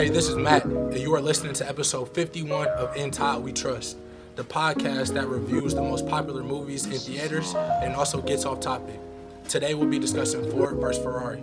Hey, 0.00 0.08
this 0.08 0.28
is 0.28 0.36
Matt, 0.36 0.64
and 0.64 0.98
you 0.98 1.14
are 1.14 1.20
listening 1.20 1.52
to 1.52 1.68
episode 1.68 2.14
51 2.14 2.68
of 2.68 2.96
In 2.96 3.10
Todd 3.10 3.44
We 3.44 3.52
Trust, 3.52 3.98
the 4.34 4.42
podcast 4.42 5.12
that 5.12 5.28
reviews 5.28 5.74
the 5.74 5.82
most 5.82 6.08
popular 6.08 6.42
movies 6.42 6.86
in 6.86 6.92
theaters 6.92 7.54
and 7.54 7.94
also 7.94 8.22
gets 8.22 8.46
off 8.46 8.60
topic. 8.60 8.98
Today 9.46 9.74
we'll 9.74 9.90
be 9.90 9.98
discussing 9.98 10.50
Ford 10.52 10.76
versus 10.76 11.04
Ferrari. 11.04 11.42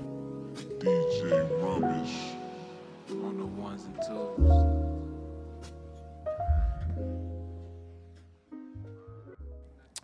DJ 0.79 1.47
Rubbish. 1.61 2.15
on 3.11 3.37
the 3.37 3.45
ones 3.45 3.85
and 3.85 3.95
twos. 3.97 4.49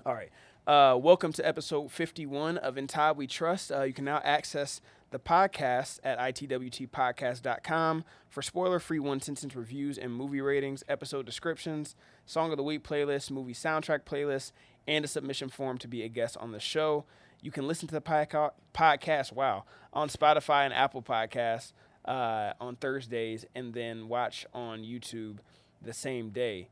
All 0.06 0.14
right. 0.14 0.30
Uh, 0.68 0.96
welcome 0.96 1.34
to 1.34 1.46
episode 1.46 1.92
51 1.92 2.60
of 2.60 2.78
In 2.78 2.86
Todd 2.86 3.18
We 3.18 3.26
Trust. 3.26 3.72
Uh, 3.72 3.82
you 3.82 3.94
can 3.94 4.06
now 4.06 4.22
access 4.24 4.80
the 5.14 5.20
podcast 5.20 6.00
at 6.04 6.18
itwtpodcast.com 6.18 8.04
for 8.30 8.42
spoiler 8.42 8.80
free 8.80 9.00
one 9.00 9.22
sentence 9.22 9.56
reviews 9.56 9.98
and 9.98 10.12
movie 10.12 10.42
ratings, 10.42 10.84
episode 10.90 11.24
descriptions, 11.24 11.96
song 12.26 12.50
of 12.50 12.58
the 12.58 12.64
week 12.64 12.84
playlist, 12.84 13.30
movie 13.30 13.54
soundtrack 13.54 14.06
playlist, 14.06 14.52
and 14.88 15.06
a 15.06 15.08
submission 15.08 15.50
form 15.50 15.78
to 15.78 15.88
be 15.88 16.02
a 16.02 16.10
guest 16.10 16.36
on 16.38 16.52
the 16.52 16.60
show. 16.60 17.06
You 17.42 17.52
can 17.52 17.68
listen 17.68 17.88
to 17.90 17.94
the 17.94 18.02
podca- 18.02 18.54
podcast, 18.74 19.32
wow, 19.32 19.66
on 19.94 20.10
Spotify 20.10 20.66
and 20.66 20.74
Apple 20.74 21.04
Podcasts 21.04 21.74
uh, 22.06 22.54
on 22.60 22.76
Thursdays, 22.76 23.46
and 23.54 23.72
then 23.72 24.08
watch 24.08 24.48
on 24.52 24.82
YouTube 24.82 25.38
the 25.80 25.94
same 25.94 26.32
day. 26.32 26.70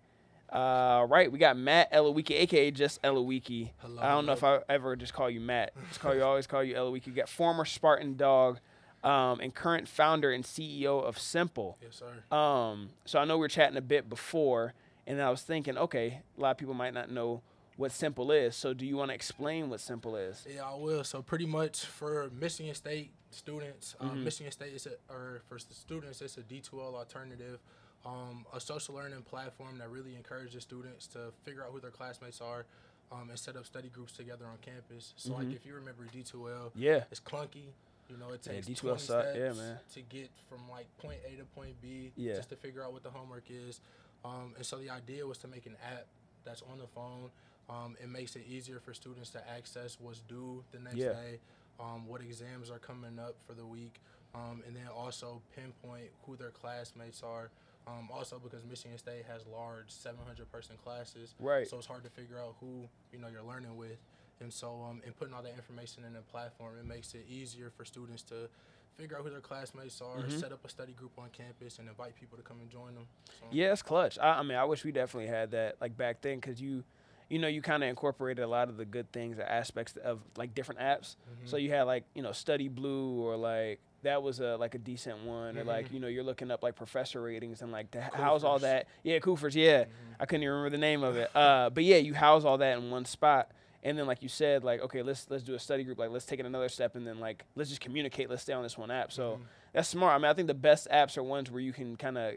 Uh, 0.51 1.05
right, 1.07 1.31
we 1.31 1.39
got 1.39 1.55
Matt 1.55 1.93
Elowiki, 1.93 2.31
aka 2.31 2.71
just 2.71 3.01
Elowiki. 3.03 3.69
Hello, 3.77 4.01
I 4.01 4.09
don't 4.09 4.25
know 4.25 4.33
if 4.33 4.43
I 4.43 4.59
ever 4.67 4.95
just 4.97 5.13
call 5.13 5.29
you 5.29 5.39
Matt. 5.39 5.71
Just 5.87 6.01
call 6.01 6.13
you 6.13 6.23
always 6.23 6.45
call 6.45 6.63
you 6.63 6.75
Elowiki. 6.75 7.07
You 7.07 7.13
got 7.13 7.29
former 7.29 7.63
Spartan 7.63 8.17
dog, 8.17 8.59
um, 9.03 9.39
and 9.39 9.53
current 9.55 9.87
founder 9.87 10.31
and 10.31 10.43
CEO 10.43 11.03
of 11.03 11.17
Simple. 11.17 11.77
Yes, 11.81 12.01
sir. 12.01 12.35
Um, 12.35 12.89
so 13.05 13.19
I 13.19 13.25
know 13.25 13.37
we 13.37 13.41
were 13.41 13.47
chatting 13.47 13.77
a 13.77 13.81
bit 13.81 14.09
before, 14.09 14.73
and 15.07 15.21
I 15.21 15.29
was 15.29 15.41
thinking, 15.41 15.77
okay, 15.77 16.21
a 16.37 16.41
lot 16.41 16.51
of 16.51 16.57
people 16.57 16.73
might 16.73 16.93
not 16.93 17.09
know 17.09 17.41
what 17.77 17.91
Simple 17.91 18.31
is. 18.31 18.55
So 18.55 18.73
do 18.73 18.85
you 18.85 18.97
want 18.97 19.09
to 19.09 19.15
explain 19.15 19.69
what 19.69 19.79
Simple 19.79 20.15
is? 20.15 20.45
Yeah, 20.53 20.65
I 20.65 20.75
will. 20.75 21.03
So 21.03 21.21
pretty 21.21 21.45
much 21.45 21.85
for 21.85 22.29
Michigan 22.39 22.75
State 22.75 23.11
students, 23.29 23.95
um, 23.99 24.23
Michigan 24.23 24.51
State 24.51 24.73
is 24.73 24.85
a, 24.85 24.91
or 25.11 25.41
for 25.47 25.57
students, 25.57 26.21
it's 26.21 26.37
a 26.37 26.41
D2L 26.41 26.93
alternative, 26.93 27.59
um, 28.05 28.45
a 28.53 28.59
social 28.59 28.95
learning 28.95 29.21
platform 29.23 29.77
that 29.77 29.89
really 29.89 30.15
encourages 30.15 30.63
students 30.63 31.07
to 31.07 31.31
figure 31.43 31.63
out 31.63 31.71
who 31.71 31.79
their 31.79 31.91
classmates 31.91 32.41
are, 32.41 32.65
um, 33.11 33.29
and 33.29 33.37
set 33.37 33.55
up 33.55 33.65
study 33.65 33.89
groups 33.89 34.13
together 34.13 34.45
on 34.45 34.57
campus. 34.61 35.13
So 35.17 35.33
like 35.33 35.51
if 35.51 35.65
you 35.65 35.73
remember 35.75 36.05
D2L, 36.05 36.71
Yeah. 36.75 37.03
it's 37.11 37.19
clunky. 37.19 37.73
You 38.09 38.17
know, 38.17 38.29
it 38.31 38.41
Yeah, 38.45 38.53
takes 38.53 38.67
D2L 38.67 38.81
20 38.95 38.99
suck. 38.99 39.25
steps 39.25 39.37
Yeah, 39.37 39.53
man. 39.53 39.79
to 39.93 40.01
get 40.01 40.29
from 40.49 40.69
like 40.69 40.85
point 40.97 41.19
A 41.25 41.35
to 41.37 41.45
point 41.45 41.79
B, 41.81 42.11
Yeah. 42.15 42.35
just 42.35 42.49
to 42.49 42.55
figure 42.55 42.83
out 42.83 42.91
what 42.93 43.03
the 43.03 43.09
homework 43.11 43.49
is. 43.49 43.79
Um, 44.25 44.53
and 44.57 44.65
so 44.65 44.77
the 44.77 44.89
idea 44.89 45.25
was 45.25 45.37
to 45.39 45.47
make 45.47 45.65
an 45.65 45.77
app 45.83 46.07
that's 46.43 46.61
on 46.63 46.77
the 46.79 46.87
phone. 46.87 47.29
Um, 47.69 47.95
it 48.01 48.09
makes 48.09 48.35
it 48.35 48.43
easier 48.47 48.79
for 48.79 48.93
students 48.93 49.29
to 49.31 49.49
access 49.49 49.97
what's 49.99 50.21
due 50.21 50.63
the 50.71 50.79
next 50.79 50.97
Yeah. 50.97 51.13
day, 51.13 51.39
um, 51.79 52.05
what 52.07 52.21
exams 52.21 52.69
are 52.69 52.79
coming 52.79 53.17
up 53.19 53.35
for 53.45 53.53
the 53.53 53.65
week, 53.65 54.01
um, 54.35 54.61
and 54.65 54.75
then 54.75 54.87
also 54.87 55.41
pinpoint 55.55 56.09
who 56.25 56.35
their 56.35 56.51
classmates 56.51 57.23
are. 57.23 57.49
Um, 57.87 58.09
also, 58.13 58.39
because 58.39 58.63
Michigan 58.63 58.97
State 58.97 59.25
has 59.27 59.41
large 59.47 59.89
700 59.89 60.51
person 60.51 60.75
classes, 60.83 61.33
Right. 61.39 61.67
so 61.67 61.77
it's 61.77 61.87
hard 61.87 62.03
to 62.03 62.09
figure 62.09 62.39
out 62.39 62.55
who 62.59 62.87
you 63.11 63.19
know 63.19 63.27
you're 63.27 63.41
learning 63.43 63.75
with. 63.75 63.97
And 64.39 64.51
so, 64.53 64.81
um, 64.89 65.01
in 65.05 65.13
putting 65.13 65.33
all 65.33 65.43
that 65.43 65.53
information 65.55 66.03
in 66.03 66.15
a 66.15 66.21
platform, 66.21 66.73
it 66.79 66.85
makes 66.85 67.13
it 67.13 67.25
easier 67.29 67.69
for 67.69 67.85
students 67.85 68.23
to 68.23 68.49
figure 68.97 69.17
out 69.17 69.23
who 69.23 69.29
their 69.29 69.39
classmates 69.39 70.01
are, 70.01 70.17
Mm-hmm. 70.19 70.37
set 70.37 70.51
up 70.51 70.63
a 70.65 70.69
study 70.69 70.93
group 70.93 71.11
on 71.17 71.29
campus, 71.31 71.79
and 71.79 71.87
invite 71.87 72.15
people 72.15 72.37
to 72.37 72.43
come 72.43 72.59
and 72.61 72.69
join 72.69 72.93
them. 72.95 73.07
So, 73.39 73.45
Yeah, 73.51 73.71
it's 73.71 73.81
clutch. 73.81 74.17
I, 74.19 74.39
I 74.39 74.43
mean, 74.43 74.57
I 74.57 74.63
wish 74.65 74.83
we 74.83 74.91
definitely 74.91 75.27
had 75.29 75.51
that 75.51 75.77
like 75.81 75.95
back 75.97 76.21
then 76.21 76.39
because 76.39 76.61
you, 76.61 76.83
you 77.31 77.39
know, 77.39 77.47
you 77.47 77.61
kind 77.61 77.81
of 77.81 77.89
incorporated 77.89 78.43
a 78.43 78.47
lot 78.47 78.67
of 78.67 78.75
the 78.75 78.83
good 78.83 79.09
things 79.13 79.39
or 79.39 79.43
aspects 79.43 79.95
of 80.03 80.19
like 80.35 80.53
different 80.53 80.81
apps. 80.81 81.15
Mm-hmm. 81.15 81.45
So 81.47 81.55
you 81.55 81.69
had 81.71 81.83
like 81.83 82.03
you 82.13 82.21
know 82.21 82.33
Study 82.33 82.67
Blue 82.67 83.21
or 83.21 83.37
like 83.37 83.79
that 84.03 84.21
was 84.21 84.41
a 84.41 84.57
like 84.57 84.75
a 84.75 84.77
decent 84.77 85.23
one 85.23 85.57
or 85.57 85.63
like 85.63 85.85
mm-hmm. 85.85 85.93
you 85.95 85.99
know 86.01 86.07
you're 86.07 86.25
looking 86.25 86.51
up 86.51 86.61
like 86.61 86.75
professor 86.75 87.21
ratings 87.21 87.61
and 87.61 87.71
like 87.71 87.89
to 87.91 87.99
h- 87.99 88.13
house 88.13 88.43
all 88.43 88.59
that. 88.59 88.87
Yeah, 89.03 89.19
Koofers. 89.19 89.55
Yeah, 89.55 89.83
mm-hmm. 89.83 89.89
I 90.19 90.25
couldn't 90.25 90.43
even 90.43 90.55
remember 90.55 90.71
the 90.71 90.81
name 90.81 91.03
of 91.03 91.15
it. 91.15 91.33
Uh, 91.33 91.69
but 91.69 91.85
yeah, 91.85 91.97
you 91.97 92.13
house 92.13 92.43
all 92.43 92.57
that 92.57 92.77
in 92.77 92.91
one 92.91 93.05
spot. 93.05 93.51
And 93.81 93.97
then, 93.97 94.07
like 94.07 94.21
you 94.21 94.29
said, 94.29 94.65
like 94.65 94.81
okay, 94.81 95.01
let's 95.01 95.25
let's 95.29 95.43
do 95.43 95.53
a 95.53 95.59
study 95.59 95.85
group. 95.85 95.99
Like 95.99 96.09
let's 96.09 96.25
take 96.25 96.41
it 96.41 96.45
another 96.45 96.67
step, 96.67 96.97
and 96.97 97.07
then 97.07 97.21
like 97.21 97.45
let's 97.55 97.69
just 97.69 97.81
communicate. 97.81 98.29
Let's 98.29 98.41
stay 98.41 98.53
on 98.53 98.61
this 98.61 98.77
one 98.77 98.91
app. 98.91 99.13
So 99.13 99.39
that's 99.71 99.87
smart. 99.87 100.13
I 100.13 100.17
mean, 100.17 100.29
I 100.29 100.33
think 100.33 100.47
the 100.47 100.53
best 100.53 100.89
apps 100.91 101.17
are 101.17 101.23
ones 101.23 101.49
where 101.49 101.61
you 101.61 101.71
can 101.71 101.95
kind 101.95 102.17
of 102.17 102.35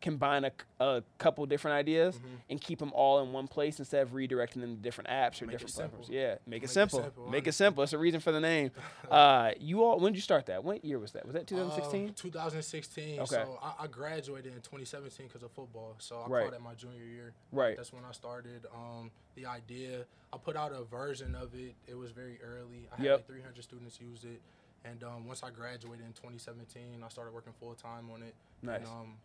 combine 0.00 0.44
a, 0.44 0.52
a 0.82 1.02
couple 1.18 1.44
different 1.46 1.76
ideas 1.76 2.18
and 2.48 2.60
keep 2.60 2.78
them 2.78 2.90
all 2.94 3.20
in 3.22 3.32
one 3.32 3.46
place 3.46 3.78
instead 3.78 4.02
of 4.02 4.10
redirecting 4.12 4.60
them 4.60 4.76
to 4.76 4.82
different 4.82 5.08
apps 5.10 5.42
or 5.42 5.46
Make 5.46 5.58
different 5.58 5.74
platforms. 5.74 6.08
Yeah, 6.08 6.28
make 6.28 6.38
it 6.38 6.46
Make 6.46 6.62
it 6.64 6.68
simple. 6.68 7.02
simple, 7.02 7.28
Make 7.28 7.46
it 7.46 7.52
simple. 7.52 7.82
It's 7.82 7.92
a 7.92 7.98
reason 7.98 8.20
for 8.20 8.32
the 8.32 8.40
name. 8.40 8.70
uh, 9.10 9.50
you 9.60 9.84
all, 9.84 10.00
when 10.00 10.12
did 10.12 10.16
you 10.18 10.22
start 10.22 10.46
that? 10.46 10.64
What 10.64 10.84
year 10.84 10.98
was 10.98 11.12
that? 11.12 11.24
Was 11.26 11.34
that 11.34 11.40
Um, 11.52 11.70
2016? 11.70 12.14
2016. 12.14 13.20
Okay. 13.20 13.26
So 13.26 13.58
I, 13.62 13.84
I 13.84 13.86
graduated 13.86 14.54
in 14.54 14.60
2017 14.62 15.26
because 15.26 15.42
of 15.42 15.50
football. 15.52 15.94
So 15.98 16.16
I 16.20 16.28
Right. 16.28 16.42
called 16.42 16.54
it 16.54 16.60
my 16.62 16.74
junior 16.74 17.04
year. 17.04 17.32
Right. 17.52 17.76
That's 17.76 17.92
when 17.92 18.04
I 18.04 18.12
started. 18.12 18.66
Um, 18.74 19.10
the 19.34 19.46
idea, 19.46 20.04
I 20.32 20.38
put 20.38 20.56
out 20.56 20.72
a 20.72 20.82
version 20.84 21.34
of 21.34 21.54
it. 21.54 21.74
It 21.86 21.94
was 21.96 22.10
very 22.10 22.38
early. 22.42 22.88
I 22.92 22.96
had 22.96 23.04
Yep. 23.04 23.16
like 23.18 23.26
300 23.26 23.62
students 23.62 24.00
use 24.00 24.24
it. 24.24 24.40
And 24.84 25.04
um, 25.04 25.26
once 25.26 25.42
I 25.42 25.50
graduated 25.50 26.06
in 26.06 26.12
2017, 26.14 27.02
I 27.04 27.08
started 27.08 27.34
working 27.34 27.52
full 27.60 27.74
time 27.74 28.08
on 28.14 28.22
it. 28.22 28.34
Nice. 28.62 28.78
And 28.78 28.86
um, 28.86 29.16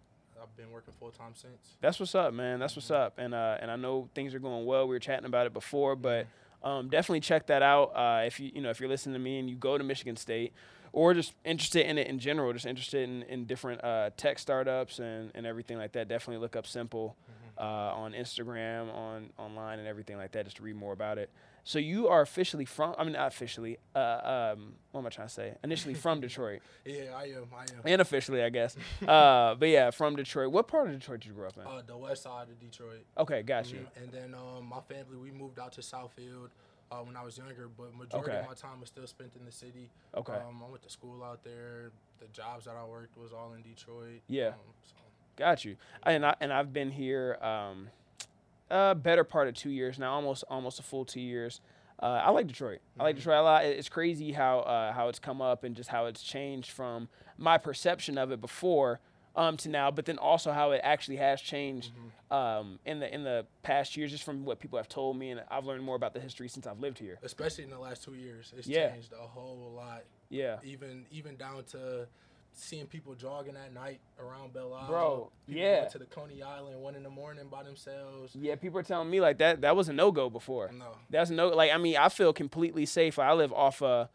I've 0.42 0.56
been 0.58 0.72
working 0.72 0.94
full 1.00 1.12
time 1.12 1.34
since. 1.34 1.78
That's 1.82 2.00
what's 2.00 2.16
up, 2.16 2.34
man. 2.34 2.60
That's 2.60 2.76
what's 2.76 2.92
up. 2.92 3.18
And 3.18 3.34
uh, 3.34 3.58
and 3.60 3.72
I 3.72 3.76
know 3.76 4.10
things 4.14 4.34
are 4.34 4.40
going 4.40 4.66
well. 4.66 4.88
We 4.88 4.96
were 4.96 5.00
chatting 5.00 5.26
about 5.26 5.48
it 5.48 5.54
before, 5.54 5.96
but 5.96 6.28
um, 6.64 6.90
definitely 6.90 7.22
check 7.22 7.48
that 7.48 7.62
out. 7.62 7.96
Uh, 7.96 8.24
if 8.26 8.40
you 8.40 8.52
you 8.54 8.62
know 8.62 8.70
if 8.70 8.80
you're 8.80 8.90
listening 8.90 9.14
to 9.14 9.20
me 9.20 9.40
and 9.40 9.50
you 9.50 9.56
go 9.56 9.78
to 9.78 9.84
Michigan 9.84 10.16
State, 10.18 10.54
or 10.96 11.14
just 11.14 11.34
interested 11.44 11.86
in 11.86 11.98
it 11.98 12.08
in 12.08 12.20
general, 12.20 12.52
just 12.54 12.66
interested 12.66 13.08
in, 13.08 13.24
in 13.24 13.46
different 13.46 13.84
uh, 13.84 14.10
tech 14.18 14.40
startups 14.40 15.00
and, 15.00 15.32
and 15.36 15.46
everything 15.46 15.78
like 15.78 15.92
that, 15.92 16.08
definitely 16.08 16.42
look 16.42 16.56
up 16.56 16.66
Simple 16.66 17.16
uh, 17.58 17.62
on 17.62 18.14
Instagram, 18.14 18.94
on 18.94 19.30
online, 19.38 19.80
and 19.80 19.88
everything 19.88 20.18
like 20.18 20.32
that, 20.32 20.46
just 20.46 20.58
to 20.58 20.64
read 20.64 20.76
more 20.76 20.94
about 20.94 21.18
it. 21.18 21.30
So 21.68 21.80
you 21.80 22.08
are 22.10 22.22
officially 22.22 22.64
from? 22.66 22.94
I 22.98 23.04
mean, 23.04 23.14
not 23.14 23.28
officially. 23.28 23.80
Uh, 23.96 24.54
um, 24.56 24.74
what 24.92 25.02
am 25.02 25.08
I 25.08 25.10
trying 25.10 25.28
to 25.28 25.34
say? 25.34 25.56
Initially 25.64 25.94
from 26.06 26.22
Detroit, 26.22 26.62
Yeah, 26.86 27.06
I 27.18 27.24
am. 27.24 27.48
I 27.58 27.64
am. 27.64 27.82
and 27.84 28.02
officially, 28.02 28.44
I 28.44 28.50
guess. 28.50 28.78
Uh, 29.06 29.56
but 29.56 29.68
yeah, 29.70 29.90
from 29.90 30.16
Detroit. 30.16 30.52
What 30.52 30.68
part 30.68 30.88
of 30.90 30.94
Detroit 31.00 31.22
did 31.22 31.30
you 31.30 31.34
grow 31.34 31.48
up 31.48 31.58
in? 31.58 31.64
Uh, 31.64 31.82
the 31.86 31.98
west 31.98 32.22
side 32.24 32.50
of 32.50 32.60
Detroit. 32.60 33.04
Okay, 33.18 33.42
got 33.42 33.72
you. 33.74 33.80
Mhm. 33.80 34.04
And 34.04 34.12
then 34.12 34.36
um, 34.36 34.68
my 34.68 34.80
family, 34.82 35.18
we 35.18 35.32
moved 35.32 35.58
out 35.60 35.72
to 35.74 35.82
Southfield 35.82 36.50
uh, 36.92 36.98
when 36.98 37.18
I 37.18 37.24
was 37.24 37.36
younger, 37.36 37.68
but 37.76 37.96
majority 37.96 38.30
Okay. 38.32 38.40
of 38.42 38.48
my 38.48 38.54
time 38.54 38.80
was 38.80 38.90
still 38.90 39.08
spent 39.08 39.32
in 39.40 39.44
the 39.44 39.52
city. 39.52 39.90
Okay. 40.16 40.34
Um, 40.34 40.62
I 40.66 40.70
went 40.70 40.84
to 40.84 40.90
school 40.92 41.24
out 41.24 41.44
there. 41.44 41.90
The 42.20 42.28
jobs 42.28 42.66
that 42.66 42.76
I 42.80 42.86
worked 42.86 43.18
was 43.18 43.34
all 43.34 43.54
in 43.54 43.64
Detroit. 43.64 44.22
Yeah. 44.28 44.50
Um, 44.50 44.54
so, 44.84 44.94
Got 45.36 45.66
you. 45.66 45.78
And 46.04 46.26
I 46.26 46.36
and 46.40 46.54
I've 46.54 46.72
been 46.72 46.92
here 46.92 47.38
um, 47.42 47.90
a 48.70 48.96
better 48.96 49.24
part 49.24 49.48
of 49.48 49.54
two 49.54 49.70
years 49.70 50.00
now, 50.00 50.14
almost 50.14 50.44
almost 50.50 50.80
a 50.80 50.84
full 50.84 51.06
two 51.06 51.22
years. 51.22 51.62
Uh, 52.02 52.22
I 52.26 52.30
like 52.32 52.48
Detroit. 52.48 52.80
I 53.00 53.04
like 53.04 53.16
Detroit 53.16 53.38
a 53.38 53.42
lot. 53.42 53.66
It's 53.66 53.90
crazy 53.90 54.32
how 54.32 54.60
uh, 54.60 54.92
how 54.94 55.08
it's 55.10 55.20
come 55.20 55.42
up 55.42 55.64
and 55.64 55.76
just 55.76 55.90
how 55.90 56.06
it's 56.08 56.22
changed 56.24 56.72
from 56.72 57.08
my 57.38 57.58
perception 57.58 58.18
of 58.18 58.32
it 58.32 58.42
before 58.42 59.00
um, 59.36 59.56
to 59.58 59.70
now, 59.70 59.92
but 59.92 60.06
then 60.06 60.18
also 60.18 60.52
how 60.52 60.72
it 60.72 60.82
actually 60.84 61.18
has 61.18 61.40
changed 61.42 61.92
um, 62.32 62.80
in 62.86 63.00
the 63.00 63.14
in 63.14 63.24
the 63.24 63.46
past 63.64 63.96
years, 63.96 64.12
just 64.12 64.24
from 64.24 64.44
what 64.46 64.60
people 64.60 64.78
have 64.78 64.90
told 64.90 65.18
me, 65.18 65.32
and 65.32 65.42
I've 65.50 65.66
learned 65.66 65.84
more 65.84 65.96
about 65.96 66.14
the 66.14 66.20
history 66.20 66.50
since 66.50 66.68
I've 66.68 66.80
lived 66.80 67.00
here. 67.00 67.18
especially 67.24 67.64
in 67.64 67.70
the 67.70 67.80
last 67.80 68.04
two 68.04 68.14
years, 68.16 68.54
it's 68.58 68.68
Yeah. 68.68 68.92
changed 68.92 69.14
a 69.14 69.26
whole 69.28 69.72
lot. 69.76 70.04
Yeah. 70.30 70.58
Even 70.64 71.06
even 71.12 71.36
down 71.38 71.64
to 71.72 72.08
seeing 72.56 72.86
people 72.88 73.14
jogging 73.16 73.56
at 73.56 73.74
night 73.74 74.00
around 74.20 74.54
Belle 74.54 74.74
Isle. 74.74 74.88
Bro, 74.88 75.32
people 75.48 75.62
yeah. 75.62 75.80
going 75.80 75.92
to 75.92 75.98
the 76.00 76.06
Coney 76.06 76.42
Island 76.42 76.82
one 76.82 76.96
in 76.96 77.04
the 77.04 77.10
morning 77.10 77.46
by 77.50 77.64
themselves. 77.64 78.36
Yeah, 78.36 78.56
people 78.56 78.80
are 78.80 78.84
telling 78.84 79.10
me 79.10 79.22
like 79.22 79.38
that. 79.40 79.62
That 79.62 79.76
was 79.76 79.90
a 79.90 79.94
no 79.94 80.12
go 80.12 80.30
before. 80.30 80.72
No. 80.72 80.96
That's 81.10 81.30
no 81.30 81.50
like 81.50 81.72
I 81.72 81.78
mean 81.78 81.98
I 81.98 82.10
feel 82.10 82.34
completely 82.34 82.86
safe. 82.86 83.20
I 83.20 83.34
live 83.34 83.54
off 83.54 83.82
of 83.82 84.10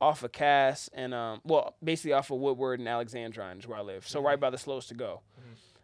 off 0.00 0.22
of 0.24 0.32
Cass 0.32 0.90
and 0.92 1.14
um 1.14 1.40
well 1.44 1.76
basically 1.82 2.12
off 2.12 2.30
of 2.30 2.38
Woodward 2.38 2.80
and 2.80 2.88
Alexandrine 2.88 3.58
is 3.58 3.66
where 3.66 3.78
I 3.78 3.82
live. 3.82 4.06
So 4.06 4.20
right 4.20 4.38
by 4.38 4.50
the 4.50 4.58
slowest 4.58 4.88
to 4.88 4.94
go. 4.94 5.20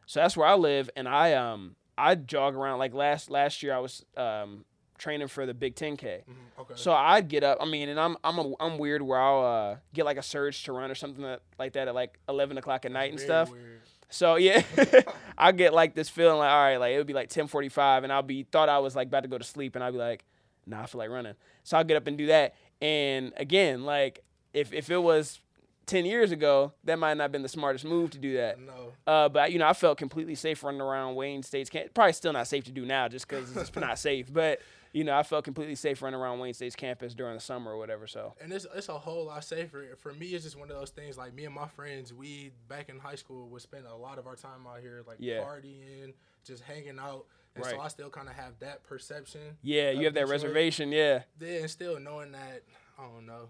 So 0.06 0.20
that's 0.20 0.36
where 0.36 0.46
I 0.46 0.54
live 0.54 0.90
and 0.96 1.06
I 1.08 1.34
um 1.34 1.76
I 1.96 2.14
jog 2.14 2.54
around 2.54 2.78
like 2.78 2.94
last 2.94 3.30
last 3.30 3.62
year 3.62 3.74
I 3.74 3.78
was 3.78 4.04
um 4.16 4.64
training 4.98 5.28
for 5.28 5.46
the 5.46 5.54
Big 5.54 5.74
10K. 5.74 6.22
Mhm, 6.28 6.34
Okay. 6.60 6.74
So 6.76 6.92
I'd 6.92 7.28
get 7.28 7.44
up. 7.44 7.58
I 7.60 7.64
mean, 7.66 7.88
and 7.88 7.98
I'm 7.98 8.16
I'm 8.24 8.38
a, 8.38 8.52
I'm 8.60 8.78
weird 8.78 9.00
where 9.02 9.20
I'll 9.20 9.44
uh, 9.72 9.76
get 9.94 10.04
like 10.04 10.16
a 10.18 10.22
surge 10.22 10.64
to 10.64 10.72
run 10.72 10.90
or 10.90 10.94
something 10.94 11.22
that, 11.22 11.40
like 11.58 11.72
that 11.74 11.88
at 11.88 11.94
like 11.94 12.18
11 12.28 12.58
o'clock 12.58 12.84
at 12.84 12.92
night 12.92 13.10
and 13.10 13.18
Very 13.18 13.26
stuff. 13.28 13.50
weird. 13.52 13.80
So 14.10 14.36
yeah, 14.36 14.62
I 15.38 15.52
get 15.52 15.72
like 15.72 15.94
this 15.94 16.08
feeling 16.08 16.38
like 16.38 16.50
all 16.50 16.62
right, 16.62 16.76
like 16.78 16.94
it 16.94 16.98
would 16.98 17.06
be 17.06 17.12
like 17.12 17.28
ten 17.28 17.46
forty 17.46 17.68
five, 17.68 18.04
and 18.04 18.12
I'll 18.12 18.22
be 18.22 18.42
thought 18.42 18.68
I 18.68 18.78
was 18.78 18.96
like 18.96 19.08
about 19.08 19.22
to 19.22 19.28
go 19.28 19.38
to 19.38 19.44
sleep, 19.44 19.74
and 19.74 19.84
I'll 19.84 19.92
be 19.92 19.98
like, 19.98 20.24
nah, 20.66 20.82
I 20.82 20.86
feel 20.86 20.98
like 20.98 21.10
running. 21.10 21.34
So 21.64 21.76
I'll 21.76 21.84
get 21.84 21.96
up 21.96 22.06
and 22.06 22.16
do 22.18 22.26
that. 22.26 22.54
And 22.80 23.32
again, 23.36 23.84
like 23.84 24.24
if 24.54 24.72
if 24.72 24.90
it 24.90 24.96
was 25.02 25.40
ten 25.84 26.06
years 26.06 26.32
ago, 26.32 26.72
that 26.84 26.98
might 26.98 27.14
not 27.18 27.24
have 27.24 27.32
been 27.32 27.42
the 27.42 27.48
smartest 27.50 27.84
move 27.84 28.10
to 28.12 28.18
do 28.18 28.34
that. 28.38 28.58
No. 28.58 28.92
Uh, 29.06 29.28
but 29.28 29.52
you 29.52 29.58
know, 29.58 29.66
I 29.68 29.74
felt 29.74 29.98
completely 29.98 30.34
safe 30.34 30.64
running 30.64 30.80
around 30.80 31.14
Wayne 31.14 31.42
State's 31.42 31.68
camp. 31.68 31.92
Probably 31.92 32.12
still 32.14 32.32
not 32.32 32.46
safe 32.48 32.64
to 32.64 32.70
do 32.72 32.86
now, 32.86 33.08
just 33.08 33.28
because 33.28 33.54
it's 33.56 33.76
not 33.76 33.98
safe. 33.98 34.32
But 34.32 34.60
you 34.92 35.04
know, 35.04 35.16
I 35.16 35.22
felt 35.22 35.44
completely 35.44 35.74
safe 35.74 36.00
running 36.02 36.18
around 36.20 36.38
Wayne 36.38 36.54
State's 36.54 36.76
campus 36.76 37.14
during 37.14 37.34
the 37.34 37.40
summer 37.40 37.72
or 37.72 37.78
whatever. 37.78 38.06
So 38.06 38.34
And 38.40 38.52
it's 38.52 38.66
it's 38.74 38.88
a 38.88 38.98
whole 38.98 39.26
lot 39.26 39.44
safer. 39.44 39.96
For 40.00 40.12
me, 40.14 40.26
it's 40.28 40.44
just 40.44 40.58
one 40.58 40.70
of 40.70 40.76
those 40.78 40.90
things. 40.90 41.16
Like 41.18 41.34
me 41.34 41.44
and 41.44 41.54
my 41.54 41.68
friends, 41.68 42.12
we 42.14 42.52
back 42.68 42.88
in 42.88 42.98
high 42.98 43.14
school 43.16 43.48
would 43.50 43.62
spend 43.62 43.86
a 43.86 43.94
lot 43.94 44.18
of 44.18 44.26
our 44.26 44.36
time 44.36 44.66
out 44.66 44.80
here, 44.80 45.02
like 45.06 45.16
Yeah. 45.20 45.42
partying, 45.42 46.14
just 46.44 46.62
hanging 46.62 46.98
out. 46.98 47.26
And 47.54 47.64
so 47.64 47.80
I 47.80 47.88
still 47.88 48.08
kind 48.10 48.28
of 48.28 48.34
have 48.36 48.58
that 48.60 48.84
perception. 48.84 49.56
yeah, 49.62 49.90
you 49.90 50.04
have 50.04 50.14
that 50.14 50.20
Detroit. 50.26 50.30
reservation. 50.42 50.92
Yeah, 50.92 51.22
Yeah, 51.40 51.48
and 51.60 51.70
still 51.70 51.98
knowing 51.98 52.30
that, 52.32 52.62
I 52.98 53.02
don't 53.02 53.26
know. 53.26 53.48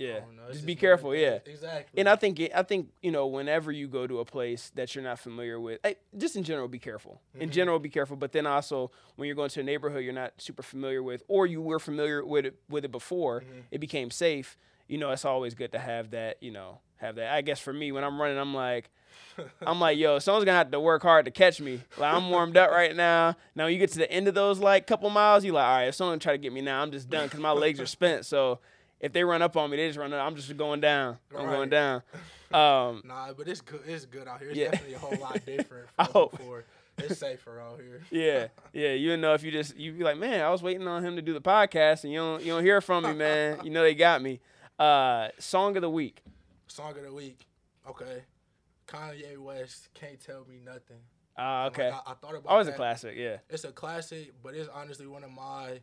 I 0.00 0.04
yeah. 0.04 0.12
know. 0.20 0.42
It's 0.48 0.56
Just 0.56 0.66
be 0.66 0.74
careful. 0.74 1.14
Yeah. 1.14 1.38
Exactly. 1.46 2.00
And 2.00 2.08
I 2.08 2.16
think 2.16 2.40
it, 2.40 2.52
I 2.54 2.62
think 2.62 2.88
you 3.02 3.10
know 3.10 3.26
whenever 3.26 3.70
you 3.70 3.86
go 3.88 4.06
to 4.06 4.20
a 4.20 4.24
place 4.24 4.70
that 4.74 4.94
you're 4.94 5.04
not 5.04 5.18
familiar 5.18 5.60
with, 5.60 5.80
eh, 5.84 5.94
just 6.16 6.34
in 6.36 6.42
general, 6.44 6.68
be 6.68 6.78
careful. 6.78 7.20
In 7.38 7.48
Mhm. 7.50 7.52
general, 7.52 7.78
be 7.78 7.88
careful. 7.90 8.16
But 8.16 8.32
then 8.32 8.46
also 8.46 8.90
when 9.16 9.26
you're 9.26 9.36
going 9.36 9.50
to 9.50 9.60
a 9.60 9.62
neighborhood 9.62 10.02
you're 10.04 10.12
not 10.12 10.32
super 10.38 10.62
familiar 10.62 11.02
with, 11.02 11.22
or 11.28 11.46
you 11.46 11.60
were 11.60 11.78
familiar 11.78 12.24
with 12.24 12.46
it 12.46 12.56
with 12.68 12.84
it 12.84 12.90
before, 12.92 13.40
Mhm. 13.40 13.64
it 13.70 13.78
became 13.78 14.10
safe. 14.10 14.56
You 14.88 14.98
know, 14.98 15.10
it's 15.10 15.24
always 15.24 15.54
good 15.54 15.72
to 15.72 15.78
have 15.78 16.10
that. 16.10 16.42
You 16.42 16.50
know, 16.50 16.80
have 16.96 17.16
that. 17.16 17.32
I 17.32 17.40
guess 17.42 17.60
for 17.60 17.72
me, 17.72 17.92
when 17.92 18.02
I'm 18.04 18.20
running, 18.20 18.38
I'm 18.38 18.54
like, 18.54 18.90
I'm 19.66 19.80
like, 19.80 19.98
yo, 19.98 20.18
someone's 20.18 20.44
gonna 20.44 20.58
have 20.58 20.70
to 20.70 20.80
work 20.80 21.02
hard 21.02 21.24
to 21.26 21.30
catch 21.30 21.60
me. 21.60 21.80
Like 21.96 22.12
I'm 22.14 22.28
warmed 22.30 22.56
up 22.56 22.70
right 22.70 22.94
now. 22.94 23.36
Now 23.54 23.66
you 23.66 23.78
get 23.78 23.92
to 23.92 23.98
the 23.98 24.10
end 24.10 24.26
of 24.28 24.34
those 24.34 24.58
like 24.58 24.86
couple 24.86 25.08
miles, 25.10 25.44
you 25.44 25.52
like, 25.52 25.64
all 25.64 25.76
right, 25.76 25.84
if 25.88 25.94
someone 25.94 26.18
try 26.18 26.32
to 26.32 26.38
get 26.38 26.52
me 26.52 26.60
now, 26.60 26.82
I'm 26.82 26.90
just 26.90 27.08
done 27.08 27.26
because 27.26 27.40
my 27.40 27.52
legs 27.52 27.80
are 27.80 27.86
spent. 27.86 28.26
So 28.26 28.58
if 29.02 29.12
they 29.12 29.24
run 29.24 29.42
up 29.42 29.56
on 29.56 29.68
me, 29.70 29.76
they 29.76 29.88
just 29.88 29.98
run 29.98 30.12
up. 30.14 30.26
I'm 30.26 30.34
just 30.36 30.56
going 30.56 30.80
down. 30.80 31.18
I'm 31.36 31.46
going 31.46 31.68
down. 31.68 32.02
Um, 32.52 33.00
Nah, 33.06 33.32
but 33.32 33.48
it's 33.48 33.62
good. 33.62 33.80
It's 33.86 34.04
good 34.04 34.28
out 34.28 34.38
here. 34.40 34.50
It's 34.50 34.58
Yeah. 34.58 34.72
definitely 34.72 34.94
a 34.94 34.98
whole 34.98 35.16
lot 35.18 35.42
different 35.46 35.88
I 35.98 36.04
hope. 36.04 36.32
before. 36.32 36.64
It's 36.98 37.18
safer 37.18 37.58
out 37.58 37.80
here. 37.80 38.02
yeah, 38.10 38.48
yeah. 38.74 38.92
You 38.92 39.16
know, 39.16 39.32
if 39.32 39.42
you 39.42 39.50
just 39.50 39.74
you 39.78 39.92
be 39.92 40.04
like, 40.04 40.18
man, 40.18 40.44
I 40.44 40.50
was 40.50 40.62
waiting 40.62 40.86
on 40.86 41.02
him 41.02 41.16
to 41.16 41.22
do 41.22 41.32
the 41.32 41.40
podcast, 41.40 42.04
and 42.04 42.12
you 42.12 42.18
don't 42.18 42.42
you 42.44 42.52
don't 42.52 42.62
hear 42.62 42.82
from 42.82 43.04
me, 43.04 43.14
man. 43.14 43.60
You 43.64 43.70
know 43.70 43.80
they 43.82 43.94
got 43.94 44.20
me. 44.20 44.40
Uh, 44.78 45.28
song 45.38 45.76
of 45.76 45.80
the 45.80 45.88
week. 45.88 46.22
Song 46.66 46.90
of 46.94 47.02
the 47.02 47.10
week. 47.14 47.46
Okay. 47.88 48.22
Kanye 48.86 49.38
West 49.38 49.88
can't 49.94 50.20
tell 50.20 50.44
me 50.46 50.58
nothing. 50.62 50.98
Ah, 51.38 51.64
Like, 51.64 51.72
okay. 51.78 51.88
I, 51.90 52.10
I 52.10 52.14
thought 52.16 52.34
about 52.34 52.46
Always 52.50 52.66
a 52.66 52.70
that. 52.72 52.74
A 52.74 52.76
classic. 52.76 53.14
Yeah. 53.16 53.38
It's 53.48 53.64
a 53.64 53.72
classic, 53.72 54.34
but 54.42 54.54
it's 54.54 54.68
honestly 54.68 55.06
one 55.06 55.24
of 55.24 55.30
my 55.30 55.80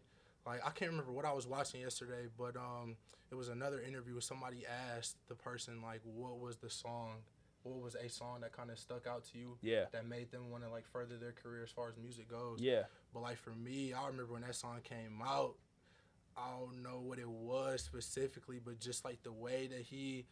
like 0.49 0.65
I 0.65 0.71
can't 0.71 0.91
remember 0.91 1.11
what 1.11 1.25
I 1.25 1.33
was 1.33 1.47
watching 1.47 1.81
yesterday, 1.81 2.27
but 2.37 2.55
um 2.57 2.95
it 3.31 3.35
was 3.35 3.49
another 3.49 3.79
interview 3.81 4.13
where 4.13 4.21
somebody 4.21 4.65
asked 4.97 5.15
the 5.27 5.35
person 5.35 5.81
like 5.81 6.01
what 6.03 6.39
was 6.39 6.57
the 6.57 6.69
song 6.69 7.17
what 7.63 7.79
was 7.81 7.95
a 7.95 8.09
song 8.09 8.39
that 8.41 8.53
kind 8.53 8.71
of 8.71 8.79
stuck 8.79 9.05
out 9.05 9.25
to 9.25 9.37
you 9.37 9.57
Yeah. 9.61 9.85
that 9.91 10.07
made 10.07 10.31
them 10.31 10.49
want 10.49 10.63
to 10.63 10.69
like 10.69 10.85
further 10.87 11.17
their 11.17 11.33
career 11.33 11.61
as 11.63 11.69
far 11.71 11.89
as 11.89 11.97
music 11.97 12.29
goes. 12.29 12.59
Yeah. 12.61 12.83
But 13.13 13.21
like 13.21 13.37
for 13.37 13.51
me, 13.51 13.93
I 13.93 14.07
remember 14.07 14.31
when 14.33 14.43
that 14.43 14.55
song 14.55 14.79
came 14.83 15.21
out, 15.21 15.55
I 16.37 16.51
don't 16.57 16.81
know 16.81 17.01
what 17.01 17.19
it 17.19 17.29
was 17.29 17.81
specifically, 17.83 18.59
but 18.63 18.79
just 18.79 19.03
like 19.03 19.21
the 19.23 19.33
way 19.33 19.67
that 19.67 19.81
he 19.81 20.25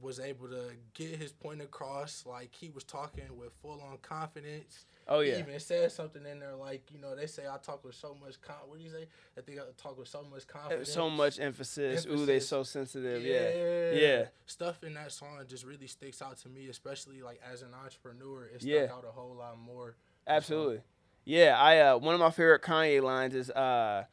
was 0.00 0.18
able 0.20 0.48
to 0.48 0.70
get 0.94 1.16
his 1.16 1.32
point 1.32 1.60
across, 1.60 2.24
like 2.26 2.54
he 2.54 2.70
was 2.70 2.84
talking 2.84 3.24
with 3.36 3.52
full 3.62 3.80
on 3.82 3.98
confidence. 4.02 4.86
Oh 5.08 5.20
He 5.20 5.30
yeah. 5.30 5.38
even 5.40 5.58
said 5.60 5.90
something 5.92 6.24
in 6.24 6.38
there 6.40 6.54
like, 6.54 6.88
you 6.92 6.98
know, 7.00 7.16
they 7.16 7.26
say 7.26 7.42
I 7.46 7.56
talk 7.58 7.84
with 7.84 7.94
so 7.94 8.16
much 8.20 8.40
con 8.40 8.54
what 8.66 8.78
do 8.78 8.84
you 8.84 8.90
say? 8.90 9.06
I 9.36 9.40
think 9.40 9.58
I 9.58 9.62
talk 9.76 9.98
with 9.98 10.08
so 10.08 10.22
much 10.22 10.42
Uh, 10.48 10.58
confidence. 10.58 10.92
So 10.92 11.10
much 11.10 11.40
emphasis. 11.40 12.06
Ooh, 12.06 12.24
they 12.26 12.34
Emphasis. 12.34 12.48
so 12.48 12.62
sensitive. 12.62 13.22
yeah. 13.22 13.50
Yeah. 13.50 14.00
Yeah. 14.18 14.24
Stuff 14.46 14.84
in 14.84 14.94
that 14.94 15.12
song 15.12 15.42
just 15.48 15.64
really 15.64 15.86
sticks 15.86 16.22
out 16.22 16.36
to 16.38 16.48
me, 16.48 16.68
especially 16.68 17.22
like 17.22 17.40
as 17.52 17.62
an 17.62 17.74
entrepreneur. 17.74 18.46
It 18.46 18.60
stuck 18.62 18.70
Yeah. 18.70 18.92
out 18.92 19.04
a 19.06 19.12
whole 19.12 19.34
lot 19.34 19.58
more. 19.58 19.96
Absolutely. 20.26 20.80
Yeah, 21.24 21.56
I 21.58 21.78
uh 21.80 21.98
one 21.98 22.14
of 22.14 22.20
my 22.20 22.30
favorite 22.30 22.62
Kanye 22.62 23.02
lines 23.02 23.34
is 23.34 23.50
uh 23.50 24.04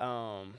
um 0.00 0.54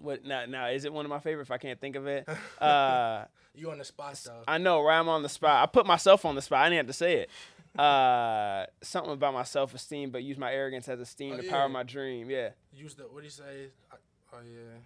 what 0.00 0.24
now 0.24 0.44
now 0.46 0.66
is 0.68 0.84
it 0.84 0.92
one 0.92 1.04
of 1.04 1.10
my 1.10 1.18
favorite 1.20 1.42
if 1.42 1.50
I 1.50 1.58
can't 1.58 1.80
think 1.80 1.96
of 1.96 2.06
it? 2.06 2.28
Uh 2.60 3.24
You 3.54 3.70
on 3.70 3.78
the 3.78 3.84
spot 3.84 4.20
though. 4.24 4.42
I 4.48 4.58
know, 4.58 4.82
right? 4.82 4.98
I'm 4.98 5.08
on 5.08 5.22
the 5.22 5.28
spot. 5.28 5.62
I 5.62 5.66
put 5.66 5.86
myself 5.86 6.24
on 6.24 6.34
the 6.34 6.42
spot. 6.42 6.60
I 6.64 6.68
didn't 6.68 6.78
have 6.78 6.86
to 6.88 6.92
say 6.92 7.14
it. 7.26 7.30
Uh 7.78 8.66
something 8.82 9.12
about 9.12 9.34
my 9.34 9.42
self 9.42 9.74
esteem, 9.74 10.10
but 10.10 10.22
use 10.22 10.38
my 10.38 10.52
arrogance 10.52 10.88
as 10.88 11.00
esteem 11.00 11.34
Oh, 11.34 11.36
to 11.38 11.44
yeah. 11.44 11.50
power 11.50 11.68
my 11.68 11.82
dream. 11.82 12.30
Yeah. 12.30 12.50
Use 12.72 12.94
the 12.94 13.04
what 13.04 13.18
do 13.18 13.24
you 13.24 13.30
say? 13.30 13.68
I, 13.90 13.96
oh 14.32 14.38
yeah. 14.44 14.78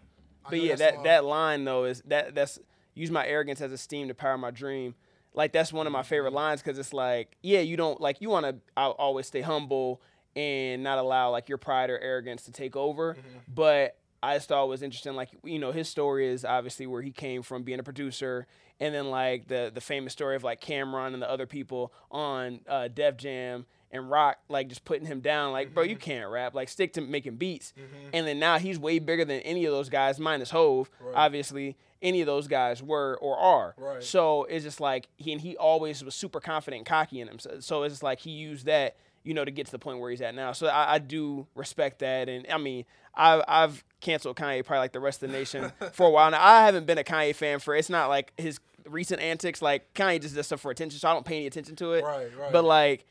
I 0.46 0.50
But 0.50 0.60
yeah, 0.60 0.74
that 0.76 1.04
that 1.04 1.24
line 1.24 1.64
though 1.64 1.84
is 1.84 2.02
that 2.06 2.34
that's 2.34 2.58
use 2.94 3.10
my 3.10 3.26
arrogance 3.26 3.60
as 3.60 3.72
esteem 3.72 4.08
to 4.08 4.14
power 4.14 4.38
my 4.38 4.50
dream. 4.50 4.94
Like 5.34 5.52
that's 5.52 5.72
one 5.72 5.86
of 5.86 5.92
my 5.92 6.02
favorite 6.02 6.32
lines 6.32 6.62
because 6.62 6.78
it's 6.78 6.92
like, 6.94 7.36
yeah, 7.42 7.60
you 7.60 7.76
don't 7.76 8.00
like 8.00 8.20
you 8.20 8.30
want 8.30 8.46
to 8.46 8.56
always 8.74 9.26
stay 9.26 9.42
humble 9.42 10.00
and 10.34 10.82
not 10.82 10.98
allow 10.98 11.30
like 11.30 11.48
your 11.48 11.58
pride 11.58 11.90
or 11.90 11.98
arrogance 11.98 12.42
to 12.44 12.52
take 12.52 12.74
over. 12.74 13.16
But 13.52 13.96
I 14.22 14.36
just 14.36 14.48
thought 14.48 14.68
was 14.68 14.82
interesting. 14.82 15.14
Like 15.14 15.30
you 15.44 15.58
know, 15.58 15.72
his 15.72 15.88
story 15.88 16.28
is 16.28 16.44
obviously 16.44 16.86
where 16.86 17.02
he 17.02 17.12
came 17.12 17.42
from 17.42 17.62
being 17.62 17.78
a 17.78 17.82
producer, 17.82 18.46
and 18.80 18.94
then 18.94 19.10
like 19.10 19.48
the 19.48 19.70
the 19.72 19.80
famous 19.80 20.12
story 20.12 20.36
of 20.36 20.44
like 20.44 20.60
Cam'ron 20.60 21.14
and 21.14 21.22
the 21.22 21.30
other 21.30 21.46
people 21.46 21.92
on 22.10 22.60
uh, 22.68 22.88
Def 22.88 23.16
Jam 23.16 23.66
and 23.90 24.10
Rock, 24.10 24.38
like 24.48 24.68
just 24.68 24.84
putting 24.84 25.06
him 25.06 25.20
down. 25.20 25.52
Like, 25.52 25.72
bro, 25.72 25.82
you 25.82 25.96
can't 25.96 26.30
rap. 26.30 26.54
Like, 26.54 26.68
stick 26.68 26.92
to 26.94 27.00
making 27.00 27.36
beats. 27.36 27.72
And 28.12 28.26
then 28.26 28.38
now 28.38 28.58
he's 28.58 28.78
way 28.78 28.98
bigger 28.98 29.24
than 29.24 29.40
any 29.40 29.64
of 29.64 29.72
those 29.72 29.88
guys, 29.88 30.20
minus 30.20 30.50
Hov. 30.50 30.90
Right. 31.00 31.14
Obviously, 31.14 31.76
any 32.02 32.20
of 32.20 32.26
those 32.26 32.48
guys 32.48 32.82
were 32.82 33.18
or 33.20 33.38
are. 33.38 33.74
Right. 33.78 34.02
So 34.02 34.44
it's 34.44 34.64
just 34.64 34.80
like 34.80 35.08
he 35.16 35.32
and 35.32 35.40
he 35.40 35.56
always 35.56 36.04
was 36.04 36.14
super 36.14 36.40
confident 36.40 36.80
and 36.80 36.86
cocky 36.86 37.20
in 37.20 37.28
him. 37.28 37.38
So, 37.38 37.60
so 37.60 37.82
it's 37.82 37.94
just 37.94 38.02
like 38.02 38.20
he 38.20 38.30
used 38.30 38.66
that, 38.66 38.96
you 39.28 39.34
know, 39.34 39.44
to 39.44 39.50
get 39.50 39.66
to 39.66 39.72
the 39.72 39.78
point 39.78 40.00
where 40.00 40.10
he's 40.10 40.22
at 40.22 40.34
now. 40.34 40.52
So 40.52 40.68
I, 40.68 40.94
I 40.94 40.98
do 40.98 41.46
respect 41.54 41.98
that. 41.98 42.30
And 42.30 42.46
I 42.50 42.56
mean, 42.56 42.86
I, 43.14 43.44
I've 43.46 43.84
canceled 44.00 44.36
Kanye 44.36 44.64
probably 44.64 44.78
like 44.78 44.92
the 44.92 45.00
rest 45.00 45.22
of 45.22 45.30
the 45.30 45.36
nation 45.36 45.70
for 45.92 46.06
a 46.06 46.10
while 46.10 46.30
now. 46.30 46.42
I 46.42 46.64
haven't 46.64 46.86
been 46.86 46.96
a 46.96 47.04
Kanye 47.04 47.34
fan 47.34 47.58
for. 47.58 47.76
It's 47.76 47.90
not 47.90 48.08
like 48.08 48.32
his 48.38 48.58
recent 48.86 49.20
antics. 49.20 49.60
Like 49.60 49.92
Kanye 49.92 50.22
just 50.22 50.34
does 50.34 50.46
stuff 50.46 50.62
for 50.62 50.70
attention, 50.70 50.98
so 50.98 51.10
I 51.10 51.12
don't 51.12 51.26
pay 51.26 51.36
any 51.36 51.46
attention 51.46 51.76
to 51.76 51.92
it. 51.92 52.04
Right, 52.04 52.34
right. 52.38 52.50
But 52.50 52.64
like, 52.64 53.04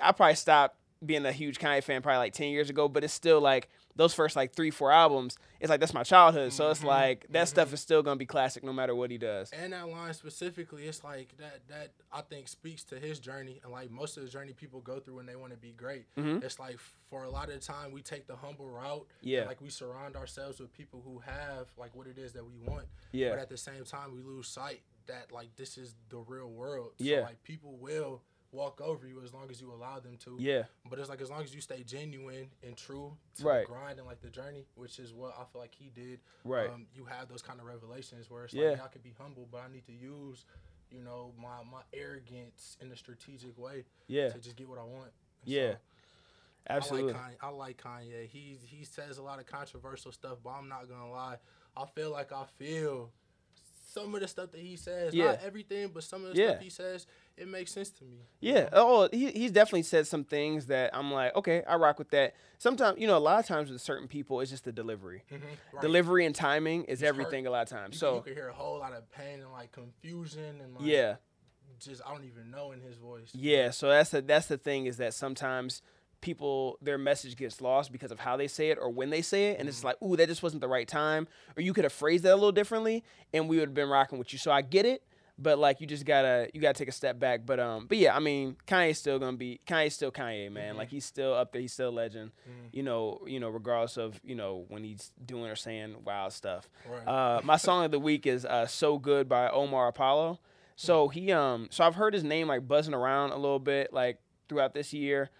I 0.00 0.12
probably 0.12 0.36
stopped 0.36 0.76
being 1.04 1.26
a 1.26 1.32
huge 1.32 1.58
Kanye 1.58 1.82
fan 1.82 2.02
probably 2.02 2.18
like 2.18 2.34
ten 2.34 2.50
years 2.50 2.70
ago. 2.70 2.88
But 2.88 3.02
it's 3.02 3.12
still 3.12 3.40
like 3.40 3.68
those 3.96 4.14
first 4.14 4.36
like 4.36 4.54
three, 4.54 4.70
four 4.70 4.90
albums. 4.90 5.38
It's 5.60 5.70
like 5.70 5.80
that's 5.80 5.94
my 5.94 6.02
childhood. 6.02 6.52
So 6.52 6.70
it's 6.70 6.80
mm-hmm. 6.80 6.88
like 6.88 7.26
that 7.30 7.32
mm-hmm. 7.32 7.46
stuff 7.46 7.72
is 7.72 7.80
still 7.80 8.02
gonna 8.02 8.16
be 8.16 8.26
classic 8.26 8.64
no 8.64 8.72
matter 8.72 8.94
what 8.94 9.10
he 9.10 9.18
does. 9.18 9.50
and 9.50 9.72
that 9.72 9.88
line 9.88 10.14
specifically, 10.14 10.84
it's 10.84 11.04
like 11.04 11.34
that. 11.38 11.60
That 11.68 11.92
I 12.12 12.22
think 12.22 12.48
speaks 12.48 12.84
to 12.84 12.98
his 12.98 13.18
journey, 13.18 13.60
and 13.62 13.72
like 13.72 13.90
most 13.90 14.16
of 14.16 14.24
the 14.24 14.28
journey 14.28 14.52
people 14.52 14.80
go 14.80 14.98
through 14.98 15.16
when 15.16 15.26
they 15.26 15.36
want 15.36 15.52
to 15.52 15.58
be 15.58 15.72
great. 15.72 16.06
Mm-hmm. 16.16 16.44
It's 16.44 16.58
like 16.58 16.78
for 17.08 17.24
a 17.24 17.30
lot 17.30 17.48
of 17.48 17.54
the 17.54 17.60
time 17.60 17.92
we 17.92 18.02
take 18.02 18.26
the 18.26 18.36
humble 18.36 18.68
route. 18.68 19.06
and, 19.20 19.30
Yeah. 19.30 19.44
like 19.44 19.60
we 19.60 19.70
surround 19.70 20.16
ourselves 20.16 20.58
with 20.58 20.72
people 20.72 21.02
who 21.04 21.20
have 21.20 21.68
like 21.76 21.94
what 21.94 22.06
it 22.06 22.18
is 22.18 22.32
that 22.32 22.44
we 22.44 22.56
want. 22.66 22.86
Yeah. 23.12 23.30
But 23.30 23.38
at 23.38 23.48
the 23.48 23.56
same 23.56 23.84
time, 23.84 24.12
we 24.12 24.20
lose 24.20 24.48
sight 24.48 24.82
that 25.06 25.32
like 25.32 25.54
this 25.56 25.78
is 25.78 25.94
the 26.08 26.18
real 26.18 26.50
world. 26.50 26.92
Yeah. 26.98 27.20
Like 27.20 27.42
people 27.44 27.76
will 27.76 28.22
walk 28.54 28.80
over 28.80 29.06
you 29.06 29.20
as 29.22 29.34
long 29.34 29.50
as 29.50 29.60
you 29.60 29.72
allow 29.72 29.98
them 30.00 30.16
to. 30.24 30.36
Yeah. 30.38 30.62
But 30.88 30.98
it's 30.98 31.08
like 31.08 31.20
as 31.20 31.28
long 31.30 31.42
as 31.42 31.54
you 31.54 31.60
stay 31.60 31.82
genuine 31.82 32.48
and 32.62 32.76
true 32.76 33.16
to 33.38 33.44
Right. 33.44 33.66
the 33.66 33.72
grind 33.72 33.98
and 33.98 34.06
like 34.06 34.20
the 34.20 34.30
journey, 34.30 34.66
which 34.76 34.98
is 34.98 35.12
what 35.12 35.34
I 35.38 35.44
feel 35.44 35.60
like 35.60 35.74
he 35.74 35.90
did. 35.90 36.20
Right. 36.44 36.70
Um, 36.70 36.86
you 36.94 37.04
have 37.04 37.28
those 37.28 37.42
kind 37.42 37.58
of 37.60 37.66
revelations 37.66 38.30
where 38.30 38.44
it's 38.44 38.54
Yeah. 38.54 38.70
like, 38.70 38.82
I 38.82 38.88
could 38.88 39.02
be 39.02 39.14
humble, 39.18 39.46
but 39.50 39.60
I 39.62 39.68
need 39.68 39.84
to 39.86 39.92
use, 39.92 40.44
you 40.90 41.02
know, 41.02 41.32
my 41.36 41.62
my 41.64 41.82
arrogance 41.92 42.76
in 42.80 42.90
a 42.92 42.96
strategic 42.96 43.58
way 43.58 43.84
Yeah. 44.06 44.28
to 44.30 44.38
just 44.38 44.56
get 44.56 44.68
what 44.68 44.78
I 44.78 44.84
want. 44.84 45.12
And 45.42 45.50
Yeah. 45.52 45.72
so, 45.72 45.78
Absolutely. 46.70 47.12
I 47.12 47.16
like 47.16 47.32
Kanye. 47.32 47.36
I 47.42 47.48
like 47.50 47.76
Kanye. 47.82 48.26
He 48.28 48.58
he 48.64 48.84
says 48.84 49.18
a 49.18 49.22
lot 49.22 49.38
of 49.40 49.46
controversial 49.46 50.12
stuff, 50.12 50.38
but 50.42 50.50
I'm 50.50 50.68
not 50.68 50.88
gonna 50.88 51.10
lie. 51.10 51.38
I 51.76 51.86
feel 51.86 52.10
like 52.10 52.30
I 52.32 52.44
feel 52.44 53.12
some 53.94 54.14
of 54.14 54.20
the 54.20 54.28
stuff 54.28 54.50
that 54.50 54.60
he 54.60 54.76
says, 54.76 55.14
Yeah. 55.14 55.26
not 55.26 55.40
everything, 55.44 55.88
but 55.94 56.02
some 56.02 56.24
of 56.24 56.34
the 56.34 56.40
Yeah. 56.42 56.50
stuff 56.50 56.62
he 56.62 56.70
says, 56.70 57.06
it 57.36 57.46
makes 57.46 57.72
sense 57.72 57.90
to 57.90 58.04
me. 58.04 58.18
Yeah. 58.40 58.68
Oh, 58.72 59.08
he, 59.12 59.30
he's 59.30 59.52
definitely 59.52 59.84
said 59.84 60.06
some 60.08 60.24
things 60.24 60.66
that 60.66 60.90
I'm 60.94 61.12
like, 61.12 61.34
okay, 61.36 61.62
I 61.66 61.76
rock 61.76 61.98
with 61.98 62.10
that. 62.10 62.34
Sometimes, 62.58 62.98
you 63.00 63.06
know, 63.06 63.16
a 63.16 63.20
lot 63.20 63.38
of 63.38 63.46
times 63.46 63.70
with 63.70 63.80
certain 63.80 64.08
people, 64.08 64.40
it's 64.40 64.50
just 64.50 64.64
the 64.64 64.72
delivery. 64.72 65.22
Mhm, 65.32 65.40
right. 65.72 65.80
Delivery 65.82 66.26
and 66.26 66.34
timing 66.34 66.84
is 66.84 67.02
everything 67.02 67.46
a 67.46 67.50
lot 67.50 67.62
of 67.62 67.68
times. 67.68 67.94
You, 67.94 67.98
So, 68.00 68.06
can, 68.08 68.16
you 68.16 68.22
can 68.22 68.34
hear 68.34 68.48
a 68.48 68.52
whole 68.52 68.78
lot 68.80 68.92
of 68.92 69.10
pain 69.12 69.40
and 69.40 69.52
like 69.52 69.70
confusion 69.70 70.60
and 70.60 70.74
like 70.74 70.84
yeah. 70.84 71.16
just 71.78 72.02
I 72.04 72.12
don't 72.12 72.24
even 72.24 72.50
know 72.50 72.72
in 72.72 72.80
his 72.80 72.96
voice. 72.96 73.30
Yeah, 73.32 73.70
so 73.70 73.88
that's 73.88 74.10
the 74.10 74.22
that's 74.22 74.46
the 74.48 74.58
thing 74.58 74.86
is 74.86 74.96
that 74.96 75.14
sometimes 75.14 75.82
people 76.24 76.78
their 76.80 76.98
message 76.98 77.36
gets 77.36 77.60
lost 77.60 77.92
because 77.92 78.10
of 78.10 78.18
how 78.18 78.36
they 78.36 78.48
say 78.48 78.70
it 78.70 78.78
or 78.80 78.90
when 78.90 79.10
they 79.10 79.22
say 79.22 79.50
it, 79.50 79.60
and 79.60 79.68
it's 79.68 79.84
like, 79.84 80.00
ooh, 80.02 80.16
that 80.16 80.26
just 80.26 80.42
wasn't 80.42 80.60
the 80.60 80.68
right 80.68 80.88
time, 80.88 81.28
or 81.56 81.62
you 81.62 81.72
could 81.72 81.84
have 81.84 81.92
phrased 81.92 82.24
that 82.24 82.32
a 82.32 82.34
little 82.34 82.50
differently, 82.50 83.04
and 83.32 83.48
we 83.48 83.58
would 83.58 83.68
have 83.68 83.74
been 83.74 83.88
rocking 83.88 84.18
with 84.18 84.32
you. 84.32 84.38
So 84.38 84.50
I 84.50 84.62
get 84.62 84.86
it, 84.86 85.02
but 85.38 85.58
like 85.58 85.80
you 85.80 85.86
just 85.86 86.06
gotta 86.06 86.48
you 86.54 86.60
gotta 86.60 86.78
take 86.78 86.88
a 86.88 86.92
step 86.92 87.18
back. 87.18 87.44
But 87.44 87.60
um, 87.60 87.86
but 87.86 87.98
yeah, 87.98 88.16
I 88.16 88.20
mean, 88.20 88.56
Kanye's 88.66 88.98
still 88.98 89.18
gonna 89.18 89.36
be 89.36 89.60
Kanye's 89.66 89.94
still 89.94 90.10
Kanye, 90.10 90.50
man. 90.50 90.70
Mm-hmm. 90.70 90.78
Like 90.78 90.88
he's 90.88 91.04
still 91.04 91.34
up 91.34 91.52
there. 91.52 91.60
He's 91.60 91.72
still 91.72 91.90
a 91.90 91.90
legend. 91.90 92.32
You 92.72 92.82
know, 92.82 93.20
you 93.26 93.38
know, 93.38 93.50
regardless 93.50 93.96
of 93.96 94.18
you 94.24 94.34
know 94.34 94.64
when 94.68 94.82
he's 94.82 95.12
doing 95.24 95.50
or 95.50 95.56
saying 95.56 95.96
wild 96.04 96.32
stuff. 96.32 96.68
Right. 96.90 97.06
Uh, 97.06 97.40
my 97.44 97.58
song 97.58 97.84
of 97.84 97.90
the 97.90 98.00
week 98.00 98.26
is 98.26 98.46
uh, 98.46 98.66
"So 98.66 98.98
Good" 98.98 99.28
by 99.28 99.50
Omar 99.50 99.88
Apollo. 99.88 100.40
So 100.76 101.08
he 101.08 101.32
um, 101.32 101.68
so 101.70 101.84
I've 101.84 101.96
heard 101.96 102.14
his 102.14 102.24
name 102.24 102.48
like 102.48 102.66
buzzing 102.66 102.94
around 102.94 103.32
a 103.32 103.36
little 103.36 103.58
bit 103.58 103.92
like 103.92 104.18
throughout 104.48 104.72
this 104.74 104.92
year. 104.92 105.30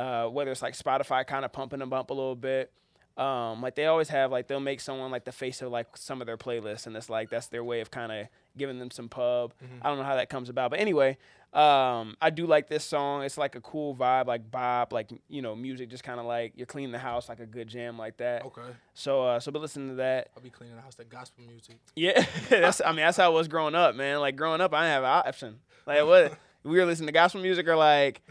Uh, 0.00 0.28
whether 0.28 0.50
it's 0.50 0.62
like 0.62 0.74
Spotify 0.74 1.26
kind 1.26 1.44
of 1.44 1.52
pumping 1.52 1.80
them 1.80 1.92
up 1.92 2.08
a 2.08 2.14
little 2.14 2.34
bit. 2.34 2.72
Um, 3.18 3.60
like 3.60 3.74
they 3.74 3.84
always 3.84 4.08
have 4.08 4.30
like 4.30 4.46
they'll 4.46 4.60
make 4.60 4.80
someone 4.80 5.10
like 5.10 5.24
the 5.24 5.32
face 5.32 5.60
of 5.60 5.70
like 5.70 5.94
some 5.94 6.22
of 6.22 6.26
their 6.26 6.38
playlists, 6.38 6.86
and 6.86 6.96
it's 6.96 7.10
like 7.10 7.28
that's 7.28 7.48
their 7.48 7.62
way 7.62 7.82
of 7.82 7.90
kind 7.90 8.10
of 8.10 8.28
giving 8.56 8.78
them 8.78 8.90
some 8.90 9.10
pub. 9.10 9.52
I 9.82 9.88
don't 9.88 9.98
know 9.98 10.04
how 10.04 10.14
that 10.14 10.30
comes 10.30 10.48
about, 10.48 10.70
but 10.70 10.80
anyway, 10.80 11.18
um, 11.52 12.16
I 12.22 12.30
do 12.30 12.46
like 12.46 12.68
this 12.68 12.82
song. 12.82 13.22
It's 13.24 13.36
like 13.36 13.56
a 13.56 13.60
cool 13.60 13.94
vibe, 13.94 14.26
like 14.26 14.50
bop, 14.50 14.94
like 14.94 15.10
you 15.28 15.42
know, 15.42 15.54
music, 15.54 15.90
just 15.90 16.04
kind 16.04 16.18
of 16.18 16.24
like 16.24 16.52
you're 16.56 16.66
cleaning 16.66 16.92
the 16.92 16.98
house, 16.98 17.28
like 17.28 17.40
a 17.40 17.46
good 17.46 17.68
jam 17.68 17.98
like 17.98 18.16
that. 18.18 18.46
okay. 18.46 18.62
So, 18.94 19.22
uh, 19.26 19.40
so 19.40 19.52
but 19.52 19.60
listen 19.60 19.88
to 19.88 19.94
that. 19.96 20.30
I'll 20.34 20.42
be 20.42 20.48
cleaning 20.48 20.76
the 20.76 20.82
house 20.82 20.94
to 20.94 21.04
gospel 21.04 21.44
music. 21.46 21.76
Yeah, 21.96 22.24
that's. 22.48 22.80
I 22.80 22.92
mean, 22.92 23.04
that's 23.04 23.18
how 23.18 23.26
I 23.26 23.34
was 23.34 23.48
growing 23.48 23.74
up, 23.74 23.96
man. 23.96 24.20
Like 24.20 24.36
growing 24.36 24.62
up, 24.62 24.72
I 24.72 24.82
didn't 24.84 24.92
have 24.92 25.02
an 25.02 25.28
option. 25.28 25.58
Like 25.86 26.06
what? 26.06 26.38
we 26.62 26.78
were 26.78 26.86
listening 26.86 27.08
to 27.08 27.12
gospel 27.12 27.40
music 27.40 27.66
or 27.68 27.76
like, 27.76 28.22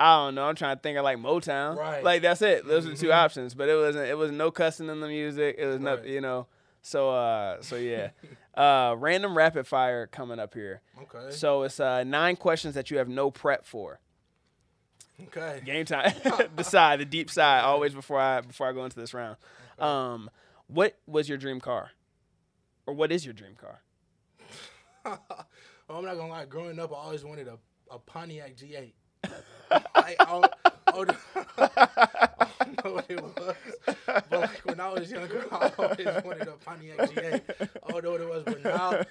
I 0.00 0.16
don't 0.16 0.34
know. 0.34 0.44
I'm 0.44 0.54
trying 0.54 0.76
to 0.76 0.82
think 0.82 0.98
of 0.98 1.04
like 1.04 1.18
Motown. 1.18 1.76
Right. 1.76 2.02
Like 2.02 2.22
that's 2.22 2.42
it. 2.42 2.66
Those 2.66 2.86
are 2.86 2.90
the 2.90 2.96
two 2.96 3.12
options. 3.12 3.54
But 3.54 3.68
it 3.68 3.76
wasn't. 3.76 4.08
It 4.08 4.16
was 4.16 4.30
no 4.30 4.50
cussing 4.50 4.88
in 4.88 5.00
the 5.00 5.08
music. 5.08 5.56
It 5.58 5.66
was 5.66 5.80
nothing. 5.80 6.12
You 6.12 6.20
know. 6.20 6.46
So 6.82 7.10
uh, 7.10 7.62
so 7.62 7.76
yeah. 7.76 8.10
uh, 8.54 8.94
random 8.98 9.36
rapid 9.36 9.66
fire 9.66 10.06
coming 10.06 10.38
up 10.38 10.54
here. 10.54 10.82
Okay. 11.02 11.30
So 11.30 11.62
it's 11.62 11.80
uh 11.80 12.04
nine 12.04 12.36
questions 12.36 12.74
that 12.74 12.90
you 12.90 12.98
have 12.98 13.08
no 13.08 13.30
prep 13.30 13.64
for. 13.64 14.00
okay. 15.22 15.62
Game 15.64 15.86
time. 15.86 16.12
the 16.56 16.64
side, 16.64 17.00
the 17.00 17.04
deep 17.04 17.30
side, 17.30 17.62
always 17.62 17.94
before 17.94 18.20
I 18.20 18.42
before 18.42 18.68
I 18.68 18.72
go 18.72 18.84
into 18.84 19.00
this 19.00 19.14
round. 19.14 19.36
Um, 19.78 20.30
what 20.66 20.98
was 21.06 21.28
your 21.28 21.38
dream 21.38 21.60
car, 21.60 21.90
or 22.86 22.94
what 22.94 23.10
is 23.10 23.24
your 23.24 23.34
dream 23.34 23.54
car? 23.54 23.80
well, 25.04 25.18
I'm 25.88 26.04
not 26.04 26.16
gonna 26.16 26.28
lie. 26.28 26.44
Growing 26.46 26.78
up, 26.78 26.92
I 26.92 26.96
always 26.96 27.24
wanted 27.24 27.48
a, 27.48 27.58
a 27.90 27.98
Pontiac 27.98 28.56
G8. 28.56 28.92
I, 29.94 30.16
I, 30.94 31.04
don't, 31.04 31.16
I, 31.58 32.64
don't, 32.64 32.84
know 32.84 32.92
what 32.94 33.06
it 33.08 33.22
was, 33.22 33.32
but 34.06 34.30
like 34.40 34.60
when 34.64 34.80
I 34.80 34.90
was 34.92 35.10
younger, 35.10 35.44
I 35.52 35.72
always 35.78 36.24
wanted 36.24 36.48
a 36.48 36.52
Pontiac 36.64 36.98
G8. 36.98 37.40
I 37.86 37.90
don't 37.90 38.04
know 38.04 38.10
what 38.12 38.20
it 38.20 38.28
was, 38.28 38.42
but 38.44 38.64
now 38.64 39.02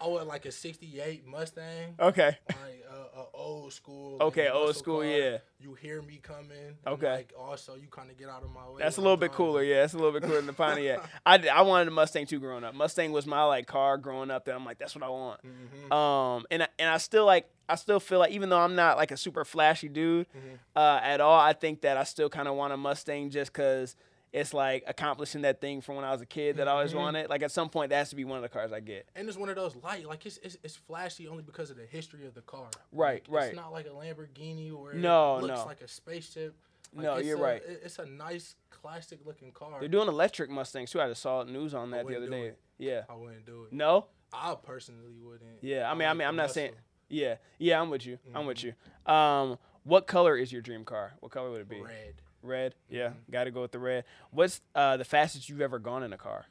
I 0.00 0.06
want 0.06 0.26
like 0.28 0.44
a 0.46 0.52
'68 0.52 1.26
Mustang, 1.26 1.94
Okay. 2.00 2.36
like 2.48 2.84
a, 2.90 3.18
a 3.20 3.24
old 3.34 3.72
school. 3.72 4.12
like, 4.18 4.22
Okay, 4.28 4.48
old 4.48 4.76
school, 4.76 4.98
car. 5.00 5.06
yeah. 5.06 5.38
You 5.60 5.74
hear 5.74 6.02
me 6.02 6.18
coming. 6.22 6.76
Okay. 6.86 7.12
Like 7.12 7.32
also, 7.38 7.74
you 7.76 7.86
kind 7.88 8.10
of 8.10 8.18
get 8.18 8.28
out 8.28 8.42
of 8.42 8.50
my 8.50 8.68
way. 8.68 8.82
That's 8.82 8.96
a 8.96 9.00
little 9.00 9.14
I'm 9.14 9.20
bit 9.20 9.32
cooler, 9.32 9.62
yeah. 9.62 9.80
That's 9.82 9.94
a 9.94 9.96
little 9.96 10.12
bit 10.12 10.22
cooler 10.22 10.36
than 10.36 10.46
the 10.46 10.52
Pontiac. 10.52 11.00
I, 11.26 11.46
I 11.48 11.62
wanted 11.62 11.88
a 11.88 11.92
Mustang 11.92 12.26
too 12.26 12.40
growing 12.40 12.64
up. 12.64 12.74
Mustang 12.74 13.12
was 13.12 13.26
my 13.26 13.44
like 13.44 13.66
car 13.66 13.96
growing 13.98 14.30
up. 14.30 14.44
That 14.46 14.54
I'm 14.56 14.64
like, 14.64 14.78
that's 14.78 14.94
what 14.94 15.04
I 15.04 15.08
want. 15.08 15.40
Mm-hmm. 15.46 15.92
Um, 15.92 16.46
and 16.50 16.64
I, 16.64 16.68
and 16.80 16.90
I 16.90 16.98
still 16.98 17.24
like, 17.26 17.48
I 17.68 17.76
still 17.76 18.00
feel 18.00 18.18
like 18.18 18.32
even 18.32 18.48
though 18.48 18.58
I'm 18.58 18.74
not 18.74 18.96
like 18.96 19.12
a 19.12 19.16
super 19.16 19.44
flashy 19.44 19.88
dude 19.88 20.26
Mm-hmm. 20.36 20.54
uh, 20.76 21.00
at 21.02 21.20
all, 21.20 21.31
I 21.32 21.52
think 21.52 21.82
that 21.82 21.96
I 21.96 22.04
still 22.04 22.28
kind 22.28 22.48
of 22.48 22.54
want 22.54 22.72
a 22.72 22.76
Mustang 22.76 23.30
just 23.30 23.52
because 23.52 23.96
it's 24.32 24.54
like 24.54 24.84
accomplishing 24.86 25.42
that 25.42 25.60
thing 25.60 25.80
from 25.82 25.96
when 25.96 26.04
I 26.06 26.10
was 26.12 26.22
a 26.22 26.26
kid 26.26 26.56
that 26.56 26.66
I 26.66 26.70
Mm-hmm. 26.70 26.76
always 26.76 26.94
wanted. 26.94 27.28
Like 27.30 27.42
at 27.42 27.50
some 27.52 27.68
point, 27.68 27.90
that 27.90 27.96
has 27.96 28.10
to 28.10 28.16
be 28.16 28.24
one 28.24 28.36
of 28.38 28.42
the 28.42 28.48
cars 28.48 28.72
I 28.72 28.80
get. 28.80 29.06
And 29.14 29.28
it's 29.28 29.36
one 29.36 29.48
of 29.50 29.56
those 29.56 29.76
light, 29.76 30.06
like 30.06 30.24
it's, 30.24 30.38
it's 30.38 30.56
it's 30.62 30.76
flashy 30.76 31.28
only 31.28 31.42
because 31.42 31.70
of 31.70 31.76
the 31.76 31.84
history 31.86 32.26
of 32.26 32.32
the 32.34 32.40
car. 32.40 32.68
Right, 32.92 33.22
Like, 33.28 33.36
right. 33.40 33.46
It's 33.48 33.56
not 33.56 33.72
like 33.72 33.86
a 33.86 33.90
Lamborghini 33.90 34.72
where 34.72 34.94
No, 34.94 35.36
it 35.38 35.42
looks 35.42 35.58
no. 35.60 35.66
like 35.66 35.80
a 35.82 35.88
spaceship. 35.88 36.54
Like, 36.94 37.04
No, 37.04 37.14
it's 37.16 37.26
you're 37.26 37.38
a- 37.38 37.42
right. 37.42 37.62
It's 37.66 37.98
a 37.98 38.06
nice 38.06 38.54
classic 38.70 39.20
looking 39.24 39.52
car. 39.52 39.80
They're 39.80 39.88
doing 39.88 40.08
electric 40.08 40.48
Mustangs 40.50 40.90
too. 40.90 41.00
I 41.00 41.08
just 41.08 41.22
saw 41.22 41.42
news 41.44 41.74
on 41.74 41.90
that 41.90 42.06
the 42.06 42.16
other 42.16 42.28
day. 42.28 42.46
it. 42.48 42.58
Yeah. 42.78 43.02
I 43.08 43.14
wouldn't 43.14 43.44
do 43.46 43.64
it. 43.64 43.72
No. 43.72 44.06
I 44.32 44.54
personally 44.62 45.12
wouldn't. 45.22 45.58
Yeah. 45.62 45.90
I 45.90 45.94
mean, 45.94 46.06
I 46.06 46.10
like 46.12 46.18
mean, 46.18 46.28
I'm 46.28 46.36
not 46.36 46.50
saying. 46.52 46.72
Yeah. 47.10 47.36
Yeah. 47.58 47.80
I'm 47.80 47.90
with 47.90 48.06
you. 48.06 48.18
I'm 48.34 48.46
with 48.46 48.64
you. 48.64 48.72
Um, 49.04 49.58
what 49.84 50.06
color 50.06 50.36
is 50.36 50.52
your 50.52 50.62
dream 50.62 50.84
car? 50.84 51.12
What 51.20 51.32
color 51.32 51.50
would 51.50 51.62
it 51.62 51.68
be? 51.68 51.80
red. 51.80 52.14
Red. 52.42 52.74
Yeah. 52.90 53.12
Got 53.30 53.44
to 53.44 53.50
go 53.50 53.62
with 53.62 53.72
the 53.72 53.78
red. 53.78 54.04
What's 54.30 54.60
uh, 54.74 54.96
the 54.96 55.04
fastest 55.04 55.48
you've 55.48 55.60
ever 55.60 55.78
gone 55.78 56.02
in 56.02 56.12
a 56.12 56.18
car? 56.18 56.46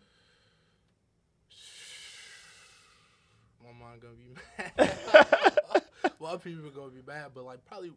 My 3.64 3.86
mind 3.86 4.02
gonna 4.02 4.14
be 4.14 4.34
mad. 4.78 5.84
well, 6.20 6.38
people 6.38 6.70
gonna 6.70 6.92
be 6.92 7.02
mad, 7.06 7.32
but 7.34 7.44
like 7.46 7.66
probably, 7.66 7.92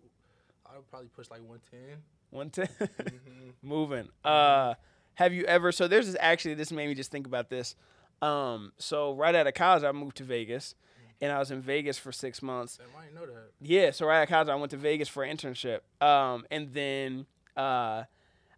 I 0.67 0.77
would 0.77 0.91
probably 0.91 1.09
push 1.15 1.31
like 1.31 1.41
110. 1.41 1.99
One 2.31 2.51
ten. 2.51 2.67
Mm-hmm. 2.67 3.51
Moving. 3.63 4.09
Uh, 4.25 4.75
have 5.15 5.33
you 5.33 5.45
ever? 5.45 5.71
So 5.71 5.87
there's 5.87 6.07
this. 6.09 6.17
Actually, 6.19 6.55
this 6.55 6.73
made 6.73 6.89
me 6.89 6.95
just 6.95 7.13
think 7.13 7.29
about 7.29 7.49
this. 7.49 7.77
Um, 8.21 8.73
so 8.77 9.15
right 9.15 9.37
out 9.37 9.47
of 9.47 9.55
college, 9.55 9.85
I 9.85 9.93
moved 9.93 10.17
to 10.17 10.25
Vegas, 10.25 10.75
and 11.21 11.33
I 11.33 11.39
was 11.39 11.51
in 11.51 11.61
Vegas 11.61 11.99
for 11.99 12.13
six 12.13 12.43
months. 12.43 12.79
Damn, 12.79 12.87
I 13.01 13.05
didn't 13.05 13.15
know 13.17 13.27
that. 13.27 13.51
Yeah, 13.61 13.91
so 13.91 14.07
right 14.07 14.19
out 14.19 14.23
of 14.25 14.29
college, 14.29 14.49
I 14.49 14.55
went 14.55 14.71
to 14.71 14.77
Vegas 14.77 15.09
for 15.09 15.23
an 15.25 15.37
internship. 15.37 15.81
Um, 16.01 16.47
and 16.51 16.73
then 16.73 17.27
uh, 17.57 18.05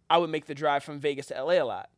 I 0.09 0.17
would 0.17 0.29
make 0.29 0.45
the 0.45 0.55
drive 0.55 0.83
from 0.83 0.99
Vegas 0.99 1.27
to 1.27 1.41
LA 1.43 1.53
a 1.53 1.65
lot. 1.65 1.89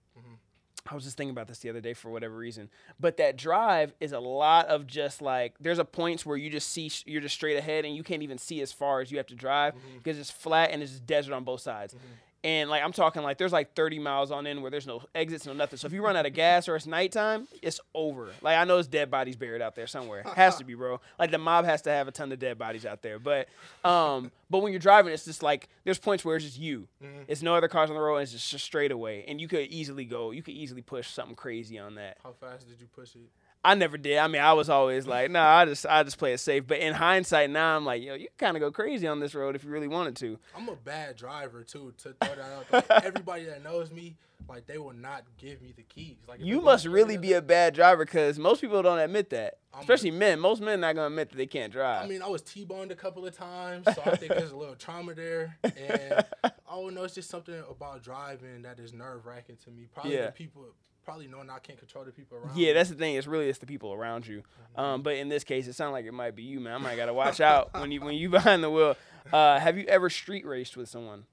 I 0.92 0.96
was 0.96 1.04
just 1.04 1.18
thinking 1.18 1.32
about 1.32 1.48
this 1.48 1.60
the 1.60 1.70
other 1.70 1.82
day 1.82 1.94
for 1.94 2.10
whatever 2.10 2.36
reason. 2.36 2.70
But 3.00 3.18
that 3.18 3.38
drive 3.38 3.94
is 4.00 4.12
a 4.12 4.20
lot 4.20 4.68
of 4.68 4.88
just 4.88 5.22
like 5.22 5.54
there's 5.60 5.78
a 5.78 5.86
points 5.86 6.26
where 6.26 6.38
you 6.38 6.50
just 6.50 6.70
see 6.72 6.90
you're 7.06 7.22
just 7.22 7.36
straight 7.36 7.58
ahead 7.58 7.86
and 7.86 7.96
you 7.96 8.02
can't 8.02 8.24
even 8.24 8.38
see 8.40 8.62
as 8.62 8.72
far 8.72 9.02
as 9.02 9.12
you 9.12 9.18
have 9.18 9.28
to 9.28 9.36
drive 9.36 9.76
because 9.98 10.18
it's 10.18 10.32
flat 10.32 10.72
and 10.72 10.82
it's 10.82 11.00
desert 11.00 11.34
on 11.34 11.44
both 11.44 11.62
sides. 11.62 11.96
And 12.44 12.70
like 12.70 12.84
I'm 12.84 12.94
talking 12.94 13.22
like 13.22 13.38
there's 13.38 13.52
like 13.52 13.74
30 13.76 14.00
miles 14.00 14.32
on 14.32 14.48
in 14.48 14.62
where 14.62 14.72
there's 14.72 14.88
no 14.88 15.04
exits, 15.14 15.46
no 15.46 15.54
nothing. 15.54 15.78
So 15.78 15.88
if 15.88 15.94
you 15.94 16.02
run 16.04 16.16
out 16.16 16.26
of 16.26 16.34
gas 16.34 16.70
or 16.70 16.76
it's 16.78 16.88
nighttime, 16.88 17.48
it's 17.62 17.82
over. 17.94 18.30
Like 18.42 18.58
I 18.58 18.64
know 18.64 18.78
it's 18.78 18.88
dead 18.88 19.12
bodies 19.12 19.36
buried 19.36 19.62
out 19.62 19.76
there 19.76 19.88
somewhere. 19.88 20.24
Has 20.36 20.56
to 20.58 20.64
be, 20.64 20.74
bro. 20.74 21.02
Like 21.18 21.32
the 21.32 21.38
mob 21.38 21.66
has 21.66 21.82
to 21.84 21.90
have 21.90 22.08
a 22.08 22.12
ton 22.12 22.32
of 22.32 22.40
dead 22.40 22.58
bodies 22.58 22.86
out 22.86 23.02
there. 23.02 23.20
But 23.20 23.50
um, 23.84 24.32
but 24.50 24.60
when 24.60 24.72
you're 24.72 24.80
driving, 24.80 25.12
it's 25.12 25.26
just 25.26 25.44
like 25.44 25.68
there's 25.84 26.00
points 26.00 26.24
where 26.24 26.38
it's 26.38 26.46
just 26.46 26.58
you. 26.60 26.88
It's 27.28 27.42
no 27.42 27.56
other 27.56 27.68
cars 27.68 27.90
on 27.90 27.96
the 27.96 28.02
road. 28.02 28.16
And 28.18 28.24
it's 28.24 28.32
just 28.32 28.54
a 28.54 28.60
straightaway, 28.60 29.26
and 29.28 29.42
you 29.42 29.48
could 29.48 29.68
easily 29.68 30.06
go. 30.06 30.32
You 30.32 30.42
could 30.42 30.54
easily 30.56 30.82
push 30.82 31.10
something 31.10 31.36
crazy 31.36 31.78
on 31.78 31.96
that. 31.96 32.18
How 32.24 32.32
fast 32.32 32.70
did 32.70 32.80
you 32.80 32.88
push 32.88 33.16
it? 33.16 33.30
I 33.64 33.76
never 33.76 33.98
did. 33.98 34.18
I 34.18 34.28
mean, 34.28 34.42
I 34.42 34.54
was 34.54 34.70
always 34.70 35.06
like, 35.06 35.30
no, 35.32 35.42
I 35.42 35.66
just 35.66 35.86
I 35.86 36.04
just 36.04 36.18
play 36.18 36.34
it 36.34 36.38
safe. 36.38 36.66
But 36.66 36.80
in 36.80 36.94
hindsight, 36.94 37.50
now 37.50 37.76
I'm 37.76 37.84
like, 37.86 38.02
yo, 38.02 38.14
you 38.14 38.28
kind 38.38 38.56
of 38.56 38.62
go 38.62 38.72
crazy 38.72 39.06
on 39.06 39.20
this 39.20 39.36
road 39.36 39.56
if 39.56 39.64
you 39.64 39.70
really 39.70 39.88
wanted 39.88 40.16
to. 40.18 40.40
I'm 40.56 40.70
a 40.70 40.76
bad 40.76 41.18
driver 41.18 41.64
too. 41.64 41.94
To 41.98 42.14
throw 42.14 42.36
that 42.36 42.40
out, 42.40 42.88
there. 42.88 43.04
everybody 43.06 43.46
that 43.46 43.62
knows 43.64 43.92
me, 43.92 44.16
like 44.48 44.66
they 44.68 44.78
will 44.78 44.94
not 44.94 45.24
give 45.38 45.62
me 45.62 45.74
the 45.76 45.84
keys. 45.84 46.18
Like 46.28 46.40
You 46.44 46.62
must 46.62 46.86
really 46.86 47.18
be 47.18 47.34
a 47.34 47.42
bad 47.42 47.74
driver 47.74 48.06
because 48.06 48.40
most 48.40 48.62
people 48.62 48.82
don't 48.82 49.00
admit 49.00 49.30
that. 49.32 49.58
I'm- 49.74 49.82
Especially 49.82 50.12
men. 50.12 50.40
Most 50.40 50.62
men 50.62 50.80
not 50.80 50.96
gonna 50.96 51.08
admit 51.08 51.30
that 51.30 51.38
they 51.38 51.46
can't 51.46 51.72
drive. 51.72 52.04
I 52.04 52.08
mean, 52.08 52.22
I 52.24 52.28
was 52.28 52.42
T-boned 52.42 52.92
a 52.92 52.96
couple 52.96 53.26
of 53.26 53.36
times, 53.38 53.86
so 53.86 54.02
I 54.06 54.16
think 54.16 54.34
there's 54.34 54.52
a 54.52 54.56
little 54.58 54.76
trauma 54.76 55.14
there. 55.14 55.58
And 55.64 56.26
I 56.44 56.52
don't 56.70 56.98
it's 57.00 57.14
just 57.16 57.30
something 57.30 57.62
about 57.70 58.02
driving 58.04 58.64
that 58.64 58.80
is 58.80 58.94
nerve 58.94 59.26
wracking 59.26 59.58
to 59.66 59.72
me. 59.72 59.88
Probably 59.94 60.16
Yeah. 60.16 60.28
the 60.28 60.32
people, 60.32 60.66
probably 61.06 61.28
knowing 61.28 61.50
I 61.50 61.60
can't 61.60 61.78
control 61.78 62.04
the 62.06 62.12
people 62.12 62.38
around. 62.38 62.58
yeah, 62.58 62.68
me. 62.68 62.74
that's 62.74 62.90
the 62.90 62.96
thing. 62.96 63.16
It's 63.16 63.28
really 63.28 63.50
it's 63.50 63.60
the 63.60 63.66
people 63.68 63.94
around 63.94 64.26
you. 64.26 64.40
Mm-hmm. 64.76 64.80
Um, 64.82 65.02
but 65.04 65.16
in 65.18 65.30
this 65.30 65.44
case, 65.44 65.68
it 65.68 65.74
sounds 65.74 65.92
like 65.94 66.06
it 66.06 66.14
might 66.14 66.36
be 66.36 66.44
you, 66.44 66.60
man. 66.60 66.74
I 66.74 66.78
might 66.80 66.96
gotta 66.96 67.14
watch 67.14 67.40
out 67.40 67.72
when 67.80 67.92
you 67.92 68.02
when 68.02 68.16
you 68.16 68.30
behind 68.40 68.64
the 68.64 68.70
wheel. 68.72 68.96
Uh, 69.32 69.60
have 69.60 69.78
you 69.78 69.86
ever 69.86 70.10
street 70.10 70.46
raced 70.46 70.76
with 70.76 70.90
someone? 70.90 71.26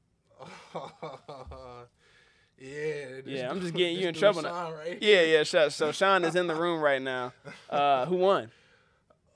Yeah. 2.58 3.06
Yeah, 3.24 3.50
I'm 3.50 3.60
just 3.60 3.74
getting 3.74 3.98
you 3.98 4.08
in 4.08 4.14
trouble 4.14 4.42
now. 4.42 4.72
Right? 4.72 4.98
Yeah, 5.00 5.22
yeah. 5.22 5.42
Sure. 5.42 5.70
So 5.70 5.92
Sean 5.92 6.24
is 6.24 6.36
in 6.36 6.46
the 6.46 6.54
room 6.54 6.80
right 6.80 7.02
now. 7.02 7.32
Uh, 7.68 8.06
who 8.06 8.16
won? 8.16 8.50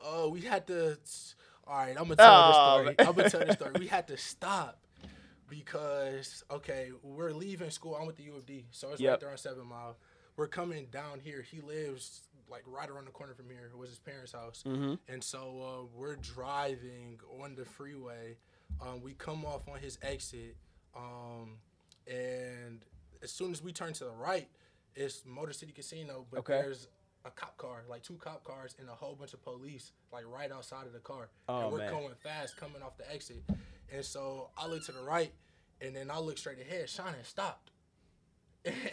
Oh, 0.02 0.28
we 0.30 0.40
had 0.40 0.66
to. 0.68 0.96
All 1.66 1.76
right, 1.76 1.90
I'm 1.90 2.04
gonna 2.08 2.16
tell 2.16 2.42
Oh, 2.42 2.46
this 2.84 2.94
story. 2.96 3.06
I'm 3.08 3.14
gonna 3.14 3.30
tell 3.30 3.40
this 3.46 3.54
story. 3.56 3.72
We 3.78 3.86
had 3.86 4.08
to 4.08 4.16
stop 4.16 4.78
because 5.48 6.44
okay, 6.50 6.90
we're 7.02 7.32
leaving 7.32 7.70
school. 7.70 7.96
I'm 8.00 8.06
with 8.06 8.16
the 8.16 8.22
U 8.24 8.36
of 8.36 8.46
D, 8.46 8.64
so 8.70 8.90
it's 8.92 9.00
Yep. 9.00 9.10
right 9.10 9.20
there 9.20 9.30
on 9.30 9.36
Seven 9.36 9.66
Mile. 9.66 9.96
We're 10.36 10.46
coming 10.48 10.86
down 10.90 11.20
here. 11.20 11.42
He 11.42 11.60
lives 11.60 12.22
like 12.50 12.62
right 12.66 12.88
around 12.88 13.04
the 13.06 13.10
corner 13.12 13.34
from 13.34 13.48
here. 13.50 13.70
It 13.72 13.76
was 13.78 13.90
his 13.90 13.98
parents' 13.98 14.32
house, 14.32 14.64
Mm-hmm. 14.66 14.94
and 15.08 15.22
so 15.22 15.38
uh, 15.62 15.86
we're 15.96 16.16
driving 16.16 17.20
on 17.42 17.54
the 17.54 17.64
freeway. 17.64 18.36
Um, 18.80 19.02
we 19.02 19.12
come 19.14 19.44
off 19.44 19.68
on 19.68 19.78
his 19.80 19.98
exit, 20.02 20.56
um, 20.96 21.58
and 22.06 22.80
as 23.22 23.30
soon 23.30 23.52
as 23.52 23.62
we 23.62 23.72
turn 23.72 23.92
to 23.94 24.04
the 24.04 24.10
right, 24.10 24.48
it's 24.94 25.22
Motor 25.26 25.52
City 25.52 25.72
Casino. 25.72 26.26
But 26.30 26.40
Okay. 26.40 26.60
there's 26.62 26.88
a 27.24 27.30
cop 27.30 27.56
car, 27.58 27.82
like 27.88 28.02
two 28.02 28.14
cop 28.14 28.44
cars, 28.44 28.74
and 28.78 28.88
a 28.88 28.92
whole 28.94 29.14
bunch 29.14 29.34
of 29.34 29.42
police, 29.42 29.92
like 30.12 30.24
right 30.26 30.50
outside 30.50 30.86
of 30.86 30.92
the 30.92 30.98
car. 31.00 31.28
Oh, 31.48 31.62
and 31.64 31.72
we're 31.72 31.78
man. 31.78 31.90
going 31.90 32.14
fast, 32.22 32.56
coming 32.56 32.82
off 32.82 32.96
the 32.96 33.10
exit. 33.12 33.42
And 33.92 34.04
so 34.04 34.50
I 34.56 34.66
look 34.66 34.84
to 34.86 34.92
the 34.92 35.02
right, 35.02 35.32
and 35.80 35.94
then 35.94 36.10
I 36.10 36.18
look 36.18 36.38
straight 36.38 36.60
ahead. 36.60 36.88
Sean 36.88 37.12
had 37.14 37.26
stopped. 37.26 37.70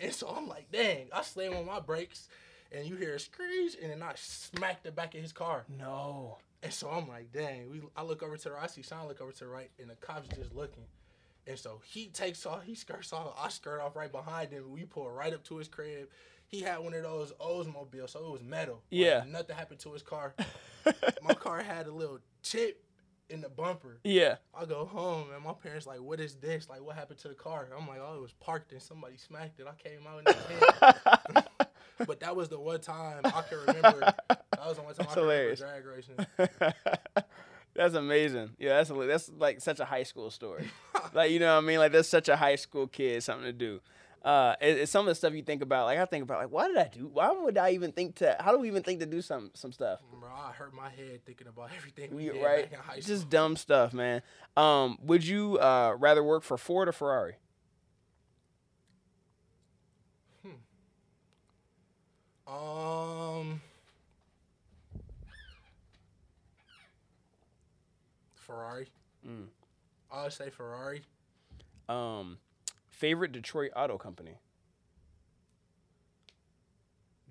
And 0.02 0.14
so 0.14 0.28
I'm 0.30 0.48
like, 0.48 0.72
dang, 0.72 1.10
I 1.14 1.22
slam 1.24 1.54
on 1.54 1.66
my 1.66 1.80
brakes. 1.82 2.30
and 2.72 2.86
you 2.86 2.96
hear 2.96 3.16
a 3.16 3.20
screech, 3.20 3.76
and 3.82 3.92
then 3.92 4.02
I 4.04 4.14
smack 4.16 4.84
the 4.84 4.92
back 4.92 5.14
of 5.16 5.22
his 5.22 5.32
car. 5.34 5.64
No. 5.70 6.38
And 6.64 6.74
so 6.74 6.90
I'm 6.90 7.08
like, 7.08 7.32
dang. 7.32 7.70
We, 7.70 7.82
I 7.96 8.04
look 8.04 8.24
over 8.24 8.36
to 8.38 8.44
the 8.44 8.52
right. 8.56 8.64
I 8.64 8.68
see 8.68 8.82
Sean 8.82 9.08
look 9.08 9.22
over 9.22 9.32
to 9.32 9.40
the 9.40 9.48
right, 9.50 9.70
and 9.80 9.90
the 9.90 9.96
cops 9.96 10.28
just 10.36 10.54
looking. 10.54 10.84
And 11.48 11.58
so 11.58 11.82
he 11.86 12.08
takes 12.08 12.46
off, 12.46 12.64
he 12.64 12.76
skirts 12.76 13.14
off, 13.14 13.34
I 13.42 13.50
skirt 13.50 13.80
off 13.82 13.96
right 13.96 14.12
behind 14.12 14.52
him. 14.52 14.70
We 14.72 14.84
pull 14.84 15.10
right 15.10 15.34
up 15.34 15.44
to 15.46 15.58
his 15.58 15.68
crib. 15.70 16.10
He 16.48 16.62
had 16.62 16.80
one 16.80 16.94
of 16.94 17.04
those 17.04 17.32
Oldsmobile, 17.40 18.10
so 18.10 18.26
it 18.26 18.32
was 18.32 18.44
metal. 18.44 18.76
Like, 18.76 18.82
Yeah. 18.90 19.24
nothing 19.28 19.56
happened 19.56 19.80
to 19.82 19.94
his 19.94 20.02
car. 20.02 20.34
my 21.24 21.34
car 21.34 21.62
had 21.62 21.88
a 21.88 21.92
little 21.92 22.20
chip 22.44 22.84
in 23.30 23.42
the 23.42 23.50
bumper. 23.50 24.00
Yeah. 24.04 24.36
I 24.58 24.66
go 24.66 24.86
home 24.86 25.28
and 25.36 25.44
my 25.44 25.54
parents 25.54 25.86
like, 25.88 26.02
what 26.02 26.20
is 26.20 26.36
this? 26.36 26.70
Like, 26.70 26.82
what 26.82 26.96
happened 26.96 27.20
to 27.20 27.28
the 27.30 27.34
car? 27.34 27.68
I'm 27.78 27.88
like, 27.88 28.00
oh, 28.02 28.16
it 28.16 28.22
was 28.22 28.34
parked 28.34 28.72
and 28.74 28.82
somebody 28.82 29.18
smacked 29.18 29.60
it. 29.60 29.68
I 29.68 29.76
came 29.82 30.06
out 30.08 30.20
and 30.20 30.30
it 30.30 30.38
hit. 31.36 32.08
but 32.08 32.20
that 32.22 32.36
was 32.36 32.48
the 32.50 32.60
one 32.60 32.80
time 32.82 33.22
I 33.26 33.42
can 33.42 33.60
remember. 33.68 34.00
That 34.30 34.66
was 34.66 34.78
the 34.78 34.84
one 34.84 34.94
time 34.94 35.06
That's 35.06 35.12
I 35.12 35.14
can 35.16 35.24
hilarious. 35.24 35.62
remember 35.62 35.82
drag 35.82 36.48
racing. 36.48 37.24
that's 37.78 37.96
amazing. 37.96 38.52
Yeah, 38.60 38.82
that's 38.84 38.90
that's 38.92 39.32
like 39.38 39.62
such 39.62 39.80
a 39.80 39.86
high 39.86 40.04
school 40.04 40.32
story. 40.32 40.70
like 41.14 41.32
you 41.32 41.40
know 41.40 41.56
what 41.56 41.64
I 41.64 41.68
mean? 41.68 41.80
Like 41.80 41.94
that's 41.94 42.10
such 42.10 42.30
a 42.30 42.36
high 42.36 42.56
school 42.58 42.88
kid 42.88 43.24
something 43.24 43.46
to 43.46 43.54
do. 43.54 43.82
Uh, 44.26 44.56
it, 44.60 44.80
it's 44.80 44.92
some 44.92 45.02
of 45.06 45.08
the 45.08 45.16
stuff 45.16 45.34
you 45.34 45.44
think 45.44 45.62
about. 45.62 45.86
Like 45.86 46.00
I 46.00 46.06
think 46.06 46.24
about, 46.24 46.40
like 46.40 46.52
why 46.52 46.68
did 46.68 46.78
I 46.78 46.90
do? 46.94 47.08
Why 47.08 47.32
would 47.32 47.58
I 47.58 47.72
even 47.72 47.94
think 47.94 48.16
to? 48.16 48.36
How 48.40 48.52
do 48.52 48.60
we 48.60 48.68
even 48.68 48.84
think 48.84 49.00
to 49.00 49.06
do 49.06 49.22
some 49.22 49.52
some 49.54 49.72
stuff? 49.72 50.02
Bro, 50.20 50.30
I 50.30 50.52
hurt 50.52 50.74
my 50.74 50.90
head 50.90 51.24
thinking 51.26 51.48
about 51.48 51.70
everything 51.78 52.16
we 52.16 52.26
We, 52.26 52.32
did 52.32 52.44
right? 52.44 52.64
back 52.70 52.74
in 52.74 52.86
high 52.86 53.00
school. 53.00 53.16
Just 53.16 53.30
dumb 53.30 53.56
stuff, 53.56 53.94
man. 53.94 54.22
Um, 54.58 54.98
would 55.04 55.26
you 55.26 55.58
uh, 55.60 55.96
rather 55.98 56.24
work 56.24 56.44
for 56.44 56.58
Ford 56.58 56.90
or 56.90 56.92
Ferrari? 56.92 57.36
Um, 62.48 63.62
Ferrari. 68.48 68.88
Mm. 69.28 69.48
I 70.12 70.24
would 70.24 70.34
say 70.34 70.50
Ferrari. 70.50 71.02
Um, 71.90 72.38
favorite 72.90 73.32
Detroit 73.32 73.72
auto 73.76 73.98
company? 73.98 74.40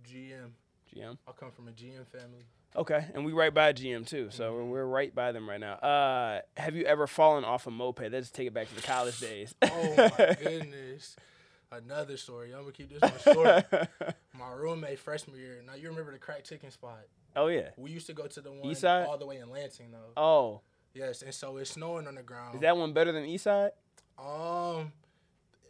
GM. 0.08 0.50
GM. 0.94 1.18
I 1.26 1.32
come 1.32 1.50
from 1.50 1.68
a 1.68 1.72
GM 1.72 2.06
family. 2.06 2.44
Okay, 2.74 3.06
and 3.14 3.24
we 3.24 3.32
right 3.32 3.52
by 3.54 3.72
GM 3.72 4.06
too, 4.06 4.28
so 4.30 4.52
we're, 4.52 4.64
we're 4.64 4.84
right 4.84 5.14
by 5.14 5.32
them 5.32 5.48
right 5.48 5.58
now. 5.60 5.74
Uh, 5.74 6.40
have 6.58 6.76
you 6.76 6.84
ever 6.84 7.06
fallen 7.06 7.42
off 7.42 7.66
a 7.66 7.70
moped? 7.70 8.12
Let's 8.12 8.30
take 8.30 8.48
it 8.48 8.54
back 8.54 8.68
to 8.68 8.74
the 8.74 8.82
college 8.82 9.18
days. 9.18 9.54
Oh 9.64 9.94
my 9.96 10.36
goodness. 10.42 11.16
Another 11.72 12.16
story. 12.16 12.52
I'm 12.54 12.60
gonna 12.60 12.72
keep 12.72 12.90
this 12.90 13.00
one 13.00 13.34
short. 13.34 13.64
My 14.38 14.52
roommate 14.52 14.98
freshman 14.98 15.36
year. 15.38 15.62
Now 15.66 15.74
you 15.74 15.88
remember 15.88 16.12
the 16.12 16.18
crack 16.18 16.44
chicken 16.44 16.70
spot? 16.70 17.00
oh 17.34 17.48
yeah. 17.48 17.70
We 17.76 17.90
used 17.90 18.06
to 18.06 18.14
go 18.14 18.26
to 18.26 18.40
the 18.40 18.52
one 18.52 18.66
East 18.66 18.82
side? 18.82 19.06
all 19.06 19.18
the 19.18 19.26
way 19.26 19.38
in 19.38 19.50
Lansing 19.50 19.90
though. 19.90 20.20
Oh, 20.20 20.60
Yes, 20.96 21.22
and 21.22 21.34
so 21.34 21.56
it's 21.58 21.70
snowing 21.72 22.06
on 22.06 22.14
the 22.14 22.22
ground. 22.22 22.54
is 22.54 22.60
that 22.62 22.76
one 22.76 22.92
better 22.92 23.12
than 23.12 23.24
Eastside? 23.24 23.70
um, 24.18 24.92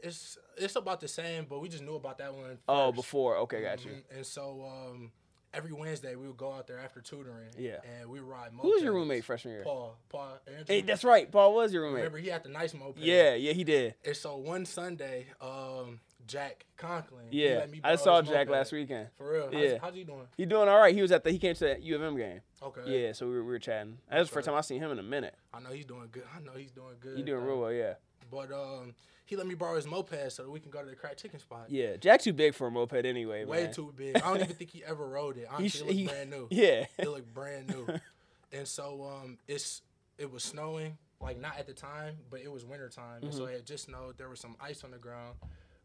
it's 0.03 0.39
it's 0.57 0.77
about 0.77 1.01
the 1.01 1.09
same, 1.09 1.47
but 1.49 1.61
we 1.61 1.69
just 1.69 1.83
knew 1.83 1.97
about 1.97 2.19
that 2.19 2.33
one. 2.33 2.59
Oh, 2.69 2.93
before. 2.93 3.37
Okay, 3.39 3.61
got 3.63 3.85
you. 3.85 3.91
Mhm. 3.91 4.17
And 4.17 4.27
so 4.27 4.65
um, 4.65 5.11
every 5.53 5.73
Wednesday 5.73 6.15
we 6.15 6.29
would 6.29 6.37
go 6.37 6.53
out 6.53 6.67
there 6.69 6.79
after 6.79 7.01
tutoring. 7.01 7.49
Yeah. 7.59 7.79
And 7.99 8.09
we 8.09 8.21
ride. 8.21 8.51
Who 8.61 8.71
was 8.71 8.83
your 8.83 8.93
roommate 8.93 9.25
freshman 9.25 9.55
year? 9.55 9.65
Paul. 9.65 9.97
Paul. 10.09 10.39
Andrew. 10.47 10.65
Hey, 10.69 10.83
that's 10.83 11.03
right. 11.03 11.31
Paul 11.31 11.55
was 11.55 11.73
your 11.73 11.83
roommate. 11.83 11.97
Remember, 12.05 12.19
he 12.19 12.29
had 12.29 12.45
the 12.45 12.51
nice 12.51 12.73
moped. 12.75 12.99
Yeah, 12.99 13.35
yeah, 13.35 13.53
he 13.53 13.65
did. 13.65 13.95
And 14.05 14.17
so 14.17 14.37
one 14.37 14.65
Sunday, 14.65 15.27
um, 15.41 15.99
Jack 16.27 16.67
Conklin. 16.77 17.27
he 17.31 17.45
Yeah, 17.49 17.67
I 17.85 17.97
saw 17.97 18.21
Jack 18.23 18.49
last 18.49 18.73
weekend. 18.73 19.09
For 19.17 19.31
real. 19.33 19.51
How's, 19.53 19.63
Yeah. 19.63 19.79
how's 19.81 19.95
he 19.95 20.05
doing? 20.05 20.27
He 20.37 20.47
doing 20.47 20.69
all 20.69 20.79
right. 20.79 20.95
He 20.95 21.03
was 21.03 21.13
at 21.13 21.25
the. 21.25 21.31
He 21.31 21.39
came 21.39 21.55
to 21.55 21.65
the 21.65 21.81
U 21.81 21.97
of 21.97 22.03
M 22.03 22.17
game. 22.17 22.41
Okay. 22.63 22.81
Yeah, 22.87 23.13
so 23.13 23.27
we 23.29 23.35
were, 23.35 23.45
we 23.45 23.51
were 23.53 23.59
chatting. 23.59 23.99
That 24.11 24.19
was 24.19 24.29
the 24.29 24.35
first 24.35 24.47
time 24.47 24.55
I 24.57 24.61
seen 24.63 24.81
him 24.83 24.91
in 24.91 24.99
a 24.99 25.03
minute. 25.03 25.35
I 25.55 25.61
know 25.61 25.71
he's 25.71 25.85
doing 25.87 26.09
good. 26.11 26.25
I 26.37 26.41
know 26.41 26.53
he's 26.57 26.71
doing 26.73 26.95
good. 27.01 27.17
He 27.17 27.23
doing 27.23 27.45
real 27.45 27.61
well. 27.61 27.73
Yeah. 27.73 27.95
But 28.31 28.51
um, 28.53 28.95
he 29.25 29.37
let 29.37 29.47
me 29.47 29.55
borrow 29.55 29.77
his 29.77 29.87
moped 29.87 30.33
so 30.33 30.43
that 30.43 30.51
we 30.51 30.59
can 30.61 30.71
go 30.71 30.83
to 30.83 30.89
the 30.91 30.97
crack 30.97 31.17
chicken 31.17 31.39
spot. 31.39 31.67
Yeah. 31.69 31.97
Jack's 31.97 32.25
too 32.25 32.33
big 32.33 32.55
for 32.55 32.67
a 32.67 32.71
moped 32.71 33.05
anyway. 33.05 33.45
Way 33.45 33.65
man. 33.65 33.73
too 33.73 33.93
big. 33.97 34.17
I 34.17 34.21
don't 34.21 34.41
even 34.43 34.57
think 34.57 34.71
he 34.71 34.83
ever 34.85 35.07
rode 35.09 35.37
it. 35.39 35.47
Honestly, 35.51 35.69
sh- 35.69 35.81
it 35.83 35.87
looked 35.87 35.99
he- 35.99 36.07
brand 36.07 36.31
new. 36.31 36.49
Yeah. 36.51 36.87
It 36.99 37.09
looked 37.09 37.33
brand 37.33 37.69
new. 37.69 37.87
and 38.53 38.67
so 38.67 39.05
um, 39.05 39.39
it's 39.47 39.83
it 40.19 40.31
was 40.33 40.43
snowing. 40.43 40.99
Like 41.19 41.41
not 41.41 41.59
at 41.59 41.67
the 41.67 41.73
time, 41.73 42.17
but 42.31 42.41
it 42.41 42.53
was 42.53 42.65
winter 42.67 42.91
time, 42.91 43.23
and 43.23 43.33
so 43.33 43.43
Mm-hmm. 43.45 43.51
it 43.53 43.57
had 43.57 43.67
just 43.67 43.85
snowed. 43.85 44.19
There 44.19 44.29
was 44.29 44.39
some 44.39 44.55
ice 44.61 44.85
on 44.85 44.91
the 44.91 44.99
ground, 44.99 45.37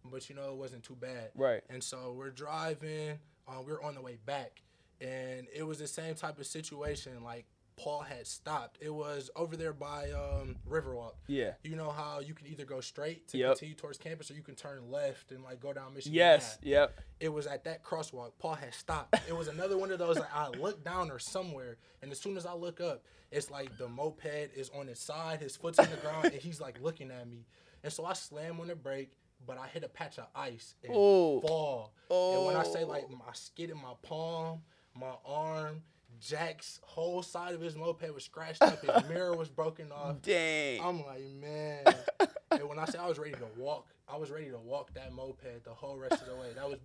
but 0.09 0.29
you 0.29 0.35
know 0.35 0.49
it 0.49 0.55
wasn't 0.55 0.83
too 0.83 0.95
bad. 0.95 1.29
Right. 1.35 1.61
And 1.69 1.83
so 1.83 2.13
we're 2.17 2.29
driving. 2.31 3.19
Um, 3.47 3.65
we're 3.65 3.81
on 3.81 3.95
the 3.95 4.01
way 4.01 4.17
back, 4.25 4.61
and 4.99 5.47
it 5.53 5.63
was 5.63 5.79
the 5.79 5.87
same 5.87 6.15
type 6.15 6.39
of 6.39 6.45
situation. 6.45 7.23
Like 7.23 7.45
Paul 7.75 8.01
had 8.01 8.27
stopped. 8.27 8.77
It 8.81 8.93
was 8.93 9.29
over 9.35 9.57
there 9.57 9.73
by 9.73 10.11
um, 10.11 10.55
Riverwalk. 10.69 11.13
Yeah. 11.27 11.51
You 11.63 11.75
know 11.75 11.89
how 11.89 12.19
you 12.19 12.33
can 12.33 12.47
either 12.47 12.65
go 12.65 12.79
straight 12.81 13.27
to 13.29 13.37
Yep. 13.37 13.49
continue 13.53 13.75
towards 13.75 13.97
campus, 13.97 14.29
or 14.29 14.35
you 14.35 14.43
can 14.43 14.55
turn 14.55 14.91
left 14.91 15.31
and 15.31 15.43
like 15.43 15.59
go 15.59 15.73
down 15.73 15.93
Michigan. 15.95 16.15
Yes. 16.15 16.57
Ave. 16.61 16.69
Yep. 16.69 16.99
It 17.19 17.29
was 17.29 17.47
at 17.47 17.63
that 17.63 17.83
crosswalk. 17.83 18.31
Paul 18.39 18.55
had 18.55 18.73
stopped. 18.73 19.15
It 19.27 19.35
was 19.35 19.47
another 19.47 19.77
one 19.77 19.91
of 19.91 19.99
those. 19.99 20.17
Like 20.17 20.33
I 20.35 20.49
look 20.49 20.83
down 20.83 21.09
or 21.11 21.19
somewhere, 21.19 21.77
and 22.01 22.11
as 22.11 22.19
soon 22.19 22.37
as 22.37 22.45
I 22.45 22.53
look 22.53 22.79
up, 22.79 23.03
it's 23.31 23.49
like 23.49 23.75
the 23.77 23.87
moped 23.87 24.25
is 24.55 24.69
on 24.77 24.87
his 24.87 24.99
side, 24.99 25.39
his 25.39 25.55
foot's 25.57 25.79
in 25.79 25.89
the 25.89 25.97
ground, 25.97 26.25
and 26.25 26.35
he's 26.35 26.61
like 26.61 26.79
looking 26.81 27.09
at 27.11 27.27
me. 27.27 27.45
And 27.83 27.91
so 27.91 28.05
I 28.05 28.13
slam 28.13 28.59
on 28.59 28.67
the 28.67 28.75
brake, 28.75 29.09
but 29.45 29.57
I 29.57 29.67
hit 29.67 29.83
a 29.83 29.89
patch 29.89 30.17
of 30.19 30.27
ice 30.35 30.75
and 30.83 30.93
Oh. 30.95 31.41
fall. 31.41 31.93
And 32.09 32.45
when 32.45 32.55
I 32.55 32.63
say 32.63 32.83
like 32.83 33.09
my 33.09 33.33
skid 33.33 33.69
in 33.69 33.77
my 33.77 33.93
palm, 34.01 34.61
my 34.95 35.13
arm, 35.25 35.83
Jack's 36.19 36.79
whole 36.83 37.23
side 37.23 37.55
of 37.55 37.61
his 37.61 37.75
moped 37.75 38.13
was 38.13 38.23
scratched 38.25 38.61
up. 38.61 38.83
His 38.83 38.91
mirror 39.09 39.35
was 39.35 39.49
broken 39.49 39.91
off. 39.91 40.21
Dang. 40.21 40.81
I'm 40.83 41.03
like, 41.05 41.23
man. 41.39 41.85
and 42.51 42.67
when 42.69 42.77
I 42.77 42.85
say 42.85 42.99
I 42.99 43.07
was 43.07 43.17
ready 43.17 43.31
to 43.31 43.47
walk, 43.57 43.87
I 44.07 44.17
was 44.17 44.29
ready 44.29 44.49
to 44.51 44.59
walk 44.59 44.93
that 44.93 45.13
moped 45.13 45.63
the 45.63 45.71
whole 45.73 45.97
rest 45.97 46.21
of 46.21 46.27
the 46.27 46.35
way. 46.35 46.49
That 46.53 46.69
was 46.69 46.77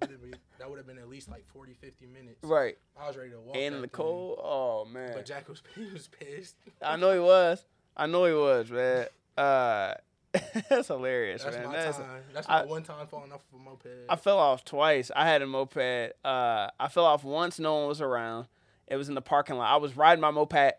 that 0.59 0.71
would 0.71 0.79
have 0.79 0.87
been 0.87 0.99
at 0.99 1.09
least 1.09 1.29
like 1.29 1.45
40, 1.49 1.75
50 1.75 2.07
minutes. 2.07 2.39
right. 2.45 2.79
I 2.99 3.09
was 3.09 3.17
ready 3.17 3.31
to 3.31 3.41
walk. 3.41 3.57
And 3.57 3.75
in 3.75 3.81
the 3.83 3.89
cold. 3.89 4.39
Oh 4.43 4.85
man. 4.85 5.11
But 5.13 5.27
Jack 5.27 5.49
was 5.49 5.63
he 5.75 5.91
was 5.93 6.09
pissed. 6.09 6.55
I 6.81 6.97
know 6.97 7.13
he 7.13 7.19
was. 7.19 7.65
I 7.97 8.07
know 8.07 8.25
he 8.27 8.33
was, 8.33 8.71
man. 8.71 9.07
Uh, 9.37 9.95
that's 10.69 10.89
hilarious, 10.89 11.43
That's 11.45 11.57
man. 11.57 11.67
my 11.67 11.73
That's- 11.73 11.97
time. 11.97 12.23
That's 12.35 12.49
I- 12.49 12.61
my 12.63 12.67
one 12.67 12.83
time 12.83 13.07
falling 13.07 13.33
off 13.33 13.41
of 13.53 13.61
a 13.61 13.63
moped. 13.63 13.87
I 14.09 14.17
fell 14.17 14.39
off 14.39 14.65
twice. 14.65 15.11
I 15.15 15.27
had 15.27 15.43
a 15.43 15.47
moped. 15.47 15.77
Uh, 16.25 16.69
I 16.79 16.89
fell 16.89 17.05
off 17.05 17.25
once. 17.25 17.59
No 17.59 17.77
one 17.79 17.89
was 17.89 18.01
around. 18.01 18.47
It 18.89 18.97
was 18.97 19.09
in 19.09 19.15
the 19.15 19.23
parking 19.23 19.57
lot. 19.57 19.73
I 19.73 19.77
was 19.77 19.97
riding 19.97 20.21
my 20.21 20.31
moped 20.31 20.75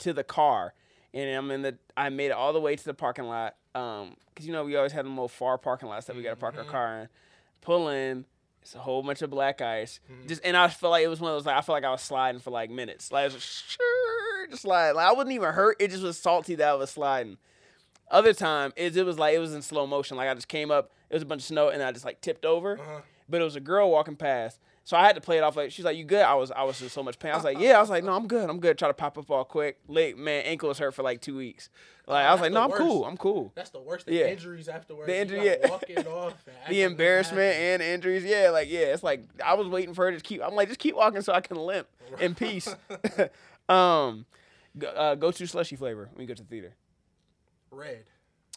to 0.00 0.12
the 0.12 0.24
car, 0.24 0.74
and 1.12 1.30
I'm 1.36 1.50
in 1.50 1.62
the. 1.62 1.78
I 1.96 2.08
made 2.08 2.26
it 2.26 2.32
all 2.32 2.52
the 2.52 2.60
way 2.60 2.74
to 2.76 2.84
the 2.84 2.94
parking 2.94 3.24
lot. 3.26 3.56
Um, 3.74 4.16
cause 4.34 4.46
you 4.46 4.52
know 4.52 4.64
we 4.64 4.74
always 4.76 4.92
had 4.92 5.04
them 5.04 5.12
little 5.12 5.28
far 5.28 5.58
parking 5.58 5.88
lots 5.88 6.06
that 6.06 6.16
we 6.16 6.22
got 6.22 6.30
to 6.30 6.36
park 6.36 6.56
our 6.58 6.64
car 6.64 7.00
in. 7.02 7.08
Pull 7.60 7.88
in. 7.88 8.24
It's 8.62 8.74
a 8.74 8.78
whole 8.78 9.02
bunch 9.02 9.22
of 9.22 9.30
black 9.30 9.60
ice. 9.62 10.00
Just 10.26 10.42
and 10.44 10.56
I 10.56 10.68
felt 10.68 10.90
like 10.90 11.04
it 11.04 11.08
was 11.08 11.20
one 11.20 11.30
of 11.30 11.36
those 11.36 11.46
like 11.46 11.56
I 11.56 11.60
felt 11.62 11.76
like 11.76 11.84
I 11.84 11.90
was 11.90 12.02
sliding 12.02 12.40
for 12.40 12.50
like 12.50 12.68
minutes. 12.70 13.10
Like 13.12 13.22
I 13.22 13.24
was 13.24 13.34
just, 13.34 13.70
sure, 13.70 14.46
just 14.48 14.62
sliding. 14.62 14.96
Like 14.96 15.06
I 15.08 15.12
wasn't 15.12 15.32
even 15.32 15.50
hurt. 15.52 15.76
It 15.80 15.90
just 15.90 16.02
was 16.02 16.18
salty 16.18 16.56
that 16.56 16.68
I 16.68 16.74
was 16.74 16.90
sliding. 16.90 17.38
Other 18.10 18.32
time, 18.32 18.72
it, 18.76 18.96
it 18.96 19.04
was 19.04 19.18
like 19.18 19.34
it 19.34 19.38
was 19.38 19.54
in 19.54 19.62
slow 19.62 19.86
motion. 19.86 20.16
Like 20.16 20.28
I 20.28 20.34
just 20.34 20.48
came 20.48 20.70
up, 20.70 20.90
it 21.08 21.14
was 21.14 21.22
a 21.22 21.26
bunch 21.26 21.42
of 21.42 21.46
snow, 21.46 21.68
and 21.68 21.82
I 21.82 21.92
just 21.92 22.04
like 22.04 22.20
tipped 22.20 22.44
over. 22.44 22.78
Uh-huh. 22.78 23.00
But 23.28 23.40
it 23.40 23.44
was 23.44 23.54
a 23.54 23.60
girl 23.60 23.88
walking 23.90 24.16
past, 24.16 24.58
so 24.82 24.96
I 24.96 25.06
had 25.06 25.14
to 25.14 25.20
play 25.20 25.38
it 25.38 25.44
off 25.44 25.54
like 25.54 25.70
she's 25.70 25.84
like, 25.84 25.96
"You 25.96 26.02
good?" 26.02 26.22
I 26.22 26.34
was 26.34 26.50
I 26.50 26.64
was 26.64 26.82
in 26.82 26.88
so 26.88 27.00
much 27.00 27.20
pain. 27.20 27.30
I 27.30 27.36
was 27.36 27.44
like, 27.44 27.60
"Yeah." 27.60 27.78
I 27.78 27.80
was 27.80 27.90
like, 27.90 28.02
"No, 28.02 28.12
I'm 28.12 28.26
good. 28.26 28.50
I'm 28.50 28.58
good." 28.58 28.76
Try 28.76 28.88
to 28.88 28.94
pop 28.94 29.16
up 29.16 29.30
all 29.30 29.44
quick. 29.44 29.78
Late 29.86 30.18
man, 30.18 30.42
ankle 30.44 30.68
was 30.68 30.78
hurt 30.80 30.94
for 30.94 31.04
like 31.04 31.20
two 31.20 31.36
weeks. 31.36 31.68
Like 32.08 32.26
I 32.26 32.32
was 32.32 32.40
that's 32.40 32.52
like, 32.52 32.52
"No, 32.52 32.64
I'm 32.64 32.72
cool. 32.72 33.04
I'm 33.04 33.16
cool." 33.16 33.52
That's 33.54 33.70
the 33.70 33.80
worst. 33.80 34.06
The 34.06 34.14
Yeah. 34.14 34.26
injuries 34.26 34.68
afterwards. 34.68 35.06
The 35.06 35.16
injury, 35.16 35.44
yeah. 35.44 35.68
Walk 35.68 35.84
it 35.88 36.04
off. 36.08 36.34
The 36.68 36.82
embarrassment 36.82 37.54
and 37.56 37.80
injuries, 37.80 38.24
yeah, 38.24 38.50
like 38.50 38.68
yeah, 38.68 38.86
it's 38.92 39.04
like 39.04 39.22
I 39.44 39.54
was 39.54 39.68
waiting 39.68 39.94
for 39.94 40.06
her 40.06 40.12
to 40.12 40.20
keep. 40.20 40.42
I'm 40.42 40.56
like, 40.56 40.66
just 40.66 40.80
keep 40.80 40.96
walking 40.96 41.22
so 41.22 41.32
I 41.32 41.40
can 41.40 41.56
limp 41.56 41.86
in 42.18 42.34
peace. 42.34 42.66
um, 43.68 44.26
uh, 44.96 45.14
go 45.14 45.30
to 45.30 45.46
slushy 45.46 45.76
flavor 45.76 46.08
when 46.14 46.22
you 46.22 46.26
go 46.26 46.34
to 46.34 46.42
the 46.42 46.48
theater. 46.48 46.74
Red. 47.70 48.04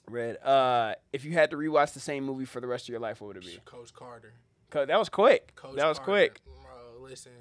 Red. 0.09 0.37
Uh, 0.43 0.95
if 1.13 1.23
you 1.25 1.31
had 1.33 1.51
to 1.51 1.57
rewatch 1.57 1.93
the 1.93 1.99
same 1.99 2.23
movie 2.25 2.45
for 2.45 2.59
the 2.59 2.67
rest 2.67 2.85
of 2.85 2.89
your 2.89 2.99
life, 2.99 3.21
what 3.21 3.27
would 3.27 3.37
it 3.37 3.45
be? 3.45 3.57
Coach 3.65 3.93
Carter. 3.93 4.33
'Cause 4.69 4.87
that 4.87 4.97
was 4.97 5.07
quick. 5.09 5.53
Coach 5.55 5.75
that 5.75 5.87
was 5.87 5.99
Carter. 5.99 6.11
quick. 6.29 6.41
Bro, 6.45 6.99
listen, 7.01 7.31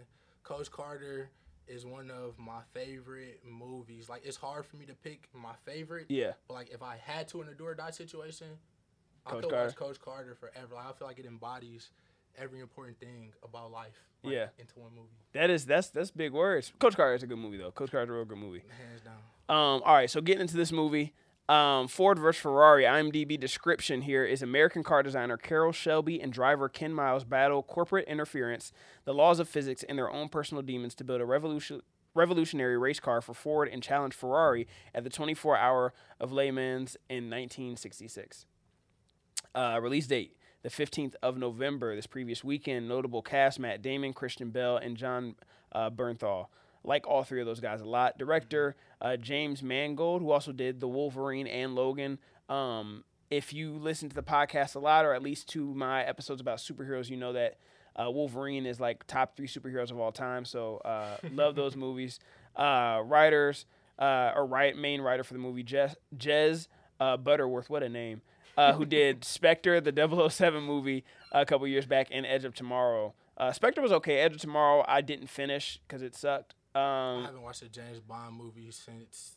Coach 0.42 0.70
Carter 0.70 1.30
is 1.66 1.87
one 1.87 2.11
of 2.11 2.38
my 2.38 2.61
favorite 2.74 3.40
movies. 3.44 4.08
Like 4.08 4.24
it's 4.24 4.37
hard 4.37 4.66
for 4.66 4.76
me 4.76 4.85
to 4.87 4.94
pick 4.94 5.28
my 5.32 5.54
favorite. 5.64 6.06
Yeah. 6.11 6.32
But 6.46 6.54
like 6.54 6.70
if 6.70 6.82
I 6.82 6.96
had 6.96 7.28
to 7.28 7.40
in 7.42 7.48
a 7.48 7.54
do 7.54 7.66
or 7.66 7.74
die 7.74 7.90
situation, 7.90 8.58
I 9.24 9.30
Coach 9.30 9.42
could 9.44 9.50
Carter. 9.50 9.66
watch 9.68 9.76
Coach 9.76 10.00
Carter 10.00 10.35
forever. 10.35 10.74
Like, 10.74 10.87
I 10.87 10.92
feel 10.92 11.06
like 11.08 11.18
it 11.18 11.24
embodies 11.26 11.90
every 12.37 12.61
important 12.61 12.98
thing 12.98 13.32
about 13.42 13.70
life. 13.72 13.98
like, 14.22 14.35
Yeah. 14.35 14.48
Into 14.58 14.78
one 14.78 14.94
movie, 14.94 15.08
That 15.32 15.48
is 15.50 15.64
that's 15.66 15.88
that's 15.88 16.11
big 16.11 16.32
words. 16.32 16.72
Coach 16.78 16.94
Carter 16.96 17.14
is 17.14 17.22
a 17.22 17.26
good 17.26 17.38
movie 17.38 17.56
though. 17.56 17.72
Coach 17.72 17.90
Carter's 17.90 18.11
a 18.11 18.12
real 18.12 18.24
good 18.26 18.38
movie. 18.38 18.62
hands 18.68 19.00
down. 19.00 19.16
Um, 19.48 19.82
all 19.85 19.94
right, 19.94 20.08
so 20.11 20.20
getting 20.20 20.42
into 20.42 20.56
this 20.56 20.70
movie, 20.70 21.14
Um, 21.48 21.88
Ford 21.88 22.18
versus 22.18 22.40
Ferrari. 22.40 22.85
IMDb 22.85 23.38
description 23.38 24.02
here 24.02 24.24
is 24.24 24.42
American 24.42 24.83
car 24.83 25.02
designer 25.02 25.37
Carroll 25.37 25.72
Shelby 25.72 26.20
and 26.20 26.33
driver 26.33 26.68
Ken 26.68 26.94
Miles 26.94 27.24
battle 27.24 27.62
corporate 27.62 28.07
interference, 28.07 28.72
the 29.05 29.12
laws 29.12 29.40
of 29.40 29.48
physics, 29.48 29.85
and 29.88 29.98
their 29.98 30.11
own 30.11 30.28
personal 30.28 30.62
demons 30.62 30.94
to 30.94 31.05
build 31.05 31.20
a 31.20 31.26
revolution, 31.26 31.83
revolutionary 32.14 32.78
race 32.78 33.00
car 33.00 33.20
for 33.20 33.35
Ford 33.35 33.68
and 33.68 33.83
challenge 33.83 34.14
Ferrari 34.14 34.68
at 34.94 35.05
the 35.05 35.11
24 35.11 35.57
Hour 35.57 35.92
of 36.20 36.33
Le 36.33 36.52
Mans 36.52 36.96
in 37.11 37.28
1966. 37.28 38.46
Uh, 39.55 39.78
release 39.83 40.07
date 40.07 40.37
the 40.62 40.70
15th 40.70 41.14
of 41.22 41.37
November. 41.37 41.94
This 41.94 42.07
previous 42.07 42.44
weekend, 42.44 42.88
notable 42.88 43.20
cast 43.20 43.59
Matt 43.59 43.83
Damon, 43.83 44.12
Christian 44.12 44.50
Bale, 44.50 44.76
and 44.76 44.96
John 44.96 45.35
uh, 45.72 45.90
Bernthal. 45.90 46.46
Like 46.85 47.07
all 47.07 47.23
three 47.23 47.40
of 47.40 47.47
those 47.47 47.61
guys 47.61 47.81
a 47.81 47.85
lot. 47.85 48.18
Director 48.18 48.77
uh, 49.01 49.16
James 49.16 49.62
Mangold, 49.62 50.23
who 50.23 50.31
also 50.31 50.53
did 50.53 50.81
The 50.81 50.88
Wolverine 50.88 51.47
and 51.47 51.75
Logan. 51.75 52.18
Um, 52.49 53.05
if 53.31 53.53
you 53.53 53.73
listen 53.73 54.09
to 54.09 54.14
the 54.14 54.23
podcast 54.23 54.75
a 54.75 54.79
lot, 54.79 55.05
or 55.05 55.14
at 55.14 55.23
least 55.23 55.49
to 55.51 55.75
my 55.75 56.05
episodes 56.05 56.40
about 56.40 56.59
superheroes, 56.59 57.09
you 57.09 57.16
know 57.16 57.33
that 57.33 57.57
uh, 57.97 58.11
Wolverine 58.11 58.66
is 58.66 58.81
like 58.81 59.07
top 59.07 59.37
three 59.37 59.47
superheroes 59.49 59.90
of 59.90 59.99
all 59.99 60.12
time. 60.12 60.45
So 60.45 60.79
uh, 60.85 61.16
love 61.33 61.55
those 61.55 61.77
movies. 61.77 62.18
Uh, 62.55 63.01
writers, 63.05 63.64
uh, 63.99 64.33
or 64.35 64.45
right 64.45 64.77
main 64.77 65.01
writer 65.01 65.25
for 65.25 65.33
the 65.33 65.38
movie, 65.38 65.64
Jez, 65.64 65.95
Jez 66.16 66.68
uh, 67.01 67.16
Butterworth. 67.16 67.71
What 67.71 67.83
a 67.83 67.88
name. 67.88 68.23
Uh, 68.57 68.75
who 68.75 68.85
did 68.85 69.25
Spectre, 69.25 69.81
the 69.81 70.29
007 70.31 70.62
movie, 70.62 71.05
a 71.31 71.47
couple 71.47 71.66
years 71.66 71.87
back, 71.87 72.09
and 72.11 72.27
Edge 72.27 72.45
of 72.45 72.55
Tomorrow. 72.55 73.14
Uh, 73.38 73.51
Spectre 73.53 73.81
was 73.81 73.92
okay. 73.92 74.18
Edge 74.18 74.35
of 74.35 74.40
Tomorrow, 74.40 74.85
I 74.87 75.01
didn't 75.01 75.29
finish 75.29 75.81
because 75.87 76.03
it 76.03 76.14
sucked. 76.14 76.55
I 76.74 77.14
Um, 77.18 77.24
haven't 77.24 77.42
watched 77.42 77.62
a 77.62 77.68
James 77.68 78.00
Bond 78.00 78.37
movie 78.37 78.70
since 78.70 79.37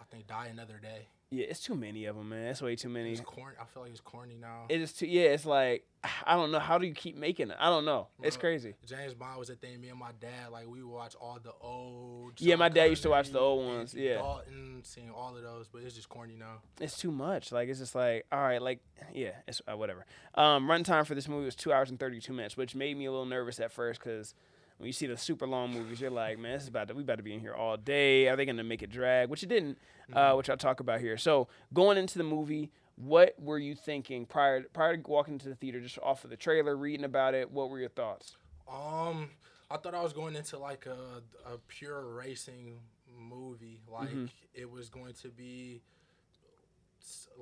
I 0.00 0.04
think 0.04 0.26
Die 0.26 0.46
Another 0.46 0.78
Day. 0.80 1.08
yeah, 1.30 1.46
it's 1.48 1.60
too 1.60 1.74
many 1.76 2.06
of 2.06 2.16
them, 2.16 2.28
man. 2.28 2.46
That's 2.46 2.62
way 2.62 2.74
too 2.76 2.88
many. 2.88 3.12
It's 3.12 3.20
corny. 3.20 3.54
I 3.60 3.64
feel 3.64 3.82
like 3.82 3.92
it's 3.92 4.00
corny 4.00 4.36
now. 4.40 4.64
It 4.68 4.80
is 4.80 4.92
too. 4.92 5.06
Yeah, 5.06 5.22
it's 5.30 5.44
like 5.46 5.84
I 6.24 6.34
don't 6.36 6.50
know. 6.50 6.58
How 6.58 6.78
do 6.78 6.86
you 6.86 6.94
keep 6.94 7.16
making 7.16 7.50
it? 7.50 7.56
I 7.60 7.66
don't 7.68 7.84
know. 7.84 8.06
It's 8.22 8.36
Bro, 8.36 8.40
crazy. 8.50 8.74
James 8.86 9.14
Bond 9.14 9.38
was 9.38 9.50
a 9.50 9.54
thing. 9.54 9.80
Me 9.80 9.88
and 9.90 9.98
my 9.98 10.12
dad, 10.18 10.50
like 10.50 10.66
we 10.66 10.82
would 10.82 10.92
watch 10.92 11.14
all 11.20 11.38
the 11.42 11.52
old. 11.60 12.40
Yeah, 12.40 12.56
my 12.56 12.68
dad 12.70 12.86
used 12.86 13.02
to 13.02 13.10
watch 13.10 13.28
the 13.30 13.38
old 13.38 13.66
ones, 13.66 13.92
yeah. 13.94 14.14
Dalton, 14.14 14.80
seeing 14.84 15.10
all 15.10 15.36
of 15.36 15.42
those, 15.42 15.68
but 15.68 15.82
it's 15.82 15.94
just 15.94 16.08
corny 16.08 16.36
now. 16.36 16.62
It's 16.80 16.96
too 16.96 17.12
much. 17.12 17.52
Like 17.52 17.68
it's 17.68 17.80
just 17.80 17.94
like 17.94 18.24
all 18.32 18.40
right, 18.40 18.62
like 18.62 18.80
yeah, 19.12 19.32
it's 19.46 19.60
uh, 19.70 19.76
whatever. 19.76 20.06
Um, 20.36 20.66
runtime 20.68 21.06
for 21.06 21.14
this 21.14 21.28
movie 21.28 21.44
was 21.44 21.54
two 21.56 21.72
hours 21.72 21.90
and 21.90 22.00
thirty 22.00 22.20
two 22.20 22.32
minutes, 22.32 22.56
which 22.56 22.74
made 22.74 22.96
me 22.96 23.04
a 23.04 23.10
little 23.10 23.26
nervous 23.26 23.60
at 23.60 23.70
first 23.70 24.00
because 24.00 24.34
when 24.80 24.86
you 24.86 24.92
see 24.94 25.06
the 25.06 25.16
super 25.16 25.46
long 25.46 25.72
movies, 25.72 26.00
you're 26.00 26.10
like, 26.10 26.38
man, 26.38 26.52
this 26.54 26.62
is 26.62 26.68
about 26.68 26.88
to 26.88 26.94
we 26.94 27.02
about 27.02 27.18
to 27.18 27.22
be 27.22 27.34
in 27.34 27.40
here 27.40 27.54
all 27.54 27.76
day. 27.76 28.28
Are 28.28 28.34
they 28.36 28.46
gonna 28.46 28.64
make 28.64 28.82
it 28.82 28.90
drag? 28.90 29.28
Which 29.28 29.42
it 29.42 29.48
didn't, 29.50 29.76
uh, 30.12 30.32
which 30.34 30.48
I'll 30.48 30.56
talk 30.56 30.80
about 30.80 31.00
here. 31.00 31.16
So 31.18 31.48
going 31.74 31.98
into 31.98 32.16
the 32.16 32.24
movie, 32.24 32.70
what 32.96 33.34
were 33.38 33.58
you 33.58 33.74
thinking 33.74 34.24
prior 34.24 34.62
prior 34.72 34.96
to 34.96 35.02
walking 35.08 35.34
into 35.34 35.48
the 35.50 35.54
theater? 35.54 35.80
Just 35.80 35.98
off 35.98 36.24
of 36.24 36.30
the 36.30 36.36
trailer, 36.36 36.74
reading 36.76 37.04
about 37.04 37.34
it, 37.34 37.50
what 37.50 37.68
were 37.68 37.78
your 37.78 37.90
thoughts? 37.90 38.36
Um, 38.72 39.30
I 39.70 39.76
thought 39.76 39.94
I 39.94 40.02
was 40.02 40.12
going 40.14 40.34
into 40.34 40.56
like 40.58 40.86
a 40.86 41.22
a 41.46 41.58
pure 41.68 42.00
racing 42.14 42.80
movie. 43.18 43.80
Like 43.90 44.08
Mm-hmm. 44.08 44.24
it 44.54 44.70
was 44.70 44.88
going 44.88 45.12
to 45.22 45.28
be 45.28 45.82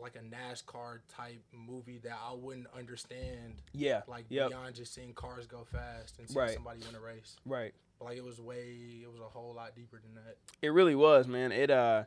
like 0.00 0.16
a 0.16 0.20
NASCAR 0.20 0.98
type 1.08 1.42
movie 1.52 1.98
that 2.04 2.18
I 2.24 2.32
wouldn't 2.34 2.66
understand. 2.76 3.54
Yeah, 3.72 4.02
Like 4.06 4.26
Yep. 4.28 4.48
beyond 4.50 4.74
just 4.74 4.94
seeing 4.94 5.12
cars 5.14 5.46
go 5.46 5.64
fast 5.64 6.18
and 6.18 6.28
seeing 6.28 6.38
Right. 6.38 6.54
somebody 6.54 6.80
win 6.84 6.94
a 6.94 7.00
race. 7.00 7.36
right. 7.46 7.74
Like 8.00 8.16
it 8.16 8.24
was 8.24 8.40
way, 8.40 9.00
it 9.02 9.10
was 9.10 9.20
a 9.20 9.24
whole 9.28 9.54
lot 9.54 9.74
deeper 9.74 10.00
than 10.00 10.14
that. 10.14 10.36
It 10.62 10.68
really 10.68 10.94
was, 10.94 11.26
man. 11.26 11.50
It 11.52 11.70
uh 11.70 12.04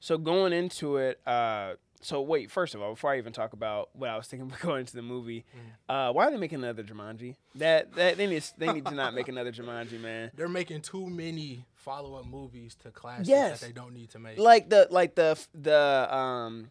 so 0.00 0.16
going 0.18 0.52
into 0.52 0.96
it, 0.96 1.20
uh 1.26 1.74
so 2.00 2.20
wait, 2.20 2.50
first 2.50 2.74
of 2.74 2.82
all, 2.82 2.90
before 2.92 3.12
I 3.12 3.18
even 3.18 3.32
talk 3.32 3.52
about 3.54 3.88
what 3.94 4.08
I 4.10 4.16
was 4.16 4.26
thinking 4.26 4.48
about 4.48 4.60
going 4.60 4.80
into 4.80 4.96
the 4.96 5.02
movie, 5.02 5.44
uh 5.88 6.12
why 6.12 6.26
are 6.26 6.30
they 6.30 6.38
making 6.38 6.64
another 6.64 6.82
Jumanji? 6.82 7.36
That 7.56 7.94
that 7.96 8.16
they 8.16 8.26
need 8.26 8.42
they 8.56 8.72
need 8.72 8.86
to 8.86 8.94
not 8.94 9.12
make 9.14 9.28
another 9.28 9.52
Jumanji, 9.58 10.00
man. 10.00 10.30
They're 10.34 10.48
making 10.48 10.80
too 10.80 11.06
many 11.10 11.66
follow 11.74 12.14
up 12.14 12.26
movies 12.26 12.74
to 12.82 12.90
classics 12.90 13.28
Yes. 13.28 13.60
that 13.60 13.66
they 13.66 13.72
don't 13.72 13.92
need 13.92 14.08
to 14.10 14.18
make. 14.18 14.38
Like 14.38 14.70
the 14.70 14.88
like 14.90 15.14
the 15.14 15.38
the 15.54 16.14
um 16.14 16.70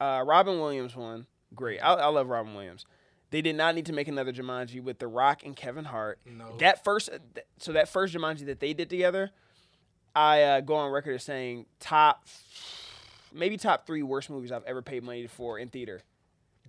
uh 0.00 0.22
Robin 0.26 0.58
Williams 0.58 0.96
one, 0.96 1.26
great. 1.54 1.78
I, 1.80 1.94
I 1.94 2.06
love 2.08 2.28
Robin 2.28 2.54
Williams. 2.54 2.84
They 3.30 3.40
did 3.40 3.56
not 3.56 3.74
need 3.74 3.86
to 3.86 3.94
make 3.94 4.08
another 4.08 4.30
Jumanji 4.32 4.82
with 4.82 4.98
The 4.98 5.06
Rock 5.06 5.42
and 5.42 5.56
Kevin 5.56 5.86
Hart. 5.86 6.18
No. 6.26 6.54
That 6.58 6.84
first, 6.84 7.08
so 7.58 7.72
that 7.72 7.88
first 7.88 8.14
Jumanji 8.14 8.44
that 8.44 8.60
they 8.60 8.74
did 8.74 8.90
together, 8.90 9.30
I 10.14 10.42
uh, 10.42 10.60
go 10.60 10.74
on 10.74 10.92
record 10.92 11.14
as 11.14 11.22
saying 11.24 11.64
top, 11.80 12.26
maybe 13.32 13.56
top 13.56 13.86
three 13.86 14.02
worst 14.02 14.28
movies 14.28 14.52
I've 14.52 14.64
ever 14.64 14.82
paid 14.82 15.02
money 15.02 15.26
for 15.28 15.58
in 15.58 15.70
theater. 15.70 16.02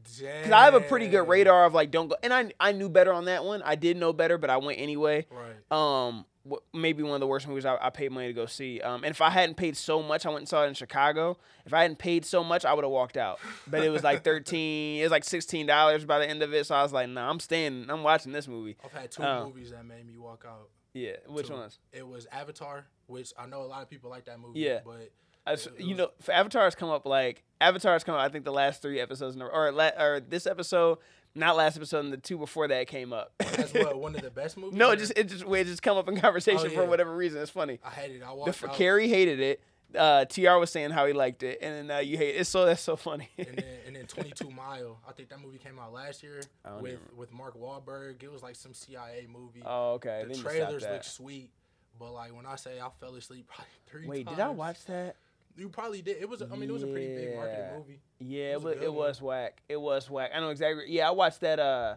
Because 0.03 0.51
I 0.51 0.63
have 0.65 0.73
a 0.73 0.79
pretty 0.81 1.07
good 1.07 1.27
radar 1.27 1.65
of 1.65 1.73
like 1.73 1.91
don't 1.91 2.07
go, 2.07 2.15
and 2.23 2.33
I 2.33 2.51
I 2.59 2.71
knew 2.71 2.89
better 2.89 3.13
on 3.13 3.25
that 3.25 3.43
one. 3.45 3.61
I 3.63 3.75
did 3.75 3.97
know 3.97 4.11
better, 4.11 4.37
but 4.37 4.49
I 4.49 4.57
went 4.57 4.79
anyway. 4.79 5.25
Right. 5.29 6.07
Um, 6.07 6.25
maybe 6.73 7.03
one 7.03 7.13
of 7.13 7.19
the 7.21 7.27
worst 7.27 7.47
movies 7.47 7.65
I, 7.65 7.77
I 7.81 7.89
paid 7.89 8.11
money 8.11 8.27
to 8.27 8.33
go 8.33 8.45
see. 8.45 8.81
Um, 8.81 9.03
and 9.03 9.11
if 9.11 9.21
I 9.21 9.29
hadn't 9.29 9.55
paid 9.55 9.77
so 9.77 10.03
much, 10.03 10.25
I 10.25 10.29
went 10.29 10.39
and 10.41 10.49
saw 10.49 10.63
it 10.65 10.67
in 10.67 10.73
Chicago. 10.73 11.37
If 11.65 11.73
I 11.73 11.83
hadn't 11.83 11.99
paid 11.99 12.25
so 12.25 12.43
much, 12.43 12.65
I 12.65 12.73
would 12.73 12.83
have 12.83 12.91
walked 12.91 13.15
out. 13.17 13.39
But 13.67 13.83
it 13.83 13.89
was 13.89 14.03
like 14.03 14.23
thirteen, 14.25 14.99
it 14.99 15.03
was 15.03 15.11
like 15.11 15.23
sixteen 15.23 15.65
dollars 15.65 16.03
by 16.05 16.19
the 16.19 16.29
end 16.29 16.43
of 16.43 16.53
it. 16.53 16.65
So 16.65 16.75
I 16.75 16.83
was 16.83 16.91
like, 16.91 17.07
nah, 17.09 17.29
I'm 17.29 17.39
staying. 17.39 17.85
I'm 17.89 18.03
watching 18.03 18.31
this 18.33 18.47
movie. 18.47 18.75
I've 18.83 18.91
had 18.91 19.11
two 19.11 19.23
Oh. 19.23 19.45
movies 19.45 19.71
that 19.71 19.85
made 19.85 20.05
me 20.05 20.17
walk 20.17 20.45
out. 20.47 20.69
Yeah, 20.93 21.13
which 21.27 21.47
Two. 21.47 21.53
ones? 21.53 21.79
It 21.91 22.05
was 22.07 22.27
Avatar, 22.31 22.85
which 23.07 23.33
I 23.37 23.47
know 23.47 23.61
a 23.61 23.65
lot 23.65 23.81
of 23.81 23.89
people 23.89 24.09
like 24.11 24.25
that 24.25 24.39
movie. 24.39 24.59
Yeah. 24.59 24.81
But 24.85 25.11
I 25.47 25.53
s- 25.53 25.65
It- 25.65 25.73
it 25.79 25.85
you 25.85 25.95
know, 25.95 26.09
Avatar's 26.31 26.75
come 26.75 26.89
up 26.89 27.05
like 27.07 27.43
Avatar's 27.59 28.03
come 28.03 28.15
up. 28.15 28.21
I 28.21 28.29
think 28.29 28.45
the 28.45 28.51
last 28.51 28.81
three 28.81 28.99
episodes, 28.99 29.35
or 29.37 29.49
or 29.71 30.19
this 30.19 30.45
episode, 30.45 30.99
not 31.35 31.55
last 31.55 31.75
episode, 31.77 32.05
and 32.05 32.13
the 32.13 32.17
two 32.17 32.37
before 32.37 32.67
that 32.67 32.87
came 32.87 33.11
up. 33.13 33.33
that's 33.39 33.73
what 33.73 33.99
one 33.99 34.15
of 34.15 34.21
the 34.21 34.29
best 34.31 34.57
movies. 34.57 34.77
no, 34.77 34.91
it 34.91 34.97
just 34.97 35.13
it 35.15 35.25
just 35.29 35.45
it 35.45 35.63
just 35.65 35.81
come 35.81 35.97
up 35.97 36.07
in 36.07 36.17
conversation 36.19 36.69
for 36.71 36.81
Oh, 36.81 36.83
yeah. 36.83 36.89
whatever 36.89 37.15
reason. 37.15 37.41
It's 37.41 37.51
funny. 37.51 37.79
I 37.83 37.89
hated 37.89 38.17
it. 38.17 38.23
I 38.23 38.29
The 38.29 38.35
walked 38.35 38.55
for 38.55 38.69
out. 38.69 38.75
Carrie 38.75 39.07
hated 39.07 39.39
it. 39.39 39.61
Uh, 39.97 40.25
Tr 40.25 40.41
was 40.57 40.71
saying 40.71 40.89
how 40.89 41.05
he 41.05 41.13
liked 41.13 41.43
it, 41.43 41.59
and 41.61 41.89
then 41.89 41.97
uh, 41.97 41.99
you 41.99 42.17
hate 42.17 42.35
it. 42.35 42.39
It's 42.39 42.49
so 42.49 42.65
that's 42.65 42.81
so 42.81 42.95
funny. 42.95 43.29
and 43.37 43.47
then 43.55 43.65
and 43.87 43.95
then 43.95 44.05
22 44.07 44.49
Mile. 44.49 44.99
I 45.07 45.11
think 45.11 45.29
that 45.29 45.39
movie 45.39 45.59
came 45.59 45.77
out 45.77 45.93
last 45.93 46.23
year 46.23 46.41
with 46.81 46.93
even- 46.93 46.99
with 47.15 47.31
Mark 47.31 47.55
Wahlberg. 47.59 48.23
It 48.23 48.31
was 48.31 48.41
like 48.41 48.55
some 48.55 48.73
CIA 48.73 49.27
movie. 49.31 49.61
oh, 49.65 49.93
okay. 49.93 50.21
the 50.23 50.27
then 50.29 50.29
you 50.29 50.35
stopped 50.41 50.55
trailers 50.55 50.81
look 50.83 51.03
sweet, 51.03 51.51
but 51.99 52.11
like 52.11 52.35
when 52.35 52.47
I 52.47 52.55
say 52.55 52.79
I 52.79 52.89
fell 52.99 53.13
asleep 53.15 53.47
probably 53.47 53.65
three 53.87 54.07
Wait, 54.07 54.25
times. 54.25 54.37
did 54.37 54.43
I 54.43 54.49
watch 54.49 54.83
that? 54.85 55.15
You 55.55 55.69
probably 55.69 56.01
did. 56.01 56.17
It 56.19 56.27
was. 56.27 56.41
a- 56.41 56.49
I 56.51 56.55
mean, 56.55 56.69
it 56.69 56.73
was 56.73 56.83
a 56.83 56.87
pretty 56.87 57.15
big 57.15 57.35
marketed 57.35 57.65
movie. 57.77 57.99
Yeah, 58.19 58.43
It 58.45 58.51
it 58.53 58.55
was 58.55 58.63
a 58.63 58.67
was, 58.77 58.83
it 58.83 58.93
was 58.93 59.21
whack. 59.21 59.61
It 59.69 59.77
was 59.81 60.09
whack. 60.09 60.31
I 60.33 60.39
know 60.39 60.49
exactly. 60.49 60.85
Yeah, 60.87 61.07
I 61.07 61.11
watched 61.11 61.41
that 61.41 61.59
uh 61.59 61.95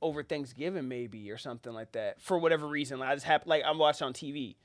over 0.00 0.22
Thanksgiving 0.24 0.88
maybe 0.88 1.30
or 1.30 1.38
something 1.38 1.72
like 1.72 1.92
that 1.92 2.20
for 2.20 2.36
whatever 2.38 2.66
reason. 2.66 2.98
Like, 2.98 3.10
I 3.10 3.14
just 3.14 3.24
happened 3.26 3.50
like 3.50 3.62
I'm 3.64 3.78
watching 3.78 4.06
on 4.06 4.12
TV. 4.12 4.56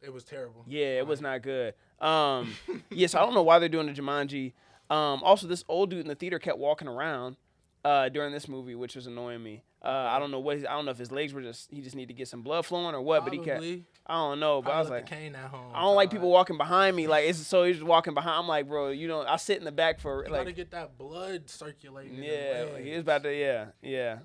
It 0.00 0.12
was 0.12 0.24
terrible. 0.24 0.64
Yeah, 0.68 0.98
it 0.98 1.06
was 1.06 1.20
not 1.20 1.42
good. 1.42 1.74
Um, 2.00 2.54
yeah, 2.90 3.06
so 3.08 3.18
I 3.18 3.22
don't 3.24 3.34
know 3.34 3.42
why 3.42 3.58
they're 3.58 3.68
doing 3.68 3.86
the 3.86 3.92
Jumanji. 3.92 4.52
Um, 4.90 5.22
also, 5.22 5.46
this 5.46 5.64
old 5.68 5.90
dude 5.90 6.00
in 6.00 6.08
the 6.08 6.14
theater 6.14 6.38
kept 6.38 6.58
walking 6.58 6.86
around 6.88 7.36
uh, 7.84 8.08
during 8.08 8.32
this 8.32 8.46
movie, 8.48 8.74
which 8.74 8.94
was 8.96 9.06
annoying 9.06 9.42
me. 9.42 9.62
Uh, 9.84 9.88
I 9.88 10.20
don't 10.20 10.30
know 10.30 10.38
what 10.38 10.56
his, 10.56 10.64
I 10.64 10.74
don't 10.74 10.84
know 10.84 10.92
if 10.92 10.98
his 10.98 11.10
legs 11.10 11.32
were 11.32 11.42
just 11.42 11.68
he 11.72 11.80
just 11.80 11.96
need 11.96 12.06
to 12.06 12.14
get 12.14 12.28
some 12.28 12.42
blood 12.42 12.64
flowing 12.64 12.94
or 12.94 13.00
what, 13.00 13.24
but 13.24 13.32
he 13.32 13.38
kept 13.40 13.48
Probably. 13.58 13.84
I 14.06 14.14
don't 14.14 14.38
know. 14.38 14.62
But 14.62 14.70
I 14.70 14.72
Probably 14.74 14.90
was 14.92 15.00
like, 15.02 15.06
cane 15.06 15.34
at 15.34 15.50
home. 15.50 15.72
I 15.74 15.82
don't 15.82 15.96
like 15.96 16.10
people 16.10 16.30
walking 16.30 16.56
behind 16.56 16.94
me. 16.94 17.08
Like 17.08 17.24
it's 17.26 17.40
so 17.40 17.64
he's 17.64 17.76
just 17.76 17.86
walking 17.86 18.14
behind. 18.14 18.38
I'm 18.38 18.46
like, 18.46 18.68
bro, 18.68 18.90
you 18.90 19.08
don't. 19.08 19.26
I 19.26 19.36
sit 19.36 19.58
in 19.58 19.64
the 19.64 19.72
back 19.72 19.98
for 19.98 20.24
You 20.24 20.30
gotta 20.30 20.52
get 20.52 20.70
that 20.70 20.96
blood 20.96 21.50
circulating. 21.50 22.22
yeah, 22.22 22.64
the 22.64 22.78
he 22.78 22.84
was 22.84 22.84
legs. 22.84 22.98
about 23.00 23.22
to 23.24 23.34
yeah 23.34 23.66
yeah. 23.82 24.18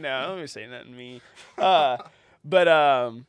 no, 0.00 0.26
let 0.30 0.40
me 0.40 0.46
say 0.46 0.66
nothing 0.66 0.92
to 0.92 0.96
me. 0.96 1.20
Uh, 1.58 1.98
but 2.44 2.66
um, 2.68 3.26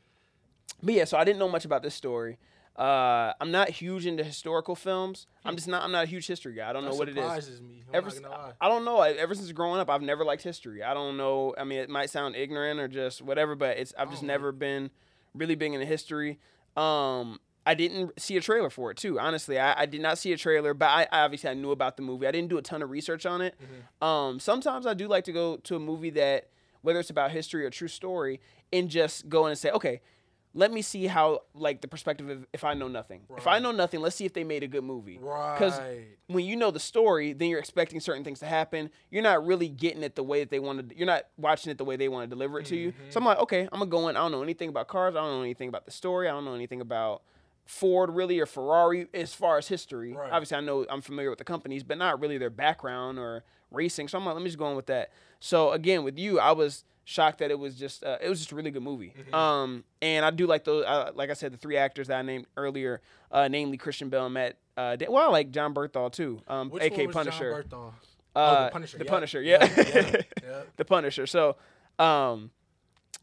but 0.81 0.93
yeah. 0.93 1.03
So 1.05 1.17
I 1.17 1.25
didn't 1.25 1.39
know 1.39 1.49
much 1.49 1.65
about 1.65 1.83
this 1.83 1.93
story. 1.95 2.37
Uh, 2.75 3.31
I'm 3.39 3.51
not 3.51 3.69
huge 3.69 4.05
into 4.05 4.23
historical 4.23 4.75
films. 4.75 5.27
I'm 5.45 5.55
just 5.55 5.67
not. 5.67 5.83
I'm 5.83 5.91
not 5.93 6.03
a 6.03 6.07
huge 6.07 6.27
history 6.27 6.53
guy. 6.55 6.69
I 6.69 6.73
don't 6.73 6.83
That 6.83 6.91
know 6.91 6.95
what 6.97 7.07
it 7.07 7.17
is. 7.17 7.23
surprises 7.23 7.61
me. 7.61 7.83
I'm 7.89 7.95
Ever, 7.95 8.07
not 8.07 8.21
gonna 8.21 8.29
lie. 8.35 8.51
I 8.59 8.67
don't 8.67 8.83
know. 8.83 8.97
I- 8.97 9.11
Ever 9.11 9.33
since 9.33 9.51
growing 9.53 9.79
up, 9.79 9.89
I've 9.89 10.01
never 10.01 10.25
liked 10.25 10.43
history. 10.43 10.83
I 10.83 10.93
don't 10.93 11.15
know. 11.15 11.55
I 11.57 11.63
mean, 11.63 11.79
it 11.79 11.89
might 11.89 12.09
sound 12.09 12.35
ignorant 12.35 12.79
or 12.81 12.87
just 12.89 13.21
whatever, 13.21 13.55
but 13.55 13.77
it's 13.77 13.93
I've 13.97 14.09
just 14.09 14.21
don't 14.23 14.27
never 14.27 14.51
been 14.51 14.91
really 15.33 15.55
big 15.55 15.73
into 15.73 15.85
history. 15.85 16.37
Um, 16.75 17.39
I 17.65 17.73
didn't 17.75 18.19
see 18.19 18.35
a 18.37 18.41
trailer 18.41 18.69
for 18.69 18.91
it 18.91 18.97
too. 18.97 19.19
Honestly, 19.19 19.57
I, 19.57 19.81
I 19.81 19.85
did 19.85 20.01
not 20.01 20.17
see 20.17 20.33
a 20.33 20.37
trailer, 20.37 20.73
but 20.73 20.87
I, 20.87 21.07
I 21.11 21.21
obviously 21.21 21.49
I 21.49 21.53
knew 21.53 21.71
about 21.71 21.95
the 21.97 22.03
movie. 22.03 22.27
I 22.27 22.31
didn't 22.31 22.49
do 22.49 22.57
a 22.57 22.61
ton 22.61 22.81
of 22.83 22.89
research 22.89 23.25
on 23.25 23.41
it. 23.41 23.55
Um, 24.01 24.39
sometimes 24.39 24.85
I 24.85 24.93
do 24.93 25.07
like 25.07 25.23
to 25.23 25.31
go 25.31 25.57
to 25.57 25.75
a 25.75 25.79
movie 25.79 26.09
that, 26.11 26.49
whether 26.81 26.99
it's 26.99 27.09
about 27.09 27.31
history 27.31 27.65
or 27.65 27.69
true 27.69 27.87
story, 27.87 28.39
and 28.73 28.89
just 28.89 29.29
go 29.29 29.45
in 29.45 29.51
and 29.51 29.57
say, 29.57 29.71
okay, 29.71 30.01
let 30.57 30.71
me 30.71 30.81
see 30.81 31.05
how 31.05 31.41
like 31.53 31.81
the 31.81 31.87
perspective 31.87 32.29
of 32.29 32.47
if 32.53 32.63
I 32.63 32.73
know 32.73 32.87
nothing. 32.87 33.21
If 33.37 33.45
I 33.45 33.59
know 33.59 33.71
nothing, 33.71 33.99
let's 33.99 34.15
see 34.15 34.23
if 34.25 34.33
they 34.33 34.45
made 34.45 34.63
a 34.63 34.67
good 34.67 34.85
movie. 34.85 35.19
Right. 35.21 35.53
Because 35.53 35.79
when 36.27 36.45
you 36.45 36.55
know 36.55 36.71
the 36.71 36.79
story, 36.79 37.33
then 37.33 37.49
you're 37.49 37.59
expecting 37.59 37.99
certain 37.99 38.23
things 38.23 38.39
to 38.39 38.45
happen. 38.45 38.89
You're 39.11 39.21
not 39.21 39.45
really 39.45 39.67
getting 39.67 40.01
it 40.01 40.15
the 40.15 40.23
way 40.23 40.39
that 40.39 40.49
they 40.49 40.59
wanted. 40.59 40.93
You're 40.95 41.07
not 41.07 41.23
watching 41.37 41.71
it 41.71 41.77
the 41.77 41.83
way 41.83 41.97
they 41.97 42.07
want 42.07 42.29
to 42.29 42.33
deliver 42.33 42.59
it 42.59 42.67
to 42.67 42.77
you. 42.77 42.93
So 43.09 43.17
I'm 43.17 43.21
mm-hmm. 43.21 43.27
like, 43.27 43.39
okay, 43.39 43.63
I'm 43.63 43.79
gonna 43.79 43.87
go 43.87 44.07
in. 44.07 44.15
I 44.15 44.21
don't 44.21 44.31
know 44.31 44.43
anything 44.43 44.69
about 44.69 44.87
cars. 44.87 45.13
I 45.13 45.19
don't 45.19 45.31
know 45.31 45.43
anything 45.43 45.67
about 45.67 45.85
the 45.85 45.91
story. 45.91 46.29
I 46.29 46.31
don't 46.31 46.45
know 46.45 46.55
anything 46.55 46.79
about 46.79 47.21
Ford 47.65 48.11
really 48.11 48.39
or 48.39 48.45
Ferrari 48.45 49.07
as 49.13 49.33
far 49.33 49.57
as 49.57 49.67
history. 49.67 50.13
Right. 50.13 50.31
Obviously, 50.31 50.55
I 50.55 50.61
know 50.61 50.85
I'm 50.89 51.01
familiar 51.01 51.29
with 51.29 51.39
the 51.39 51.45
companies, 51.45 51.83
but 51.83 51.97
not 51.97 52.21
really 52.21 52.37
their 52.37 52.49
background 52.49 53.19
or 53.19 53.43
racing. 53.71 54.07
So 54.07 54.17
I'm 54.17 54.25
like, 54.25 54.35
let 54.35 54.41
me 54.41 54.47
just 54.47 54.57
go 54.57 54.65
on 54.65 54.77
with 54.77 54.85
that. 54.85 55.11
So 55.41 55.71
again, 55.73 56.05
with 56.05 56.17
you, 56.17 56.39
I 56.39 56.53
was 56.53 56.85
shocked 57.05 57.37
that 57.37 57.51
it 57.51 57.57
was 57.57 57.75
just 57.75 58.03
uh, 58.03 58.17
it 58.19 58.27
was 58.27 58.39
just 58.39 58.51
a 58.51 58.55
really 58.55 58.71
good 58.71 58.83
movie. 58.83 59.13
Mm-hmm. 59.17 59.33
Um, 59.33 59.83
and 60.01 60.25
I 60.25 60.31
do 60.31 60.47
like 60.47 60.65
those. 60.65 60.83
Uh, 60.85 61.11
like 61.15 61.29
I 61.29 61.33
said, 61.33 61.53
the 61.53 61.57
three 61.57 61.77
actors 61.77 62.07
that 62.07 62.17
I 62.17 62.21
named 62.23 62.47
earlier, 62.57 63.01
uh, 63.31 63.47
namely 63.47 63.77
Christian 63.77 64.09
Bale, 64.09 64.29
Matt. 64.29 64.57
Uh, 64.75 64.97
well, 65.07 65.29
I 65.29 65.31
like 65.31 65.51
John 65.51 65.73
Bernthal 65.73 66.11
too. 66.11 66.41
Um, 66.47 66.69
Which 66.69 66.83
aka 66.83 67.07
Punisher. 67.07 67.63
John 67.69 67.79
Bernthal? 67.79 67.93
Uh, 68.35 68.57
oh, 68.59 68.63
the 68.65 68.71
Punisher. 68.71 68.97
The 68.97 69.05
yeah. 69.05 69.09
Punisher. 69.09 69.41
Yeah. 69.41 69.73
yeah, 69.77 70.21
yeah. 70.43 70.61
the 70.75 70.83
Punisher. 70.83 71.25
So, 71.25 71.55
um, 71.97 72.51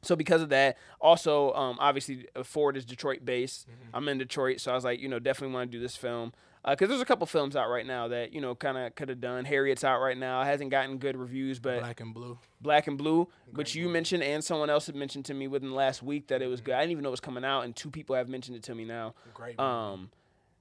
so 0.00 0.16
because 0.16 0.40
of 0.40 0.48
that, 0.48 0.78
also, 1.00 1.52
um, 1.52 1.76
obviously 1.78 2.26
uh, 2.34 2.42
Ford 2.42 2.78
is 2.78 2.86
Detroit 2.86 3.24
based. 3.24 3.68
Mm-hmm. 3.68 3.96
I'm 3.96 4.08
in 4.08 4.18
Detroit, 4.18 4.60
so 4.60 4.72
I 4.72 4.74
was 4.74 4.84
like, 4.84 5.00
you 5.00 5.08
know, 5.08 5.18
definitely 5.18 5.54
want 5.54 5.70
to 5.70 5.76
do 5.76 5.82
this 5.82 5.96
film 5.96 6.32
because 6.68 6.88
there's 6.88 7.00
a 7.00 7.04
couple 7.04 7.26
films 7.26 7.56
out 7.56 7.68
right 7.68 7.84
now 7.86 8.08
that 8.08 8.32
you 8.32 8.40
know 8.40 8.54
kind 8.54 8.78
of 8.78 8.94
could 8.94 9.08
have 9.08 9.20
done. 9.20 9.44
Harriet's 9.44 9.82
out 9.84 10.00
right 10.00 10.16
now, 10.16 10.42
hasn't 10.44 10.70
gotten 10.70 10.98
good 10.98 11.16
reviews, 11.16 11.58
but 11.58 11.80
Black, 11.80 11.82
Black 11.82 12.00
and 12.00 12.14
blue. 12.14 12.38
Black 12.60 12.86
and 12.86 12.96
Blue, 12.98 13.28
which 13.52 13.74
you 13.74 13.82
movie. 13.84 13.92
mentioned 13.94 14.22
and 14.22 14.42
someone 14.44 14.70
else 14.70 14.86
had 14.86 14.94
mentioned 14.94 15.24
to 15.26 15.34
me 15.34 15.48
within 15.48 15.70
the 15.70 15.74
last 15.74 16.02
week 16.02 16.28
that 16.28 16.36
it 16.40 16.44
Mm-hmm. 16.44 16.50
was 16.52 16.60
good. 16.60 16.74
I 16.74 16.80
didn't 16.80 16.92
even 16.92 17.02
know 17.02 17.08
it 17.08 17.12
was 17.12 17.20
coming 17.20 17.44
out, 17.44 17.62
and 17.62 17.74
two 17.74 17.90
people 17.90 18.14
have 18.16 18.28
mentioned 18.28 18.56
it 18.56 18.62
to 18.64 18.74
me 18.74 18.84
now. 18.84 19.14
Great. 19.34 19.58
Um, 19.58 20.10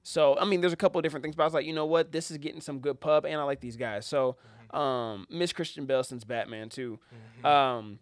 so 0.02 0.36
I 0.38 0.44
mean, 0.44 0.60
there's 0.60 0.72
a 0.72 0.76
couple 0.76 0.98
of 0.98 1.04
different 1.04 1.22
things, 1.22 1.36
but 1.36 1.44
I 1.44 1.46
was 1.46 1.54
like, 1.54 1.66
you 1.66 1.72
know 1.72 1.86
what, 1.86 2.10
this 2.10 2.30
is 2.32 2.38
getting 2.38 2.60
some 2.60 2.80
good 2.80 2.98
pub, 3.00 3.24
and 3.24 3.40
I 3.40 3.44
like 3.44 3.60
these 3.60 3.76
guys. 3.76 4.04
So, 4.04 4.36
um, 4.72 5.26
Miss 5.30 5.52
Christian 5.52 5.86
since 6.02 6.24
Batman 6.24 6.68
too. 6.68 6.98
Um, 7.44 7.98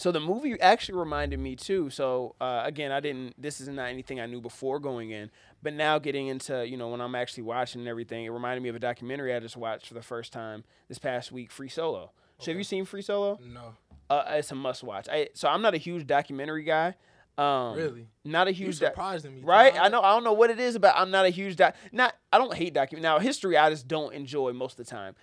so 0.00 0.10
the 0.10 0.20
movie 0.20 0.58
actually 0.60 0.98
reminded 0.98 1.38
me 1.38 1.56
too. 1.56 1.90
So 1.90 2.34
uh, 2.40 2.62
again, 2.64 2.90
I 2.92 3.00
didn't. 3.00 3.34
This 3.40 3.60
is 3.60 3.68
not 3.68 3.84
anything 3.88 4.18
I 4.20 4.26
knew 4.26 4.40
before 4.40 4.78
going 4.80 5.10
in, 5.10 5.30
but 5.62 5.74
now 5.74 5.98
getting 5.98 6.28
into 6.28 6.66
you 6.66 6.76
know 6.76 6.88
when 6.88 7.00
I'm 7.00 7.14
actually 7.14 7.42
watching 7.44 7.80
and 7.82 7.88
everything, 7.88 8.24
it 8.24 8.30
reminded 8.30 8.62
me 8.62 8.68
of 8.70 8.76
a 8.76 8.80
documentary 8.80 9.34
I 9.34 9.40
just 9.40 9.56
watched 9.56 9.86
for 9.86 9.94
the 9.94 10.02
first 10.02 10.32
time 10.32 10.64
this 10.88 10.98
past 10.98 11.30
week, 11.32 11.50
Free 11.52 11.68
Solo. 11.68 12.12
So 12.38 12.50
have 12.50 12.56
you 12.58 12.64
seen 12.64 12.84
Free 12.84 13.02
Solo? 13.02 13.38
no. 13.42 13.74
Uh, 14.08 14.24
it's 14.30 14.50
a 14.50 14.56
must 14.56 14.82
watch. 14.82 15.08
I, 15.08 15.28
so 15.34 15.48
I'm 15.48 15.62
not 15.62 15.72
a 15.74 15.76
huge 15.76 16.04
documentary 16.04 16.64
guy. 16.64 16.96
Um, 17.38 17.76
Really? 17.76 18.08
Not 18.24 18.48
a 18.48 18.50
You 18.52 18.64
huge. 18.66 18.80
doc- 18.80 18.90
surprising 18.90 19.36
me. 19.36 19.42
Right? 19.44 19.72
I 19.80 19.86
know. 19.88 20.00
I 20.02 20.12
don't 20.14 20.24
know 20.24 20.32
what 20.32 20.50
it 20.50 20.58
is, 20.58 20.76
but 20.78 20.94
I'm 20.96 21.12
not 21.12 21.26
a 21.26 21.28
huge 21.30 21.54
doc. 21.54 21.76
Not. 21.92 22.16
I 22.32 22.38
don't 22.38 22.52
hate 22.52 22.74
document. 22.74 23.04
Now 23.04 23.20
history, 23.20 23.56
I 23.56 23.70
just 23.70 23.86
don't 23.86 24.12
enjoy 24.12 24.52
most 24.52 24.80
of 24.80 24.84
the 24.84 24.90
time. 24.90 25.14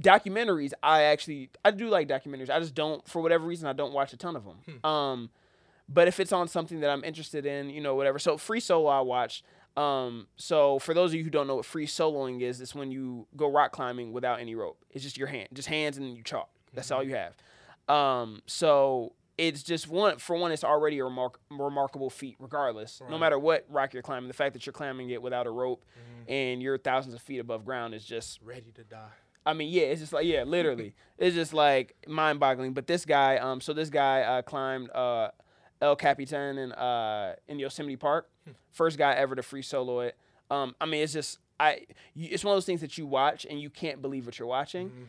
Documentaries, 0.00 0.72
I 0.82 1.02
actually 1.02 1.50
I 1.64 1.70
do 1.70 1.88
like 1.88 2.08
documentaries. 2.08 2.50
I 2.50 2.58
just 2.60 2.74
don't, 2.74 3.06
for 3.08 3.20
whatever 3.20 3.46
reason, 3.46 3.68
I 3.68 3.72
don't 3.74 3.92
watch 3.92 4.12
a 4.12 4.16
ton 4.16 4.36
of 4.36 4.44
them. 4.44 4.56
Hmm. 4.82 4.86
Um, 4.86 5.30
but 5.88 6.08
if 6.08 6.18
it's 6.20 6.32
on 6.32 6.48
something 6.48 6.80
that 6.80 6.90
I'm 6.90 7.04
interested 7.04 7.44
in, 7.44 7.68
you 7.68 7.80
know, 7.82 7.94
whatever. 7.94 8.18
So 8.18 8.38
free 8.38 8.60
solo, 8.60 8.86
I 8.88 9.00
watched. 9.00 9.44
Um, 9.76 10.26
so 10.36 10.78
for 10.78 10.94
those 10.94 11.10
of 11.10 11.14
you 11.16 11.24
who 11.24 11.30
don't 11.30 11.46
know 11.46 11.56
what 11.56 11.64
free 11.66 11.86
soloing 11.86 12.40
is, 12.40 12.60
it's 12.60 12.74
when 12.74 12.90
you 12.90 13.26
go 13.36 13.50
rock 13.50 13.72
climbing 13.72 14.12
without 14.12 14.40
any 14.40 14.54
rope. 14.54 14.78
It's 14.90 15.04
just 15.04 15.16
your 15.18 15.28
hand, 15.28 15.48
just 15.52 15.68
hands, 15.68 15.96
and 15.98 16.06
then 16.06 16.14
you 16.16 16.22
chalk. 16.22 16.48
That's 16.72 16.90
all 16.90 17.02
you 17.02 17.14
have. 17.16 17.34
Um, 17.94 18.42
so 18.46 19.12
it's 19.38 19.62
just 19.62 19.88
one 19.88 20.18
for 20.18 20.36
one, 20.36 20.52
it's 20.52 20.64
already 20.64 20.98
a 21.00 21.04
remark- 21.04 21.40
remarkable 21.50 22.10
feat, 22.10 22.36
regardless. 22.38 23.00
No 23.10 23.18
matter 23.18 23.38
what 23.38 23.64
rock 23.68 23.92
you're 23.92 24.02
climbing, 24.02 24.28
the 24.28 24.34
fact 24.34 24.52
that 24.54 24.64
you're 24.66 24.72
climbing 24.72 25.10
it 25.10 25.20
without 25.20 25.46
a 25.46 25.50
rope 25.50 25.84
Mm-hmm. 25.98 26.32
and 26.32 26.62
you're 26.62 26.78
thousands 26.78 27.14
of 27.14 27.20
feet 27.22 27.38
above 27.38 27.64
ground 27.64 27.94
is 27.94 28.04
just 28.04 28.40
Ready 28.42 28.70
to 28.76 28.84
die. 28.84 29.08
I 29.44 29.52
mean, 29.54 29.72
yeah, 29.72 29.82
it's 29.82 30.00
just 30.00 30.12
like 30.12 30.26
yeah, 30.26 30.44
literally, 30.44 30.94
it's 31.18 31.34
just 31.34 31.52
like 31.52 31.96
mind-boggling. 32.06 32.72
But 32.72 32.86
this 32.86 33.04
guy, 33.04 33.38
um, 33.38 33.60
so 33.60 33.72
this 33.72 33.90
guy 33.90 34.22
uh, 34.22 34.42
climbed 34.42 34.90
uh, 34.90 35.28
El 35.80 35.96
Capitan 35.96 36.58
in 36.58 36.72
uh 36.72 37.34
in 37.48 37.58
Yosemite 37.58 37.96
Park, 37.96 38.28
first 38.70 38.98
guy 38.98 39.14
ever 39.14 39.34
to 39.34 39.42
free 39.42 39.62
solo 39.62 40.00
it. 40.00 40.16
Um, 40.50 40.74
I 40.80 40.86
mean, 40.86 41.02
it's 41.02 41.12
just 41.12 41.38
I, 41.62 41.86
it's 42.16 42.44
one 42.44 42.52
of 42.52 42.56
those 42.56 42.66
things 42.66 42.80
that 42.80 42.98
you 42.98 43.06
watch 43.06 43.46
and 43.48 43.60
you 43.60 43.70
can't 43.70 44.02
believe 44.02 44.26
what 44.26 44.38
you're 44.38 44.48
watching. 44.48 44.88
Mm-hmm. 44.88 45.02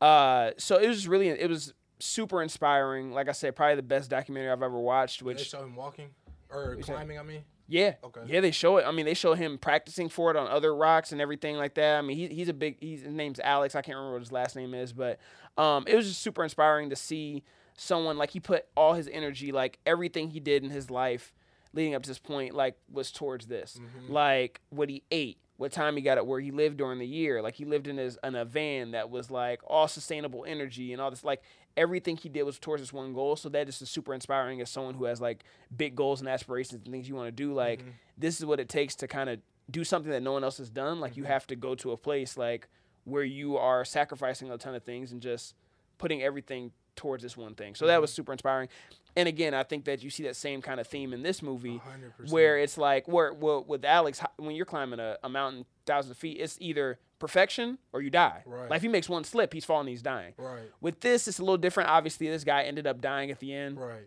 Uh, 0.00 0.50
so 0.56 0.76
it 0.76 0.88
was 0.88 1.06
really, 1.06 1.28
it 1.28 1.50
was 1.50 1.74
super 1.98 2.42
inspiring. 2.42 3.12
Like 3.12 3.28
I 3.28 3.32
said, 3.32 3.54
probably 3.54 3.76
the 3.76 3.82
best 3.82 4.08
documentary 4.08 4.50
I've 4.50 4.62
ever 4.62 4.78
watched. 4.78 5.20
They 5.20 5.26
Which 5.26 5.48
show 5.48 5.62
him 5.62 5.76
walking 5.76 6.08
or 6.48 6.76
climbing. 6.76 7.18
I 7.18 7.22
mean. 7.22 7.44
Yeah. 7.68 7.94
Okay. 8.02 8.22
Yeah, 8.26 8.40
they 8.40 8.50
show 8.50 8.78
it. 8.78 8.84
I 8.86 8.90
mean, 8.90 9.04
they 9.04 9.14
show 9.14 9.34
him 9.34 9.58
practicing 9.58 10.08
for 10.08 10.30
it 10.30 10.36
on 10.36 10.48
other 10.48 10.74
rocks 10.74 11.12
and 11.12 11.20
everything 11.20 11.56
like 11.56 11.74
that. 11.74 11.98
I 11.98 12.02
mean, 12.02 12.16
he, 12.16 12.26
he's 12.28 12.48
a 12.48 12.54
big. 12.54 12.78
He's, 12.80 13.02
his 13.02 13.12
name's 13.12 13.38
Alex. 13.40 13.74
I 13.74 13.82
can't 13.82 13.96
remember 13.96 14.14
what 14.14 14.22
his 14.22 14.32
last 14.32 14.56
name 14.56 14.74
is, 14.74 14.92
but 14.92 15.18
um, 15.56 15.84
it 15.86 15.94
was 15.94 16.08
just 16.08 16.22
super 16.22 16.42
inspiring 16.42 16.90
to 16.90 16.96
see 16.96 17.44
someone 17.76 18.16
like 18.18 18.30
he 18.30 18.40
put 18.40 18.66
all 18.76 18.94
his 18.94 19.08
energy, 19.12 19.52
like 19.52 19.78
everything 19.86 20.30
he 20.30 20.40
did 20.40 20.64
in 20.64 20.70
his 20.70 20.90
life 20.90 21.32
leading 21.74 21.94
up 21.94 22.02
to 22.02 22.08
this 22.08 22.18
point, 22.18 22.54
like 22.54 22.76
was 22.90 23.12
towards 23.12 23.46
this. 23.46 23.78
Like 24.12 24.60
what 24.70 24.88
he 24.88 25.02
ate, 25.10 25.38
what 25.58 25.70
time 25.70 25.94
he 25.96 26.02
got 26.02 26.16
it, 26.18 26.26
where 26.26 26.40
he 26.40 26.50
lived 26.50 26.78
during 26.78 26.98
the 26.98 27.06
year. 27.06 27.42
Like 27.42 27.54
he 27.54 27.64
lived 27.66 27.86
in 27.86 27.98
his 27.98 28.18
in 28.24 28.34
a 28.34 28.44
van 28.44 28.92
that 28.92 29.10
was 29.10 29.30
like 29.30 29.60
all 29.66 29.86
sustainable 29.88 30.44
energy 30.48 30.92
and 30.92 31.02
all 31.02 31.10
this. 31.10 31.22
Like 31.22 31.42
everything 31.76 32.16
he 32.16 32.28
did 32.28 32.42
was 32.42 32.58
towards 32.58 32.82
this 32.82 32.92
one 32.92 33.12
goal. 33.12 33.36
So 33.36 33.48
that 33.50 33.66
just 33.66 33.82
is 33.82 33.90
super 33.90 34.14
inspiring 34.14 34.60
as 34.60 34.70
someone 34.70 34.94
who 34.94 35.04
has 35.04 35.20
like 35.20 35.44
big 35.76 35.94
goals 35.94 36.20
and 36.20 36.28
aspirations 36.28 36.82
and 36.84 36.92
things 36.92 37.08
you 37.08 37.14
want 37.14 37.28
to 37.28 37.32
do. 37.32 37.52
Like 37.52 37.80
this 38.16 38.38
is 38.38 38.46
what 38.46 38.60
it 38.60 38.68
takes 38.68 38.94
to 38.96 39.08
kind 39.08 39.30
of 39.30 39.40
do 39.70 39.84
something 39.84 40.10
that 40.10 40.22
no 40.22 40.32
one 40.32 40.44
else 40.44 40.58
has 40.58 40.70
done. 40.70 41.00
Like 41.00 41.16
you 41.16 41.24
have 41.24 41.46
to 41.48 41.56
go 41.56 41.74
to 41.76 41.92
a 41.92 41.96
place 41.96 42.36
like 42.36 42.68
where 43.04 43.24
you 43.24 43.56
are 43.56 43.84
sacrificing 43.84 44.50
a 44.50 44.58
ton 44.58 44.74
of 44.74 44.82
things 44.82 45.12
and 45.12 45.20
just 45.20 45.54
putting 45.98 46.22
everything 46.22 46.72
towards 46.96 47.22
this 47.22 47.36
one 47.36 47.54
thing. 47.54 47.74
So 47.74 47.86
that 47.86 48.00
was 48.00 48.12
super 48.12 48.32
inspiring. 48.32 48.68
And 49.16 49.28
again, 49.28 49.54
I 49.54 49.62
think 49.62 49.84
that 49.86 50.02
you 50.02 50.10
see 50.10 50.24
that 50.24 50.36
same 50.36 50.60
kind 50.60 50.78
of 50.78 50.86
theme 50.86 51.12
in 51.12 51.22
this 51.22 51.42
movie, 51.42 51.80
100%. 52.20 52.30
where 52.30 52.58
it's 52.58 52.76
like 52.78 53.08
where, 53.08 53.32
where 53.32 53.60
with 53.60 53.84
Alex, 53.84 54.20
when 54.36 54.54
you're 54.54 54.66
climbing 54.66 55.00
a, 55.00 55.16
a 55.24 55.28
mountain 55.28 55.64
thousands 55.86 56.12
of 56.12 56.18
feet, 56.18 56.38
it's 56.40 56.56
either 56.60 56.98
perfection 57.18 57.78
or 57.92 58.00
you 58.02 58.10
die. 58.10 58.42
Right. 58.46 58.70
Like 58.70 58.78
if 58.78 58.82
he 58.82 58.88
makes 58.88 59.08
one 59.08 59.24
slip, 59.24 59.52
he's 59.52 59.64
falling, 59.64 59.86
he's 59.88 60.02
dying. 60.02 60.34
Right. 60.36 60.70
With 60.80 61.00
this, 61.00 61.26
it's 61.28 61.38
a 61.38 61.42
little 61.42 61.56
different. 61.58 61.90
Obviously, 61.90 62.28
this 62.28 62.44
guy 62.44 62.62
ended 62.62 62.86
up 62.86 63.00
dying 63.00 63.30
at 63.30 63.40
the 63.40 63.52
end 63.54 63.78
Right. 63.78 64.06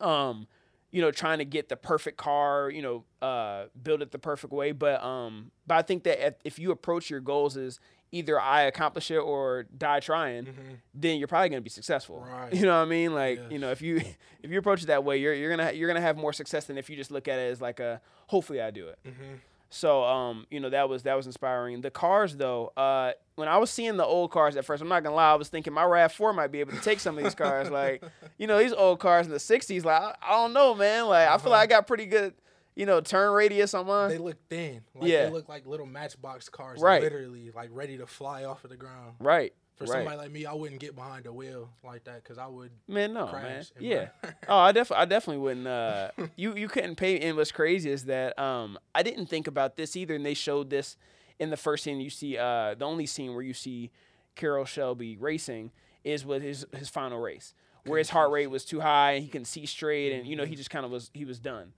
um, 0.00 0.46
you 0.90 1.00
know, 1.00 1.10
trying 1.10 1.38
to 1.38 1.44
get 1.44 1.68
the 1.68 1.76
perfect 1.76 2.16
car, 2.16 2.70
you 2.70 2.80
know, 2.80 3.04
uh, 3.20 3.64
build 3.82 4.00
it 4.00 4.12
the 4.12 4.18
perfect 4.18 4.52
way. 4.52 4.70
But 4.70 5.02
um, 5.02 5.50
but 5.66 5.74
I 5.74 5.82
think 5.82 6.04
that 6.04 6.38
if, 6.44 6.58
you 6.58 6.70
approach 6.70 7.10
your 7.10 7.18
goals 7.18 7.56
as 7.56 7.80
either 8.12 8.40
I 8.40 8.62
accomplish 8.62 9.10
it 9.10 9.16
or 9.18 9.64
die 9.76 9.98
trying, 9.98 10.46
then 10.94 11.18
you're 11.18 11.26
probably 11.26 11.48
gonna 11.48 11.62
be 11.62 11.70
successful. 11.70 12.20
Mm-hmm. 12.24 12.32
Right. 12.32 12.54
You 12.60 12.62
know 12.66 12.76
what 12.78 12.86
I 12.86 12.88
mean? 12.88 13.12
Like 13.12 13.40
you 13.50 13.58
know, 13.58 13.72
if 13.72 13.82
you 13.82 13.96
if 14.42 14.50
you 14.52 14.58
approach 14.58 14.84
it 14.84 14.86
that 14.86 15.02
way, 15.02 15.18
you're 15.18 15.34
you're 15.34 15.50
gonna 15.56 15.72
you're 15.72 15.88
gonna 15.88 16.00
have 16.00 16.16
more 16.16 16.32
success 16.32 16.66
than 16.66 16.78
if 16.78 16.88
you 16.88 16.94
just 16.94 17.10
look 17.10 17.26
at 17.26 17.40
it 17.40 17.50
as 17.50 17.60
like 17.60 17.80
a 17.80 18.00
hopefully 18.28 18.60
I 18.60 18.70
do 18.70 18.86
it. 18.86 18.98
Mm-hmm. 19.04 19.34
So 19.74 20.04
um, 20.04 20.46
you 20.52 20.60
know, 20.60 20.70
that 20.70 20.88
was 20.88 21.02
that 21.02 21.14
was 21.16 21.26
inspiring. 21.26 21.80
The 21.80 21.90
cars 21.90 22.36
though, 22.36 22.72
uh, 22.76 23.12
when 23.34 23.48
I 23.48 23.58
was 23.58 23.70
seeing 23.70 23.96
the 23.96 24.04
old 24.04 24.30
cars 24.30 24.56
at 24.56 24.64
first, 24.64 24.80
I'm 24.80 24.88
not 24.88 25.02
gonna 25.02 25.16
lie, 25.16 25.32
I 25.32 25.34
was 25.34 25.48
thinking 25.48 25.72
my 25.72 25.82
RAV4 25.82 26.32
might 26.32 26.52
be 26.52 26.60
able 26.60 26.72
to 26.74 26.80
take 26.80 27.00
some 27.00 27.18
of 27.18 27.24
these 27.24 27.34
cars. 27.34 27.70
like, 27.70 28.04
you 28.38 28.46
know, 28.46 28.56
these 28.58 28.72
old 28.72 29.00
cars 29.00 29.26
in 29.26 29.32
the 29.32 29.38
'60s, 29.38 29.84
like 29.84 30.00
I, 30.00 30.14
I 30.22 30.30
don't 30.30 30.52
know, 30.52 30.76
man. 30.76 31.06
Like 31.06 31.28
I 31.28 31.36
feel 31.38 31.50
like 31.50 31.62
I 31.62 31.66
got 31.66 31.88
pretty 31.88 32.06
good, 32.06 32.34
you 32.76 32.86
know, 32.86 33.00
turn 33.00 33.32
radius 33.32 33.74
on 33.74 33.86
mine. 33.88 34.10
They 34.10 34.18
look 34.18 34.36
thin. 34.48 34.82
Like, 34.94 35.10
Yeah. 35.10 35.24
They 35.24 35.32
look 35.32 35.48
like 35.48 35.66
little 35.66 35.86
matchbox 35.86 36.48
cars. 36.48 36.80
Right. 36.80 37.02
Literally, 37.02 37.50
like 37.50 37.70
ready 37.72 37.98
to 37.98 38.06
fly 38.06 38.44
off 38.44 38.62
of 38.62 38.70
the 38.70 38.76
ground. 38.76 39.14
right. 39.18 39.52
For 39.76 39.84
right. 39.84 39.92
somebody 39.92 40.16
like 40.16 40.30
me, 40.30 40.46
I 40.46 40.52
wouldn't 40.52 40.80
get 40.80 40.94
behind 40.94 41.24
the 41.24 41.32
wheel 41.32 41.68
like 41.82 42.04
that 42.04 42.22
because 42.22 42.38
I 42.38 42.46
would. 42.46 42.70
Man, 42.86 43.12
no, 43.12 43.26
man. 43.32 43.64
Yeah. 43.80 44.08
oh, 44.48 44.58
I 44.58 44.70
definitely, 44.70 45.02
I 45.02 45.04
definitely 45.06 45.42
wouldn't. 45.42 45.66
Uh, 45.66 46.10
you, 46.36 46.54
you 46.54 46.68
couldn't 46.68 46.94
pay. 46.94 47.18
And 47.18 47.36
what's 47.36 47.50
crazy 47.50 47.90
is 47.90 48.04
that 48.04 48.38
um, 48.38 48.78
I 48.94 49.02
didn't 49.02 49.26
think 49.26 49.48
about 49.48 49.76
this 49.76 49.96
either, 49.96 50.14
and 50.14 50.24
they 50.24 50.34
showed 50.34 50.70
this 50.70 50.96
in 51.40 51.50
the 51.50 51.56
first 51.56 51.82
scene. 51.82 51.98
You 51.98 52.10
see, 52.10 52.38
uh, 52.38 52.74
the 52.74 52.84
only 52.84 53.06
scene 53.06 53.34
where 53.34 53.42
you 53.42 53.52
see 53.52 53.90
Carroll 54.36 54.64
Shelby 54.64 55.16
racing 55.16 55.72
is 56.04 56.24
with 56.24 56.42
his 56.42 56.64
his 56.76 56.88
final 56.88 57.18
race, 57.18 57.52
where 57.84 57.98
his 57.98 58.10
heart 58.10 58.30
rate 58.30 58.48
was 58.48 58.64
too 58.64 58.80
high 58.80 59.12
and 59.12 59.24
he 59.24 59.28
couldn't 59.28 59.46
see 59.46 59.66
straight, 59.66 60.12
and 60.12 60.24
you 60.24 60.36
know 60.36 60.44
he 60.44 60.54
just 60.54 60.70
kind 60.70 60.84
of 60.84 60.92
was 60.92 61.10
he 61.14 61.24
was 61.24 61.40
done. 61.40 61.72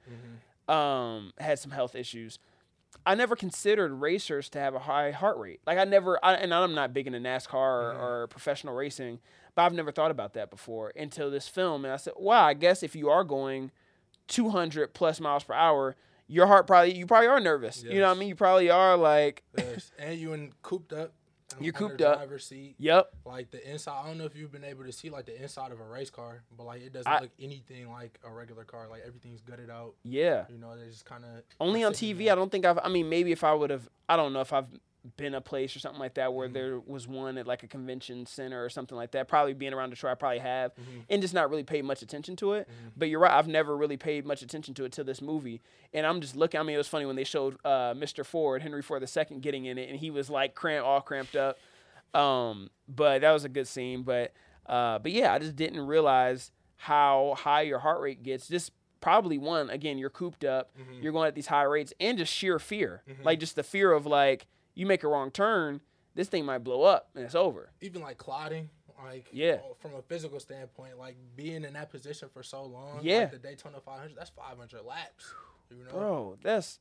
Um, 0.69 1.33
had 1.39 1.59
some 1.59 1.71
health 1.71 1.95
issues. 1.95 2.39
I 3.05 3.15
never 3.15 3.37
considered 3.37 3.93
racers 3.93 4.49
to 4.51 4.59
have 4.59 4.75
a 4.75 4.81
high 4.81 5.13
heart 5.13 5.39
rate. 5.39 5.61
Like 5.67 5.79
I 5.79 5.85
never, 5.85 6.19
I, 6.25 6.35
and 6.35 6.53
I'm 6.53 6.75
not 6.75 6.93
big 6.93 7.07
into 7.07 7.21
NASCAR 7.21 7.55
or, 7.55 7.93
mm-hmm. 7.93 8.03
or 8.03 8.27
professional 8.27 8.75
racing, 8.75 9.21
but 9.55 9.63
I've 9.63 9.73
never 9.73 9.93
thought 9.93 10.11
about 10.11 10.35
that 10.35 10.51
before 10.51 10.93
until 10.97 11.31
this 11.31 11.47
film. 11.47 11.85
And 11.85 11.95
I 11.95 11.99
said, 11.99 12.15
wow, 12.17 12.45
I 12.45 12.55
guess 12.55 12.83
if 12.83 12.97
you 12.97 13.09
are 13.09 13.23
going 13.23 13.71
200 14.29 14.93
plus 14.93 15.21
miles 15.21 15.45
per 15.45 15.55
hour, 15.55 15.95
your 16.27 16.47
heart 16.49 16.67
probably, 16.67 16.97
you 16.97 17.07
probably 17.07 17.29
are 17.29 17.39
nervous. 17.39 17.83
You 17.85 18.01
know 18.01 18.09
what 18.09 18.17
I 18.17 18.19
mean? 18.21 18.29
You 18.29 18.35
probably 18.35 18.71
are 18.71 18.97
like, 18.97 19.45
Yes. 19.57 19.93
and 19.99 20.19
you 20.19 20.33
in 20.33 20.53
cooped 20.63 20.93
up. 20.93 21.13
You're 21.61 21.73
cooped 21.73 22.01
up. 22.03 22.21
Seat. 22.41 22.75
yep, 22.79 23.11
Like 23.25 23.51
the 23.51 23.71
inside. 23.71 24.01
I 24.03 24.07
don't 24.09 24.19
know 24.19 24.25
if 24.25 24.37
you've 24.37 24.53
been 24.53 24.65
able 24.65 24.85
to 24.85 24.93
see 24.93 25.11
like 25.11 25.27
the 25.27 25.41
inside 25.41 25.73
of 25.73 25.81
a 25.81 25.85
race 25.85 26.11
car, 26.11 26.43
but 26.57 26.65
like 26.67 26.83
it 26.83 26.93
doesn't 26.93 27.11
I- 27.11 27.21
look 27.21 27.31
anything 27.41 27.91
like 27.91 28.19
a 28.25 28.31
regular 28.31 28.65
car. 28.65 28.89
Like 28.89 29.03
everything's 29.07 29.41
gutted 29.41 29.71
out. 29.71 29.95
yeah. 30.03 30.45
You 30.49 30.59
know, 30.59 30.77
they 30.77 30.87
just 30.87 31.05
kind 31.05 31.25
of 31.25 31.43
Only 31.61 31.85
on 31.85 31.93
TV, 31.93 32.31
I 32.31 32.35
don't 32.35 32.51
think 32.51 32.65
I've, 32.65 32.79
I 32.83 32.89
mean, 32.89 33.09
maybe 33.09 33.33
if 33.33 33.45
I 33.45 33.53
would 33.55 33.71
have, 33.71 33.89
I 34.09 34.17
don't 34.17 34.33
know 34.33 34.41
if 34.41 34.53
I've 34.53 34.69
been 35.17 35.35
a 35.35 35.41
place 35.41 35.75
or 35.77 35.79
something 35.79 36.01
like 36.01 36.15
that 36.15 36.29
Mm-hmm. 36.29 36.37
where 36.37 36.49
there 36.49 36.81
was 36.81 37.07
one 37.07 37.39
at 37.39 37.47
like 37.47 37.63
a 37.63 37.67
convention 37.67 38.27
center 38.27 38.65
or 38.65 38.69
something 38.69 38.97
like 38.97 39.13
that. 39.13 39.29
Probably 39.29 39.55
being 39.55 39.73
around 39.73 39.91
Detroit, 39.91 40.13
I 40.13 40.15
probably 40.15 40.39
have, 40.41 40.73
Mm-hmm. 40.75 41.01
and 41.11 41.23
just 41.23 41.35
not 41.35 41.51
really 41.51 41.63
paid 41.65 41.85
much 41.85 42.03
attention 42.03 42.37
to 42.37 42.53
it. 42.55 42.69
But 42.97 43.09
you're 43.09 43.21
right, 43.21 43.33
I've 43.33 43.49
never 43.49 43.77
really 43.77 43.97
paid 43.97 44.27
much 44.27 44.43
attention 44.43 44.75
to 44.75 44.85
it 44.85 44.93
till 44.93 45.05
this 45.05 45.21
movie. 45.23 45.61
And 45.93 46.07
I'm 46.07 46.21
just 46.21 46.37
looking. 46.37 46.59
I 46.61 46.63
mean, 46.63 46.75
it 46.75 46.79
was 46.79 46.89
funny 46.89 47.07
when 47.07 47.17
they 47.17 47.25
showed 47.25 47.57
uh, 47.65 47.95
Mr. 47.95 48.25
Ford, 48.25 48.63
Henry 48.63 48.83
Ford 48.83 49.03
II, 49.03 49.39
getting 49.41 49.65
in 49.67 49.79
it, 49.79 49.89
and 49.91 49.99
he 49.99 50.11
was 50.11 50.29
like 50.31 50.55
cramp, 50.55 50.85
all 50.87 51.01
cramped 51.01 51.37
up. 51.37 51.59
Um, 52.15 52.71
but 52.89 53.21
that 53.21 53.33
was 53.33 53.45
a 53.45 53.49
good 53.49 53.69
scene. 53.69 54.03
But 54.03 54.33
uh, 54.67 54.99
but 54.99 55.13
yeah, 55.13 55.33
I 55.33 55.39
just 55.39 55.57
didn't 55.57 55.87
realize 55.87 56.51
how 56.77 57.35
high 57.39 57.63
your 57.63 57.79
heart 57.79 58.01
rate 58.01 58.23
gets. 58.23 58.49
Just 58.49 58.73
probably 59.01 59.39
one 59.39 59.71
again, 59.71 59.99
you're 59.99 60.11
cooped 60.11 60.45
up, 60.45 60.71
Mm-hmm. 60.81 61.03
you're 61.03 61.13
going 61.13 61.29
at 61.29 61.35
these 61.35 61.47
high 61.47 61.63
rates, 61.63 61.93
and 62.01 62.19
just 62.19 62.33
sheer 62.33 62.59
fear, 62.59 63.03
like 63.23 63.39
just 63.41 63.55
the 63.57 63.63
fear 63.63 63.93
of 63.93 64.07
like 64.07 64.47
you 64.77 64.87
make 64.87 65.03
a 65.03 65.09
wrong 65.09 65.33
turn, 65.33 65.81
this 66.15 66.29
thing 66.29 66.45
might 66.45 66.59
blow 66.59 66.83
up 66.83 67.09
and 67.17 67.25
it's 67.25 67.35
over. 67.35 67.71
even 67.81 68.01
like 68.01 68.19
clotting, 68.19 68.71
like 69.03 69.27
Yeah. 69.33 69.55
uh, 69.69 69.75
from 69.81 69.95
a 69.95 70.03
physical 70.03 70.39
standpoint, 70.39 70.99
like 70.99 71.17
being 71.35 71.65
in 71.65 71.73
that 71.73 71.91
position 71.91 72.29
for 72.29 72.43
so 72.45 72.63
long, 72.65 73.01
Yeah. 73.03 73.21
like 73.21 73.33
the 73.33 73.39
Daytona 73.39 73.81
500, 73.81 74.15
that's 74.17 74.31
500 74.31 74.83
laps, 74.85 75.35
you 75.71 75.83
know, 75.85 75.91
Bro, 75.91 76.39
that's 76.43 76.79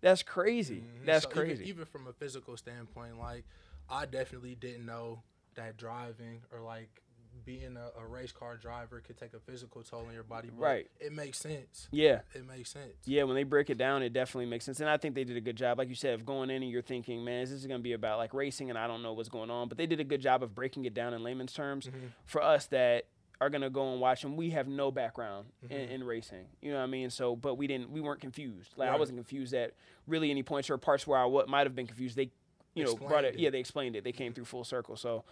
that's 0.00 0.22
crazy. 0.22 0.80
Mhm. 0.82 1.06
That's 1.06 1.24
So 1.24 1.30
even- 1.30 1.42
crazy. 1.46 1.68
Even, 1.68 1.84
from 1.86 2.06
a 2.06 2.12
physical 2.12 2.56
standpoint, 2.56 3.18
like 3.18 3.44
I 3.88 4.06
definitely 4.06 4.54
didn't 4.54 4.84
know 4.86 5.22
that 5.54 5.76
driving 5.76 6.42
or 6.52 6.60
like 6.60 7.02
being 7.44 7.76
a, 7.76 8.00
a 8.02 8.06
race 8.06 8.32
car 8.32 8.56
driver 8.56 9.00
could 9.06 9.16
take 9.18 9.34
a 9.34 9.38
physical 9.40 9.82
toll 9.82 10.04
on 10.06 10.14
your 10.14 10.22
body. 10.22 10.48
But 10.50 10.62
Right. 10.62 10.90
It 11.00 11.12
makes 11.12 11.38
sense. 11.38 11.88
yeah. 11.90 12.20
It 12.34 12.46
makes 12.46 12.70
sense. 12.70 12.94
Yeah, 13.04 13.24
when 13.24 13.34
they 13.36 13.42
break 13.42 13.70
it 13.70 13.78
down, 13.78 14.02
it 14.02 14.12
definitely 14.12 14.46
makes 14.46 14.64
sense. 14.64 14.80
And 14.80 14.88
I 14.88 14.96
think 14.96 15.14
they 15.14 15.24
did 15.24 15.36
a 15.36 15.40
good 15.40 15.56
job. 15.56 15.78
Like 15.78 15.88
you 15.88 15.94
said, 15.94 16.14
of 16.14 16.24
going 16.24 16.50
in 16.50 16.62
and 16.62 16.70
you're 16.70 16.82
thinking, 16.82 17.24
man, 17.24 17.42
is 17.42 17.50
this 17.50 17.66
going 17.66 17.80
to 17.80 17.82
be 17.82 17.92
about 17.92 18.18
like 18.18 18.32
racing 18.34 18.70
and 18.70 18.78
I 18.78 18.86
don't 18.86 19.02
know 19.02 19.12
what's 19.12 19.28
going 19.28 19.50
on. 19.50 19.68
But 19.68 19.78
they 19.78 19.86
did 19.86 20.00
a 20.00 20.04
good 20.04 20.20
job 20.20 20.42
of 20.42 20.54
breaking 20.54 20.84
it 20.84 20.94
down 20.94 21.12
in 21.14 21.22
layman's 21.22 21.52
terms 21.52 21.86
Mm-hmm. 21.86 22.06
for 22.24 22.42
us 22.42 22.66
that 22.66 23.04
are 23.40 23.50
going 23.50 23.62
to 23.62 23.70
go 23.70 23.90
and 23.92 24.00
watch 24.00 24.22
and 24.24 24.36
we 24.36 24.50
have 24.50 24.68
no 24.68 24.90
background 24.90 25.46
Mm-hmm. 25.64 25.74
in, 25.74 25.88
in 25.90 26.04
racing. 26.04 26.46
You 26.62 26.70
know 26.72 26.78
what 26.78 26.84
I 26.84 26.86
mean? 26.86 27.10
So, 27.10 27.36
but 27.36 27.56
we 27.56 27.66
didn't, 27.66 27.90
we 27.90 28.00
weren't 28.00 28.20
confused. 28.20 28.72
Like 28.76 28.88
I 28.88 28.96
wasn't 28.96 29.18
confused 29.18 29.52
at 29.54 29.72
really 30.06 30.30
any 30.30 30.42
points 30.42 30.70
or 30.70 30.78
parts 30.78 31.06
where 31.06 31.18
I 31.18 31.24
w- 31.24 31.46
might 31.46 31.66
have 31.66 31.74
been 31.74 31.86
confused. 31.86 32.16
They, 32.16 32.30
you 32.74 32.84
know, 32.84 32.94
brought 32.96 33.24
it, 33.24 33.34
it. 33.34 33.40
Yeah, 33.40 33.50
they 33.50 33.60
explained 33.60 33.94
it. 33.96 34.02
They 34.04 34.10
came 34.12 34.32
through 34.32 34.46
full 34.46 34.64
circle. 34.64 34.96
So, 34.96 35.24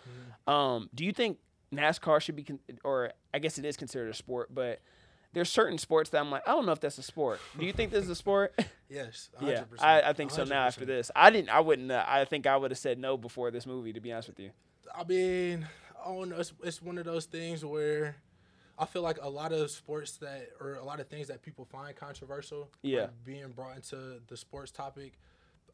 Mm-hmm. 0.47 0.53
um, 0.53 0.91
do 0.95 1.05
you 1.05 1.13
think 1.13 1.39
NASCAR 1.73 2.21
should 2.21 2.37
be, 2.37 2.45
con- 2.45 2.59
or 2.85 3.13
I 3.33 3.39
guess 3.39 3.59
it 3.59 3.65
is 3.65 3.77
considered 3.77 4.11
a 4.11 4.15
sport, 4.15 4.55
but 4.55 4.81
there's 5.33 5.51
certain 5.51 5.79
sports 5.79 6.11
that 6.11 6.19
I'm 6.21 6.31
like, 6.31 6.47
I 6.47 6.53
don't 6.53 6.67
know 6.67 6.73
if 6.73 6.81
that's 6.81 6.99
a 6.99 7.03
sport. 7.03 7.41
Do 7.59 7.65
you 7.65 7.73
think 7.73 7.91
this 7.91 8.05
is 8.05 8.11
a 8.11 8.15
sport? 8.15 8.55
Yes. 8.91 9.31
100%, 9.41 9.49
yeah, 9.49 9.65
I, 9.81 10.11
I 10.11 10.13
think 10.13 10.31
so 10.31 10.45
now 10.45 10.67
after 10.67 10.85
this. 10.85 11.11
I 11.17 11.31
didn't, 11.31 11.49
I 11.49 11.61
wouldn't, 11.61 11.91
uh, 11.91 12.05
I 12.07 12.27
think 12.27 12.47
I 12.47 12.55
would 12.59 12.71
have 12.73 12.77
said 12.79 12.99
no 12.99 13.17
before 13.17 13.51
this 13.51 13.65
movie, 13.65 13.95
to 13.95 14.01
be 14.01 14.13
honest 14.13 14.29
with 14.29 14.39
you. 14.39 14.51
I 14.95 15.03
mean, 15.05 15.67
I 15.99 16.09
don't 16.09 16.29
know. 16.29 16.37
It's, 16.37 16.53
it's 16.63 16.83
one 16.83 16.99
of 16.99 17.07
those 17.07 17.25
things 17.25 17.65
where 17.65 18.17
I 18.79 18.85
feel 18.85 19.01
like 19.01 19.17
a 19.23 19.31
lot 19.31 19.51
of 19.53 19.71
sports 19.71 20.19
that, 20.19 20.51
or 20.61 20.75
a 20.75 20.85
lot 20.85 21.01
of 21.01 21.07
things 21.09 21.29
that 21.29 21.41
people 21.41 21.65
find 21.65 21.97
controversial, 21.97 22.69
Yeah. 22.83 23.03
like 23.05 23.25
being 23.25 23.49
brought 23.53 23.77
into 23.77 24.21
the 24.29 24.37
sports 24.37 24.71
topic, 24.71 25.15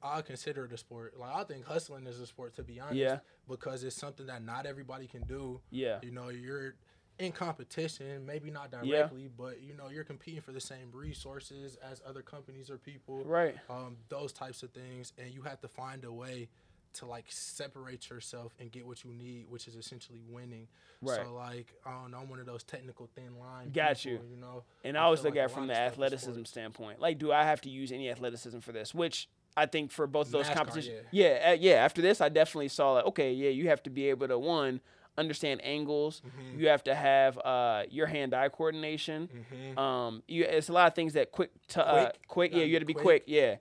I 0.03 0.23
consider 0.23 0.65
it 0.65 0.73
a 0.73 0.77
sport. 0.77 1.15
Like 1.19 1.35
I 1.35 1.45
think 1.45 1.65
hustling 1.65 2.07
is 2.07 2.21
a 2.21 2.27
sport, 2.27 2.55
to 2.57 2.63
be 2.63 2.79
honest. 2.81 2.97
Yeah. 2.97 3.19
Because 3.49 3.83
it's 3.85 3.97
something 3.97 4.27
that 4.27 4.43
not 4.45 4.67
everybody 4.67 5.07
can 5.07 5.23
do. 5.23 5.61
Yeah. 5.71 5.99
You 6.03 6.11
know, 6.13 6.29
you're 6.29 6.75
in 7.19 7.33
competition, 7.33 8.25
maybe 8.25 8.51
not 8.51 8.71
Yeah. 8.83 8.99
directly, 8.99 9.29
but 9.37 9.61
you 9.61 9.75
know, 9.75 9.89
you're 9.89 10.05
competing 10.05 10.41
for 10.41 10.53
the 10.53 10.61
same 10.61 10.91
resources 10.93 11.77
as 11.83 12.01
other 12.07 12.23
companies 12.23 12.71
or 12.71 12.79
people 12.79 13.25
Right. 13.25 13.57
um, 13.69 13.97
those 14.09 14.33
types 14.33 14.63
of 14.63 14.71
things, 14.71 15.13
and 15.19 15.33
you 15.35 15.43
have 15.43 15.61
to 15.63 15.69
find 15.69 16.05
a 16.05 16.13
way 16.13 16.49
to 16.95 17.07
like 17.07 17.27
separate 17.31 18.09
yourself 18.09 18.55
and 18.59 18.73
get 18.73 18.87
what 18.87 19.05
you 19.05 19.13
need, 19.13 19.47
which 19.51 19.69
is 19.69 19.75
essentially 19.77 20.21
winning. 20.29 20.69
Right. 21.03 21.21
So 21.25 21.35
like 21.35 21.75
I 21.85 21.91
don't 22.01 22.13
know, 22.13 22.19
I'm 22.19 22.29
one 22.31 22.39
of 22.41 22.47
those 22.47 22.63
technical 22.65 23.09
thin 23.15 23.39
line. 23.39 23.71
Got 23.73 23.99
people, 23.99 24.25
you. 24.27 24.31
You 24.35 24.41
know. 24.41 24.65
And 24.85 24.97
I 24.97 25.01
I 25.01 25.05
always 25.05 25.23
look 25.23 25.35
like 25.35 25.41
at 25.45 25.51
it 25.51 25.55
from 25.55 25.67
the 25.67 25.73
of 25.73 25.77
stuff 25.77 25.87
in 25.87 25.93
athleticism 25.93 26.33
sports- 26.33 26.51
standpoint. 26.51 27.01
Like, 27.01 27.19
do 27.19 27.31
I 27.33 27.43
have 27.45 27.61
to 27.63 27.71
use 27.71 27.93
any 27.93 28.09
athleticism 28.11 28.61
for 28.61 28.73
this? 28.73 28.95
Which 28.95 29.29
I 29.59 29.67
think 29.67 29.91
for 29.91 30.07
both 30.07 30.31
those 30.31 30.47
NASCAR, 30.47 30.55
competitions, 30.55 31.07
yeah, 31.11 31.51
uh, 31.51 31.53
yeah. 31.53 31.75
After 31.85 32.01
this, 32.03 32.21
I 32.21 32.29
definitely 32.29 32.69
saw 32.69 32.93
like, 32.93 33.07
okay, 33.07 33.33
yeah, 33.33 33.51
you 33.51 33.69
have 33.69 33.83
to 33.85 33.91
be 33.91 34.09
able 34.11 34.29
to 34.29 34.39
one 34.39 34.81
understand 35.17 35.61
angles. 35.65 36.23
Mm-hmm. 36.25 36.61
You 36.61 36.69
have 36.69 36.85
to 36.85 36.95
have 36.95 37.39
uh, 37.39 37.83
your 37.91 38.07
hand-eye 38.07 38.51
coordination. 38.51 39.29
Um, 39.77 40.23
you, 40.29 40.45
it's 40.45 40.69
a 40.69 40.73
lot 40.73 40.87
of 40.87 40.95
things 40.95 41.15
that 41.15 41.33
quick, 41.33 41.51
to, 41.71 41.85
uh, 41.87 42.03
Quick. 42.05 42.29
quick. 42.29 42.53
Yeah, 42.55 42.63
you 42.65 42.73
got 42.73 42.79
to 42.81 42.85
be 42.85 42.95
quick. 42.95 43.05
quick. 43.05 43.25
Yeah. 43.27 43.57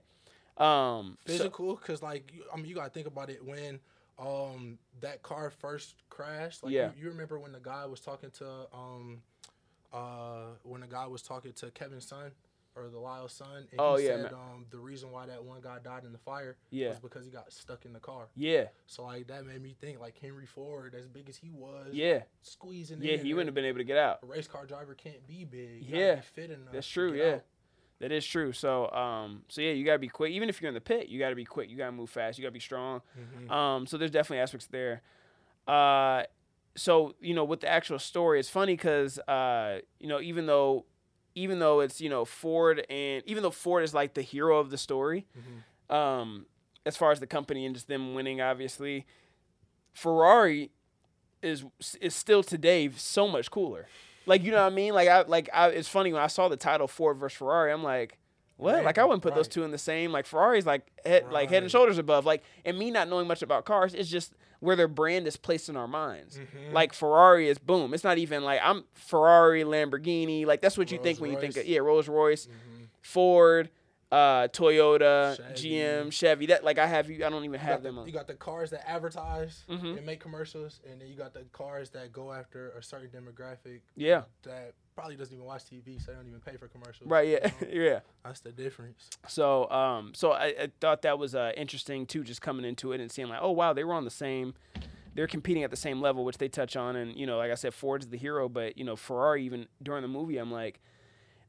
Um, 0.56 1.16
so- 1.26 1.32
Physical, 1.32 1.76
cause 1.76 2.02
like 2.02 2.32
you, 2.32 2.42
I 2.52 2.56
mean, 2.56 2.66
you 2.66 2.74
gotta 2.74 2.90
think 2.90 3.06
about 3.06 3.30
it 3.30 3.44
when 3.44 3.80
um 4.18 4.78
that 5.00 5.22
car 5.22 5.50
first 5.50 5.94
crashed. 6.10 6.64
Like 6.64 6.72
Yeah. 6.72 6.90
you, 6.96 7.04
you 7.04 7.08
remember 7.10 7.38
when 7.38 7.52
the 7.52 7.60
guy 7.60 7.86
was 7.86 8.00
talking 8.00 8.30
to 8.38 8.46
um 8.74 9.22
uh 9.92 10.46
when 10.64 10.80
the 10.80 10.86
guy 10.88 11.06
was 11.06 11.22
talking 11.22 11.52
to 11.54 11.70
Kevin's 11.70 12.06
son 12.06 12.32
or 12.76 12.88
the 12.88 12.98
Lyle 12.98 13.28
son, 13.28 13.66
and 13.70 13.80
Oh, 13.80 13.96
he 13.96 14.04
yeah, 14.04 14.22
said 14.22 14.32
um 14.32 14.66
the 14.70 14.78
reason 14.78 15.10
why 15.10 15.26
that 15.26 15.42
one 15.44 15.60
guy 15.60 15.78
died 15.82 16.04
in 16.04 16.12
the 16.12 16.18
fire 16.18 16.56
Yeah. 16.70 16.90
was 16.90 16.98
because 17.00 17.24
he 17.24 17.30
got 17.30 17.52
stuck 17.52 17.84
in 17.84 17.92
the 17.92 18.00
car. 18.00 18.28
yeah, 18.36 18.66
So 18.86 19.04
like 19.04 19.26
that 19.28 19.44
made 19.46 19.62
me 19.62 19.74
think 19.80 20.00
like 20.00 20.16
Henry 20.18 20.46
Ford, 20.46 20.94
as 20.96 21.06
big 21.08 21.28
as 21.28 21.36
he 21.36 21.50
was, 21.50 21.88
yeah, 21.92 22.20
squeezing. 22.42 22.98
yeah. 23.02 23.16
He 23.16 23.34
wouldn't 23.34 23.48
have 23.48 23.54
been 23.54 23.64
able 23.64 23.78
to 23.78 23.84
get 23.84 23.96
out. 23.98 24.18
A 24.22 24.26
race 24.26 24.46
car 24.46 24.64
driver 24.66 24.94
can't 24.94 25.26
be 25.26 25.44
big. 25.44 25.84
Yeah. 25.84 26.16
be 26.16 26.20
fit 26.22 26.50
enough 26.50 26.72
That's 26.72 26.86
true. 26.88 27.12
Yeah, 27.14 27.34
out. 27.36 27.42
that 28.00 28.12
is 28.12 28.24
true. 28.24 28.52
So, 28.52 28.88
um, 28.92 29.42
so 29.48 29.60
yeah, 29.60 29.72
you 29.72 29.84
gotta 29.84 29.98
be 29.98 30.08
quick. 30.08 30.30
Even 30.32 30.48
if 30.48 30.60
you're 30.62 30.68
in 30.68 30.74
the 30.74 30.80
pit, 30.80 31.08
you 31.08 31.18
gotta 31.18 31.34
be 31.36 31.44
quick. 31.44 31.68
You 31.70 31.76
gotta 31.76 31.92
move 31.92 32.10
fast. 32.10 32.38
You 32.38 32.42
gotta 32.42 32.52
be 32.52 32.60
strong. 32.60 33.00
Mm-hmm. 33.18 33.50
Um, 33.50 33.86
so 33.86 33.98
there's 33.98 34.10
definitely 34.12 34.40
aspects 34.42 34.66
there. 34.66 35.02
Uh, 35.66 36.22
so 36.76 37.14
you 37.20 37.34
know, 37.34 37.44
with 37.44 37.60
the 37.60 37.68
actual 37.68 37.98
story, 37.98 38.38
it's 38.38 38.48
funny 38.48 38.74
because 38.74 39.18
uh, 39.20 39.80
you 39.98 40.06
know, 40.08 40.20
even 40.20 40.46
though, 40.46 40.84
even 41.38 41.58
though 41.58 41.80
it's 41.80 42.00
you 42.00 42.08
know 42.10 42.24
Ford 42.24 42.84
and 42.90 43.22
even 43.26 43.42
though 43.42 43.50
Ford 43.50 43.84
is 43.84 43.94
like 43.94 44.14
the 44.14 44.22
hero 44.22 44.58
of 44.58 44.70
the 44.70 44.78
story, 44.78 45.26
Mm-hmm. 45.38 45.94
um, 45.94 46.46
as 46.86 46.96
far 46.96 47.12
as 47.12 47.20
the 47.20 47.26
company 47.26 47.66
and 47.66 47.74
just 47.74 47.88
them 47.88 48.14
winning, 48.14 48.40
obviously, 48.40 49.04
Ferrari 49.92 50.70
is 51.42 51.64
is 52.00 52.14
still 52.14 52.42
today 52.42 52.90
so 52.96 53.28
much 53.28 53.50
cooler. 53.50 53.86
Like 54.26 54.42
you 54.44 54.50
know 54.50 54.62
what 54.62 54.72
I 54.72 54.74
mean? 54.74 54.94
Like 54.94 55.08
I 55.08 55.22
like 55.22 55.48
I, 55.52 55.68
it's 55.68 55.88
funny 55.88 56.12
when 56.12 56.22
I 56.22 56.26
saw 56.26 56.48
the 56.48 56.56
title 56.56 56.86
Ford 56.88 57.16
versus 57.18 57.38
Ferrari, 57.38 57.72
I'm 57.72 57.82
like, 57.82 58.18
what? 58.56 58.74
Right, 58.76 58.84
like 58.84 58.98
I 58.98 59.04
wouldn't 59.04 59.22
put 59.22 59.34
those 59.34 59.48
two 59.48 59.64
in 59.64 59.70
the 59.70 59.78
same. 59.78 60.12
Like 60.12 60.26
Ferrari's 60.26 60.66
like 60.66 60.86
head 61.04 61.30
like 61.32 61.50
head 61.50 61.62
and 61.62 61.70
shoulders 61.72 61.98
above. 61.98 62.26
Like 62.26 62.42
and 62.64 62.78
me 62.78 62.90
not 62.90 63.08
knowing 63.08 63.26
much 63.26 63.42
about 63.42 63.64
cars, 63.64 63.94
it's 63.94 64.10
just 64.10 64.34
where 64.60 64.74
their 64.76 64.88
brand 64.88 65.26
is 65.26 65.36
placed 65.36 65.68
in 65.68 65.76
our 65.76 65.88
minds. 65.88 66.38
Mm-hmm. 66.38 66.72
Like 66.74 66.92
Ferrari 66.92 67.48
is 67.48 67.58
boom. 67.58 67.94
It's 67.94 68.04
not 68.04 68.18
even 68.18 68.42
like 68.44 68.60
I'm 68.62 68.84
Ferrari, 68.94 69.62
Lamborghini. 69.64 70.46
Like 70.46 70.60
that's 70.60 70.76
what 70.76 70.90
you 70.90 70.98
think 70.98 71.20
when 71.20 71.30
you 71.30 71.38
think 71.40 71.56
of 71.56 71.66
yeah, 71.66 71.78
Rolls 71.78 72.08
Royce, 72.08 72.46
Mm-hmm. 72.46 72.84
Ford, 73.02 73.70
uh, 74.10 74.48
Toyota, 74.48 75.36
Chevy. 75.56 75.70
GM, 75.76 76.12
Chevy. 76.12 76.46
That 76.46 76.64
like 76.64 76.78
I 76.78 76.86
have 76.86 77.08
you. 77.10 77.24
I 77.24 77.30
don't 77.30 77.44
even 77.44 77.52
You 77.52 77.58
have 77.66 77.76
got, 77.76 77.82
the, 77.82 77.88
them. 77.90 77.98
On. 78.00 78.06
you 78.06 78.12
got 78.12 78.26
the 78.26 78.34
cars 78.34 78.70
that 78.70 78.88
advertise 78.88 79.64
Mhm. 79.68 79.96
and 79.98 80.06
make 80.06 80.20
commercials, 80.20 80.80
and 80.90 81.00
then 81.00 81.08
you 81.08 81.14
got 81.14 81.34
the 81.34 81.44
cars 81.52 81.90
that 81.90 82.12
go 82.12 82.32
after 82.32 82.70
a 82.70 82.82
certain 82.82 83.08
demographic 83.10 83.80
Yeah. 83.96 84.22
that 84.42 84.72
probably 84.98 85.14
doesn't 85.16 85.32
even 85.34 85.46
watch 85.46 85.62
TV, 85.64 86.04
so 86.04 86.10
they 86.10 86.16
don't 86.16 86.26
even 86.26 86.40
pay 86.40 86.56
for 86.56 86.66
commercials. 86.66 87.08
Right. 87.08 87.28
Yeah. 87.28 87.50
you 87.60 87.66
know? 87.78 87.84
yeah. 87.90 88.00
That's 88.24 88.40
the 88.40 88.50
difference. 88.50 89.08
So, 89.28 89.70
um, 89.70 90.12
so 90.14 90.32
I, 90.32 90.46
I 90.46 90.68
thought 90.80 91.02
that 91.02 91.18
was 91.20 91.34
uh, 91.36 91.52
interesting 91.56 92.04
too, 92.04 92.24
just 92.24 92.42
coming 92.42 92.64
into 92.64 92.90
it 92.92 93.00
and 93.00 93.10
seeing 93.10 93.28
like, 93.28 93.38
oh 93.40 93.52
wow, 93.52 93.72
they 93.72 93.84
were 93.84 93.94
on 93.94 94.04
the 94.04 94.10
same, 94.10 94.54
they're 95.14 95.28
competing 95.28 95.62
at 95.62 95.70
the 95.70 95.76
same 95.76 96.00
level, 96.00 96.24
which 96.24 96.38
they 96.38 96.48
touch 96.48 96.74
on, 96.76 96.96
and 96.96 97.14
you 97.16 97.26
know, 97.26 97.38
like 97.38 97.50
I 97.52 97.54
said, 97.54 97.74
Ford's 97.74 98.08
the 98.08 98.16
hero, 98.18 98.48
but 98.48 98.76
you 98.76 98.84
know, 98.84 98.96
Ferrari 98.96 99.44
even 99.44 99.66
during 99.82 100.02
the 100.02 100.08
movie, 100.08 100.36
I'm 100.38 100.50
like, 100.50 100.80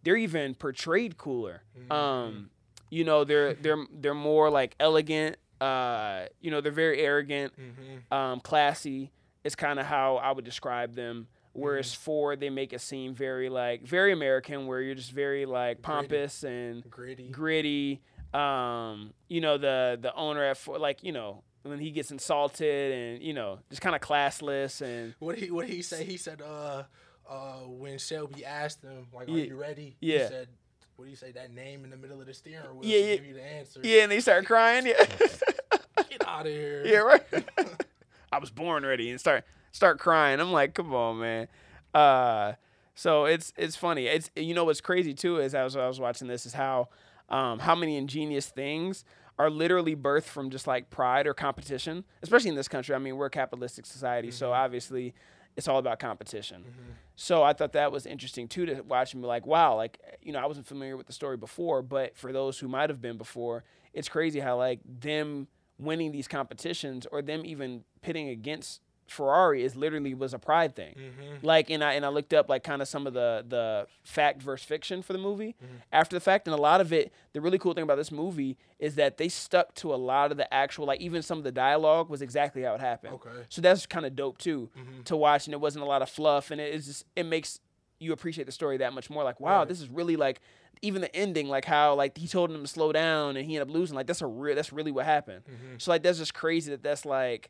they're 0.04 0.16
even 0.18 0.54
portrayed 0.56 1.18
cooler. 1.18 1.64
Um, 1.90 2.52
you 2.92 3.04
know, 3.04 3.24
they're 3.24 3.54
they're 3.64 3.84
they're 3.92 4.14
more 4.14 4.50
like 4.52 4.76
elegant. 4.80 5.38
Uh, 5.60 6.26
you 6.40 6.52
know, 6.52 6.62
they're 6.62 6.72
very 6.72 7.02
arrogant, 7.02 7.52
Mm-hmm. 7.60 8.14
um, 8.14 8.40
classy. 8.40 9.12
It's 9.44 9.56
kind 9.56 9.80
of 9.80 9.86
how 9.86 10.18
I 10.18 10.32
would 10.32 10.46
describe 10.46 10.96
them. 10.96 11.28
Whereas 11.54 11.94
Ford, 11.94 12.40
they 12.40 12.50
make 12.50 12.74
it 12.74 12.82
seem 12.82 13.14
very 13.16 13.50
like 13.50 13.82
very 13.84 14.12
American, 14.14 14.68
where 14.68 14.82
you're 14.82 14.96
just 14.96 15.12
very 15.12 15.46
like 15.46 15.82
pompous 15.82 16.44
and 16.44 16.88
Gritty. 16.90 17.30
gritty. 17.30 18.02
Um, 18.34 19.14
you 19.28 19.42
know, 19.42 19.58
the 19.58 19.98
the 20.00 20.14
owner 20.16 20.44
at 20.44 20.58
Ford, 20.58 20.80
like 20.80 21.04
you 21.04 21.12
know 21.12 21.44
when 21.64 21.80
he 21.80 21.92
gets 21.92 22.12
insulted 22.12 22.92
and 22.94 23.24
you 23.24 23.34
know 23.34 23.60
just 23.70 23.82
kind 23.82 23.96
of 23.96 24.02
classless 24.02 24.82
and 24.82 25.16
What 25.20 25.38
he 25.38 25.50
what 25.52 25.68
he 25.68 25.82
say? 25.82 26.06
He 26.06 26.18
said, 26.18 26.42
uh, 26.42 26.84
uh, 27.30 27.54
when 27.66 27.98
Shelby 27.98 28.46
asked 28.46 28.84
him, 28.84 29.08
like, 29.14 29.28
are 29.28 29.32
Yeah. 29.32 29.44
you 29.46 29.56
ready? 29.60 29.98
Yeah. 30.00 30.20
He 30.20 30.28
said, 30.28 30.48
what 30.96 31.06
do 31.06 31.12
you 31.12 31.18
say? 31.18 31.32
That 31.32 31.52
name 31.54 31.84
in 31.84 31.90
the 31.90 31.98
middle 31.98 32.20
of 32.22 32.28
the 32.28 32.34
steering 32.34 32.78
wheel 32.78 32.88
Yeah, 32.90 33.00
yeah. 33.00 33.16
give 33.16 33.26
you 33.26 33.34
the 33.34 33.44
answer. 33.44 33.80
yeah, 33.84 34.04
and 34.04 34.12
they 34.12 34.20
start 34.20 34.46
crying. 34.46 34.86
Yeah, 34.86 35.04
Get 36.10 36.28
out 36.28 36.46
of 36.46 36.52
here. 36.52 36.84
yeah, 36.86 36.98
right. 37.00 37.24
I 38.32 38.38
was 38.40 38.52
born 38.52 38.86
ready 38.86 39.10
and 39.10 39.20
start 39.20 39.44
start 39.72 40.00
crying. 40.00 40.40
I'm 40.40 40.52
like, 40.52 40.74
come 40.74 40.94
on, 40.94 41.20
man. 41.20 41.48
Uh, 41.94 42.54
So 42.96 43.26
it's 43.26 43.54
it's 43.58 43.76
funny. 43.76 44.08
It's 44.08 44.30
you 44.36 44.54
know 44.54 44.66
what's 44.66 44.82
crazy 44.82 45.14
too 45.14 45.38
is 45.38 45.56
as 45.56 45.76
I 45.76 45.88
was 45.88 46.00
watching 46.00 46.28
this 46.28 46.46
is 46.46 46.54
how 46.54 46.90
um, 47.30 47.60
how 47.60 47.76
many 47.76 47.96
ingenious 47.98 48.48
things 48.48 49.06
are 49.38 49.50
literally 49.50 49.96
birthed 49.96 50.24
from 50.26 50.50
just 50.50 50.68
like 50.68 50.90
pride 50.90 51.26
or 51.26 51.34
competition, 51.34 52.04
especially 52.22 52.50
in 52.50 52.56
this 52.56 52.68
country. 52.68 52.94
I 52.94 52.98
mean, 53.00 53.16
we're 53.16 53.28
a 53.28 53.30
capitalistic 53.30 53.86
society, 53.86 54.32
so 54.32 54.52
obviously 54.52 55.14
it's 55.56 55.68
all 55.68 55.78
about 55.78 56.00
competition. 56.00 56.66
So 57.16 57.42
I 57.44 57.54
thought 57.54 57.72
that 57.74 57.92
was 57.92 58.06
interesting 58.06 58.48
too 58.50 58.66
to 58.66 58.82
watch 58.82 59.14
and 59.14 59.22
be 59.22 59.28
like, 59.28 59.46
wow, 59.46 59.76
like 59.76 59.98
you 60.22 60.34
know, 60.34 60.40
I 60.40 60.46
wasn't 60.46 60.68
familiar 60.68 60.98
with 60.98 61.08
the 61.08 61.14
story 61.14 61.38
before, 61.38 61.82
but 61.82 62.18
for 62.18 62.34
those 62.34 62.60
who 62.60 62.68
might 62.68 62.90
have 62.90 63.02
been 63.02 63.18
before, 63.18 63.64
it's 63.94 64.10
crazy 64.10 64.40
how 64.42 64.58
like 64.58 64.80
them 64.84 65.48
winning 65.80 66.12
these 66.12 66.28
competitions 66.28 67.08
or 67.12 67.22
them 67.22 67.46
even 67.46 67.84
pitting 68.02 68.30
against 68.30 68.82
Ferrari 69.10 69.64
is 69.64 69.76
literally 69.76 70.14
was 70.14 70.34
a 70.34 70.40
pride 70.40 70.76
thing. 70.76 70.96
Mm-hmm. 70.96 71.46
Like 71.46 71.70
and 71.70 71.84
I 71.84 71.94
and 71.94 72.06
I 72.06 72.10
looked 72.10 72.34
up 72.34 72.50
like 72.50 72.64
kind 72.64 72.82
of 72.82 72.88
some 72.88 73.08
of 73.08 73.14
the 73.14 73.44
the 73.48 73.88
fact 74.04 74.42
versus 74.42 74.66
fiction 74.66 75.02
for 75.02 75.14
the 75.14 75.20
movie 75.20 75.56
mm-hmm. 75.64 75.78
after 75.92 76.16
the 76.16 76.20
fact 76.20 76.48
and 76.48 76.54
a 76.54 76.62
lot 76.62 76.80
of 76.82 76.94
it 76.94 77.12
the 77.34 77.42
really 77.42 77.58
cool 77.58 77.74
thing 77.74 77.84
about 77.84 77.98
this 77.98 78.12
movie 78.12 78.58
is 78.78 78.96
that 78.96 79.18
they 79.18 79.28
stuck 79.28 79.74
to 79.76 79.94
a 79.94 79.98
lot 79.98 80.32
of 80.32 80.38
the 80.38 80.52
actual 80.54 80.86
like 80.86 81.02
even 81.02 81.22
some 81.22 81.38
of 81.38 81.44
the 81.44 81.52
dialogue 81.52 82.10
was 82.10 82.22
exactly 82.22 82.62
how 82.62 82.76
it 82.76 82.82
happened. 82.82 83.14
Okay. 83.16 83.46
So 83.50 83.62
that's 83.62 83.86
kind 83.86 84.06
of 84.06 84.16
dope 84.16 84.38
too 84.38 84.70
mm-hmm. 84.78 85.02
to 85.04 85.18
watch 85.18 85.48
and 85.48 85.54
it 85.54 85.60
wasn't 85.60 85.84
a 85.84 85.88
lot 85.88 86.02
of 86.02 86.10
fluff 86.10 86.52
and 86.52 86.62
it 86.62 86.74
is 86.74 86.86
just 86.86 87.06
it 87.16 87.26
makes 87.26 87.60
you 88.00 88.12
appreciate 88.14 88.46
the 88.46 88.52
story 88.52 88.78
that 88.78 88.94
much 88.94 89.10
more 89.10 89.24
like 89.24 89.40
wow 89.40 89.60
Right. 89.60 89.68
this 89.68 89.82
is 89.82 89.90
really 89.90 90.16
like 90.16 90.40
even 90.82 91.02
the 91.02 91.14
ending 91.16 91.50
like 91.50 91.66
how 91.66 91.94
like 91.96 92.18
he 92.18 92.28
told 92.28 92.50
him 92.52 92.62
to 92.62 92.68
slow 92.68 92.92
down 92.92 93.36
and 93.38 93.46
he 93.46 93.56
ended 93.58 93.68
up 93.70 93.74
losing 93.74 93.96
like 93.96 94.08
that's 94.08 94.22
a 94.22 94.28
real 94.28 94.56
that's 94.56 94.72
really 94.72 94.92
what 94.92 95.06
happened. 95.06 95.44
So 95.78 95.92
like 95.92 96.04
that's 96.04 96.18
just 96.18 96.34
crazy 96.34 96.72
that 96.72 96.82
that's 96.84 97.06
like 97.06 97.50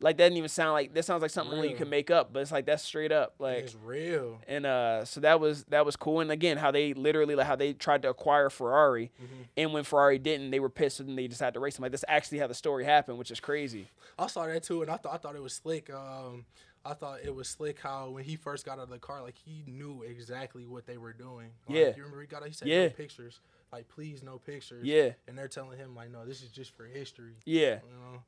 like 0.00 0.18
that 0.18 0.24
didn't 0.24 0.36
even 0.36 0.48
sound 0.50 0.72
like 0.72 0.92
that 0.92 1.04
sounds 1.04 1.22
like 1.22 1.30
something 1.30 1.54
only 1.56 1.70
you 1.70 1.76
can 1.76 1.88
make 1.88 2.10
up, 2.10 2.30
but 2.32 2.40
it's 2.40 2.52
like 2.52 2.66
that's 2.66 2.82
straight 2.82 3.12
up 3.12 3.34
like 3.38 3.58
it's 3.64 3.74
real. 3.76 4.40
and 4.48 4.66
uh 4.66 5.04
so 5.06 5.20
that 5.20 5.38
was 5.40 5.64
that 5.68 5.86
was 5.86 5.96
cool 5.96 6.20
and 6.20 6.30
again 6.30 6.56
how 6.58 6.70
they 6.70 6.92
literally 6.92 7.34
like 7.34 7.46
how 7.46 7.56
they 7.56 7.72
tried 7.72 8.02
to 8.02 8.08
acquire 8.10 8.50
Ferrari 8.50 9.10
and 9.56 9.72
when 9.72 9.84
Ferrari 9.84 10.18
didn't 10.18 10.50
they 10.50 10.60
were 10.60 10.68
pissed 10.68 11.00
and 11.00 11.16
they 11.16 11.26
decided 11.28 11.54
to 11.54 11.60
race 11.60 11.78
him 11.78 11.82
like 11.82 11.92
that's 11.92 12.04
actually 12.08 12.38
how 12.38 12.46
the 12.46 12.52
story 12.54 12.84
happened 12.84 13.16
which 13.16 13.30
is 13.30 13.40
crazy. 13.40 13.88
I 14.18 14.26
saw 14.26 14.46
that 14.46 14.62
too, 14.64 14.82
and 14.82 14.90
I 14.90 14.96
thought 14.96 15.14
I 15.14 15.16
thought 15.18 15.36
it 15.36 15.42
was 15.42 15.54
slick. 15.54 15.88
Um, 15.88 16.44
I 16.86 16.94
thought 16.94 17.20
it 17.24 17.34
was 17.34 17.48
slick 17.48 17.80
how 17.80 18.10
when 18.10 18.24
he 18.24 18.36
first 18.36 18.64
got 18.64 18.78
out 18.78 18.84
of 18.84 18.90
the 18.90 18.98
car, 18.98 19.22
like 19.22 19.36
he 19.36 19.64
knew 19.66 20.02
exactly 20.02 20.64
what 20.66 20.86
they 20.86 20.96
were 20.96 21.12
doing. 21.12 21.50
Like, 21.66 21.76
Yeah. 21.76 21.88
you 21.88 22.02
remember 22.02 22.20
he 22.20 22.26
got 22.26 22.42
out, 22.42 22.48
he 22.48 22.54
said 22.54 22.68
Yeah. 22.68 22.84
no 22.84 22.90
pictures, 22.90 23.40
like 23.72 23.88
please 23.88 24.22
no 24.22 24.38
pictures. 24.38 24.84
Yeah. 24.84 25.12
and 25.26 25.36
they're 25.36 25.48
telling 25.48 25.78
him 25.78 25.94
like 25.94 26.10
no, 26.10 26.24
this 26.24 26.42
is 26.42 26.50
just 26.50 26.70
for 26.72 26.84
history. 26.86 27.36
Yeah. 27.44 27.80
You 27.82 27.90
know, 27.90 28.22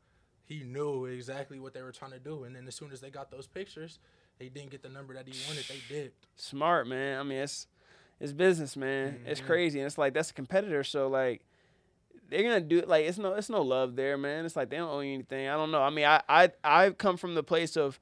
he 0.44 0.64
knew 0.64 1.04
exactly 1.06 1.60
what 1.60 1.74
they 1.74 1.82
were 1.82 1.92
trying 1.92 2.12
to 2.12 2.18
do, 2.18 2.44
and 2.44 2.56
then 2.56 2.66
as 2.66 2.74
soon 2.74 2.90
as 2.90 3.00
they 3.00 3.10
got 3.10 3.30
those 3.30 3.46
pictures, 3.46 3.98
they 4.38 4.48
didn't 4.48 4.70
get 4.70 4.82
the 4.82 4.88
number 4.88 5.14
that 5.14 5.28
he 5.28 5.34
wanted. 5.46 5.64
They 5.68 5.80
dipped. 5.88 6.26
Smart 6.36 6.86
man. 6.86 7.20
I 7.20 7.22
mean 7.22 7.38
it's 7.38 7.66
it's 8.20 8.32
business 8.32 8.76
man. 8.76 9.20
It's 9.26 9.40
mm-hmm. 9.40 9.46
crazy 9.46 9.78
and 9.78 9.86
it's 9.86 9.98
like 9.98 10.14
that's 10.14 10.30
a 10.30 10.34
competitor 10.34 10.82
so 10.82 11.08
like 11.08 11.44
they're 12.28 12.42
gonna 12.42 12.60
do 12.60 12.78
it 12.78 12.88
like 12.88 13.06
it's 13.06 13.18
no 13.18 13.34
it's 13.34 13.48
no 13.48 13.62
love 13.62 13.96
there 13.96 14.18
man. 14.18 14.44
It's 14.44 14.56
like 14.56 14.70
they 14.70 14.76
don't 14.76 14.90
owe 14.90 15.00
you 15.00 15.14
anything. 15.14 15.48
I 15.48 15.54
don't 15.54 15.70
know. 15.70 15.82
I 15.82 15.90
mean 15.90 16.04
I 16.04 16.22
I 16.28 16.50
I 16.64 16.90
come 16.90 17.16
from 17.16 17.34
the 17.34 17.42
place 17.42 17.76
of 17.76 17.98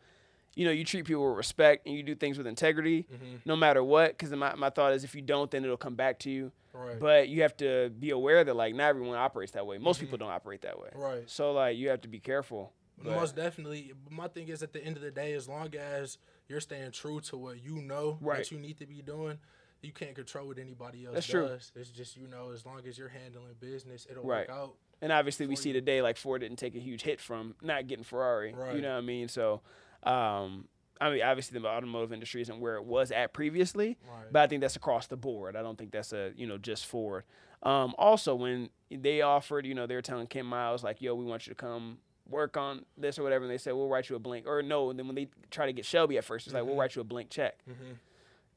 you 0.56 0.64
know, 0.64 0.72
you 0.72 0.84
treat 0.84 1.04
people 1.04 1.28
with 1.28 1.36
respect 1.36 1.86
and 1.86 1.94
you 1.94 2.02
do 2.02 2.14
things 2.14 2.38
with 2.38 2.46
integrity, 2.46 3.06
mm-hmm. 3.12 3.36
no 3.44 3.54
matter 3.54 3.84
what. 3.84 4.16
Because 4.16 4.32
my, 4.32 4.54
my 4.56 4.70
thought 4.70 4.94
is, 4.94 5.04
if 5.04 5.14
you 5.14 5.20
don't, 5.22 5.50
then 5.50 5.62
it'll 5.62 5.76
come 5.76 5.94
back 5.94 6.18
to 6.20 6.30
you. 6.30 6.50
Right. 6.72 6.98
But 6.98 7.28
you 7.28 7.42
have 7.42 7.56
to 7.58 7.90
be 7.90 8.10
aware 8.10 8.42
that 8.42 8.56
like 8.56 8.74
not 8.74 8.88
everyone 8.88 9.16
operates 9.16 9.52
that 9.52 9.66
way. 9.66 9.78
Most 9.78 9.96
mm-hmm. 9.96 10.06
people 10.06 10.18
don't 10.18 10.30
operate 10.30 10.62
that 10.62 10.80
way. 10.80 10.88
Right. 10.94 11.22
So 11.30 11.52
like 11.52 11.76
you 11.76 11.90
have 11.90 12.00
to 12.00 12.08
be 12.08 12.18
careful. 12.18 12.72
But- 12.98 13.12
Most 13.12 13.36
definitely. 13.36 13.92
My 14.10 14.28
thing 14.28 14.48
is, 14.48 14.62
at 14.62 14.72
the 14.72 14.82
end 14.82 14.96
of 14.96 15.02
the 15.02 15.10
day, 15.10 15.34
as 15.34 15.46
long 15.46 15.74
as 15.74 16.16
you're 16.48 16.60
staying 16.60 16.92
true 16.92 17.20
to 17.20 17.36
what 17.36 17.62
you 17.62 17.82
know 17.82 18.18
Right. 18.20 18.38
that 18.38 18.50
you 18.50 18.58
need 18.58 18.78
to 18.78 18.86
be 18.86 19.02
doing, 19.02 19.38
you 19.82 19.92
can't 19.92 20.14
control 20.14 20.48
what 20.48 20.58
anybody 20.58 21.04
else 21.04 21.14
That's 21.14 21.26
does. 21.26 21.70
true. 21.74 21.80
It's 21.82 21.90
just 21.90 22.16
you 22.16 22.26
know, 22.28 22.50
as 22.52 22.64
long 22.64 22.80
as 22.88 22.96
you're 22.96 23.10
handling 23.10 23.54
business, 23.60 24.06
it'll 24.10 24.24
Right. 24.24 24.48
work 24.48 24.56
out. 24.56 24.74
And 25.02 25.12
obviously, 25.12 25.46
we 25.46 25.56
see 25.56 25.74
today 25.74 26.00
like 26.00 26.16
Ford 26.16 26.40
didn't 26.40 26.58
take 26.58 26.74
a 26.74 26.78
huge 26.78 27.02
hit 27.02 27.20
from 27.20 27.54
not 27.60 27.86
getting 27.86 28.04
Ferrari. 28.04 28.54
Right. 28.54 28.74
You 28.76 28.80
know 28.80 28.92
what 28.92 28.98
I 28.98 29.02
mean? 29.02 29.28
So, 29.28 29.60
um, 30.06 30.68
I 31.00 31.10
mean, 31.10 31.22
obviously, 31.22 31.58
the 31.60 31.66
automotive 31.68 32.12
industry 32.12 32.40
isn't 32.40 32.58
where 32.58 32.76
it 32.76 32.84
was 32.84 33.10
at 33.10 33.32
previously, 33.34 33.98
Right. 34.08 34.32
but 34.32 34.42
I 34.42 34.46
think 34.46 34.62
that's 34.62 34.76
across 34.76 35.06
the 35.08 35.16
board. 35.16 35.54
I 35.56 35.62
don't 35.62 35.76
think 35.76 35.90
that's 35.92 36.12
a 36.12 36.32
you 36.36 36.46
know 36.46 36.56
just 36.58 36.86
Ford. 36.86 37.24
Um, 37.62 37.94
also, 37.98 38.34
when 38.34 38.70
they 38.90 39.20
offered, 39.20 39.66
you 39.66 39.74
know, 39.74 39.86
they 39.86 39.94
were 39.94 40.02
telling 40.02 40.26
Ken 40.26 40.46
Miles 40.46 40.82
like, 40.84 41.02
"Yo, 41.02 41.14
we 41.14 41.24
want 41.24 41.46
you 41.46 41.52
to 41.52 41.54
come." 41.56 41.98
Work 42.28 42.56
on 42.56 42.84
this 42.98 43.20
or 43.20 43.22
whatever, 43.22 43.44
and 43.44 43.52
they 43.52 43.56
said 43.58 43.72
we'll 43.74 43.88
write 43.88 44.08
you 44.10 44.16
a 44.16 44.18
blank. 44.18 44.48
Or 44.48 44.60
no, 44.60 44.90
and 44.90 44.98
then 44.98 45.06
when 45.06 45.14
they 45.14 45.28
try 45.52 45.66
to 45.66 45.72
get 45.72 45.84
Shelby 45.84 46.18
at 46.18 46.24
first, 46.24 46.48
it's 46.48 46.54
like 46.54 46.64
we'll 46.64 46.74
write 46.74 46.96
you 46.96 47.00
a 47.00 47.04
blank 47.04 47.30
check. 47.30 47.60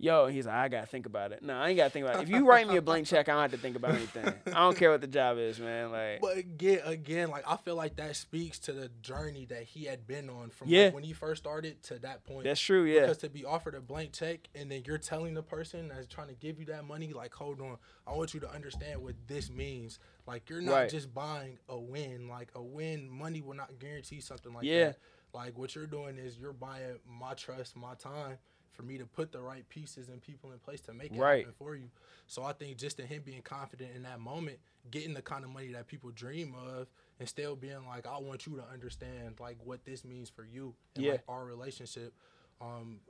Yo, 0.02 0.28
he's 0.28 0.46
like, 0.46 0.56
I 0.56 0.70
gotta 0.70 0.88
think 0.88 1.06
about 1.06 1.34
it. 1.34 1.44
No, 1.44 1.54
I 1.58 1.68
ain't 1.68 1.76
gotta 1.78 1.90
think 1.90 2.06
about 2.06 2.22
it. 2.22 2.24
If 2.24 2.30
you 2.30 2.46
write 2.48 2.70
me 2.70 2.78
a 2.78 2.82
blank 2.82 3.06
check, 3.06 3.28
I 3.28 3.34
don't 3.34 3.42
have 3.42 3.52
to 3.52 3.58
think 3.58 3.76
about 3.76 3.96
anything. 3.96 4.34
I 4.48 4.52
don't 4.62 4.78
care 4.78 4.92
what 4.92 5.02
the 5.02 5.08
job 5.08 5.38
is, 5.38 5.60
man. 5.60 5.92
Like, 5.92 6.22
But 6.22 6.38
again, 6.38 6.80
again, 6.86 7.30
like 7.30 7.44
I 7.46 7.58
feel 7.58 7.76
like 7.76 7.98
that 7.98 8.16
speaks 8.16 8.60
to 8.60 8.72
the 8.72 8.88
journey 9.02 9.46
that 9.50 9.64
he 9.64 9.84
had 9.84 10.08
been 10.08 10.30
on 10.30 10.52
from 10.52 10.70
Yeah. 10.70 10.86
like, 10.86 10.94
when 10.94 11.04
he 11.04 11.12
first 11.12 11.44
started 11.44 11.84
to 11.84 12.00
that 12.00 12.24
point. 12.24 12.46
that's 12.46 12.62
true, 12.62 12.86
yeah. 12.86 13.02
Because 13.02 13.18
to 13.18 13.30
be 13.30 13.44
offered 13.44 13.76
a 13.76 13.82
blank 13.82 14.14
check 14.14 14.48
and 14.56 14.72
then 14.72 14.84
you're 14.86 14.98
telling 14.98 15.34
the 15.34 15.44
person 15.44 15.90
that's 15.90 16.08
trying 16.08 16.30
to 16.30 16.36
give 16.36 16.60
you 16.62 16.66
that 16.68 16.86
money, 16.86 17.12
like, 17.12 17.34
hold 17.34 17.60
on, 17.60 17.76
I 18.08 18.14
want 18.14 18.34
you 18.34 18.40
to 18.40 18.50
understand 18.50 19.04
what 19.04 19.16
this 19.28 19.52
means. 19.52 20.00
Like, 20.26 20.50
you're 20.50 20.62
not 20.62 20.72
Right. 20.74 20.90
just 20.90 21.14
buying 21.14 21.60
a 21.68 21.78
win. 21.78 22.30
Like, 22.30 22.52
a 22.56 22.62
win, 22.64 23.10
money 23.10 23.42
will 23.42 23.56
not 23.56 23.78
guarantee 23.80 24.22
something 24.22 24.54
like 24.54 24.64
Yeah. 24.64 24.86
that. 24.92 24.98
Like, 25.34 25.58
what 25.58 25.76
you're 25.76 25.88
doing 25.88 26.18
is 26.18 26.38
you're 26.38 26.54
buying 26.54 27.00
my 27.06 27.34
trust, 27.34 27.76
my 27.76 27.96
time 27.96 28.38
for 28.80 28.86
me 28.86 28.98
to 28.98 29.06
put 29.06 29.34
the 29.34 29.42
right 29.42 29.68
pieces 29.68 30.08
and 30.08 30.22
people 30.22 30.54
in 30.54 30.60
place 30.60 30.80
to 30.80 30.94
make 30.94 31.12
it 31.12 31.20
Right. 31.20 31.40
happen 31.40 31.54
for 31.58 31.76
you. 31.76 31.92
So 32.28 32.44
I 32.44 32.54
think 32.54 32.78
just 32.78 32.98
in 32.98 33.08
him 33.08 33.24
being 33.26 33.42
confident 33.42 33.94
in 33.94 34.04
that 34.04 34.22
moment, 34.22 34.58
getting 34.90 35.14
the 35.14 35.22
kind 35.22 35.44
of 35.44 35.50
money 35.50 35.68
that 35.74 35.88
people 35.88 36.12
dream 36.12 36.56
of, 36.56 36.88
and 37.20 37.28
still 37.28 37.58
being 37.58 37.86
like, 37.86 38.08
I 38.08 38.18
want 38.20 38.48
you 38.48 38.56
to 38.56 38.64
understand 38.64 39.42
like 39.42 39.58
what 39.66 39.84
this 39.84 40.06
means 40.06 40.30
for 40.30 40.46
you 40.46 40.74
and 40.96 41.04
Yeah. 41.04 41.12
like 41.14 41.24
our 41.28 41.44
relationship. 41.44 42.14
Um, 42.62 43.02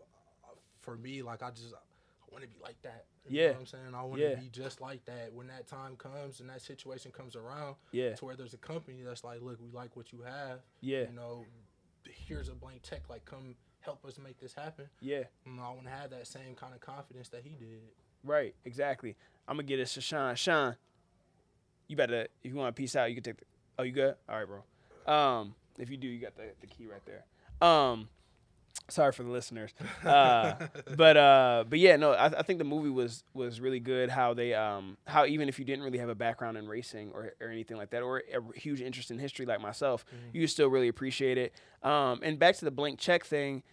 for 0.80 0.95
me, 0.97 1.22
like 1.22 1.43
I 1.43 1.51
just 1.51 1.72
I 1.76 2.32
want 2.32 2.43
to 2.43 2.49
be 2.49 2.57
like 2.59 2.82
that. 2.82 3.05
You 3.28 3.39
Yeah. 3.41 3.47
know 3.47 3.51
what 3.53 3.59
I'm 3.59 3.65
saying? 3.67 3.93
I 3.95 4.01
want 4.03 4.22
to 4.22 4.30
Yeah. 4.30 4.36
be 4.39 4.49
just 4.49 4.82
like 4.82 5.05
that 5.05 5.32
when 5.34 5.47
that 5.47 5.67
time 5.67 5.95
comes 5.97 6.39
and 6.39 6.49
that 6.49 6.63
situation 6.63 7.11
comes 7.11 7.36
around. 7.36 7.76
Yeah. 7.91 8.15
To 8.15 8.26
where 8.26 8.36
there's 8.36 8.55
a 8.55 8.57
company 8.59 9.03
that's 9.03 9.24
like, 9.24 9.41
look, 9.41 9.61
we 9.61 9.70
like 9.70 9.95
what 9.95 10.11
you 10.11 10.22
have. 10.22 10.61
Yeah. 10.82 11.01
You 11.09 11.13
know, 11.13 11.45
here's 12.09 12.49
a 12.49 12.55
blank 12.55 12.82
check. 12.82 13.07
Like, 13.07 13.26
come 13.26 13.55
help 13.82 14.05
us 14.05 14.17
make 14.23 14.39
this 14.39 14.53
happen. 14.53 14.86
Yeah, 15.01 15.23
And 15.45 15.59
I 15.59 15.69
want 15.69 15.84
to 15.86 15.89
have 15.91 16.09
that 16.11 16.27
same 16.27 16.55
kind 16.55 16.73
of 16.73 16.80
confidence 16.82 17.30
that 17.30 17.41
he 17.43 17.51
did. 17.55 17.82
right, 18.23 18.53
exactly. 18.65 19.15
I'm 19.47 19.55
gonna 19.55 19.63
get 19.63 19.80
it 19.80 19.88
to 19.88 20.01
Sean. 20.01 20.36
Sean, 20.36 20.75
you 21.88 21.95
better 21.95 22.27
if 22.43 22.51
you 22.51 22.55
want 22.55 22.75
to 22.75 22.80
peace 22.80 22.95
out, 22.95 23.09
you 23.09 23.15
can 23.15 23.23
take 23.23 23.38
the. 23.38 23.45
Oh, 23.80 23.84
you 23.84 23.91
good? 23.91 24.15
All 24.27 24.36
right, 24.38 24.47
bro. 24.47 25.11
Um, 25.13 25.55
if 25.77 25.89
you 25.89 25.97
do, 25.97 26.07
you 26.07 26.19
got 26.19 26.36
the, 26.36 26.43
the 26.61 26.67
key 26.67 26.86
right 26.86 27.01
there. 27.05 27.23
Um, 27.67 28.09
sorry 28.89 29.11
for 29.11 29.23
the 29.23 29.29
listeners. 29.29 29.71
Uh, 30.05 30.53
but 30.97 31.17
uh, 31.17 31.63
but 31.69 31.79
yeah, 31.79 31.95
no, 31.95 32.13
I, 32.13 32.25
I 32.39 32.41
think 32.43 32.59
the 32.59 32.65
movie 32.65 32.89
was 32.89 33.23
was 33.33 33.59
really 33.61 33.79
good. 33.79 34.09
How 34.09 34.33
they 34.33 34.53
um 34.53 34.97
how 35.05 35.25
even 35.25 35.49
if 35.49 35.59
you 35.59 35.65
didn't 35.65 35.83
really 35.83 35.99
have 35.99 36.09
a 36.09 36.15
background 36.15 36.57
in 36.57 36.67
racing 36.67 37.11
or 37.13 37.33
or 37.41 37.49
anything 37.49 37.77
like 37.77 37.89
that, 37.91 38.01
or 38.01 38.23
a 38.33 38.57
huge 38.59 38.81
interest 38.81 39.11
in 39.11 39.19
history 39.19 39.45
like 39.45 39.61
myself, 39.61 40.05
you 40.33 40.47
still 40.47 40.67
really 40.69 40.87
appreciate 40.87 41.37
it. 41.37 41.53
Um, 41.83 42.19
and 42.23 42.37
back 42.39 42.55
to 42.57 42.65
the 42.65 42.71
blank 42.71 42.99
check 42.99 43.25
thing. 43.25 43.63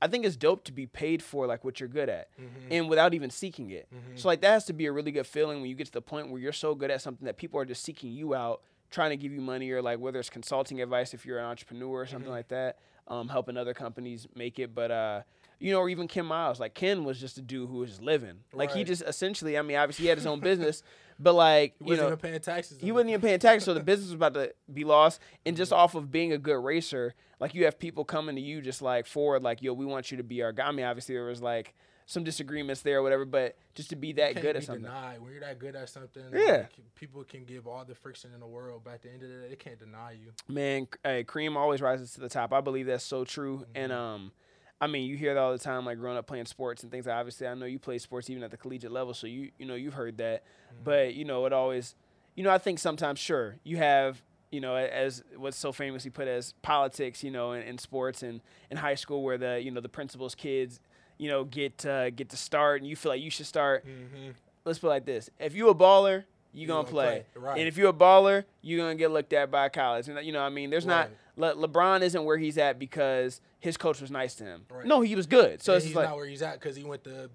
I 0.00 0.06
think 0.06 0.24
it's 0.24 0.36
dope 0.36 0.62
to 0.66 0.72
be 0.72 0.86
paid 0.86 1.24
for 1.24 1.48
like 1.48 1.64
what 1.64 1.80
you're 1.80 1.88
good 1.88 2.08
at, 2.08 2.28
and 2.70 2.88
without 2.88 3.14
even 3.14 3.30
seeking 3.30 3.70
it. 3.70 3.88
So 4.14 4.28
like 4.28 4.40
that 4.42 4.52
has 4.52 4.64
to 4.66 4.72
be 4.72 4.86
a 4.86 4.92
really 4.92 5.10
good 5.10 5.26
feeling 5.26 5.60
when 5.60 5.68
you 5.68 5.74
get 5.74 5.88
to 5.88 5.92
the 5.92 6.00
point 6.00 6.30
where 6.30 6.40
you're 6.40 6.52
so 6.52 6.76
good 6.76 6.90
at 6.92 7.02
something 7.02 7.26
that 7.26 7.36
people 7.36 7.58
are 7.58 7.64
just 7.64 7.82
seeking 7.82 8.12
you 8.12 8.32
out, 8.32 8.62
trying 8.92 9.10
to 9.10 9.16
give 9.16 9.32
you 9.32 9.40
money 9.40 9.68
or 9.72 9.82
like 9.82 9.98
whether 9.98 10.20
it's 10.20 10.30
consulting 10.30 10.80
advice 10.80 11.14
if 11.14 11.26
you're 11.26 11.40
an 11.40 11.46
entrepreneur 11.46 12.02
or 12.02 12.06
something 12.06 12.30
like 12.30 12.46
that, 12.48 12.78
um, 13.08 13.28
helping 13.28 13.56
other 13.56 13.74
companies 13.74 14.28
make 14.36 14.58
it. 14.58 14.74
But 14.74 14.90
uh, 14.90 15.22
you 15.58 15.72
know, 15.72 15.80
or 15.80 15.88
even 15.88 16.06
Ken 16.08 16.26
Miles, 16.26 16.60
like 16.60 16.74
Ken 16.74 17.04
was 17.04 17.18
just 17.18 17.38
a 17.38 17.42
dude 17.42 17.68
who 17.68 17.78
was 17.78 18.00
living. 18.00 18.40
Like 18.52 18.70
he 18.72 18.84
just 18.84 19.02
essentially, 19.02 19.58
I 19.58 19.62
mean, 19.62 19.76
obviously 19.76 20.04
he 20.04 20.08
had 20.08 20.18
his 20.18 20.26
own 20.26 20.40
business, 20.50 20.82
but 21.18 21.32
like 21.34 21.74
He 21.78 21.84
wasn't 21.84 22.00
know, 22.02 22.06
even 22.08 22.18
paying 22.18 22.40
taxes. 22.40 22.78
he 22.80 22.92
wasn't 22.92 23.10
even 23.10 23.20
paying 23.20 23.38
taxes, 23.40 23.64
so 23.64 23.74
the 23.74 23.80
business 23.84 24.06
was 24.10 24.14
about 24.14 24.34
to 24.34 24.54
be 24.72 24.84
lost. 24.84 25.20
And 25.44 25.56
just 25.56 25.72
off 25.72 25.94
of 25.94 26.12
being 26.12 26.32
a 26.32 26.38
good 26.38 26.62
racer, 26.62 27.14
like 27.40 27.54
you 27.54 27.64
have 27.64 27.78
people 27.78 28.04
coming 28.04 28.36
to 28.36 28.42
you 28.42 28.60
just 28.60 28.82
like 28.82 29.06
forward, 29.06 29.42
like, 29.42 29.62
yo, 29.62 29.72
we 29.72 29.84
want 29.86 30.10
you 30.10 30.16
to 30.18 30.22
be 30.24 30.42
our 30.42 30.52
guy. 30.52 30.68
I 30.68 30.72
mean, 30.72 30.86
obviously 30.86 31.14
there 31.16 31.24
was 31.24 31.42
like 31.42 31.74
some 32.10 32.24
disagreements 32.24 32.80
there 32.80 33.00
or 33.00 33.02
whatever, 33.02 33.26
but 33.26 33.54
just 33.74 33.90
to 33.90 33.96
be 33.96 34.12
that 34.14 34.40
good 34.40 34.56
at 34.56 34.64
something. 34.64 34.82
Denied. 34.84 35.20
When 35.20 35.30
you're 35.30 35.40
that 35.42 35.58
good 35.58 35.76
at 35.76 35.90
something, 35.90 36.22
Yeah. 36.32 36.62
like, 36.62 36.94
people 36.94 37.22
can 37.22 37.44
give 37.44 37.66
all 37.66 37.84
the 37.84 37.94
friction 37.94 38.30
in 38.32 38.40
the 38.40 38.46
world, 38.46 38.80
but 38.82 38.94
at 38.94 39.02
the 39.02 39.10
end 39.12 39.22
of 39.22 39.28
the 39.28 39.34
day, 39.42 39.48
they 39.50 39.56
can't 39.56 39.78
deny 39.78 40.12
you. 40.12 40.32
Man, 40.48 40.88
hey, 41.04 41.22
cream 41.24 41.54
always 41.54 41.82
rises 41.82 42.12
to 42.14 42.20
the 42.20 42.30
top. 42.30 42.54
I 42.54 42.62
believe 42.62 42.86
that's 42.86 43.04
so 43.04 43.24
true. 43.26 43.66
And 43.74 43.92
um, 43.92 44.32
I 44.80 44.86
mean, 44.86 45.04
you 45.06 45.18
hear 45.18 45.34
that 45.34 45.40
all 45.40 45.52
the 45.52 45.58
time, 45.58 45.84
like 45.84 45.98
growing 45.98 46.16
up 46.16 46.26
playing 46.26 46.46
sports 46.46 46.82
and 46.82 46.90
things. 46.90 47.04
Like, 47.04 47.14
obviously, 47.16 47.46
I 47.46 47.52
know 47.52 47.66
you 47.66 47.78
play 47.78 47.98
sports 47.98 48.30
even 48.30 48.42
at 48.42 48.50
the 48.50 48.56
collegiate 48.56 48.90
level, 48.90 49.12
so 49.12 49.26
you 49.26 49.50
you 49.58 49.66
know 49.66 49.74
you've 49.74 49.92
heard 49.94 50.16
that. 50.16 50.44
But 50.82 51.12
you 51.14 51.26
know, 51.26 51.44
it 51.44 51.52
always, 51.52 51.94
you 52.34 52.42
know, 52.42 52.50
I 52.50 52.56
think 52.58 52.78
sometimes 52.78 53.18
sure 53.18 53.56
you 53.64 53.76
have. 53.76 54.22
You 54.50 54.62
know, 54.62 54.76
as 54.76 55.22
what's 55.36 55.58
so 55.58 55.72
famously 55.72 56.10
put 56.10 56.26
as 56.26 56.54
politics, 56.62 57.22
you 57.22 57.30
know, 57.30 57.52
in, 57.52 57.60
in 57.64 57.76
sports 57.76 58.22
and 58.22 58.40
in 58.70 58.78
high 58.78 58.94
school, 58.94 59.22
where 59.22 59.36
the 59.36 59.60
you 59.60 59.70
know 59.70 59.82
the 59.82 59.90
principal's 59.90 60.34
kids, 60.34 60.80
you 61.18 61.28
know, 61.28 61.44
get 61.44 61.84
uh, 61.84 62.10
get 62.10 62.30
to 62.30 62.36
start, 62.36 62.80
and 62.80 62.88
you 62.88 62.96
feel 62.96 63.12
like 63.12 63.20
you 63.20 63.30
should 63.30 63.46
start. 63.46 63.84
Mm-hmm. 63.86 64.30
Let's 64.64 64.78
put 64.78 64.86
it 64.86 64.90
like 64.90 65.04
this: 65.04 65.28
if 65.38 65.54
you 65.54 65.68
a 65.68 65.74
baller, 65.74 66.24
you 66.52 66.62
You 66.62 66.66
gonna, 66.66 66.82
gonna 66.84 66.90
play. 66.92 67.24
play, 67.34 67.42
right. 67.42 67.58
and 67.58 67.68
if 67.68 67.76
you're 67.76 67.90
a 67.90 67.92
baller, 67.92 68.44
you're 68.62 68.78
gonna 68.78 68.94
get 68.94 69.10
looked 69.10 69.32
at 69.32 69.50
by 69.50 69.68
college. 69.68 70.08
And 70.08 70.24
you 70.24 70.32
know, 70.32 70.40
what 70.40 70.46
I 70.46 70.50
mean, 70.50 70.70
there's 70.70 70.86
not 70.86 71.10
Le- 71.36 71.54
LeBron 71.54 72.02
isn't 72.02 72.24
where 72.24 72.36
he's 72.38 72.58
at 72.58 72.78
because 72.78 73.40
his 73.60 73.76
coach 73.76 74.00
was 74.00 74.10
nice 74.10 74.34
to 74.36 74.44
him. 74.44 74.64
Right. 74.70 74.86
No, 74.86 75.00
he 75.00 75.14
was 75.14 75.26
good. 75.26 75.62
So 75.62 75.74
it's 75.74 75.84
he's 75.84 75.94
like 75.94 76.08
not 76.08 76.16
where 76.16 76.26
he's 76.26 76.42
at 76.42 76.54
because 76.60 76.76
he 76.76 76.84
went 76.84 77.04
to 77.04 77.30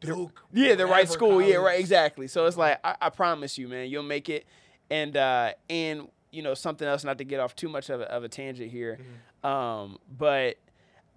Duke. 0.00 0.42
Yeah, 0.52 0.74
the 0.74 0.86
right 0.86 1.08
school. 1.08 1.40
Yeah, 1.42 1.56
right. 1.56 1.80
Exactly. 1.80 2.26
So 2.28 2.46
it's 2.46 2.56
like 2.56 2.78
I, 2.84 2.96
I 3.00 3.10
promise 3.10 3.56
you, 3.58 3.68
man, 3.68 3.88
you'll 3.88 4.02
make 4.02 4.28
it. 4.28 4.44
And 4.90 5.16
uh, 5.16 5.52
and 5.70 6.08
you 6.30 6.42
know 6.42 6.54
something 6.54 6.86
else, 6.86 7.02
not 7.02 7.18
to 7.18 7.24
get 7.24 7.40
off 7.40 7.56
too 7.56 7.68
much 7.68 7.88
of 7.90 8.00
a, 8.00 8.10
of 8.12 8.22
a 8.24 8.28
tangent 8.28 8.70
here, 8.70 8.98
Mm-hmm. 9.00 9.46
um, 9.46 9.98
but 10.18 10.56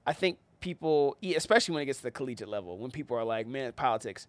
I 0.08 0.14
think 0.14 0.38
people, 0.60 1.18
especially 1.36 1.74
when 1.74 1.84
it 1.84 1.86
gets 1.86 2.00
to 2.00 2.04
the 2.04 2.12
collegiate 2.12 2.50
level, 2.50 2.78
when 2.78 2.92
people 2.92 3.18
are 3.18 3.24
like, 3.24 3.48
man, 3.48 3.72
politics. 3.74 4.28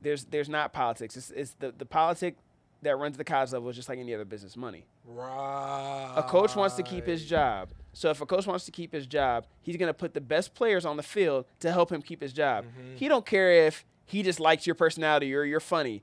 There's 0.00 0.24
there's 0.26 0.48
not 0.48 0.72
politics. 0.72 1.16
It's, 1.16 1.30
it's 1.30 1.52
the 1.58 1.72
the 1.76 1.86
politic 1.86 2.36
that 2.82 2.96
runs 2.96 3.16
the 3.16 3.24
college 3.24 3.52
level 3.52 3.68
is 3.68 3.76
just 3.76 3.88
like 3.88 3.98
any 3.98 4.14
other 4.14 4.24
business. 4.24 4.56
Money. 4.56 4.84
Right. 5.04 6.12
A 6.16 6.22
coach 6.22 6.54
wants 6.54 6.76
to 6.76 6.82
keep 6.82 7.06
his 7.06 7.24
job. 7.24 7.70
So 7.92 8.10
if 8.10 8.20
a 8.20 8.26
coach 8.26 8.46
wants 8.46 8.64
to 8.66 8.70
keep 8.70 8.92
his 8.92 9.06
job, 9.06 9.46
he's 9.60 9.76
gonna 9.76 9.94
put 9.94 10.14
the 10.14 10.20
best 10.20 10.54
players 10.54 10.84
on 10.86 10.96
the 10.96 11.02
field 11.02 11.46
to 11.60 11.72
help 11.72 11.90
him 11.90 12.02
keep 12.02 12.20
his 12.22 12.32
job. 12.32 12.64
Mm-hmm. 12.64 12.96
He 12.96 13.08
don't 13.08 13.26
care 13.26 13.66
if 13.66 13.84
he 14.04 14.22
just 14.22 14.38
likes 14.40 14.66
your 14.66 14.74
personality 14.74 15.34
or 15.34 15.44
you're 15.44 15.60
funny. 15.60 16.02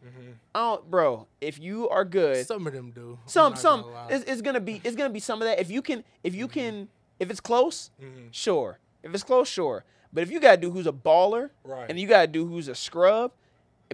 Oh, 0.53 0.84
bro, 0.88 1.28
if 1.41 1.59
you 1.59 1.89
are 1.89 2.05
good, 2.05 2.45
Some 2.45 2.68
of 2.68 2.74
them 2.74 2.91
do. 2.91 3.18
Some 3.26 3.55
some 3.55 3.82
gonna 3.82 4.07
it's, 4.09 4.26
it's 4.26 4.41
gonna 4.41 4.59
be 4.59 4.82
it's 4.84 4.95
gonna 4.95 5.09
be 5.09 5.20
some 5.20 5.41
of 5.41 5.47
that. 5.47 5.59
If 5.59 5.72
you 5.72 5.82
can 5.82 6.03
if 6.24 6.36
you 6.36 6.47
mm-hmm. 6.47 6.59
can 6.59 6.89
if 7.20 7.30
it's 7.32 7.39
close, 7.39 7.91
Mm-hmm. 8.01 8.28
sure. 8.32 8.80
If 9.06 9.14
it's 9.14 9.24
close, 9.24 9.47
sure. 9.47 9.86
But 10.12 10.24
if 10.24 10.32
you 10.32 10.39
gotta 10.41 10.58
do 10.60 10.72
who's 10.72 10.88
a 10.88 10.91
baller, 10.93 11.51
Right. 11.64 11.89
and 11.89 11.97
you 11.99 12.08
gotta 12.08 12.28
do 12.28 12.45
who's 12.45 12.68
a 12.68 12.76
scrub, 12.76 13.32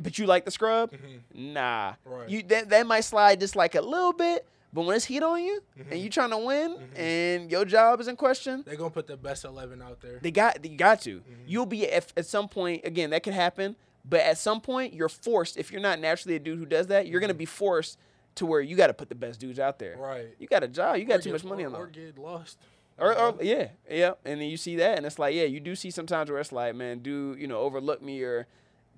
but 0.01 0.18
you 0.18 0.26
like 0.26 0.45
the 0.45 0.51
scrub, 0.51 0.91
nah. 1.34 1.91
Mm-hmm. 1.91 2.09
Right. 2.12 2.30
You 2.30 2.43
that 2.43 2.70
that 2.70 2.88
might 2.88 3.01
slide 3.01 3.39
just 3.39 3.55
like 3.55 3.76
a 3.76 3.82
little 3.82 4.14
bit, 4.14 4.45
but 4.74 4.84
when 4.84 4.95
it's 4.95 5.05
heat 5.05 5.22
on 5.24 5.43
you 5.43 5.62
Mm-hmm. 5.80 5.91
and 5.91 6.01
you 6.01 6.09
trying 6.09 6.30
to 6.32 6.38
win 6.38 6.78
and 6.95 7.51
your 7.51 7.66
job 7.66 7.99
is 7.99 8.07
in 8.07 8.16
question, 8.16 8.64
They're 8.66 8.76
gonna 8.78 8.89
put 8.89 9.07
the 9.07 9.18
best 9.18 9.43
eleven 9.45 9.82
out 9.82 9.99
there. 10.01 10.20
they 10.22 10.32
got 10.32 10.64
you 10.64 10.78
got 10.78 11.01
to. 11.01 11.18
Mm-hmm. 11.20 11.34
You'll 11.47 11.66
be 11.66 11.89
at, 11.91 12.12
at 12.16 12.26
some 12.26 12.47
point 12.47 12.86
again 12.86 13.09
that 13.09 13.24
could 13.24 13.34
happen, 13.34 13.76
but 14.07 14.22
at 14.22 14.38
some 14.38 14.62
point 14.62 14.93
you're 14.93 15.09
forced. 15.09 15.57
If 15.57 15.72
you're 15.72 15.82
not 15.82 15.99
naturally 15.99 16.36
a 16.36 16.39
dude 16.39 16.57
who 16.59 16.66
does 16.66 16.88
that, 16.88 17.07
you're 17.07 17.20
gonna 17.20 17.34
be 17.34 17.45
forced 17.45 17.97
to 18.36 18.45
where 18.45 18.62
you 18.62 18.78
got 18.78 18.88
to 18.88 18.93
put 18.93 19.09
the 19.09 19.16
best 19.16 19.41
dudes 19.41 19.59
out 19.59 19.78
there. 19.78 19.93
Mm-hmm. 19.95 20.01
Right. 20.01 20.28
You 20.39 20.47
got 20.47 20.64
a 20.64 20.68
job. 20.70 20.95
You 20.95 21.03
got 21.03 21.16
Or 21.20 21.22
too 21.24 21.30
get- 21.32 21.34
much 21.34 21.43
money 21.43 21.64
or, 21.64 21.66
on 21.66 21.72
the 21.74 21.78
or 21.80 21.84
line. 21.84 21.91
get 21.91 22.18
lost. 22.18 22.57
Or, 23.01 23.17
or 23.17 23.35
yeah, 23.41 23.69
yeah, 23.89 24.11
and 24.23 24.39
then 24.39 24.47
you 24.47 24.57
see 24.57 24.75
that, 24.77 24.97
and 24.97 25.05
it's 25.07 25.17
like, 25.17 25.33
yeah, 25.33 25.43
you 25.45 25.59
do 25.59 25.75
see 25.75 25.89
sometimes 25.89 26.29
where 26.29 26.39
it's 26.39 26.51
like, 26.51 26.75
man, 26.75 26.99
dude, 26.99 27.39
you 27.39 27.47
know, 27.47 27.57
overlooked 27.59 28.03
me 28.03 28.21
or 28.21 28.45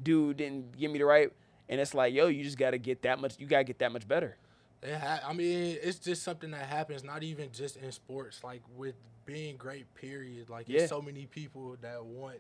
dude 0.02 0.38
didn't 0.38 0.78
give 0.78 0.92
me 0.92 1.00
the 1.00 1.06
right, 1.06 1.32
and 1.70 1.80
it's 1.80 1.94
like, 1.94 2.14
yo, 2.14 2.28
you 2.28 2.44
just 2.44 2.58
got 2.58 2.72
to 2.72 2.78
get 2.78 3.02
that 3.04 3.20
much. 3.22 3.36
You 3.40 3.48
got 3.48 3.60
to 3.60 3.64
get 3.64 3.80
that 3.80 3.92
much 3.94 4.06
better. 4.08 4.36
Ha- 4.86 5.22
I 5.26 5.32
mean, 5.32 5.78
it's 5.82 6.00
just 6.00 6.24
something 6.24 6.52
that 6.52 6.66
happens, 6.68 7.04
not 7.06 7.24
even 7.24 7.50
just 7.54 7.78
in 7.78 7.90
sports, 7.94 8.44
like 8.44 8.62
with 8.76 8.96
being 9.26 9.56
great, 9.56 9.86
period. 9.96 10.50
Like, 10.50 10.68
Yeah. 10.68 10.80
there's 10.80 10.90
so 10.90 11.02
many 11.02 11.26
people 11.26 11.78
that 11.82 12.04
want 12.04 12.40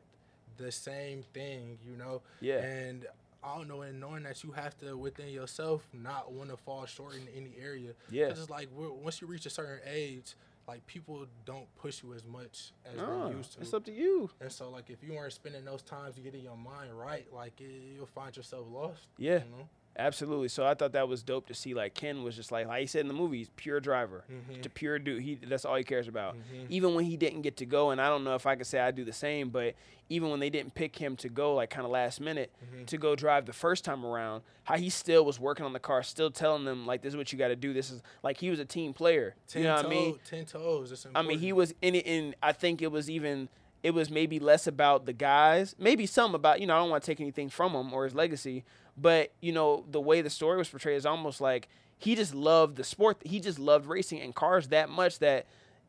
the 0.58 0.70
same 0.70 1.24
thing, 1.34 1.78
you 1.90 1.96
know? 1.96 2.22
Yeah. 2.42 2.58
And 2.62 3.06
I 3.42 3.56
don't 3.56 3.70
know, 3.70 3.84
and 3.84 4.00
knowing 4.02 4.24
that 4.24 4.44
you 4.44 4.52
have 4.52 4.78
to, 4.80 4.98
within 4.98 5.30
yourself, 5.30 5.88
not 5.94 6.34
want 6.34 6.50
to 6.50 6.58
fall 6.58 6.86
short 6.86 7.14
in 7.16 7.28
any 7.34 7.54
area. 7.62 7.92
Yeah. 8.10 8.28
'Cause 8.28 8.40
it's 8.42 8.50
like, 8.50 8.68
once 8.76 9.22
you 9.22 9.28
reach 9.28 9.46
a 9.46 9.50
certain 9.50 9.80
age, 9.90 10.36
like, 10.68 10.86
people 10.88 11.26
don't 11.46 11.68
push 11.76 12.04
you 12.04 12.14
as 12.14 12.24
much 12.26 12.72
as 12.86 12.98
No, 12.98 13.30
they 13.30 13.36
used 13.36 13.54
to. 13.54 13.62
it's 13.62 13.74
up 13.74 13.84
to 13.86 13.92
you. 13.92 14.30
And 14.40 14.52
so, 14.52 14.70
like, 14.70 14.90
if 14.90 15.04
you 15.04 15.14
weren't 15.14 15.34
spending 15.34 15.66
those 15.66 15.82
times 15.82 16.16
to 16.16 16.22
get 16.22 16.34
in 16.36 16.42
your 16.42 16.58
mind 16.58 16.98
right, 16.98 17.26
like, 17.34 17.60
it, 17.60 17.70
you'll 17.96 18.06
find 18.06 18.36
yourself 18.36 18.66
lost. 18.70 19.08
Yeah. 19.18 19.44
You 19.44 19.52
know? 19.58 19.70
Absolutely. 19.98 20.48
So 20.48 20.66
I 20.66 20.74
thought 20.74 20.94
that 20.94 21.08
was 21.08 21.22
dope 21.22 21.48
to 21.48 21.54
see. 21.54 21.74
Like 21.74 21.94
Ken 21.94 22.24
was 22.24 22.36
just 22.36 22.52
like, 22.52 22.68
like 22.68 22.82
he 22.82 22.88
said 22.88 23.02
in 23.02 23.08
the 23.08 23.14
movie, 23.14 23.38
he's 23.40 23.50
pure 23.56 23.80
driver, 23.80 24.24
Mm-hmm. 24.32 24.62
to 24.62 24.70
pure 24.70 24.98
dude. 25.00 25.22
He 25.22 25.36
that's 25.36 25.66
all 25.66 25.76
he 25.76 25.84
cares 25.84 26.08
about. 26.08 26.36
Even 26.70 26.96
when 26.96 27.06
he 27.06 27.16
didn't 27.18 27.42
get 27.44 27.58
to 27.58 27.66
go, 27.66 27.92
and 27.92 28.02
I 28.02 28.08
don't 28.10 28.24
know 28.24 28.36
if 28.36 28.46
I 28.48 28.56
could 28.56 28.66
say 28.68 28.80
I 28.80 28.92
do 28.92 29.06
the 29.06 29.14
same, 29.14 29.50
but 29.50 29.76
even 30.10 30.30
when 30.32 30.40
they 30.40 30.50
didn't 30.50 30.74
pick 30.76 30.96
him 30.98 31.16
to 31.18 31.30
go, 31.30 31.56
like 31.56 31.70
kind 31.70 31.86
of 31.86 31.92
last 31.92 32.20
minute 32.20 32.52
Mm-hmm. 32.64 32.86
to 32.86 32.98
go 32.98 33.16
drive 33.16 33.46
the 33.46 33.54
first 33.54 33.86
time 33.86 34.04
around, 34.06 34.42
how 34.64 34.78
he 34.78 34.90
still 34.90 35.24
was 35.26 35.40
working 35.40 35.66
on 35.66 35.74
the 35.74 35.80
car, 35.80 36.02
still 36.04 36.32
telling 36.32 36.66
them 36.66 36.86
like, 36.88 37.02
this 37.02 37.14
is 37.14 37.18
what 37.18 37.32
you 37.32 37.38
got 37.38 37.50
to 37.50 37.56
do. 37.56 37.72
This 37.74 37.92
is 37.92 38.02
like 38.24 38.38
he 38.38 38.50
was 38.50 38.60
a 38.60 38.66
team 38.66 38.94
player. 38.94 39.36
Ten 39.48 39.62
you 39.62 39.68
know 39.68 39.76
what 39.76 39.86
I 39.86 39.90
mean? 39.90 40.20
Ten 40.28 40.46
toes. 40.46 41.06
I 41.14 41.22
mean, 41.22 41.38
he 41.40 41.54
was 41.54 41.74
in 41.84 41.96
it, 41.96 42.08
and 42.08 42.36
I 42.42 42.52
think 42.52 42.82
it 42.82 42.92
was 42.92 43.10
even 43.12 43.48
it 43.84 43.94
was 43.94 44.10
maybe 44.10 44.40
less 44.40 44.66
about 44.66 45.06
the 45.06 45.12
guys, 45.14 45.76
maybe 45.78 46.06
some 46.06 46.34
about 46.34 46.62
you 46.62 46.66
know 46.68 46.76
I 46.76 46.80
don't 46.80 46.90
want 46.90 47.04
to 47.04 47.12
take 47.12 47.20
anything 47.20 47.50
from 47.50 47.74
him 47.74 47.94
or 47.94 48.06
his 48.06 48.16
legacy, 48.16 48.64
but 48.98 49.32
you 49.42 49.52
know 49.52 49.86
the 49.90 50.02
way 50.02 50.22
the 50.22 50.30
story 50.30 50.58
was 50.58 50.70
portrayed 50.70 50.98
is 50.98 51.06
almost 51.06 51.42
like 51.42 51.68
he 51.98 52.16
just 52.16 52.36
loved 52.36 52.76
the 52.76 52.84
sport. 52.84 53.18
He 53.24 53.40
just 53.40 53.60
loved 53.60 53.86
racing 53.86 54.22
and 54.22 54.34
cars 54.36 54.68
that 54.70 54.90
much 54.90 55.20
that. 55.20 55.46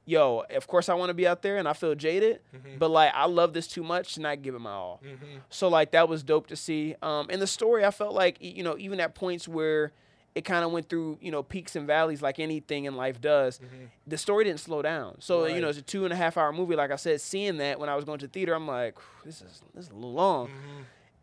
Yo, 0.07 0.45
of 0.51 0.67
course 0.67 0.91
I 0.91 0.95
want 0.95 1.09
to 1.09 1.15
be 1.15 1.27
out 1.27 1.41
there 1.41 1.57
and 1.57 1.67
I 1.67 1.73
feel 1.73 1.95
jaded, 1.95 2.41
mm-hmm. 2.55 2.77
but 2.79 2.91
like 2.91 3.11
I 3.15 3.25
love 3.25 3.55
this 3.55 3.67
too 3.67 3.83
much 3.83 4.17
to 4.17 4.21
not 4.21 4.43
give 4.43 4.55
it 4.55 4.59
my 4.59 4.71
all. 4.71 5.01
Mm-hmm. 5.03 5.39
So 5.49 5.69
like 5.69 5.93
that 5.93 6.11
was 6.11 6.23
dope 6.23 6.49
to 6.49 6.57
see. 6.57 6.95
Um, 7.01 7.29
and 7.31 7.41
the 7.41 7.47
story 7.47 7.87
I 7.87 7.91
felt 7.91 8.13
like 8.13 8.37
you 8.39 8.63
know 8.63 8.77
even 8.77 9.01
at 9.01 9.15
points 9.15 9.49
where 9.49 9.93
it 10.35 10.45
kind 10.45 10.65
of 10.65 10.73
went 10.73 10.89
through 10.89 11.19
you 11.21 11.31
know 11.31 11.43
peaks 11.43 11.77
and 11.77 11.87
valleys 11.87 12.21
like 12.21 12.39
anything 12.39 12.85
in 12.85 12.97
life 12.97 13.21
does. 13.21 13.59
Mm-hmm. 13.59 13.85
The 14.07 14.19
story 14.19 14.45
didn't 14.45 14.61
slow 14.61 14.83
down. 14.83 15.17
So 15.21 15.47
you 15.47 15.61
know 15.61 15.69
it's 15.69 15.79
a 15.79 15.83
two 15.83 16.05
and 16.05 16.13
a 16.13 16.17
half 16.17 16.37
hour 16.37 16.53
movie. 16.53 16.77
Like 16.77 16.91
I 16.91 16.97
said, 16.97 17.21
seeing 17.21 17.59
that 17.59 17.79
when 17.79 17.89
I 17.89 17.97
was 17.97 18.05
going 18.05 18.19
to 18.19 18.27
the 18.27 18.33
theater, 18.33 18.55
I'm 18.55 18.67
like, 18.67 18.97
this 19.25 19.41
is 19.41 19.63
this 19.75 19.87
is 19.87 19.91
a 19.91 19.95
little 19.95 20.13
long. 20.13 20.51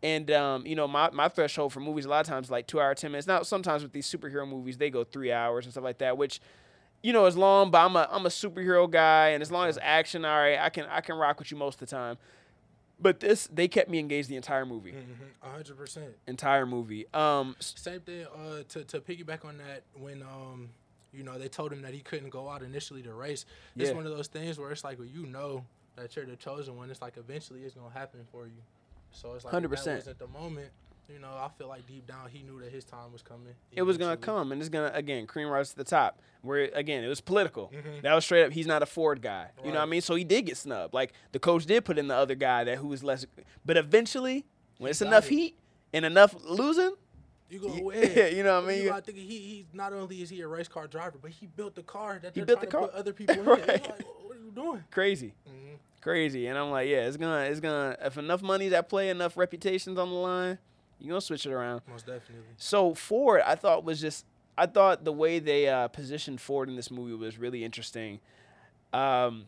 And 0.02 0.30
um, 0.32 0.66
you 0.66 0.74
know 0.74 0.88
my, 0.88 1.10
my 1.10 1.28
threshold 1.28 1.72
for 1.72 1.80
movies 1.80 2.04
a 2.06 2.08
lot 2.08 2.20
of 2.20 2.26
times 2.26 2.50
like 2.50 2.66
two 2.66 2.80
hour 2.80 2.94
ten 2.94 3.12
minutes. 3.12 3.26
Now 3.28 3.42
sometimes 3.42 3.82
with 3.82 3.92
these 3.92 4.06
superhero 4.06 4.48
movies 4.48 4.76
they 4.76 4.90
go 4.90 5.04
three 5.04 5.30
hours 5.32 5.64
and 5.64 5.72
stuff 5.72 5.84
like 5.84 5.98
that, 5.98 6.18
which 6.18 6.40
you 7.02 7.12
know 7.12 7.26
is 7.26 7.36
long. 7.36 7.70
But 7.70 7.84
I'm 7.84 7.94
a 7.96 8.08
I'm 8.10 8.26
a 8.26 8.30
superhero 8.30 8.90
guy, 8.90 9.28
and 9.28 9.42
as 9.42 9.52
long 9.52 9.68
as 9.68 9.78
action, 9.80 10.24
all 10.24 10.36
right, 10.36 10.58
I 10.58 10.70
can 10.70 10.86
I 10.90 11.00
can 11.02 11.16
rock 11.16 11.38
with 11.38 11.50
you 11.52 11.56
most 11.56 11.80
of 11.80 11.88
the 11.88 11.94
time. 11.94 12.18
But 13.00 13.20
this 13.20 13.48
they 13.52 13.68
kept 13.68 13.90
me 13.90 13.98
engaged 13.98 14.28
the 14.28 14.36
entire 14.36 14.64
movie, 14.66 14.92
Mhm, 14.92 15.16
a 15.42 15.50
hundred 15.50 15.76
percent. 15.76 16.14
entire 16.26 16.66
movie. 16.66 17.06
Um, 17.14 17.56
Same 17.60 18.00
thing. 18.00 18.26
Uh, 18.26 18.62
to 18.70 18.84
to 18.84 19.00
piggyback 19.00 19.44
on 19.44 19.58
that, 19.58 19.82
when 19.94 20.22
um, 20.22 20.70
you 21.12 21.22
know, 21.22 21.38
they 21.38 21.48
told 21.48 21.72
him 21.72 21.82
that 21.82 21.94
he 21.94 22.00
couldn't 22.00 22.30
go 22.30 22.48
out 22.48 22.62
initially 22.62 23.02
to 23.02 23.12
race. 23.12 23.44
It's 23.76 23.90
Yeah. 23.90 23.96
one 23.96 24.06
of 24.06 24.16
those 24.16 24.28
things 24.28 24.58
where 24.58 24.70
it's 24.72 24.82
like, 24.82 24.98
well, 24.98 25.06
you 25.08 25.26
know 25.26 25.64
that 25.96 26.14
you're 26.16 26.24
the 26.26 26.36
chosen 26.36 26.76
one. 26.76 26.90
It's 26.90 27.02
like 27.02 27.16
eventually 27.18 27.60
it's 27.62 27.74
gonna 27.74 27.92
happen 27.92 28.20
for 28.32 28.46
you. 28.46 28.62
So 29.12 29.34
it's 29.34 29.44
like, 29.44 29.52
100%. 29.54 30.08
at 30.08 30.18
the 30.18 30.26
moment. 30.28 30.70
You 31.08 31.18
know, 31.18 31.28
I 31.28 31.48
feel 31.58 31.68
like 31.68 31.86
deep 31.86 32.06
down 32.06 32.30
he 32.30 32.42
knew 32.42 32.60
that 32.60 32.70
his 32.72 32.84
time 32.84 33.12
was 33.12 33.20
coming. 33.22 33.54
it 33.72 33.82
was 33.82 33.98
gonna 33.98 34.16
come, 34.16 34.50
and 34.50 34.60
it's 34.62 34.70
gonna 34.70 34.90
again 34.94 35.26
cream 35.26 35.48
rise 35.48 35.70
to 35.70 35.76
the 35.76 35.84
top. 35.84 36.20
Where 36.40 36.70
again 36.74 37.04
it 37.04 37.08
was 37.08 37.20
political. 37.20 37.70
Mhm. 37.74 38.02
That 38.02 38.14
was 38.14 38.24
straight 38.24 38.44
up. 38.46 38.52
He's 38.52 38.66
not 38.66 38.82
a 38.82 38.86
Ford 38.86 39.20
guy. 39.20 39.48
You 39.62 39.72
know 39.72 39.78
what 39.78 39.82
I 39.82 39.86
mean? 39.86 40.00
So 40.00 40.14
he 40.14 40.24
did 40.24 40.46
get 40.46 40.56
snubbed. 40.56 40.94
Like 40.94 41.12
the 41.32 41.38
coach 41.38 41.66
did 41.66 41.84
put 41.84 41.98
in 41.98 42.08
the 42.08 42.14
other 42.14 42.34
guy 42.34 42.64
that 42.64 42.78
who 42.78 42.88
was 42.88 43.04
less. 43.04 43.26
But 43.64 43.76
eventually, 43.76 44.46
when 44.78 44.88
He 44.88 44.90
it's 44.92 45.02
enough 45.02 45.26
it. 45.26 45.34
heat 45.34 45.58
and 45.92 46.04
enough 46.06 46.34
losing, 46.44 46.94
You 47.50 47.58
gonna 47.60 47.82
Yeah, 47.94 48.26
you 48.36 48.42
know 48.42 48.54
what 48.60 48.64
I 48.64 48.74
mean? 48.74 48.82
You 48.84 48.88
gotta 48.88 49.02
think 49.02 49.18
he, 49.18 49.26
he 49.38 49.66
not 49.74 49.92
only 49.92 50.22
is 50.22 50.30
he 50.30 50.40
a 50.40 50.48
race 50.48 50.68
car 50.68 50.86
driver, 50.86 51.18
but 51.20 51.32
he 51.32 51.46
built 51.46 51.74
the 51.74 51.82
car 51.82 52.20
that 52.22 52.34
He 52.34 52.40
built 52.40 52.60
the 52.60 52.66
car. 52.66 52.82
put 52.88 52.94
other 52.94 53.12
people 53.20 53.34
in. 53.38 53.44
Right. 53.44 53.66
Like, 53.68 53.88
what 54.24 54.36
are 54.36 54.40
you 54.40 54.50
doing? 54.54 54.84
crazy, 54.90 55.34
Mhm. 55.46 55.76
Crazy. 56.02 56.46
And 56.48 56.58
I'm 56.58 56.70
like, 56.70 56.88
yeah, 56.88 57.06
it's 57.06 57.16
gonna, 57.16 57.44
it's 57.44 57.60
gonna. 57.60 57.96
If 58.02 58.18
enough 58.18 58.42
money's 58.42 58.72
at 58.72 58.88
play, 58.88 59.08
enough 59.08 59.36
reputations 59.36 59.98
on 59.98 60.10
the 60.10 60.16
line, 60.16 60.58
you 60.98 61.08
gonna 61.08 61.20
switch 61.20 61.46
it 61.46 61.52
around. 61.52 61.80
Most 61.88 62.06
definitely. 62.06 62.44
So 62.58 62.94
Ford, 62.94 63.42
I 63.46 63.54
thought 63.54 63.84
was 63.84 64.00
just, 64.00 64.26
I 64.58 64.66
thought 64.66 65.04
the 65.04 65.12
way 65.12 65.38
they 65.38 65.68
uh, 65.68 65.88
positioned 65.88 66.40
Ford 66.40 66.68
in 66.68 66.76
this 66.76 66.90
movie 66.90 67.14
was 67.14 67.38
really 67.38 67.64
interesting. 67.64 68.20
Um, 68.92 69.46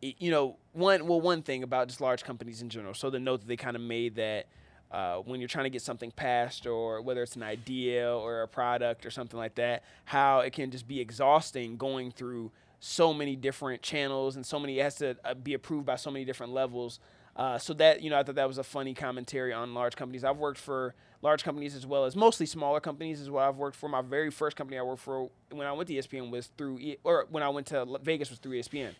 you 0.00 0.30
know, 0.30 0.56
one 0.72 1.06
well, 1.06 1.20
one 1.20 1.42
thing 1.42 1.62
about 1.62 1.88
just 1.88 2.00
large 2.00 2.24
companies 2.24 2.62
in 2.62 2.68
general. 2.68 2.94
So 2.94 3.10
the 3.10 3.20
note 3.20 3.40
that 3.40 3.46
they 3.48 3.56
kind 3.56 3.76
of 3.76 3.82
made 3.82 4.16
that 4.16 4.46
uh, 4.90 5.16
when 5.16 5.40
you're 5.40 5.48
trying 5.48 5.64
to 5.64 5.70
get 5.70 5.82
something 5.82 6.10
passed, 6.10 6.66
or 6.66 7.02
whether 7.02 7.22
it's 7.22 7.36
an 7.36 7.42
idea 7.42 8.14
or 8.14 8.42
a 8.42 8.48
product 8.48 9.04
or 9.04 9.10
something 9.10 9.38
like 9.38 9.54
that, 9.56 9.82
how 10.04 10.40
it 10.40 10.52
can 10.52 10.70
just 10.70 10.86
be 10.86 11.00
exhausting 11.00 11.76
going 11.76 12.10
through 12.10 12.52
so 12.80 13.12
many 13.14 13.36
different 13.36 13.82
channels 13.82 14.36
and 14.36 14.44
so 14.44 14.58
many 14.58 14.78
it 14.78 14.82
has 14.82 14.96
to 14.96 15.16
uh, 15.24 15.34
be 15.34 15.54
approved 15.54 15.86
by 15.86 15.96
so 15.96 16.10
many 16.10 16.24
different 16.24 16.52
levels. 16.52 17.00
Uh, 17.34 17.58
so 17.58 17.74
that 17.74 18.00
you 18.02 18.08
know, 18.08 18.18
I 18.18 18.22
thought 18.22 18.36
that 18.36 18.48
was 18.48 18.56
a 18.58 18.64
funny 18.64 18.94
commentary 18.94 19.52
on 19.52 19.74
large 19.74 19.94
companies. 19.94 20.24
I've 20.24 20.38
worked 20.38 20.58
for 20.58 20.94
large 21.20 21.44
companies 21.44 21.74
as 21.74 21.86
well 21.86 22.04
as 22.04 22.16
mostly 22.16 22.46
smaller 22.46 22.80
companies 22.80 23.20
is 23.20 23.28
what 23.30 23.44
I've 23.44 23.56
worked 23.56 23.76
for. 23.76 23.88
My 23.90 24.00
very 24.00 24.30
first 24.30 24.56
company 24.56 24.78
I 24.78 24.82
worked 24.82 25.02
for 25.02 25.28
when 25.50 25.66
I 25.66 25.72
went 25.72 25.88
to 25.88 25.94
ESPN 25.94 26.30
was 26.30 26.46
through, 26.56 26.78
e- 26.78 26.96
or 27.04 27.26
when 27.30 27.42
I 27.42 27.48
went 27.50 27.66
to 27.68 27.86
Vegas 28.02 28.30
was 28.30 28.38
through 28.38 28.58
ESPN 28.60 28.94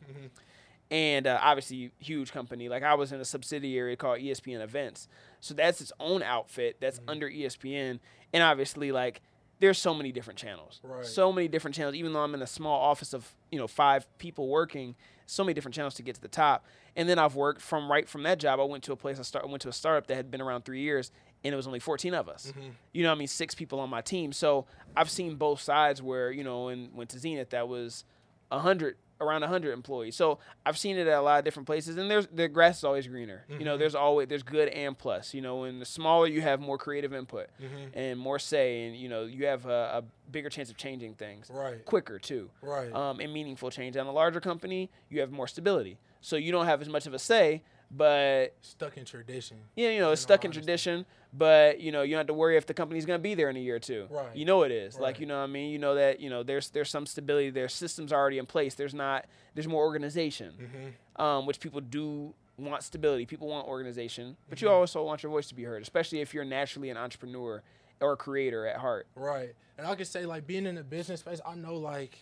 and 0.91 1.27
uh, 1.27 1.39
obviously 1.43 1.91
huge 1.99 2.33
company. 2.33 2.69
Like 2.69 2.83
I 2.83 2.95
was 2.95 3.13
in 3.13 3.21
a 3.21 3.25
subsidiary 3.25 3.97
called 3.97 4.21
ESPN 4.21 4.61
Events, 4.61 5.09
so 5.41 5.55
that's 5.55 5.81
its 5.81 5.93
own 5.99 6.23
outfit 6.23 6.77
that's 6.81 7.01
under 7.09 7.29
E 7.29 7.43
ESPN, 7.43 8.01
and 8.33 8.43
obviously 8.43 8.93
like 8.93 9.21
there's 9.59 9.79
so 9.79 9.95
many 9.95 10.13
different 10.13 10.39
channels. 10.39 10.81
Right. 10.83 11.05
So 11.05 11.33
many 11.33 11.49
different 11.49 11.75
channels. 11.75 11.95
Even 11.95 12.13
though 12.13 12.23
I'm 12.23 12.35
in 12.35 12.43
a 12.43 12.47
small 12.47 12.81
office 12.81 13.13
of 13.13 13.35
you 13.51 13.59
know 13.59 13.67
five 13.67 14.07
people 14.19 14.49
working, 14.49 14.95
so 15.27 15.45
many 15.45 15.55
different 15.55 15.75
channels 15.75 15.95
to 15.95 16.03
get 16.03 16.15
to 16.17 16.21
the 16.21 16.29
top. 16.29 16.65
And 16.95 17.09
then 17.09 17.19
I've 17.19 17.35
worked 17.35 17.61
from 17.61 17.91
right 17.91 18.09
from 18.09 18.23
that 18.25 18.39
job. 18.39 18.61
I 18.61 18.65
went 18.65 18.85
to 18.85 18.93
a 18.93 18.97
place. 18.97 19.19
I 19.19 19.23
start. 19.23 19.45
I 19.45 19.49
went 19.49 19.63
to 19.63 19.69
a 19.69 19.73
startup 19.73 20.07
that 20.09 20.17
had 20.17 20.31
been 20.31 20.41
around 20.41 20.65
three 20.65 20.81
years, 20.81 21.11
and 21.45 21.53
it 21.53 21.57
was 21.57 21.67
only 21.67 21.81
14 21.81 22.15
of 22.15 22.29
us. 22.29 22.49
Mm-hmm. 22.49 22.71
You 22.93 23.03
know, 23.03 23.11
what 23.11 23.17
I 23.17 23.19
mean, 23.19 23.29
six 23.29 23.55
people 23.55 23.81
on 23.81 23.91
my 23.91 24.01
team. 24.01 24.33
So 24.33 24.67
I've 24.97 25.11
seen 25.11 25.37
both 25.37 25.61
sides. 25.61 26.03
Where 26.03 26.31
you 26.31 26.45
know, 26.45 26.69
and 26.69 26.93
went 26.95 27.11
to 27.11 27.19
Zenith, 27.19 27.51
that 27.51 27.69
was 27.69 28.05
hundred 28.51 28.97
around 29.21 29.41
100 29.43 29.73
employees. 29.73 30.15
So 30.17 30.39
I've 30.65 30.77
seen 30.77 30.97
it 30.99 31.07
at 31.07 31.19
a 31.19 31.21
lot 31.23 31.39
of 31.39 31.45
different 31.45 31.67
places, 31.67 31.97
and 31.97 32.11
there's 32.11 32.27
the 32.29 32.49
grass 32.49 32.79
is 32.79 32.85
always 32.85 33.07
greener. 33.07 33.45
You 33.49 33.65
know, 33.65 33.77
there's 33.77 33.95
always 33.95 34.29
there's 34.29 34.43
good 34.43 34.69
and 34.69 34.97
plus. 34.97 35.33
You 35.35 35.41
know, 35.43 35.65
and 35.65 35.81
the 35.81 35.87
smaller 35.87 36.27
you 36.27 36.41
have 36.43 36.61
more 36.61 36.79
creative 36.79 37.13
input 37.15 37.49
and 37.95 38.19
more 38.19 38.39
say, 38.39 38.87
and 38.87 38.97
you 38.97 39.09
know 39.09 39.25
you 39.25 39.47
have 39.47 39.67
a, 39.67 40.03
a 40.03 40.31
bigger 40.31 40.49
chance 40.51 40.71
of 40.71 40.77
changing 40.77 41.15
things 41.15 41.49
Right. 41.53 41.85
quicker 41.85 42.19
too, 42.19 42.51
Right. 42.63 42.93
um, 42.93 43.21
and 43.21 43.33
meaningful 43.33 43.71
change. 43.71 43.97
On 43.97 44.07
a 44.07 44.13
larger 44.13 44.41
company, 44.41 44.91
you 45.09 45.21
have 45.21 45.31
more 45.33 45.47
stability, 45.49 45.99
so 46.21 46.37
you 46.37 46.53
don't 46.53 46.67
have 46.67 46.83
as 46.83 46.89
much 46.89 47.07
of 47.07 47.15
a 47.15 47.19
say. 47.19 47.63
But 47.89 48.55
Stuck 48.63 48.97
in 48.97 49.05
tradition. 49.05 49.59
yeah, 49.77 49.91
you 49.91 50.01
know, 50.01 50.11
it's 50.11 50.21
stuck 50.21 50.45
in 50.45 50.49
honesty. 50.49 50.61
tradition, 50.63 51.07
but 51.37 51.81
you 51.81 51.93
know, 51.93 52.03
you 52.03 52.11
don't 52.13 52.21
have 52.21 52.27
to 52.29 52.35
worry 52.35 52.57
if 52.57 52.67
the 52.67 52.75
company's 52.75 53.05
gonna 53.07 53.19
be 53.19 53.35
there 53.35 53.51
in 53.51 53.57
a 53.57 53.61
year 53.61 53.77
or 53.77 53.81
two. 53.81 54.07
Right. 54.11 54.35
You 54.35 54.45
know 54.45 54.63
it 54.63 54.73
is. 54.73 54.99
Like, 54.99 55.21
you 55.21 55.27
know 55.27 55.39
what 55.39 55.45
I 55.45 55.47
mean? 55.49 55.71
You 55.71 55.79
know 55.79 55.95
that, 55.97 56.21
you 56.21 56.31
know, 56.31 56.43
there's 56.43 56.71
there's 56.71 56.91
some 56.91 57.07
stability, 57.07 57.51
there's 57.51 57.73
systems 57.75 58.13
already 58.13 58.39
in 58.39 58.47
place. 58.47 58.75
There's 58.75 58.95
not 58.95 59.27
there's 59.55 59.69
more 59.69 59.85
organization. 59.85 60.55
Mm-hmm. 60.61 61.23
Um, 61.23 61.47
which 61.47 61.61
people 61.61 61.81
do 61.81 62.35
want 62.59 62.83
stability. 62.83 63.27
People 63.27 63.49
want 63.49 63.67
organization. 63.69 64.37
But 64.49 64.59
Mm-hmm. 64.59 64.67
you 64.67 64.73
also 64.73 65.03
want 65.05 65.23
your 65.23 65.31
voice 65.31 65.49
to 65.49 65.55
be 65.55 65.65
heard, 65.65 65.83
especially 65.83 66.21
if 66.21 66.33
you're 66.35 66.45
naturally 66.45 66.91
an 66.91 66.97
entrepreneur 66.97 67.63
or 68.01 68.13
a 68.13 68.17
creator 68.17 68.67
at 68.67 68.77
heart. 68.77 69.07
Right. 69.15 69.55
And 69.79 69.87
I 69.87 69.95
could 69.95 70.07
say 70.07 70.25
like 70.27 70.47
being 70.47 70.67
in 70.67 70.75
the 70.75 70.85
business 70.85 71.21
space, 71.21 71.41
I 71.47 71.55
know 71.55 71.77
like 71.77 72.19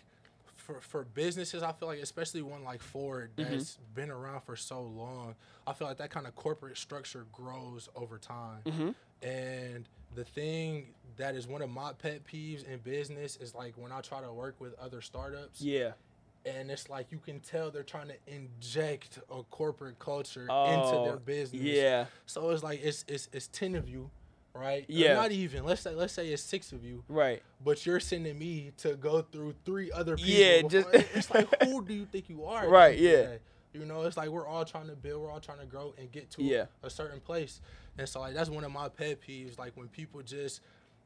for 0.57 0.81
for 0.81 1.05
businesses, 1.05 1.63
I 1.63 1.73
feel 1.73 1.89
like 1.89 1.99
especially 2.01 2.43
one 2.43 2.65
like 2.65 2.81
Ford 2.83 3.31
Mm-hmm. 3.37 3.51
that's 3.53 3.79
been 3.95 4.11
around 4.11 4.43
for 4.43 4.57
so 4.57 4.81
long, 4.83 5.35
I 5.67 5.73
feel 5.73 5.87
like 5.89 5.99
that 5.99 6.11
kind 6.11 6.27
of 6.27 6.35
corporate 6.35 6.79
structure 6.79 7.27
grows 7.33 7.89
over 7.97 8.19
time. 8.19 8.61
Mm-hmm. 8.67 8.91
And 9.23 9.89
the 10.15 10.25
thing 10.25 10.89
that 11.17 11.35
is 11.35 11.47
one 11.47 11.63
of 11.63 11.71
my 11.71 11.93
pet 11.93 12.23
peeves 12.27 12.65
in 12.67 12.79
business 12.81 13.37
is 13.37 13.55
like 13.55 13.75
when 13.77 13.93
I 13.93 14.01
try 14.01 14.21
to 14.21 14.33
work 14.33 14.57
with 14.61 14.75
other 14.81 15.01
startups 15.01 15.61
Yeah. 15.61 15.93
and 16.45 16.71
it's 16.71 16.89
like 16.91 17.11
you 17.13 17.19
can 17.19 17.41
tell 17.41 17.71
they're 17.71 17.83
trying 17.85 18.09
to 18.09 18.17
inject 18.27 19.19
a 19.31 19.43
corporate 19.45 19.99
culture 19.99 20.47
Oh, 20.51 20.73
into 20.93 21.09
their 21.11 21.19
business. 21.19 21.63
Yeah. 21.63 22.07
So 22.27 22.51
it's 22.51 22.63
like 22.63 22.81
it's 22.83 23.05
it's 23.09 23.29
it's 23.33 23.47
ten 23.49 23.75
of 23.77 23.89
you, 23.89 24.11
right? 24.55 24.83
Or 24.83 24.87
Yeah. 24.89 25.15
not 25.15 25.31
even. 25.33 25.65
Let's 25.65 25.81
say 25.83 25.95
let's 25.95 26.13
say 26.13 26.29
it's 26.29 26.43
six 26.43 26.73
of 26.73 26.85
you, 26.85 27.05
Right. 27.09 27.43
but 27.65 27.87
you're 27.87 28.01
sending 28.01 28.39
me 28.39 28.73
to 28.79 28.95
go 28.97 29.23
through 29.23 29.55
three 29.65 29.91
other 29.93 30.17
people. 30.17 30.33
Yeah, 30.33 30.63
just- 30.63 30.89
it's 30.93 31.31
like 31.33 31.49
who 31.65 31.85
do 31.85 31.95
you 31.95 32.07
think 32.07 32.29
you 32.29 32.45
are? 32.45 32.69
Right, 32.69 32.97
end 32.99 32.99
of 32.99 33.01
the 33.01 33.09
yeah. 33.09 33.23
day? 33.25 33.39
You 33.75 33.85
know, 33.85 34.03
it's 34.03 34.17
like 34.17 34.29
we're 34.29 34.47
all 34.47 34.65
trying 34.65 34.87
to 34.87 34.95
build, 34.95 35.23
we're 35.23 35.31
all 35.31 35.41
trying 35.41 35.59
to 35.59 35.67
grow 35.67 35.95
and 35.99 36.11
get 36.13 36.31
to 36.33 36.43
Yeah. 36.43 36.67
a 36.85 36.89
certain 36.91 37.21
place. 37.21 37.61
And 37.99 38.09
so 38.09 38.21
like 38.21 38.35
that's 38.35 38.49
one 38.49 38.63
of 38.65 38.71
my 38.73 38.89
pet 38.89 39.21
peeves. 39.21 39.59
Like 39.59 39.73
when 39.77 39.89
people 39.89 40.23
just 40.23 40.61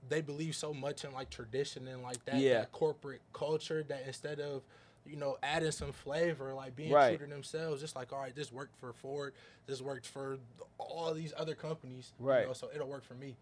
they 0.09 0.21
believe 0.21 0.55
so 0.55 0.73
much 0.73 1.05
in 1.05 1.13
like 1.13 1.31
tradition 1.31 1.89
and 1.89 2.03
like 2.03 2.23
that, 2.27 2.37
Yeah. 2.37 2.61
that 2.61 2.73
corporate 2.73 3.23
culture 3.33 3.83
that 3.89 4.03
instead 4.07 4.39
of 4.39 4.63
you 5.07 5.17
know 5.17 5.39
adding 5.43 5.71
some 5.71 5.93
flavor, 5.93 6.53
like 6.53 6.77
being 6.77 6.93
Right. 6.93 7.17
true 7.19 7.27
to 7.27 7.33
themselves, 7.33 7.81
just 7.81 7.97
like 7.97 8.13
all 8.13 8.21
right, 8.21 8.35
this 8.35 8.53
worked 8.53 8.77
for 8.77 8.93
Ford, 8.93 9.33
this 9.67 9.81
worked 9.81 10.07
for 10.07 10.39
all 10.77 11.15
these 11.15 11.33
other 11.37 11.55
companies, 11.55 12.13
Right. 12.19 12.43
You 12.43 12.47
know, 12.49 12.53
so 12.53 12.69
it'll 12.75 12.89
work 12.89 13.05
for 13.05 13.15
me. 13.15 13.35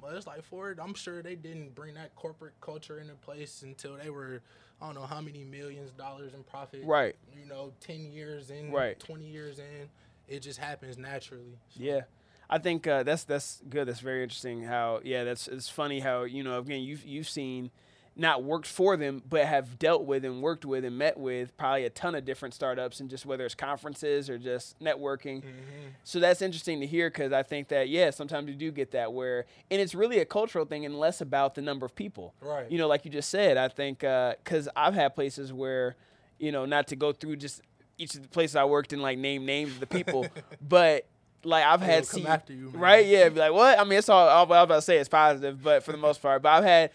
But 0.00 0.14
it's 0.14 0.26
like 0.26 0.42
Ford, 0.42 0.80
I'm 0.82 0.94
sure 0.94 1.22
they 1.22 1.36
didn't 1.36 1.76
bring 1.76 1.94
that 1.94 2.16
corporate 2.16 2.54
culture 2.60 2.98
into 2.98 3.14
place 3.14 3.62
until 3.62 3.94
they 3.96 4.10
were, 4.10 4.42
I 4.82 4.86
don't 4.86 4.94
know 4.96 5.06
how 5.06 5.20
many 5.20 5.44
millions 5.44 5.90
of 5.90 5.96
dollars 5.96 6.34
in 6.34 6.42
profit. 6.42 6.82
Right. 6.84 7.14
You 7.40 7.48
know, 7.48 7.72
10 7.80 8.10
years 8.10 8.50
in, 8.50 8.72
Right. 8.72 8.98
20 8.98 9.24
years 9.24 9.60
in. 9.60 9.88
It 10.28 10.40
just 10.40 10.58
happens 10.58 10.98
naturally. 10.98 11.58
Yeah. 11.76 12.02
I 12.50 12.58
think 12.58 12.86
uh, 12.86 13.02
that's 13.02 13.24
that's 13.24 13.62
good. 13.68 13.88
That's 13.88 14.00
very 14.00 14.22
interesting. 14.22 14.62
How 14.62 15.00
yeah, 15.04 15.24
that's 15.24 15.48
it's 15.48 15.70
funny 15.70 16.00
how 16.00 16.24
you 16.24 16.42
know 16.42 16.58
again 16.58 16.82
you've 16.82 17.02
you've 17.06 17.28
seen 17.28 17.70
not 18.14 18.44
worked 18.44 18.66
for 18.66 18.96
them, 18.96 19.22
but 19.28 19.46
have 19.46 19.78
dealt 19.78 20.04
with 20.04 20.24
and 20.24 20.42
worked 20.42 20.64
with 20.64 20.84
and 20.84 20.98
met 20.98 21.16
with 21.16 21.56
probably 21.56 21.84
a 21.84 21.90
ton 21.90 22.14
of 22.14 22.24
different 22.24 22.54
startups 22.54 23.00
and 23.00 23.08
just 23.08 23.24
whether 23.24 23.44
it's 23.44 23.54
conferences 23.54 24.28
or 24.28 24.38
just 24.38 24.78
networking. 24.80 25.38
Mm-hmm. 25.38 25.88
So 26.04 26.20
that's 26.20 26.42
interesting 26.42 26.80
to 26.80 26.86
hear 26.86 27.08
because 27.08 27.32
I 27.32 27.42
think 27.42 27.68
that 27.68 27.88
yeah, 27.88 28.10
sometimes 28.10 28.48
you 28.48 28.54
do 28.54 28.70
get 28.70 28.90
that 28.90 29.12
where 29.12 29.46
and 29.70 29.80
it's 29.80 29.94
really 29.94 30.18
a 30.18 30.26
cultural 30.26 30.66
thing 30.66 30.84
and 30.84 30.98
less 30.98 31.20
about 31.20 31.54
the 31.54 31.62
number 31.62 31.86
of 31.86 31.94
people. 31.94 32.34
Right. 32.40 32.70
You 32.70 32.78
know, 32.78 32.86
like 32.86 33.04
you 33.04 33.10
just 33.10 33.30
said, 33.30 33.56
I 33.56 33.68
think 33.68 34.00
because 34.00 34.68
I've 34.76 34.94
had 34.94 35.14
places 35.14 35.52
where 35.52 35.96
you 36.38 36.52
know 36.52 36.66
not 36.66 36.88
to 36.88 36.96
go 36.96 37.12
through 37.12 37.36
just 37.36 37.62
each 37.96 38.14
of 38.14 38.22
the 38.22 38.28
places 38.28 38.56
I 38.56 38.64
worked 38.64 38.92
in 38.92 39.00
like 39.00 39.18
name 39.18 39.46
names 39.46 39.72
of 39.72 39.80
the 39.80 39.86
people, 39.86 40.26
but 40.68 41.06
like 41.44 41.64
I've 41.64 41.80
had 41.80 42.06
come 42.08 42.26
after 42.26 42.52
you, 42.52 42.68
right? 42.68 43.06
Yeah, 43.06 43.30
be 43.30 43.40
like 43.40 43.52
what? 43.52 43.78
I 43.78 43.84
mean, 43.84 43.98
it's 43.98 44.08
all 44.10 44.28
I 44.28 44.42
was 44.42 44.64
about 44.64 44.74
to 44.76 44.82
say 44.82 44.98
it's 44.98 45.08
positive, 45.08 45.62
but 45.62 45.82
for 45.82 45.92
the 45.92 45.98
most 45.98 46.20
part, 46.20 46.42
but 46.42 46.50
I've 46.50 46.64
had 46.64 46.90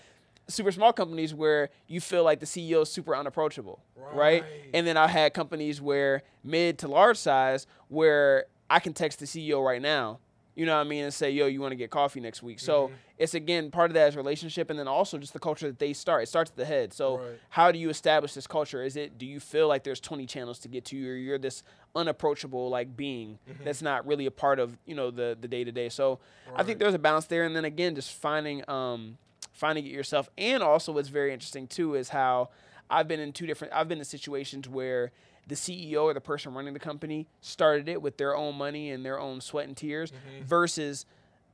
super 0.47 0.71
small 0.71 0.93
companies 0.93 1.33
where 1.33 1.69
you 1.87 1.99
feel 2.01 2.23
like 2.23 2.39
the 2.39 2.45
CEO 2.45 2.81
is 2.83 2.91
super 2.91 3.15
unapproachable, 3.15 3.83
right? 3.95 4.41
Right. 4.43 4.43
And 4.73 4.85
then 4.87 4.97
I 4.97 5.07
had 5.07 5.33
companies 5.33 5.81
where 5.81 6.23
mid 6.43 6.77
to 6.79 6.87
large 6.87 7.17
size 7.17 7.67
where 7.89 8.45
I 8.69 8.79
can 8.79 8.93
text 8.93 9.19
the 9.19 9.25
CEO 9.25 9.63
right 9.65 9.81
now, 9.81 10.19
you 10.55 10.65
know 10.65 10.75
what 10.75 10.85
I 10.85 10.89
mean, 10.89 11.03
and 11.05 11.13
say, 11.13 11.31
yo, 11.31 11.45
you 11.47 11.61
want 11.61 11.71
to 11.71 11.75
get 11.75 11.89
coffee 11.91 12.19
next 12.19 12.41
week. 12.43 12.59
So 12.59 12.87
Mm-hmm. 12.87 12.95
it's 13.19 13.33
again 13.33 13.71
part 13.71 13.89
of 13.89 13.95
that 13.95 14.07
is 14.09 14.15
relationship, 14.15 14.69
and 14.69 14.77
then 14.79 14.87
also 14.87 15.17
just 15.17 15.33
the 15.33 15.39
culture 15.39 15.67
that 15.67 15.79
they 15.79 15.91
start. 15.93 16.23
It 16.23 16.27
starts 16.27 16.51
at 16.51 16.57
the 16.57 16.65
head. 16.65 16.93
So 16.93 17.17
Right. 17.17 17.39
how 17.49 17.71
do 17.71 17.79
you 17.79 17.89
establish 17.89 18.33
this 18.33 18.47
culture? 18.47 18.83
Is 18.83 18.95
it 18.95 19.17
do 19.17 19.25
you 19.25 19.39
feel 19.39 19.67
like 19.67 19.83
there's 19.83 19.99
20 19.99 20.25
channels 20.25 20.59
to 20.59 20.67
get 20.67 20.85
to 20.85 20.95
you, 20.97 21.11
or 21.11 21.15
you're 21.15 21.37
this 21.37 21.63
unapproachable 21.95 22.69
like 22.69 22.95
being 22.95 23.39
Mm-hmm. 23.49 23.63
that's 23.63 23.81
not 23.81 24.05
really 24.07 24.25
a 24.25 24.31
part 24.31 24.59
of 24.59 24.77
you 24.85 24.95
know 24.95 25.11
the 25.11 25.37
the 25.39 25.47
day 25.47 25.63
to 25.63 25.71
day? 25.71 25.89
So 25.89 26.19
I 26.55 26.63
think 26.63 26.79
there's 26.79 26.93
a 26.93 26.99
balance 26.99 27.25
there, 27.25 27.43
and 27.43 27.55
then 27.55 27.65
again, 27.65 27.95
just 27.95 28.11
finding 28.13 28.67
um 28.69 29.17
finding 29.57 29.85
it 29.85 29.91
yourself, 29.91 30.29
and 30.37 30.61
also 30.63 30.91
what's 30.93 31.09
very 31.09 31.33
interesting 31.33 31.67
too 31.67 31.95
is 31.95 32.09
how 32.09 32.49
I've 32.89 33.07
been 33.07 33.19
in 33.19 33.33
two 33.33 33.45
different. 33.47 33.73
I've 33.73 33.87
been 33.89 33.97
in 33.99 34.05
situations 34.05 34.69
where 34.69 35.11
the 35.47 35.55
CEO 35.55 36.03
or 36.03 36.13
the 36.13 36.21
person 36.21 36.53
running 36.53 36.73
the 36.73 36.79
company 36.79 37.27
started 37.41 37.89
it 37.89 38.01
with 38.01 38.17
their 38.17 38.35
own 38.35 38.55
money 38.55 38.91
and 38.91 39.05
their 39.05 39.19
own 39.19 39.41
sweat 39.41 39.67
and 39.67 39.75
tears, 39.75 40.11
Mm-hmm. 40.11 40.45
versus 40.45 41.05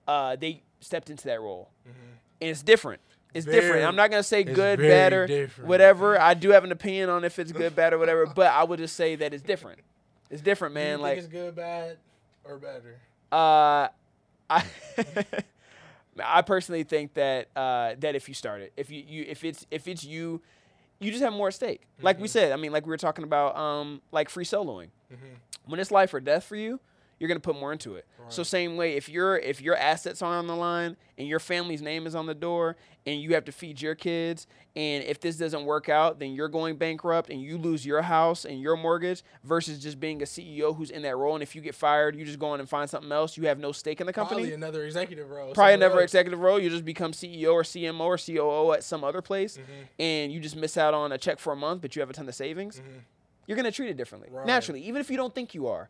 uh, 0.07 0.35
they 0.35 0.61
stepped 0.81 1.09
into 1.09 1.25
that 1.25 1.39
role, 1.41 1.69
and 1.85 2.49
it's 2.51 2.61
different. 2.61 3.01
It's 3.33 3.45
different. 3.47 3.83
I'm 3.85 3.95
not 3.95 4.11
gonna 4.11 4.21
say 4.21 4.43
good, 4.43 4.79
very 4.79 4.89
bad, 4.89 5.13
or 5.13 5.25
different. 5.27 5.67
whatever. 5.67 6.19
I 6.19 6.33
do 6.35 6.49
have 6.51 6.63
an 6.65 6.71
opinion 6.71 7.09
on 7.09 7.23
if 7.23 7.39
it's 7.39 7.51
good, 7.51 7.75
bad, 7.75 7.93
or 7.93 7.97
whatever, 7.97 8.25
but 8.27 8.51
I 8.51 8.63
would 8.63 8.77
just 8.79 8.95
say 8.95 9.15
that 9.15 9.33
it's 9.33 9.41
different. 9.43 9.79
It's 10.29 10.41
different, 10.41 10.75
Do 10.75 10.79
you 10.81 10.85
man. 10.85 10.95
think 10.97 11.03
Like 11.03 11.17
it's 11.19 11.27
good, 11.27 11.55
bad, 11.55 11.97
or 12.43 12.57
better? 12.57 12.99
uh, 13.31 13.87
I 14.49 14.63
I 16.23 16.41
personally 16.41 16.83
think 16.83 17.13
that 17.15 17.47
uh, 17.55 17.95
that 17.99 18.15
if 18.15 18.27
you 18.27 18.33
start 18.35 18.61
it, 18.61 18.73
if 18.77 18.89
you, 18.91 19.03
you 19.07 19.25
if 19.27 19.43
it's 19.43 19.65
if 19.71 19.87
it's 19.87 20.03
you, 20.03 20.41
you 20.99 21.11
just 21.11 21.23
have 21.23 21.33
more 21.33 21.47
at 21.47 21.53
stake. 21.53 21.81
Like 22.01 22.19
we 22.19 22.27
said, 22.27 22.51
I 22.51 22.55
mean, 22.57 22.71
like 22.71 22.85
we 22.85 22.89
were 22.89 22.97
talking 22.97 23.23
about, 23.23 23.57
um, 23.57 24.01
like 24.11 24.29
free 24.29 24.45
soloing. 24.45 24.89
When 25.65 25.79
it's 25.79 25.91
life 25.91 26.13
or 26.13 26.19
death 26.19 26.43
for 26.43 26.55
you, 26.55 26.79
you're 27.23 27.29
gonna 27.29 27.39
put 27.39 27.57
more 27.57 27.71
into 27.71 27.95
it. 27.95 28.05
So 28.27 28.43
same 28.43 28.75
way, 28.77 28.95
if 28.97 29.07
your 29.07 29.37
if 29.37 29.61
your 29.61 29.75
assets 29.77 30.21
are 30.21 30.33
on 30.37 30.47
the 30.47 30.55
line 30.55 30.97
and 31.17 31.25
your 31.27 31.39
family's 31.39 31.81
name 31.81 32.05
is 32.05 32.15
on 32.15 32.25
the 32.25 32.33
door, 32.33 32.75
and 33.05 33.21
you 33.21 33.33
have 33.33 33.45
to 33.45 33.51
feed 33.51 33.81
your 33.81 33.95
kids, 33.95 34.45
and 34.75 35.03
if 35.05 35.19
this 35.21 35.35
doesn't 35.37 35.63
work 35.65 35.87
out, 35.89 36.19
then 36.19 36.33
you're 36.33 36.47
going 36.47 36.75
bankrupt 36.77 37.29
and 37.29 37.41
you 37.41 37.57
lose 37.57 37.85
your 37.85 38.01
house 38.01 38.43
and 38.45 38.59
your 38.61 38.75
mortgage, 38.75 39.23
versus 39.43 39.79
just 39.81 39.99
being 39.99 40.21
a 40.21 40.25
CEO 40.25 40.75
who's 40.75 40.89
in 40.89 41.01
that 41.03 41.15
role, 41.17 41.33
and 41.35 41.43
if 41.43 41.53
you 41.55 41.61
get 41.61 41.75
fired, 41.75 42.15
you 42.15 42.25
just 42.25 42.39
go 42.39 42.47
on 42.47 42.59
and 42.59 42.67
find 42.67 42.89
something 42.89 43.11
else. 43.11 43.37
You 43.37 43.47
have 43.47 43.59
no 43.59 43.71
stake 43.71 44.01
in 44.01 44.07
the 44.07 44.13
company. 44.13 44.41
Probably 44.41 44.53
another 44.55 44.83
executive 44.85 45.29
role. 45.29 45.53
Probably 45.53 45.73
another 45.75 45.95
else. 45.95 46.03
executive 46.05 46.39
role. 46.39 46.59
You 46.59 46.69
just 46.69 46.85
become 46.85 47.11
CEO 47.11 47.53
or 47.53 47.63
CMO 47.63 47.99
or 48.05 48.17
COO 48.17 48.71
at 48.73 48.83
some 48.83 49.03
other 49.03 49.21
place, 49.21 49.57
Mm-hmm. 49.57 50.01
and 50.01 50.31
you 50.33 50.39
just 50.39 50.55
miss 50.55 50.77
out 50.77 50.93
on 50.93 51.11
a 51.11 51.17
check 51.17 51.39
for 51.39 51.53
a 51.53 51.57
month, 51.57 51.81
but 51.81 51.95
you 51.95 52.01
have 52.01 52.09
a 52.09 52.13
ton 52.13 52.27
of 52.27 52.35
savings. 52.35 52.81
You're 53.47 53.57
gonna 53.57 53.71
treat 53.71 53.89
it 53.89 53.97
differently, 53.97 54.29
Mm-hmm. 54.29 54.37
Right. 54.37 54.47
naturally, 54.47 54.81
even 54.83 55.01
if 55.01 55.09
you 55.09 55.17
don't 55.17 55.33
think 55.35 55.53
you 55.53 55.67
are. 55.67 55.89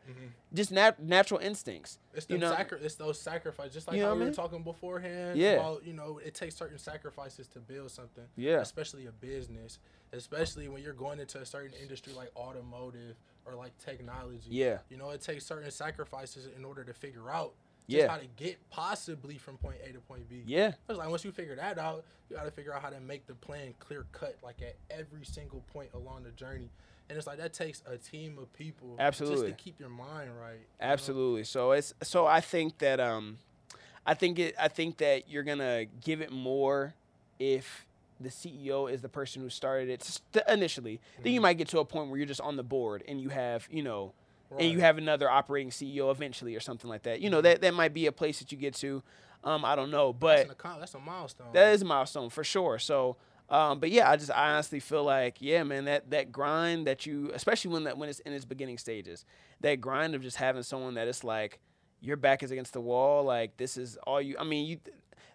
Just 0.54 0.72
nat- 0.72 1.02
natural 1.02 1.40
instincts. 1.40 1.98
It's, 2.14 2.28
you 2.30 2.38
know, 2.38 2.52
sacri- 2.52 2.80
it's 2.82 2.96
those 2.96 3.20
sacrifices, 3.20 3.74
just 3.74 3.88
like 3.88 3.96
You 3.98 4.04
know 4.04 4.10
how 4.10 4.16
we 4.16 4.26
were 4.26 4.32
talking 4.32 4.62
beforehand. 4.64 5.38
Yeah. 5.40 5.54
About, 5.54 5.86
you 5.86 5.94
know, 5.94 6.20
it 6.24 6.34
takes 6.36 6.56
certain 6.56 6.78
sacrifices 6.78 7.48
to 7.50 7.60
build 7.60 7.90
something. 7.92 8.26
Yeah. 8.36 8.58
Especially 8.62 9.08
a 9.08 9.12
business, 9.12 9.80
especially 10.12 10.68
when 10.68 10.84
you're 10.84 10.94
going 10.94 11.20
into 11.20 11.40
a 11.40 11.46
certain 11.46 11.74
industry 11.82 12.14
like 12.14 12.30
automotive 12.36 13.16
or 13.46 13.56
like 13.56 13.78
technology. 13.80 14.48
Yeah. 14.50 14.80
You 14.90 14.98
know, 14.98 15.10
it 15.10 15.22
takes 15.22 15.46
certain 15.46 15.72
sacrifices 15.72 16.48
in 16.56 16.64
order 16.66 16.84
to 16.84 16.94
figure 16.94 17.30
out 17.30 17.54
just 17.90 18.00
Yeah. 18.04 18.08
how 18.08 18.18
to 18.18 18.28
get 18.38 18.58
possibly 18.70 19.38
from 19.38 19.58
point 19.58 19.78
A 19.84 19.92
to 19.92 20.00
point 20.00 20.30
B. 20.30 20.44
yeah, 20.46 20.74
It's 20.88 20.98
like 20.98 21.10
once 21.10 21.26
you 21.26 21.32
figure 21.32 21.56
that 21.56 21.78
out, 21.78 22.06
you 22.30 22.36
got 22.38 22.46
to 22.46 22.52
figure 22.52 22.74
out 22.74 22.82
how 22.82 22.90
to 22.90 23.00
make 23.02 23.26
the 23.28 23.36
plan 23.36 23.74
clear 23.80 24.06
cut, 24.14 24.38
like 24.44 24.62
at 24.62 24.76
every 24.90 25.26
single 25.26 25.62
point 25.74 25.90
along 25.94 26.24
the 26.24 26.32
journey. 26.32 26.70
And 27.10 27.18
it's 27.18 27.28
like 27.28 27.38
that 27.38 27.54
takes 27.54 27.84
a 27.86 27.98
team 27.98 28.38
of 28.40 28.52
people, 28.54 28.96
Absolutely. 28.98 29.48
just 29.50 29.58
to 29.58 29.64
keep 29.64 29.80
your 29.80 29.90
mind 29.90 30.32
right. 30.40 30.54
you 30.54 30.60
know? 30.60 30.92
absolutely. 30.94 31.44
So 31.44 31.72
it's 31.72 31.94
so 32.02 32.26
I 32.26 32.40
think 32.42 32.78
that 32.80 33.00
um, 33.00 33.38
I 34.06 34.14
think 34.14 34.40
it 34.40 34.56
I 34.60 34.68
think 34.68 34.98
that 34.98 35.30
you're 35.30 35.44
gonna 35.44 35.86
give 36.02 36.22
it 36.22 36.32
more 36.32 36.94
if 37.40 37.86
the 38.20 38.30
CEO 38.30 38.90
is 38.92 39.02
the 39.02 39.10
person 39.10 39.42
who 39.42 39.50
started 39.50 39.90
it 39.90 40.02
st- 40.04 40.46
initially. 40.48 41.02
Then 41.22 41.34
you 41.34 41.40
Mm-hmm. 41.40 41.44
might 41.44 41.54
get 41.58 41.68
to 41.70 41.80
a 41.80 41.86
point 41.86 42.10
where 42.10 42.18
you're 42.18 42.26
just 42.28 42.42
on 42.42 42.56
the 42.56 42.64
board 42.64 43.04
and 43.08 43.20
you 43.20 43.30
have, 43.30 43.68
you 43.70 43.84
know, 43.84 44.14
and 44.58 44.72
you 44.72 44.80
have 44.82 44.98
another 44.98 45.30
operating 45.30 45.72
CEO 45.72 46.10
eventually 46.12 46.56
or 46.56 46.60
something 46.62 46.90
like 46.90 47.04
that. 47.04 47.20
You 47.22 47.30
know, 47.30 47.42
that 47.42 47.62
that 47.62 47.74
might 47.74 47.94
be 47.94 48.06
a 48.06 48.12
place 48.12 48.40
that 48.40 48.52
you 48.52 48.58
get 48.58 48.76
to. 48.76 49.04
Um, 49.44 49.66
I 49.66 49.76
don't 49.76 49.92
know, 49.92 50.14
but 50.14 50.48
That's, 50.48 50.64
an 50.64 50.80
that's 50.80 50.94
a 50.94 51.00
milestone. 51.00 51.48
that 51.52 51.74
is 51.74 51.82
a 51.82 51.86
milestone 51.86 52.30
for 52.30 52.46
sure. 52.46 52.80
So, 52.80 53.18
um, 53.50 53.80
but 53.80 53.92
yeah, 53.92 54.10
I 54.10 54.16
just 54.18 54.32
I 54.32 54.54
honestly 54.54 54.80
feel 54.80 55.04
like 55.04 55.38
yeah, 55.40 55.64
man, 55.64 55.86
that 55.86 56.10
that 56.12 56.32
grind 56.32 56.88
that 56.88 57.06
you, 57.06 57.32
especially 57.34 57.72
when 57.72 57.84
that 57.84 57.98
when 57.98 58.10
it's 58.10 58.20
in 58.20 58.34
its 58.34 58.46
beginning 58.46 58.78
stages, 58.78 59.26
that 59.62 59.82
grind 59.82 60.16
of 60.16 60.22
just 60.22 60.38
having 60.38 60.64
someone 60.64 60.96
that 60.96 61.08
it's 61.08 61.24
like 61.24 61.60
your 62.02 62.18
back 62.18 62.44
is 62.44 62.52
against 62.52 62.74
the 62.74 62.82
wall, 62.82 63.24
like 63.24 63.58
this 63.58 63.78
is 63.78 63.98
all 64.08 64.22
you. 64.22 64.36
I 64.40 64.44
mean, 64.44 64.66
you 64.66 64.78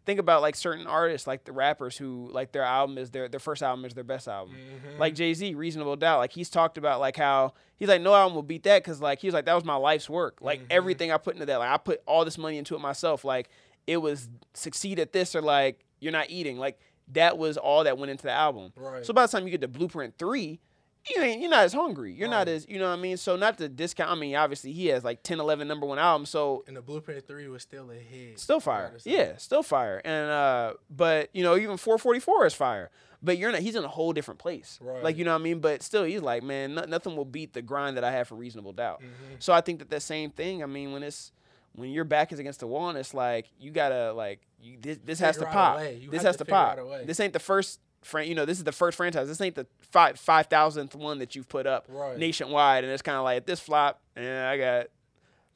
think 0.05 0.19
about 0.21 0.41
like 0.43 0.57
certain 0.57 0.87
artists, 0.87 1.27
like 1.27 1.45
the 1.45 1.53
rappers 1.53 1.97
who 1.99 2.29
like 2.33 2.53
their 2.53 2.63
album 2.63 2.99
is 2.99 3.11
their 3.11 3.29
their 3.29 3.41
first 3.41 3.63
album 3.63 3.85
is 3.85 3.95
their 3.95 4.05
best 4.05 4.27
album. 4.27 4.55
Mm-hmm. 4.55 4.99
Like 4.99 5.15
Jay 5.15 5.33
Z, 5.35 5.55
Reasonable 5.55 5.97
Doubt, 5.97 6.19
like 6.19 6.33
he's 6.33 6.51
talked 6.51 6.79
about 6.79 6.99
like 7.01 7.17
how 7.17 7.53
he's 7.77 7.89
like 7.89 8.01
no 8.03 8.15
album 8.15 8.35
will 8.35 8.43
beat 8.43 8.63
that 8.65 8.83
because 8.83 9.01
like 9.01 9.21
he 9.21 9.27
was 9.29 9.35
like 9.35 9.45
that 9.45 9.55
was 9.55 9.65
my 9.65 9.77
life's 9.77 10.09
work. 10.11 10.39
Like 10.41 10.61
Mm-hmm. 10.61 10.67
everything 10.71 11.13
I 11.13 11.19
put 11.19 11.35
into 11.35 11.47
that, 11.47 11.59
like 11.59 11.71
I 11.71 11.77
put 11.77 12.01
all 12.07 12.25
this 12.25 12.39
money 12.39 12.59
into 12.59 12.75
it 12.75 12.81
myself. 12.81 13.25
Like 13.25 13.49
it 13.87 13.99
was 13.99 14.29
succeed 14.55 14.99
at 14.99 15.13
this 15.13 15.35
or 15.37 15.41
like 15.43 15.85
you're 16.01 16.13
not 16.13 16.31
eating. 16.31 16.59
Like 16.59 16.79
that 17.13 17.39
was 17.39 17.57
all 17.57 17.85
that 17.85 17.99
went 17.99 18.11
into 18.11 18.25
the 18.25 18.33
album. 18.33 18.73
Right. 18.77 19.05
So 19.05 19.13
by 19.13 19.23
the 19.27 19.33
time 19.33 19.45
you 19.45 19.51
get 19.51 19.61
to 19.63 19.69
Blueprint 19.69 20.19
three, 20.19 20.61
you 21.09 21.23
ain't 21.23 21.41
you're 21.41 21.51
not 21.51 21.65
as 21.65 21.73
hungry. 21.73 22.13
You're 22.13 22.29
not 22.29 22.49
as 22.49 22.67
you 22.69 22.79
know 22.79 22.89
what 22.89 22.99
I 22.99 23.01
mean. 23.01 23.17
So 23.17 23.37
not 23.37 23.59
to 23.59 23.69
discount. 23.69 24.11
I 24.11 24.15
mean, 24.15 24.35
obviously 24.35 24.73
he 24.73 24.87
has 24.89 25.05
like 25.05 25.23
10, 25.23 25.41
11 25.41 25.67
number 25.67 25.87
one 25.87 25.99
albums. 25.99 26.31
So 26.31 26.65
and 26.67 26.77
the 26.77 26.83
Blueprint 26.83 27.27
3 27.27 27.49
was 27.49 27.63
still 27.63 27.91
a 27.91 27.95
hit. 27.95 28.39
still 28.39 28.61
fire. 28.61 28.93
Yeah, 29.05 29.37
still 29.37 29.63
fire. 29.63 30.01
And 30.05 30.31
uh, 30.31 30.75
but 30.91 31.31
you 31.33 31.43
know 31.43 31.57
even 31.57 31.77
4:44 31.77 32.47
is 32.47 32.55
fire. 32.55 32.91
But 33.21 33.37
you're 33.37 33.51
not. 33.51 33.61
He's 33.61 33.75
in 33.75 33.83
a 33.83 33.89
whole 33.89 34.13
different 34.13 34.39
place. 34.39 34.79
Right. 34.81 35.03
Like 35.03 35.17
you 35.17 35.25
know 35.25 35.33
what 35.33 35.41
I 35.41 35.45
mean. 35.45 35.59
But 35.59 35.83
still, 35.83 36.05
he's 36.05 36.23
like, 36.23 36.43
man, 36.43 36.75
no, 36.75 36.85
nothing 36.85 37.17
will 37.17 37.25
beat 37.25 37.53
the 37.53 37.63
grind 37.63 37.97
that 37.97 38.05
I 38.05 38.13
have 38.13 38.29
for 38.29 38.37
reasonable 38.37 38.73
doubt. 38.73 39.01
Mm-hmm. 39.01 39.35
So 39.41 39.53
I 39.53 39.61
think 39.61 39.81
that 39.81 39.91
that 39.91 40.03
same 40.03 40.31
thing. 40.31 40.63
I 40.63 40.67
mean, 40.67 40.93
when 40.93 41.03
it's 41.03 41.33
when 41.79 41.91
your 41.91 42.05
back 42.05 42.33
is 42.33 42.39
against 42.39 42.61
the 42.61 42.67
wall 42.67 42.89
and 42.89 42.99
it's 42.99 43.15
like 43.15 43.47
you 43.59 43.71
gotta 43.71 44.13
like 44.13 44.41
you, 44.61 44.77
this, 44.81 44.99
this 45.05 45.21
has 45.21 45.37
to 45.39 45.47
pop. 45.47 45.79
This 46.11 46.23
has 46.23 46.37
to 46.37 46.45
to 46.45 46.51
pop. 46.51 46.79
This 47.05 47.21
ain't 47.21 47.33
the 47.33 47.39
first. 47.41 47.81
Fran- 48.03 48.29
you 48.29 48.35
know, 48.37 48.45
this 48.45 48.59
is 48.59 48.65
the 48.65 48.71
first 48.73 48.97
franchise. 48.97 49.27
This 49.27 49.41
ain't 49.41 49.57
the 49.57 49.67
five 49.81 50.21
five 50.21 50.47
thousandth 50.47 50.95
one 50.95 51.19
that 51.19 51.35
you've 51.35 51.49
put 51.49 51.67
up 51.67 51.87
Right. 51.89 52.17
nationwide, 52.17 52.85
and 52.85 52.93
it's 52.93 53.03
kind 53.03 53.17
of 53.19 53.25
like 53.25 53.45
this 53.45 53.59
flop, 53.59 54.01
and 54.15 54.47
I 54.47 54.57
got, 54.57 54.87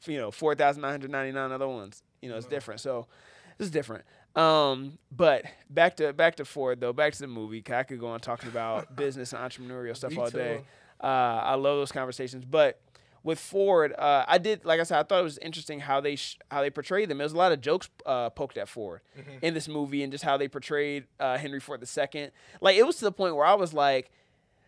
you 0.07 0.18
know, 0.18 0.33
four 0.33 0.57
thousand 0.57 0.83
nine 0.83 0.91
hundred 0.91 1.12
ninety 1.12 1.31
nine 1.31 1.53
other 1.53 1.68
ones. 1.68 2.03
You 2.20 2.29
know, 2.31 2.37
it's 2.37 2.47
different. 2.47 2.81
So 2.81 3.07
this 3.59 3.66
is 3.66 3.70
different. 3.70 4.05
Um, 4.35 4.99
but 5.12 5.45
back 5.70 5.97
to 5.99 6.12
back 6.12 6.35
to 6.37 6.45
Ford 6.45 6.81
though. 6.81 6.93
Back 6.93 7.12
to 7.12 7.20
the 7.20 7.29
movie. 7.29 7.62
I 7.73 7.85
could 7.85 8.01
go 8.01 8.09
on 8.09 8.18
talking 8.18 8.49
about 8.49 8.97
business 8.97 9.33
and 9.33 9.41
entrepreneurial 9.49 9.97
stuff 9.97 10.11
Me 10.11 10.16
all 10.18 10.29
day. 10.29 10.62
Uh, 11.01 11.07
I 11.07 11.55
love 11.55 11.79
those 11.79 11.93
conversations, 11.93 12.45
but 12.45 12.81
with 13.25 13.39
Ford, 13.39 13.93
uh, 13.99 14.25
I 14.27 14.39
did 14.39 14.64
like 14.64 14.81
I 14.81 14.83
said, 14.83 14.99
I 14.99 15.03
thought 15.05 15.20
it 15.20 15.25
was 15.25 15.39
interesting 15.39 15.81
how 15.81 16.01
they 16.01 16.16
sh- 16.16 16.39
how 16.51 16.61
they 16.62 16.70
portrayed 16.70 17.09
them. 17.09 17.18
There 17.18 17.25
was 17.25 17.33
a 17.33 17.37
lot 17.37 17.53
of 17.53 17.61
jokes 17.61 17.89
uh, 18.05 18.31
poked 18.31 18.57
at 18.59 18.68
Ford 18.68 19.01
Mm-hmm. 19.18 19.39
in 19.45 19.55
this 19.55 19.68
movie, 19.68 20.03
and 20.03 20.11
just 20.12 20.25
how 20.25 20.37
they 20.37 20.49
portrayed 20.49 21.05
uh, 21.20 21.39
Henry 21.39 21.61
Ford 21.61 21.83
II. 21.83 22.31
Like 22.61 22.77
it 22.77 22.87
was 22.87 22.97
to 22.97 23.05
the 23.05 23.12
point 23.12 23.37
where 23.37 23.47
I 23.47 23.55
was 23.55 23.73
like, 23.73 24.11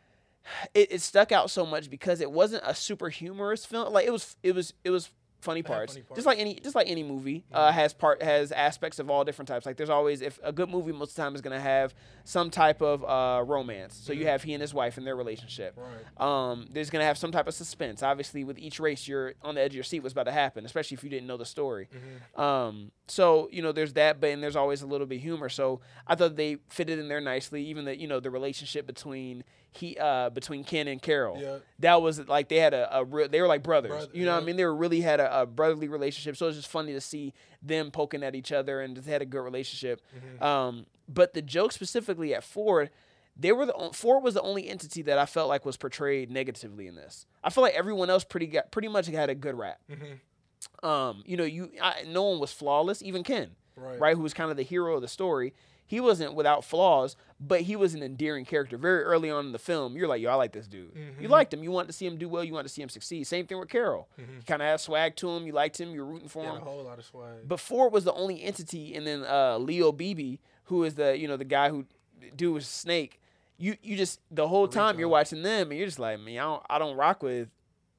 it, 0.74 0.92
it 0.92 1.00
stuck 1.00 1.32
out 1.32 1.50
so 1.50 1.66
much 1.66 1.90
because 1.90 2.20
it 2.20 2.30
wasn't 2.30 2.62
a 2.66 2.74
super 2.74 3.09
humorous 3.09 3.64
film. 3.64 3.92
Like 3.92 4.07
it 4.07 4.12
was, 4.12 4.36
it 4.42 4.55
was, 4.55 4.74
it 4.84 4.90
was 4.90 5.11
funny 5.45 5.62
parts. 5.62 5.92
funny 5.92 6.01
Just 6.01 6.09
parts. 6.09 6.20
Mm-hmm. 6.20 6.28
like 6.28 6.38
any, 6.38 6.55
just 6.55 6.74
like 6.74 6.88
any 6.88 7.03
movie 7.03 7.45
uh, 7.53 7.70
has 7.70 7.92
part 7.92 8.22
has 8.22 8.51
aspects 8.51 8.99
of 8.99 9.11
all 9.11 9.24
different 9.24 9.49
types. 9.49 9.66
Like 9.66 9.76
there's 9.76 9.90
always 9.90 10.22
if 10.22 10.38
a 10.42 10.53
good 10.53 10.68
movie 10.68 10.92
most 10.92 11.11
of 11.11 11.16
the 11.16 11.22
time 11.22 11.34
is 11.34 11.40
gonna 11.40 11.61
have 11.61 11.95
some 12.24 12.51
type 12.51 12.82
of 12.82 13.05
uh, 13.05 13.45
romance. 13.45 14.01
So 14.03 14.12
you 14.12 14.26
have 14.26 14.42
he 14.42 14.55
and 14.55 14.61
his 14.61 14.74
wife 14.74 14.97
and 14.99 15.07
their 15.07 15.16
relationship. 15.16 15.76
Right. 15.76 16.51
Um, 16.51 16.66
there's 16.70 16.90
gonna 16.90 17.05
have 17.05 17.18
some 17.18 17.30
type 17.30 17.47
of 17.47 17.55
suspense. 17.55 18.03
Obviously, 18.03 18.45
with 18.45 18.59
each 18.59 18.80
race, 18.80 19.07
you're 19.07 19.34
on 19.42 19.55
the 19.55 19.61
edge 19.61 19.72
of 19.72 19.76
your 19.76 19.84
seat 19.84 20.01
what's 20.01 20.12
about 20.12 20.24
to 20.24 20.32
happen, 20.32 20.64
especially 20.64 20.97
if 20.97 21.05
you 21.05 21.11
didn't 21.11 21.26
know 21.26 21.36
the 21.36 21.45
story. 21.47 21.88
Mm-hmm. 21.95 22.40
Um, 22.40 22.90
so 23.07 23.49
you 23.53 23.62
know, 23.62 23.72
there's 23.72 23.92
that, 23.95 24.20
but 24.20 24.30
and 24.30 24.42
there's 24.42 24.57
always 24.57 24.82
a 24.82 24.86
little 24.86 25.07
bit 25.07 25.16
of 25.16 25.22
humor. 25.22 25.49
So 25.49 25.80
I 26.07 26.14
thought 26.14 26.36
they 26.36 26.57
fitted 26.68 26.99
in 26.99 27.09
there 27.09 27.20
nicely. 27.20 27.64
Even 27.64 27.84
the 27.84 27.99
you 27.99 28.09
know 28.09 28.20
the 28.20 28.30
relationship 28.30 28.86
between 28.86 29.45
he 29.76 29.96
uh 29.98 30.30
between 30.30 30.64
Ken 30.64 30.88
and 30.88 31.00
Carroll. 31.02 31.40
Yeah. 31.40 31.58
That 31.80 32.00
was 32.02 32.26
like 32.28 32.48
they 32.48 32.56
had 32.58 32.74
a, 32.74 32.98
a 32.98 33.04
real 33.04 33.28
they 33.28 33.40
were 33.40 33.46
like 33.48 33.62
brothers. 33.62 33.90
Brother- 33.90 34.10
you 34.12 34.24
know 34.24 34.34
what 34.34 34.42
I 34.42 34.46
mean? 34.46 34.56
They 34.56 34.64
were 34.64 34.74
really 34.74 35.00
had 35.00 35.20
a, 35.20 35.42
a 35.42 35.46
brotherly 35.46 35.88
relationship. 35.88 36.36
So 36.36 36.46
it 36.46 36.50
was 36.50 36.56
just 36.56 36.68
funny 36.68 36.92
to 36.92 37.00
see 37.00 37.32
them 37.62 37.90
poking 37.90 38.22
at 38.22 38.34
each 38.34 38.52
other 38.52 38.80
and 38.80 38.94
just 38.96 39.08
had 39.08 39.22
a 39.22 39.26
good 39.26 39.42
relationship. 39.42 40.00
Mm-hmm. 40.16 40.44
Um, 40.44 40.86
but 41.08 41.34
the 41.34 41.42
joke 41.42 41.72
specifically 41.72 42.34
at 42.34 42.44
Ford, 42.44 42.90
they 43.36 43.52
were 43.52 43.66
the 43.66 43.90
Ford 43.92 44.22
was 44.22 44.34
the 44.34 44.42
only 44.42 44.68
entity 44.68 45.02
that 45.02 45.18
I 45.18 45.26
felt 45.26 45.48
like 45.48 45.64
was 45.64 45.76
portrayed 45.76 46.30
negatively 46.30 46.86
in 46.86 46.94
this. 46.94 47.26
I 47.42 47.50
feel 47.50 47.62
like 47.62 47.74
everyone 47.74 48.10
else 48.10 48.24
pretty 48.24 48.46
got 48.46 48.70
pretty 48.70 48.88
much 48.88 49.06
had 49.08 49.28
a 49.30 49.34
good 49.34 49.56
rap. 49.58 49.80
Mm-hmm. 49.90 50.86
Um, 50.86 51.22
you 51.26 51.36
know, 51.36 51.44
you 51.44 51.70
I, 51.82 52.04
no 52.06 52.22
one 52.24 52.38
was 52.38 52.52
flawless, 52.52 53.02
even 53.02 53.22
Ken, 53.22 53.50
Right. 53.76 53.98
right? 54.00 54.16
Who 54.16 54.22
was 54.22 54.34
kind 54.34 54.50
of 54.50 54.56
the 54.56 54.62
hero 54.62 54.94
of 54.96 55.02
the 55.02 55.08
story. 55.08 55.52
He 55.87 56.01
wasn't 56.01 56.35
without 56.35 56.64
flaws, 56.64 57.14
but 57.39 57.61
he 57.62 57.76
was 57.76 57.95
an 57.95 58.03
endearing 58.03 58.45
character. 58.47 58.76
Very 58.78 59.03
early 59.03 59.30
on 59.30 59.47
in 59.47 59.53
the 59.53 59.59
film, 59.59 59.97
you're 59.97 60.09
like, 60.09 60.22
yo, 60.22 60.30
I 60.30 60.35
like 60.35 60.53
this 60.53 60.66
dude. 60.66 60.93
You 61.20 61.28
liked 61.28 61.53
him. 61.53 61.62
You 61.62 61.70
wanted 61.70 61.89
to 61.89 61.93
see 61.93 62.07
him 62.07 62.16
do 62.16 62.28
well. 62.28 62.43
You 62.43 62.53
wanted 62.55 62.68
to 62.68 62.74
see 62.74 62.80
him 62.82 62.89
succeed. 62.89 63.26
Same 63.26 63.47
thing 63.47 63.59
with 63.59 63.68
Carroll. 63.68 64.09
He 64.16 64.43
kind 64.47 64.62
of 64.62 64.66
had 64.68 64.80
swag 64.80 65.14
to 65.16 65.30
him. 65.30 65.47
You 65.47 65.53
liked 65.53 65.78
him. 65.78 65.93
You 65.93 66.01
were 66.05 66.12
rooting 66.12 66.28
for 66.28 66.43
He 66.43 66.49
him. 66.49 66.55
had 66.55 66.62
a 66.62 66.64
whole 66.64 66.82
lot 66.85 66.99
of 66.99 67.05
swag. 67.05 67.47
But 67.47 67.61
Ford 67.61 67.93
was 67.93 68.05
the 68.05 68.14
only 68.14 68.43
entity, 68.43 68.95
and 68.95 69.07
then 69.07 69.24
uh, 69.28 69.59
Leo 69.59 69.93
Beebe, 69.93 70.39
who 70.64 70.85
is 70.85 70.95
the 70.95 71.16
you 71.18 71.28
know 71.28 71.37
the 71.37 71.45
guy 71.45 71.68
who 71.68 71.85
do 72.35 72.53
was 72.55 72.66
Snake. 72.66 73.20
You 73.59 73.76
you 73.82 73.97
just 73.97 74.20
the 74.30 74.49
whole 74.49 74.66
time 74.66 74.99
you're 74.99 75.09
watching 75.09 75.43
them, 75.43 75.70
and 75.70 75.78
you're 75.78 75.87
just 75.87 75.99
like, 75.99 76.18
man, 76.20 76.39
I 76.39 76.43
don't 76.43 76.62
I 76.70 76.78
don't 76.78 76.97
rock 76.97 77.22
with 77.22 77.49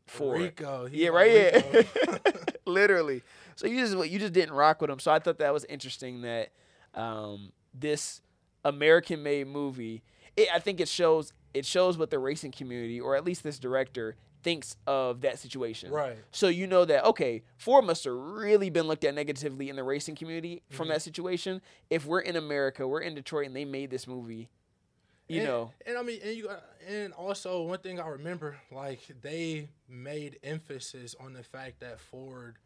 Ford. 0.07 0.41
Rico. 0.41 0.87
Yeah, 0.91 1.09
right. 1.09 1.31
Yeah, 1.31 1.61
Rico. 1.71 2.17
literally. 2.65 3.21
So 3.55 3.67
you 3.67 3.79
just 3.85 4.11
you 4.11 4.17
just 4.19 4.33
didn't 4.33 4.55
rock 4.55 4.81
with 4.81 4.89
him. 4.89 4.99
So 4.99 5.11
I 5.11 5.19
thought 5.19 5.37
that 5.37 5.53
was 5.53 5.65
interesting 5.65 6.21
that 6.23 6.51
um, 6.93 7.51
this 7.77 8.21
American 8.63 9.21
made 9.23 9.47
movie. 9.47 10.03
It, 10.35 10.49
I 10.53 10.59
think 10.59 10.79
it 10.79 10.87
shows 10.87 11.33
it 11.53 11.65
shows 11.65 11.97
what 11.97 12.09
the 12.09 12.19
racing 12.19 12.51
community, 12.51 12.99
or 12.99 13.15
at 13.15 13.23
least 13.23 13.43
this 13.43 13.59
director, 13.59 14.15
thinks 14.43 14.75
of 14.85 15.21
that 15.21 15.39
situation. 15.39 15.91
Right. 15.91 16.17
So 16.31 16.47
you 16.49 16.67
know 16.67 16.83
that 16.85 17.05
okay, 17.05 17.43
Ford 17.57 17.85
must 17.85 18.03
have 18.03 18.13
really 18.13 18.69
been 18.69 18.87
looked 18.87 19.03
at 19.05 19.15
negatively 19.15 19.69
in 19.69 19.75
the 19.75 19.83
racing 19.83 20.15
community 20.15 20.55
Mm-hmm. 20.67 20.75
from 20.75 20.87
that 20.89 21.01
situation. 21.01 21.61
If 21.89 22.05
we're 22.05 22.19
in 22.19 22.35
America, 22.35 22.87
we're 22.87 23.01
in 23.01 23.15
Detroit, 23.15 23.47
and 23.47 23.55
they 23.55 23.65
made 23.65 23.89
this 23.89 24.07
movie, 24.07 24.49
you 25.27 25.39
and, 25.39 25.47
know, 25.47 25.71
and 25.85 25.97
I 25.97 26.03
mean, 26.03 26.19
and 26.23 26.35
you 26.35 26.49
and 26.87 27.13
also 27.13 27.63
one 27.63 27.79
thing 27.79 27.99
I 27.99 28.07
remember, 28.09 28.57
like 28.71 28.99
they 29.21 29.69
made 29.87 30.39
emphasis 30.43 31.15
on 31.19 31.33
the 31.33 31.43
fact 31.43 31.79
that 31.79 31.99
Ford 31.99 32.57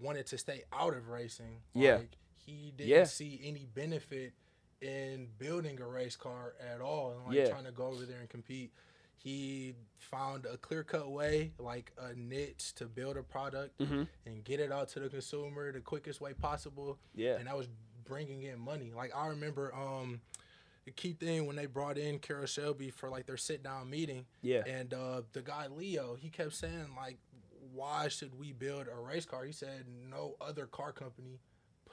wanted 0.00 0.26
to 0.26 0.38
stay 0.38 0.64
out 0.72 0.94
of 0.94 1.08
racing. 1.08 1.60
Yeah. 1.74 2.00
He 2.44 2.72
didn't 2.76 2.88
Yeah. 2.90 3.04
see 3.04 3.40
any 3.42 3.66
benefit 3.66 4.34
in 4.80 5.28
building 5.38 5.80
a 5.80 5.86
race 5.86 6.16
car 6.16 6.54
at 6.60 6.80
all, 6.80 7.12
and 7.12 7.24
like 7.26 7.34
Yeah. 7.34 7.48
trying 7.48 7.64
to 7.64 7.72
go 7.72 7.86
over 7.86 8.04
there 8.04 8.20
and 8.20 8.28
compete. 8.28 8.72
He 9.16 9.74
found 9.98 10.44
a 10.44 10.58
clear 10.58 10.84
cut 10.84 11.10
way, 11.10 11.52
like 11.58 11.92
a 11.96 12.12
niche, 12.14 12.74
to 12.74 12.86
build 12.86 13.16
a 13.16 13.22
product 13.22 13.78
Mhm. 13.78 14.06
and 14.26 14.44
get 14.44 14.60
it 14.60 14.70
out 14.70 14.88
to 14.90 15.00
the 15.00 15.08
consumer 15.08 15.72
the 15.72 15.80
quickest 15.80 16.20
way 16.20 16.34
possible 16.34 16.98
Yeah. 17.14 17.36
and 17.36 17.46
that 17.46 17.56
was 17.56 17.68
bringing 18.04 18.42
in 18.42 18.58
money. 18.58 18.92
Like 18.92 19.14
I 19.14 19.28
remember, 19.28 19.74
um, 19.74 20.20
the 20.84 20.90
key 20.90 21.14
thing 21.14 21.46
when 21.46 21.56
they 21.56 21.64
brought 21.64 21.96
in 21.96 22.18
Carroll 22.18 22.44
Shelby 22.44 22.90
for 22.90 23.08
like 23.08 23.24
their 23.24 23.38
sit 23.38 23.62
down 23.62 23.88
meeting, 23.88 24.26
Yeah. 24.42 24.62
and 24.66 24.92
uh, 24.92 25.22
the 25.32 25.40
guy 25.40 25.68
Leo, 25.68 26.14
he 26.16 26.28
kept 26.28 26.52
saying 26.52 26.94
like, 26.94 27.16
"Why 27.72 28.08
should 28.08 28.34
we 28.34 28.52
build 28.52 28.88
a 28.88 28.94
race 28.96 29.24
car?" 29.24 29.44
He 29.46 29.52
said, 29.52 29.88
"No 29.88 30.36
other 30.42 30.66
car 30.66 30.92
company 30.92 31.40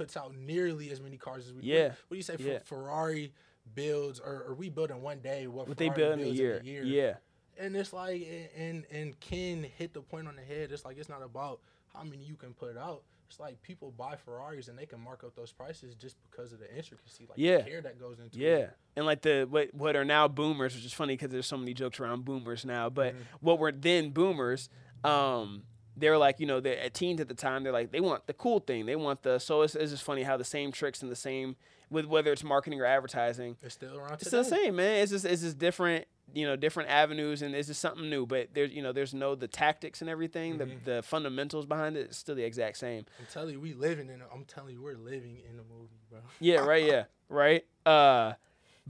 puts 0.01 0.17
out 0.17 0.35
nearly 0.35 0.91
as 0.91 0.99
many 1.01 1.17
cars 1.17 1.47
as 1.47 1.53
we." 1.53 1.63
Yeah. 1.63 1.83
What, 1.83 1.89
what 2.07 2.09
do 2.11 2.15
you 2.17 2.23
say? 2.23 2.35
Yeah. 2.39 2.57
Fer- 2.59 2.65
Ferrari 2.65 3.33
builds, 3.75 4.19
or, 4.19 4.45
or 4.47 4.55
we 4.55 4.69
build 4.69 4.91
in 4.91 5.01
one 5.01 5.19
day 5.19 5.47
what, 5.47 5.67
what 5.67 5.77
they 5.77 5.87
Ferrari 5.89 6.15
built 6.17 6.19
in 6.19 6.27
a 6.27 6.29
year. 6.31 6.61
Yeah. 6.63 7.13
and 7.59 7.75
it's 7.75 7.93
like 7.93 8.27
and 8.57 8.85
and 8.91 9.19
Ken 9.19 9.63
hit 9.77 9.93
the 9.93 10.01
point 10.01 10.27
on 10.27 10.35
the 10.35 10.41
head. 10.41 10.71
It's 10.71 10.83
like 10.85 10.97
it's 10.97 11.09
not 11.09 11.21
about 11.23 11.59
how 11.93 12.03
many 12.03 12.23
you 12.23 12.35
can 12.35 12.53
put 12.53 12.77
out. 12.77 13.03
It's 13.29 13.39
like 13.39 13.61
people 13.61 13.91
buy 13.91 14.17
Ferraris 14.17 14.67
and 14.67 14.77
they 14.77 14.85
can 14.85 14.99
mark 14.99 15.23
up 15.23 15.35
those 15.35 15.53
prices 15.53 15.95
just 15.95 16.17
because 16.29 16.51
of 16.51 16.59
the 16.59 16.69
intricacy, 16.75 17.25
like 17.29 17.37
Yeah. 17.37 17.59
the 17.59 17.63
care 17.69 17.81
that 17.81 17.97
goes 17.97 18.19
into 18.19 18.37
Yeah, 18.37 18.49
it. 18.55 18.71
and 18.97 19.05
like 19.05 19.21
the 19.21 19.47
what 19.49 19.73
what 19.73 19.95
are 19.95 20.03
now 20.03 20.27
boomers, 20.27 20.75
which 20.75 20.83
is 20.83 20.91
funny 20.91 21.13
because 21.13 21.29
there's 21.29 21.45
so 21.47 21.55
many 21.55 21.73
jokes 21.73 21.99
around 22.01 22.25
boomers 22.25 22.65
now. 22.65 22.89
But 22.89 23.13
Mm-hmm. 23.13 23.23
what 23.39 23.57
were 23.59 23.71
then 23.71 24.09
boomers, 24.09 24.67
um, 25.05 25.63
they're 25.97 26.17
like 26.17 26.39
you 26.39 26.45
know 26.45 26.59
they're 26.59 26.79
at 26.79 26.93
teens 26.93 27.19
at 27.21 27.27
the 27.27 27.33
time. 27.33 27.63
They're 27.63 27.73
like 27.73 27.91
they 27.91 27.99
want 27.99 28.27
the 28.27 28.33
cool 28.33 28.59
thing. 28.59 28.85
They 28.85 28.95
want 28.95 29.23
the 29.23 29.39
so 29.39 29.61
it's, 29.61 29.75
it's 29.75 29.91
just 29.91 30.03
funny 30.03 30.23
how 30.23 30.37
the 30.37 30.43
same 30.43 30.71
tricks 30.71 31.01
and 31.01 31.11
the 31.11 31.15
same 31.15 31.55
with 31.89 32.05
whether 32.05 32.31
it's 32.31 32.43
marketing 32.43 32.79
or 32.79 32.85
advertising. 32.85 33.57
It's 33.61 33.73
still 33.73 33.97
around 33.97 34.13
It's 34.13 34.23
today. 34.25 34.37
the 34.37 34.43
same, 34.45 34.75
man. 34.77 35.01
It's 35.03 35.11
just 35.11 35.25
it's 35.25 35.41
just 35.41 35.57
different, 35.59 36.05
you 36.33 36.45
know, 36.47 36.55
different 36.55 36.89
avenues, 36.89 37.41
and 37.41 37.53
it's 37.53 37.67
just 37.67 37.81
something 37.81 38.09
new. 38.09 38.25
But 38.25 38.53
there's 38.53 38.71
you 38.71 38.81
know 38.81 38.93
there's 38.93 39.13
no 39.13 39.35
the 39.35 39.49
tactics 39.49 39.99
and 40.01 40.09
everything, 40.09 40.57
Mm-hmm. 40.57 40.85
the 40.85 40.95
the 40.95 41.03
fundamentals 41.03 41.65
behind 41.65 41.97
it. 41.97 42.01
It's 42.07 42.17
still 42.17 42.35
the 42.35 42.43
exact 42.45 42.77
same. 42.77 43.05
I'm 43.19 43.25
telling 43.31 43.53
you, 43.55 43.59
we 43.59 43.73
living 43.73 44.07
in. 44.09 44.21
A, 44.21 44.25
I'm 44.33 44.45
telling 44.45 44.73
you, 44.75 44.81
we're 44.81 44.95
living 44.95 45.39
in 45.49 45.59
a 45.59 45.63
movie, 45.63 45.99
bro. 46.09 46.19
Yeah, 46.39 46.61
right. 46.61 46.85
Yeah, 46.85 47.03
right. 47.29 47.65
Uh, 47.85 48.33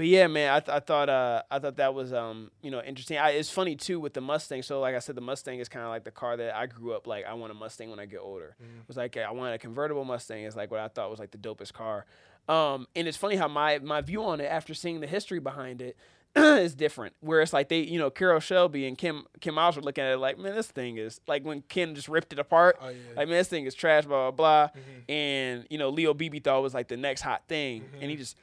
but 0.02 0.08
yeah, 0.08 0.26
man, 0.26 0.52
I, 0.52 0.60
th- 0.60 0.76
I 0.76 0.80
thought 0.80 1.10
uh, 1.10 1.44
I 1.52 1.60
thought 1.60 1.78
that 1.78 1.94
was 1.94 2.12
um, 2.12 2.50
you 2.64 2.72
know 2.72 2.82
interesting. 2.82 3.20
I, 3.20 3.34
it's 3.34 3.52
funny 3.52 3.76
too 3.76 4.00
with 4.00 4.16
the 4.16 4.20
Mustang. 4.20 4.64
So 4.64 4.80
like 4.80 4.96
I 4.96 5.00
said, 5.00 5.14
the 5.14 5.22
Mustang 5.22 5.60
is 5.60 5.70
kind 5.70 5.86
of 5.86 5.92
like 5.92 6.06
the 6.06 6.10
car 6.10 6.36
that 6.38 6.56
I 6.56 6.66
grew 6.66 6.94
up 6.94 7.06
like. 7.06 7.24
I 7.28 7.36
want 7.36 7.52
a 7.52 7.54
Mustang 7.54 7.92
when 7.92 8.00
I 8.00 8.08
get 8.08 8.20
older. 8.20 8.56
It 8.60 8.88
was 8.88 8.98
like 8.98 9.16
I 9.16 9.30
wanted 9.30 9.54
a 9.54 9.58
convertible 9.60 10.04
Mustang. 10.04 10.46
Is 10.46 10.56
like 10.56 10.72
what 10.72 10.80
I 10.80 10.88
thought 10.88 11.12
was 11.12 11.20
like 11.20 11.30
the 11.30 11.38
dopest 11.38 11.74
car. 11.74 12.08
Um, 12.50 12.88
and 12.96 13.08
it's 13.08 13.16
funny 13.16 13.36
how 13.36 13.48
my 13.48 13.78
my 13.78 14.02
view 14.02 14.24
on 14.24 14.42
it 14.42 14.46
after 14.46 14.74
seeing 14.74 15.02
the 15.02 15.06
history 15.08 15.38
behind 15.38 15.84
it 15.84 15.96
is 16.36 16.74
different. 16.74 17.14
Where 17.20 17.42
it's 17.42 17.54
like 17.54 17.70
they, 17.70 17.82
you 17.82 18.00
know, 18.00 18.10
Carroll 18.10 18.40
Shelby 18.40 18.88
and 18.88 18.98
Ken 18.98 19.22
Ken 19.40 19.54
Miles 19.54 19.76
were 19.76 19.84
looking 19.84 20.04
at 20.04 20.14
it 20.14 20.18
like, 20.18 20.40
man, 20.40 20.56
this 20.56 20.66
thing 20.72 20.98
is 20.98 21.22
like 21.28 21.46
when 21.46 21.62
Ken 21.62 21.94
just 21.94 22.08
ripped 22.08 22.34
it 22.34 22.40
apart. 22.40 22.80
Oh, 22.82 22.90
yeah. 22.90 22.96
Like, 23.16 23.28
man, 23.28 23.38
this 23.38 23.50
thing 23.50 23.68
is 23.68 23.76
trash, 23.76 24.06
blah 24.06 24.32
blah 24.32 24.70
blah. 24.72 24.82
And 25.08 25.68
you 25.70 25.78
know, 25.78 25.90
Leo 25.90 26.16
Beebe 26.16 26.40
thought 26.40 26.58
it 26.58 26.64
was 26.64 26.74
like 26.74 26.88
the 26.88 26.98
next 26.98 27.22
hot 27.22 27.44
thing, 27.48 27.84
and 28.02 28.10
he 28.10 28.18
just 28.18 28.36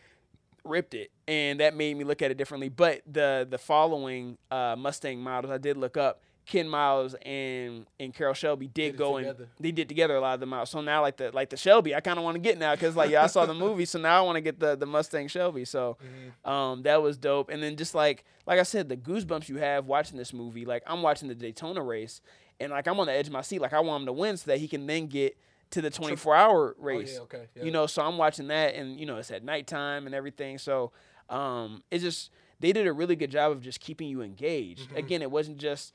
ripped 0.64 0.94
it, 0.94 1.10
and 1.26 1.60
that 1.60 1.76
made 1.76 1.96
me 1.96 2.04
look 2.04 2.22
at 2.22 2.30
it 2.30 2.36
differently. 2.36 2.68
But 2.68 3.02
the 3.06 3.46
the 3.48 3.58
following 3.58 4.38
uh, 4.50 4.76
Mustang 4.78 5.20
models, 5.20 5.52
I 5.52 5.58
did 5.58 5.76
look 5.76 5.96
up. 5.96 6.20
Ken 6.48 6.66
Miles 6.66 7.14
and 7.26 7.84
and 8.00 8.14
Carroll 8.14 8.32
Shelby 8.32 8.68
did, 8.68 8.92
Did 8.92 8.96
go 8.96 9.18
and 9.18 9.46
they 9.60 9.70
did 9.70 9.86
together 9.86 10.16
a 10.16 10.20
lot 10.20 10.32
of 10.32 10.40
them 10.40 10.54
out. 10.54 10.66
So 10.66 10.80
now 10.80 11.02
like 11.02 11.18
the 11.18 11.30
like 11.30 11.50
the 11.50 11.58
Shelby, 11.58 11.94
I 11.94 12.00
kind 12.00 12.18
of 12.18 12.24
want 12.24 12.36
to 12.36 12.40
get 12.40 12.56
now 12.58 12.74
because 12.74 12.96
like 12.96 13.10
yeah, 13.10 13.22
I 13.22 13.26
saw 13.26 13.44
the 13.44 13.52
movie, 13.66 13.84
so 13.84 13.98
now 13.98 14.18
I 14.18 14.22
want 14.22 14.36
to 14.36 14.40
get 14.40 14.58
the 14.58 14.74
the 14.74 14.86
Mustang 14.86 15.28
Shelby. 15.28 15.66
So 15.66 15.98
um, 16.46 16.82
that 16.84 17.02
was 17.02 17.18
dope. 17.18 17.50
And 17.50 17.62
then 17.62 17.76
just 17.76 17.94
like 17.94 18.24
like 18.46 18.58
I 18.58 18.62
said, 18.62 18.88
the 18.88 18.96
goosebumps 18.96 19.50
you 19.50 19.58
have 19.58 19.84
watching 19.84 20.16
this 20.16 20.32
movie, 20.32 20.64
like 20.64 20.82
I'm 20.86 21.02
watching 21.02 21.28
the 21.28 21.34
Daytona 21.34 21.82
race, 21.82 22.22
and 22.58 22.72
like 22.72 22.88
I'm 22.88 22.98
on 22.98 23.08
the 23.08 23.12
edge 23.12 23.26
of 23.26 23.32
my 23.34 23.42
seat, 23.42 23.60
like 23.60 23.74
I 23.74 23.80
want 23.80 24.00
him 24.02 24.06
to 24.06 24.12
win 24.14 24.38
so 24.38 24.50
that 24.50 24.58
he 24.58 24.68
can 24.68 24.86
then 24.86 25.06
get 25.06 25.36
to 25.70 25.82
the 25.82 25.90
24 25.90 26.34
hour 26.34 26.76
race. 26.78 27.18
Oh, 27.20 27.28
yeah, 27.32 27.40
okay. 27.40 27.48
You 27.62 27.70
know, 27.70 27.86
so 27.86 28.02
I'm 28.02 28.18
watching 28.18 28.48
that, 28.48 28.74
and 28.74 28.98
you 28.98 29.06
know 29.06 29.16
it's 29.16 29.30
at 29.30 29.44
nighttime 29.44 30.06
and 30.06 30.14
everything. 30.14 30.58
So 30.58 30.92
um, 31.28 31.82
it's 31.90 32.02
just 32.02 32.30
they 32.60 32.72
did 32.72 32.86
a 32.86 32.92
really 32.92 33.16
good 33.16 33.30
job 33.30 33.52
of 33.52 33.62
just 33.62 33.80
keeping 33.80 34.08
you 34.08 34.22
engaged. 34.22 34.88
Mm-hmm. 34.88 34.96
Again, 34.96 35.22
it 35.22 35.30
wasn't 35.30 35.58
just 35.58 35.92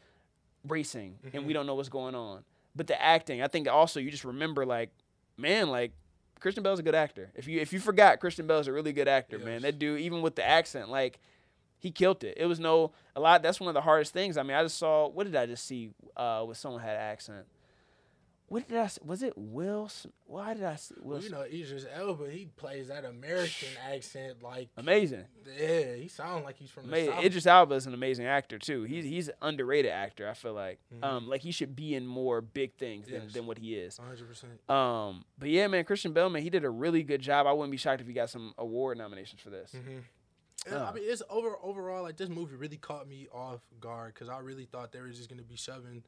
racing 0.67 1.17
and 1.33 1.45
we 1.45 1.53
don't 1.53 1.65
know 1.65 1.75
what's 1.75 1.89
going 1.89 2.15
on, 2.15 2.43
but 2.75 2.87
the 2.87 3.01
acting. 3.01 3.41
I 3.41 3.47
think 3.47 3.67
also 3.67 3.99
you 3.99 4.09
just 4.11 4.23
remember 4.23 4.65
like, 4.65 4.91
man, 5.37 5.69
like 5.69 5.91
Christian 6.39 6.63
Bale's 6.63 6.79
a 6.79 6.83
good 6.83 6.95
actor. 6.95 7.31
If 7.35 7.47
you 7.47 7.59
if 7.59 7.73
you 7.73 7.79
forgot, 7.79 8.19
Christian 8.19 8.47
Bale's 8.47 8.67
a 8.67 8.73
really 8.73 8.93
good 8.93 9.07
actor, 9.07 9.39
man. 9.39 9.61
That 9.63 9.79
dude, 9.79 10.01
even 10.01 10.21
with 10.21 10.35
the 10.35 10.47
accent, 10.47 10.89
like 10.89 11.19
he 11.79 11.91
killed 11.91 12.23
it. 12.23 12.37
It 12.37 12.45
was 12.45 12.59
no 12.59 12.91
a 13.15 13.19
lot. 13.19 13.43
That's 13.43 13.59
one 13.59 13.67
of 13.67 13.73
the 13.73 13.81
hardest 13.81 14.13
things. 14.13 14.37
I 14.37 14.43
mean, 14.43 14.55
I 14.55 14.63
just 14.63 14.77
saw 14.77 15.07
what 15.09 15.25
did 15.25 15.35
I 15.35 15.45
just 15.45 15.65
see? 15.65 15.91
Uh, 16.15 16.45
with 16.47 16.57
someone 16.57 16.81
had 16.81 16.95
accent. 16.95 17.45
What 18.47 18.67
did 18.67 18.77
I? 18.77 18.89
Was 19.03 19.23
it 19.23 19.33
Will? 19.35 19.89
Why 20.25 20.53
did 20.53 20.63
I? 20.63 20.77
Will 21.01 21.13
Well, 21.15 21.23
you 21.23 21.29
know, 21.31 21.41
Idris 21.41 21.85
Elba, 21.91 22.29
he 22.29 22.45
plays 22.55 22.89
that 22.89 23.03
American 23.03 23.69
accent 23.91 24.43
like 24.43 24.69
Amazing. 24.77 25.23
Yeah, 25.59 25.95
he 25.95 26.07
sounds 26.07 26.43
like 26.45 26.57
he's 26.57 26.69
from 26.69 26.83
the 26.83 26.89
Amazing. 26.89 27.13
South. 27.13 27.23
Idris 27.23 27.45
Elba 27.47 27.75
is 27.75 27.85
an 27.87 27.93
amazing 27.95 28.25
actor 28.27 28.59
too. 28.59 28.83
He's 28.83 29.05
he's 29.05 29.27
an 29.29 29.35
underrated 29.41 29.91
actor. 29.91 30.29
I 30.29 30.33
feel 30.33 30.53
like 30.53 30.79
um 31.01 31.27
like 31.27 31.41
he 31.41 31.51
should 31.51 31.75
be 31.75 31.95
in 31.95 32.05
more 32.05 32.41
big 32.41 32.75
things 32.75 33.05
than, 33.07 33.15
Mm-hmm. 33.15 33.23
Yes. 33.25 33.33
than 33.33 33.45
what 33.47 33.57
he 33.57 33.75
is. 33.75 33.99
100%. 34.69 34.71
Um, 34.73 35.23
but 35.39 35.49
yeah, 35.49 35.67
man, 35.67 35.83
Christian 35.85 36.13
Bale 36.13 36.29
man, 36.29 36.43
he 36.43 36.49
did 36.51 36.63
a 36.65 36.69
really 36.69 37.01
good 37.03 37.21
job. 37.21 37.47
I 37.47 37.53
wouldn't 37.53 37.71
be 37.71 37.77
shocked 37.77 38.01
if 38.01 38.07
he 38.07 38.13
got 38.13 38.29
some 38.29 38.53
award 38.57 38.97
nominations 38.97 39.41
for 39.41 39.49
this. 39.49 39.73
And, 39.73 40.03
Oh. 40.71 40.77
I 40.77 40.93
mean, 40.93 41.03
it's 41.05 41.21
over 41.29 41.57
overall 41.61 42.03
like 42.03 42.15
this 42.15 42.29
movie 42.29 42.55
really 42.55 42.77
caught 42.77 43.05
me 43.05 43.27
off 43.33 43.59
guard 43.81 44.13
because 44.13 44.29
I 44.29 44.39
really 44.39 44.63
thought 44.63 44.93
they 44.93 45.01
were 45.01 45.09
just 45.09 45.27
gonna 45.29 45.41
be 45.43 45.57
shoving 45.57 46.03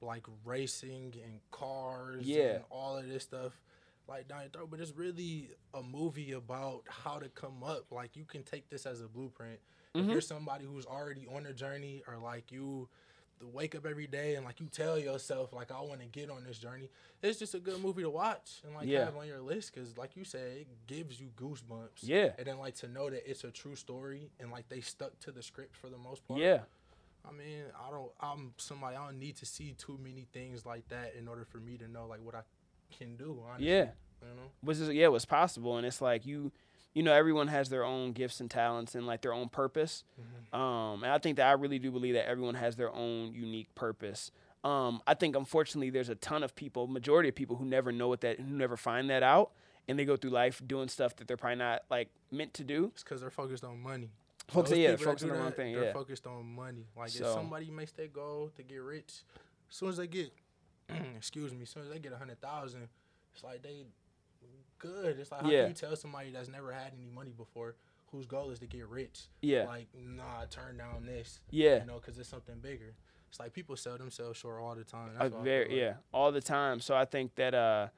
like 0.00 0.24
racing 0.44 1.14
and 1.24 1.40
cars 1.50 2.24
Yeah. 2.26 2.54
and 2.56 2.64
all 2.70 2.96
of 2.96 3.08
this 3.08 3.22
stuff 3.24 3.52
like 4.08 4.28
down 4.28 4.40
your 4.42 4.48
throat. 4.50 4.68
But 4.70 4.80
it's 4.80 4.92
really 4.96 5.50
a 5.74 5.82
movie 5.82 6.32
about 6.32 6.82
how 6.88 7.18
to 7.18 7.28
come 7.28 7.62
up. 7.64 7.86
Like 7.90 8.16
you 8.16 8.24
can 8.24 8.42
take 8.42 8.68
this 8.70 8.86
as 8.86 9.00
a 9.00 9.08
blueprint. 9.08 9.58
If 9.94 10.02
Mm-hmm. 10.02 10.10
you're 10.12 10.20
somebody 10.20 10.64
who's 10.66 10.84
already 10.86 11.26
on 11.34 11.46
a 11.46 11.52
journey 11.52 12.02
or 12.06 12.18
like 12.18 12.52
you 12.52 12.88
wake 13.40 13.74
up 13.76 13.86
every 13.86 14.06
day 14.08 14.34
and 14.34 14.44
like 14.44 14.58
you 14.60 14.66
tell 14.66 14.98
yourself 14.98 15.52
like 15.52 15.70
I 15.70 15.80
want 15.80 16.00
to 16.00 16.06
get 16.06 16.28
on 16.30 16.44
this 16.44 16.58
journey, 16.58 16.90
it's 17.22 17.38
just 17.38 17.54
a 17.54 17.58
good 17.58 17.80
movie 17.82 18.02
to 18.02 18.10
watch 18.10 18.60
and 18.64 18.74
like 18.74 18.86
Yeah. 18.86 19.04
have 19.06 19.16
on 19.16 19.26
your 19.26 19.40
list 19.40 19.72
because 19.74 19.96
like 19.96 20.14
you 20.16 20.24
said, 20.24 20.58
it 20.58 20.66
gives 20.86 21.18
you 21.20 21.28
goosebumps. 21.36 22.00
Yeah. 22.02 22.30
And 22.36 22.46
then 22.46 22.58
like 22.58 22.74
to 22.76 22.88
know 22.88 23.08
that 23.10 23.28
it's 23.28 23.44
a 23.44 23.50
true 23.50 23.74
story 23.76 24.30
and 24.38 24.50
like 24.50 24.68
they 24.68 24.80
stuck 24.80 25.18
to 25.20 25.32
the 25.32 25.42
script 25.42 25.74
for 25.76 25.88
the 25.88 25.98
most 25.98 26.26
part. 26.28 26.38
Yeah. 26.40 26.60
I 27.28 27.32
mean, 27.32 27.64
I 27.76 27.90
don't. 27.90 28.10
I'm 28.20 28.52
somebody. 28.56 28.96
I 28.96 29.06
don't 29.06 29.18
need 29.18 29.36
to 29.36 29.46
see 29.46 29.74
too 29.76 29.98
many 30.02 30.26
things 30.32 30.64
like 30.64 30.88
that 30.88 31.14
in 31.18 31.28
order 31.28 31.44
for 31.44 31.58
me 31.58 31.76
to 31.78 31.88
know 31.88 32.06
like 32.06 32.20
what 32.22 32.34
I 32.34 32.40
can 32.96 33.16
do. 33.16 33.42
Honestly, 33.46 33.68
Yeah. 33.68 33.88
You 34.22 34.34
know. 34.34 34.50
was 34.62 34.80
yeah, 34.80 35.04
it 35.04 35.12
was 35.12 35.24
possible, 35.24 35.76
and 35.76 35.86
it's 35.86 36.00
like 36.00 36.26
you, 36.26 36.50
you 36.94 37.02
know, 37.02 37.12
everyone 37.12 37.48
has 37.48 37.68
their 37.68 37.84
own 37.84 38.12
gifts 38.12 38.40
and 38.40 38.50
talents 38.50 38.94
and 38.94 39.06
like 39.06 39.22
their 39.22 39.32
own 39.32 39.48
purpose. 39.48 40.04
Um, 40.52 41.04
and 41.04 41.12
I 41.12 41.18
think 41.18 41.36
that 41.36 41.46
I 41.46 41.52
really 41.52 41.78
do 41.78 41.90
believe 41.90 42.14
that 42.14 42.28
everyone 42.28 42.54
has 42.54 42.76
their 42.76 42.92
own 42.92 43.32
unique 43.34 43.72
purpose. 43.74 44.30
Um, 44.64 45.00
I 45.06 45.14
think 45.14 45.36
unfortunately 45.36 45.90
there's 45.90 46.08
a 46.08 46.16
ton 46.16 46.42
of 46.42 46.56
people, 46.56 46.88
majority 46.88 47.28
of 47.28 47.36
people 47.36 47.56
who 47.56 47.64
never 47.64 47.92
know 47.92 48.08
what 48.08 48.22
that, 48.22 48.40
who 48.40 48.56
never 48.56 48.76
find 48.76 49.08
that 49.10 49.22
out, 49.22 49.52
and 49.86 49.98
they 49.98 50.04
go 50.04 50.16
through 50.16 50.30
life 50.30 50.60
doing 50.66 50.88
stuff 50.88 51.14
that 51.16 51.28
they're 51.28 51.36
probably 51.36 51.56
not 51.58 51.82
like 51.90 52.08
meant 52.32 52.54
to 52.54 52.64
do. 52.64 52.90
It's 52.92 53.04
because 53.04 53.20
they're 53.20 53.30
focused 53.30 53.62
on 53.62 53.80
money. 53.80 54.10
Focus- 54.48 54.72
yeah, 54.78 54.96
focusing 54.96 55.30
on 55.30 55.36
one 55.36 55.44
that, 55.46 55.56
thing, 55.56 55.74
They're 55.74 55.84
yeah. 55.84 55.92
focused 55.92 56.26
on 56.26 56.44
money. 56.54 56.86
Like 56.96 57.10
So- 57.10 57.26
if 57.26 57.32
somebody 57.34 57.70
makes 57.70 57.92
their 57.92 58.08
goal 58.08 58.50
to 58.56 58.62
get 58.62 58.78
rich, 58.78 59.22
as 59.70 59.76
soon 59.76 59.90
as 59.90 59.96
they 59.98 60.06
get, 60.06 60.32
excuse 61.16 61.52
me, 61.52 61.62
as 61.62 61.70
soon 61.70 61.82
as 61.82 61.88
they 61.90 61.98
get 61.98 62.12
a 62.12 62.16
hundred 62.18 62.40
thousand, 62.40 62.88
it's 63.34 63.44
like 63.44 63.62
they 63.62 63.84
good. 64.78 65.18
It's 65.18 65.30
like 65.30 65.42
how 65.42 65.50
Yeah. 65.50 65.62
can 65.62 65.68
you 65.70 65.74
tell 65.74 65.96
somebody 65.96 66.30
that's 66.30 66.48
never 66.48 66.72
had 66.72 66.92
any 66.96 67.10
money 67.10 67.32
before, 67.36 67.74
whose 68.10 68.26
goal 68.26 68.50
is 68.50 68.58
to 68.60 68.66
get 68.66 68.86
rich? 68.88 69.24
Yeah. 69.42 69.64
Like 69.64 69.88
nah, 69.94 70.44
turn 70.48 70.78
down 70.78 71.04
this. 71.06 71.40
Yeah. 71.50 71.80
You 71.80 71.86
know, 71.86 71.96
because 71.96 72.18
it's 72.18 72.28
something 72.28 72.58
bigger. 72.60 72.94
It's 73.28 73.38
like 73.38 73.52
people 73.52 73.76
sell 73.76 73.98
themselves 73.98 74.38
short 74.38 74.62
all 74.62 74.74
the 74.74 74.84
time. 74.84 75.10
Uh, 75.18 75.24
That's 75.24 75.34
I 75.34 75.42
very 75.42 75.64
like- 75.68 75.76
yeah, 75.76 75.94
all 76.12 76.32
the 76.32 76.40
time. 76.40 76.80
So 76.80 76.94
I 76.96 77.04
think 77.04 77.34
that 77.34 77.54
uh, 77.54 77.88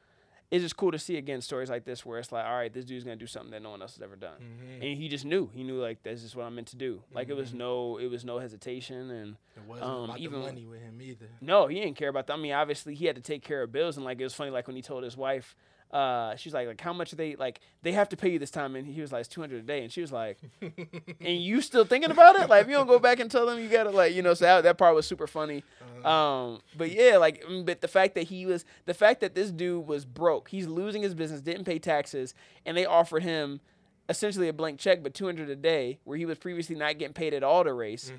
it's 0.51 0.63
just 0.63 0.77
cool 0.77 0.91
to 0.91 0.99
see 0.99 1.17
again 1.17 1.41
stories 1.41 1.71
like 1.71 1.85
this 1.85 2.05
where 2.05 2.19
it's 2.19 2.33
like, 2.33 2.45
all 2.45 2.55
right, 2.57 2.73
this 2.73 2.85
dude's 2.85 3.05
gonna 3.05 3.17
do 3.17 3.27
something 3.27 3.51
that 3.53 3.63
no 3.63 3.71
one 3.71 3.81
else 3.83 3.95
has 3.95 4.03
ever 4.03 4.17
done, 4.17 4.41
Mhm. 4.41 4.75
and 4.91 4.99
he 4.99 5.09
just 5.09 5.25
knew. 5.25 5.49
He 5.55 5.63
knew 5.63 5.81
like 5.81 6.03
this 6.03 6.23
is 6.25 6.35
what 6.35 6.45
I'm 6.45 6.55
meant 6.57 6.69
to 6.69 6.77
do. 6.77 7.03
Like 7.13 7.29
it 7.29 7.33
Mm-hmm. 7.33 7.41
was 7.41 7.55
no, 7.55 7.99
it 7.99 8.07
was 8.09 8.25
no 8.25 8.39
hesitation, 8.39 9.11
and 9.11 9.37
It 9.57 9.63
wasn't 9.65 9.89
um, 9.89 10.05
about 10.05 10.19
even- 10.19 10.41
the 10.41 10.47
money 10.47 10.67
with 10.67 10.81
him 10.81 11.01
either. 11.01 11.29
no, 11.41 11.67
he 11.69 11.77
didn't 11.81 11.97
care 11.97 12.09
about 12.09 12.27
that. 12.27 12.33
I 12.33 12.37
mean, 12.37 12.53
obviously 12.53 12.95
he 12.95 13.07
had 13.07 13.17
to 13.17 13.23
take 13.23 13.43
care 13.43 13.63
of 13.63 13.71
bills, 13.73 13.97
and 13.97 14.05
like 14.05 14.21
it 14.21 14.25
was 14.25 14.35
funny, 14.35 14.51
like 14.51 14.67
when 14.67 14.77
he 14.77 14.83
told 14.83 15.05
his 15.05 15.17
wife. 15.17 15.55
Uh, 15.91 16.37
she's 16.37 16.55
like, 16.55 16.69
like 16.69 16.81
how 16.81 16.93
much 16.93 17.11
they 17.13 17.35
like? 17.35 17.61
They 17.83 17.93
have 17.93 18.09
to 18.11 18.17
pay 18.17 18.29
you 18.29 18.39
this 18.39 18.51
time, 18.53 18.77
and 18.77 18.87
he 18.87 19.01
was 19.01 19.11
like, 19.11 19.21
it's 19.21 19.29
two 19.29 19.41
hundred 19.41 19.61
a 19.65 19.67
day, 19.67 19.83
and 19.83 19.93
she 19.93 20.01
was 20.01 20.13
like, 20.13 20.39
and 20.61 21.43
you 21.43 21.61
still 21.61 21.85
thinking 21.85 22.13
about 22.13 22.37
it? 22.37 22.49
Like, 22.49 22.63
if 22.63 22.69
you 22.69 22.75
don't 22.75 22.87
go 22.87 22.99
back 23.01 23.19
and 23.19 23.29
tell 23.31 23.45
them, 23.47 23.59
you 23.59 23.69
gotta 23.69 23.91
like, 23.91 24.15
you 24.15 24.23
know. 24.23 24.35
So 24.35 24.45
that, 24.45 24.61
that 24.63 24.79
part 24.79 24.95
was 24.95 25.07
super 25.07 25.27
funny. 25.27 25.65
Um, 26.05 26.61
but 26.79 26.93
yeah, 26.93 27.17
like, 27.17 27.43
mm, 27.45 27.67
but 27.67 27.81
the 27.81 27.89
fact 27.89 28.15
that 28.15 28.23
he 28.25 28.47
was, 28.47 28.65
the 28.87 28.95
fact 28.95 29.21
that 29.21 29.35
this 29.35 29.51
dude 29.51 29.87
was 29.87 30.05
broke, 30.05 30.49
he's 30.49 30.67
losing 30.69 31.03
his 31.03 31.15
business, 31.15 31.41
didn't 31.41 31.65
pay 31.65 31.79
taxes, 31.81 32.35
and 32.65 32.77
they 32.77 32.87
offered 32.87 33.23
him 33.25 33.61
essentially 34.09 34.49
a 34.49 34.53
blank 34.53 34.79
check, 34.79 35.03
but 35.03 35.13
two 35.13 35.27
hundred 35.27 35.51
a 35.51 35.57
day, 35.57 35.99
where 36.05 36.17
he 36.17 36.25
was 36.25 36.39
previously 36.39 36.77
not 36.77 36.99
getting 36.99 37.15
paid 37.15 37.35
at 37.35 37.43
all 37.43 37.65
to 37.65 37.73
race, 37.73 38.13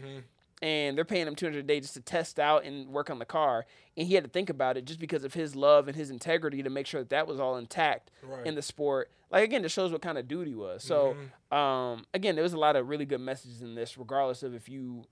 and 0.61 0.97
they're 0.97 1.05
paying 1.05 1.27
him 1.27 1.35
two 1.35 1.45
hundred 1.45 1.59
a 1.59 1.63
day 1.67 1.79
just 1.79 1.93
to 1.95 2.01
test 2.01 2.39
out 2.39 2.63
and 2.65 2.89
work 2.89 3.09
on 3.09 3.19
the 3.19 3.25
car, 3.25 3.65
and 3.97 4.07
he 4.07 4.13
had 4.15 4.23
to 4.23 4.29
think 4.29 4.49
about 4.49 4.77
it 4.77 4.85
just 4.85 4.99
because 4.99 5.23
of 5.23 5.33
his 5.33 5.55
love 5.55 5.87
and 5.87 5.95
his 5.95 6.09
integrity 6.09 6.61
to 6.63 6.69
make 6.69 6.85
sure 6.87 7.01
that 7.01 7.09
that 7.09 7.27
was 7.27 7.39
all 7.39 7.57
intact 7.57 8.11
Right. 8.23 8.45
in 8.45 8.55
the 8.55 8.61
sport. 8.61 9.09
Like 9.31 9.43
again, 9.43 9.63
it 9.65 9.71
shows 9.71 9.91
what 9.91 10.01
kind 10.01 10.17
of 10.17 10.27
dude 10.27 10.47
he 10.47 10.55
was. 10.55 10.83
So, 10.83 11.15
um, 11.55 12.05
again, 12.13 12.35
there 12.35 12.43
was 12.43 12.53
a 12.53 12.59
lot 12.59 12.75
of 12.75 12.89
really 12.89 13.05
good 13.05 13.21
messages 13.21 13.61
in 13.61 13.75
this, 13.75 13.97
regardless 13.97 14.43
of 14.43 14.53
if 14.53 14.67
you 14.69 15.03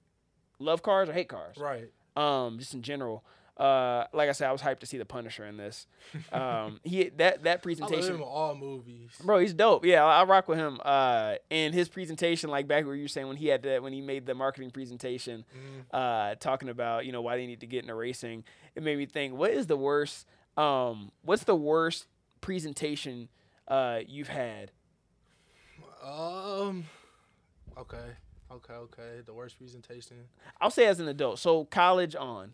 love 0.60 0.82
cars 0.84 1.08
or 1.10 1.14
hate 1.14 1.30
cars 1.30 1.56
Right. 1.58 1.90
um, 2.18 2.60
just 2.60 2.74
in 2.74 2.82
general. 2.82 3.24
Uh, 3.60 4.06
like 4.14 4.30
I 4.30 4.32
said, 4.32 4.48
I 4.48 4.54
was 4.54 4.62
hyped 4.62 4.80
to 4.80 4.86
see 4.86 4.98
the 4.98 5.06
Punisher 5.06 5.46
in 5.46 5.58
this. 5.58 5.86
Um, 6.32 6.80
he 6.84 7.10
that 7.18 7.44
that 7.44 7.62
presentation. 7.62 8.04
I 8.04 8.08
love 8.08 8.16
him 8.16 8.24
all 8.24 8.56
movies. 8.56 9.12
bro, 9.22 9.40
he's 9.40 9.54
dope. 9.54 9.84
Yeah, 9.84 10.06
I, 10.06 10.22
I 10.22 10.24
rock 10.24 10.48
with 10.48 10.58
him. 10.58 10.80
Uh, 10.84 11.36
and 11.52 11.74
his 11.74 11.90
presentation, 11.90 12.50
like 12.50 12.70
back 12.70 12.86
where 12.86 12.96
you 12.96 13.04
were 13.04 13.10
saying 13.10 13.28
when 13.28 13.36
he 13.36 13.48
had 13.48 13.64
that 13.64 13.84
when 13.84 13.92
he 13.92 14.00
made 14.00 14.26
the 14.26 14.34
marketing 14.34 14.72
presentation, 14.72 15.44
uh, 15.92 16.36
talking 16.36 16.70
about 16.70 17.06
you 17.06 17.12
know 17.12 17.22
why 17.22 17.36
they 17.36 17.46
need 17.46 17.60
to 17.60 17.68
get 17.68 17.82
into 17.84 17.96
racing, 17.96 18.46
it 18.76 18.82
made 18.84 18.98
me 18.98 19.06
think, 19.06 19.34
what 19.34 19.52
is 19.52 19.68
the 19.68 19.78
worst? 19.78 20.26
Um, 20.56 21.12
what's 21.24 21.44
the 21.44 21.56
worst 21.56 22.08
presentation 22.40 23.28
uh 23.68 24.00
you've 24.08 24.30
had? 24.30 24.72
Um. 26.02 26.86
Okay. 27.78 27.98
Okay. 28.52 28.74
Okay. 28.74 29.22
The 29.26 29.34
worst 29.34 29.58
presentation. 29.58 30.16
I'll 30.62 30.72
say 30.72 30.86
as 30.86 31.00
an 31.02 31.08
adult, 31.10 31.40
so 31.40 31.66
college 31.66 32.16
on. 32.16 32.54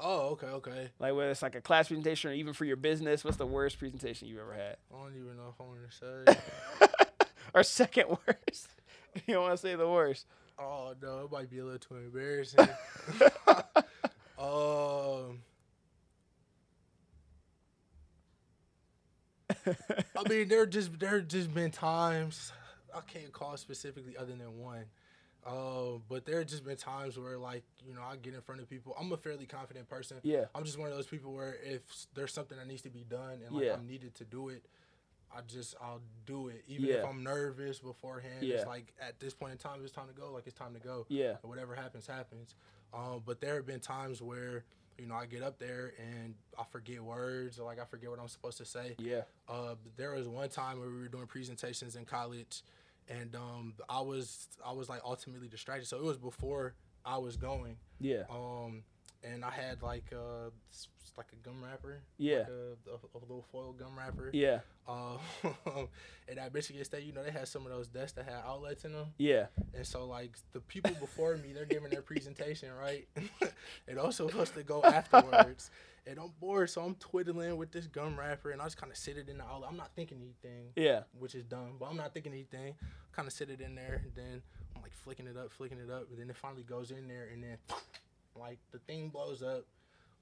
Oh. 0.00 0.30
Okay. 0.30 0.46
Okay. 0.46 0.90
Like 0.98 1.14
whether 1.14 1.30
it's 1.30 1.42
like 1.42 1.54
a 1.54 1.60
class 1.60 1.88
presentation 1.88 2.30
or 2.30 2.34
even 2.34 2.52
for 2.52 2.64
your 2.64 2.76
business, 2.76 3.24
what's 3.24 3.36
the 3.36 3.46
worst 3.46 3.78
presentation 3.78 4.28
you've 4.28 4.38
ever 4.38 4.54
had? 4.54 4.76
I 4.94 5.02
don't 5.02 5.16
even 5.16 5.36
know 5.36 5.54
if 5.54 5.60
I 5.60 5.64
want 5.64 5.80
to 5.90 5.96
say. 5.96 7.26
or 7.54 7.62
second 7.62 8.08
worst. 8.08 8.68
you 9.26 9.34
don't 9.34 9.42
want 9.42 9.54
to 9.54 9.58
say 9.58 9.74
the 9.74 9.88
worst. 9.88 10.26
oh 10.58 10.94
no, 11.02 11.24
it 11.24 11.32
might 11.32 11.50
be 11.50 11.58
a 11.58 11.64
little 11.64 11.78
too 11.78 11.96
embarrassing. 11.96 12.60
um. 14.38 15.40
I 19.66 20.28
mean, 20.28 20.48
there 20.48 20.66
just 20.66 20.98
there 20.98 21.20
just 21.20 21.52
been 21.52 21.70
times 21.70 22.52
I 22.94 23.00
can't 23.00 23.32
call 23.32 23.56
specifically 23.56 24.16
other 24.16 24.32
than 24.32 24.58
one. 24.58 24.84
Uh, 25.48 25.98
but 26.10 26.26
there 26.26 26.38
have 26.38 26.46
just 26.46 26.64
been 26.64 26.76
times 26.76 27.18
where 27.18 27.38
like 27.38 27.62
you 27.86 27.94
know 27.94 28.02
I 28.02 28.16
get 28.16 28.34
in 28.34 28.40
front 28.42 28.60
of 28.60 28.68
people. 28.68 28.94
I'm 29.00 29.10
a 29.12 29.16
fairly 29.16 29.46
confident 29.46 29.88
person. 29.88 30.18
Yeah. 30.22 30.44
I'm 30.54 30.64
just 30.64 30.78
one 30.78 30.90
of 30.90 30.94
those 30.94 31.06
people 31.06 31.32
where 31.32 31.56
if 31.64 31.80
there's 32.14 32.32
something 32.34 32.58
that 32.58 32.66
needs 32.66 32.82
to 32.82 32.90
be 32.90 33.04
done 33.08 33.38
and 33.46 33.54
like 33.54 33.64
Yeah. 33.64 33.74
I'm 33.74 33.86
needed 33.86 34.14
to 34.16 34.24
do 34.24 34.50
it, 34.50 34.64
I 35.34 35.40
just 35.46 35.74
I'll 35.80 36.02
do 36.26 36.48
it. 36.48 36.64
Even 36.68 36.90
if 36.90 37.04
I'm 37.04 37.22
nervous 37.22 37.78
beforehand, 37.78 38.42
Yeah. 38.42 38.56
it's 38.56 38.66
like 38.66 38.92
at 39.00 39.18
this 39.20 39.32
point 39.32 39.52
in 39.52 39.58
time 39.58 39.80
it's 39.82 39.92
time 39.92 40.08
to 40.08 40.14
go. 40.20 40.32
Like 40.32 40.46
it's 40.46 40.58
time 40.58 40.74
to 40.74 40.80
go. 40.80 41.06
Yeah. 41.08 41.36
And 41.42 41.48
whatever 41.50 41.74
happens, 41.74 42.06
happens. 42.06 42.54
Um, 42.92 43.22
but 43.24 43.40
there 43.40 43.54
have 43.54 43.66
been 43.66 43.80
times 43.80 44.20
where 44.20 44.64
you 44.98 45.06
know 45.06 45.14
I 45.14 45.24
get 45.26 45.42
up 45.42 45.58
there 45.58 45.94
and 45.98 46.34
I 46.58 46.64
forget 46.70 47.00
words 47.02 47.58
or 47.58 47.64
like 47.64 47.80
I 47.80 47.84
forget 47.86 48.10
what 48.10 48.18
I'm 48.20 48.28
supposed 48.28 48.58
to 48.58 48.66
say. 48.66 48.96
Yeah. 48.98 49.22
Uh, 49.48 49.76
there 49.96 50.10
was 50.12 50.28
one 50.28 50.50
time 50.50 50.78
where 50.78 50.90
we 50.90 51.00
were 51.00 51.08
doing 51.08 51.26
presentations 51.26 51.96
in 51.96 52.04
college, 52.04 52.62
and 53.08 53.34
um, 53.34 53.74
I 53.88 54.00
was 54.00 54.48
I 54.64 54.72
was 54.72 54.88
like 54.88 55.00
ultimately 55.04 55.48
distracted. 55.48 55.86
So 55.86 55.96
it 55.98 56.04
was 56.04 56.18
before 56.18 56.74
I 57.04 57.18
was 57.18 57.36
going. 57.36 57.76
Yeah. 58.00 58.22
Um, 58.30 58.84
and 59.24 59.44
I 59.44 59.50
had 59.50 59.82
like 59.82 60.12
uh, 60.12 60.50
like 61.18 61.26
a 61.32 61.36
gum 61.36 61.62
wrapper. 61.62 62.00
Yeah. 62.16 62.38
Like 62.38 62.48
a, 62.48 62.90
a, 62.90 63.18
a 63.18 63.20
little 63.20 63.44
foil 63.50 63.72
gum 63.72 63.98
wrapper. 63.98 64.30
Yeah. 64.32 64.60
Uh, 64.88 65.18
and 66.28 66.38
at 66.38 66.54
Michigan 66.54 66.82
State, 66.84 67.04
you 67.04 67.12
know, 67.12 67.22
they 67.22 67.32
had 67.32 67.48
some 67.48 67.66
of 67.66 67.72
those 67.72 67.88
desks 67.88 68.12
that 68.12 68.24
had 68.24 68.36
outlets 68.46 68.84
in 68.84 68.92
them. 68.92 69.08
Yeah. 69.18 69.46
And 69.74 69.86
so, 69.86 70.06
like, 70.06 70.36
the 70.52 70.60
people 70.60 70.92
before 71.00 71.36
me, 71.36 71.52
they're 71.52 71.66
giving 71.66 71.90
their 71.90 72.02
presentation, 72.02 72.70
right? 72.72 73.06
and 73.88 73.98
also 73.98 74.28
supposed 74.28 74.54
to 74.54 74.62
go 74.62 74.82
afterwards. 74.82 75.70
And 76.06 76.18
I'm 76.18 76.30
bored, 76.40 76.70
so 76.70 76.80
I'm 76.80 76.94
twiddling 76.94 77.58
with 77.58 77.70
this 77.70 77.86
gum 77.86 78.18
wrapper, 78.18 78.50
and 78.50 78.62
I 78.62 78.64
just 78.64 78.78
kind 78.78 78.90
of 78.90 78.96
sit 78.96 79.18
it 79.18 79.28
in 79.28 79.36
the 79.36 79.44
outlet. 79.44 79.68
I'm 79.70 79.76
not 79.76 79.90
thinking 79.94 80.16
anything, 80.22 80.68
Yeah. 80.74 81.00
which 81.18 81.34
is 81.34 81.44
dumb, 81.44 81.76
but 81.78 81.84
I'm 81.84 81.98
not 81.98 82.14
thinking 82.14 82.32
anything. 82.32 82.76
Kind 83.12 83.28
of 83.28 83.34
sit 83.34 83.50
it 83.50 83.60
in 83.60 83.74
there, 83.74 84.00
and 84.02 84.14
then 84.14 84.40
I'm 84.74 84.80
like 84.80 84.94
flicking 84.94 85.26
it 85.26 85.36
up, 85.36 85.52
flicking 85.52 85.76
it 85.76 85.90
up, 85.90 86.08
and 86.08 86.18
then 86.18 86.30
it 86.30 86.36
finally 86.36 86.62
goes 86.62 86.92
in 86.92 87.08
there, 87.08 87.28
and 87.30 87.42
then 87.42 87.58
like 88.38 88.58
the 88.72 88.78
thing 88.78 89.08
blows 89.08 89.42
up, 89.42 89.64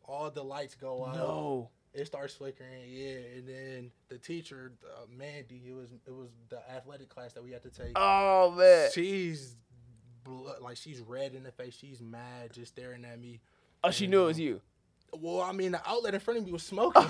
all 0.08 0.30
the 0.30 0.42
lights 0.42 0.74
go 0.74 1.04
out 1.04 1.16
No. 1.16 1.68
it 1.94 2.06
starts 2.06 2.34
flickering, 2.34 2.70
yeah, 2.88 3.16
and 3.36 3.48
then 3.48 3.90
the 4.08 4.18
teacher, 4.18 4.72
uh, 4.94 5.06
Mandy, 5.14 5.62
it 5.68 5.74
was 5.74 5.90
it 6.06 6.12
was 6.14 6.28
the 6.48 6.58
athletic 6.70 7.08
class 7.08 7.32
that 7.34 7.42
we 7.42 7.52
had 7.52 7.62
to 7.62 7.70
take. 7.70 7.92
Oh 7.96 8.52
man. 8.56 8.90
She's 8.92 9.56
blo- 10.24 10.54
like 10.60 10.76
she's 10.76 11.00
red 11.00 11.34
in 11.34 11.42
the 11.42 11.52
face. 11.52 11.74
She's 11.74 12.00
mad, 12.00 12.52
just 12.52 12.72
staring 12.72 13.04
at 13.04 13.20
me. 13.20 13.40
Oh, 13.84 13.90
she 13.90 14.06
knew 14.06 14.22
it 14.22 14.26
was 14.26 14.38
you. 14.40 14.60
Well, 15.12 15.40
I 15.40 15.52
mean, 15.52 15.72
the 15.72 15.80
outlet 15.88 16.14
in 16.14 16.20
front 16.20 16.40
of 16.40 16.46
me 16.46 16.52
was 16.52 16.62
smoking, 16.64 17.08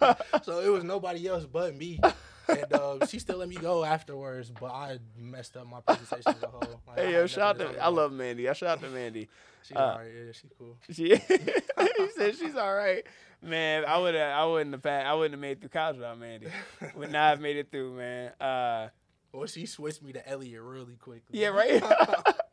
so 0.42 0.60
it 0.60 0.68
was 0.68 0.84
nobody 0.84 1.26
else 1.28 1.46
but 1.46 1.74
me. 1.76 2.00
And 2.48 2.72
uh, 2.72 3.06
she 3.06 3.18
still 3.18 3.38
let 3.38 3.48
me 3.48 3.56
go 3.56 3.84
afterwards, 3.84 4.50
but 4.58 4.70
I 4.72 4.98
messed 5.18 5.56
up 5.56 5.66
my 5.68 5.80
presentation 5.80 6.34
as 6.36 6.42
a 6.42 6.46
whole. 6.48 6.80
Like, 6.86 6.98
Hey 6.98 7.12
yo, 7.12 7.26
shout 7.26 7.60
out 7.60 7.72
to 7.72 7.82
I 7.82 7.88
love 7.88 8.12
Mandy. 8.12 8.48
I 8.48 8.52
shout 8.52 8.70
out 8.78 8.80
to 8.82 8.88
Mandy. 8.88 9.28
She's 9.62 9.76
uh, 9.76 9.80
alright, 9.80 10.10
yeah, 10.14 10.32
she's 10.32 10.50
cool. 10.58 10.76
She 10.92 11.08
he 11.16 12.08
said 12.16 12.36
she's 12.36 12.54
all 12.54 12.74
right. 12.74 13.04
Man, 13.42 13.84
I 13.84 13.98
would 13.98 14.14
have 14.14 14.38
I 14.38 14.44
wouldn't 14.46 14.72
have 14.74 14.82
passed, 14.82 15.06
I 15.06 15.14
wouldn't 15.14 15.34
have 15.34 15.40
made 15.40 15.52
it 15.52 15.60
through 15.60 15.68
college 15.70 15.96
without 15.96 16.18
Mandy. 16.18 16.46
Would 16.94 17.10
not 17.12 17.30
have 17.30 17.40
made 17.40 17.56
it 17.56 17.70
through, 17.70 17.94
man. 17.96 18.32
Uh 18.40 18.88
Well, 19.32 19.46
she 19.46 19.66
switched 19.66 20.02
me 20.02 20.12
to 20.12 20.28
Elliot 20.28 20.62
really 20.62 20.96
quickly. 20.96 21.40
yeah, 21.40 21.48
right. 21.48 21.82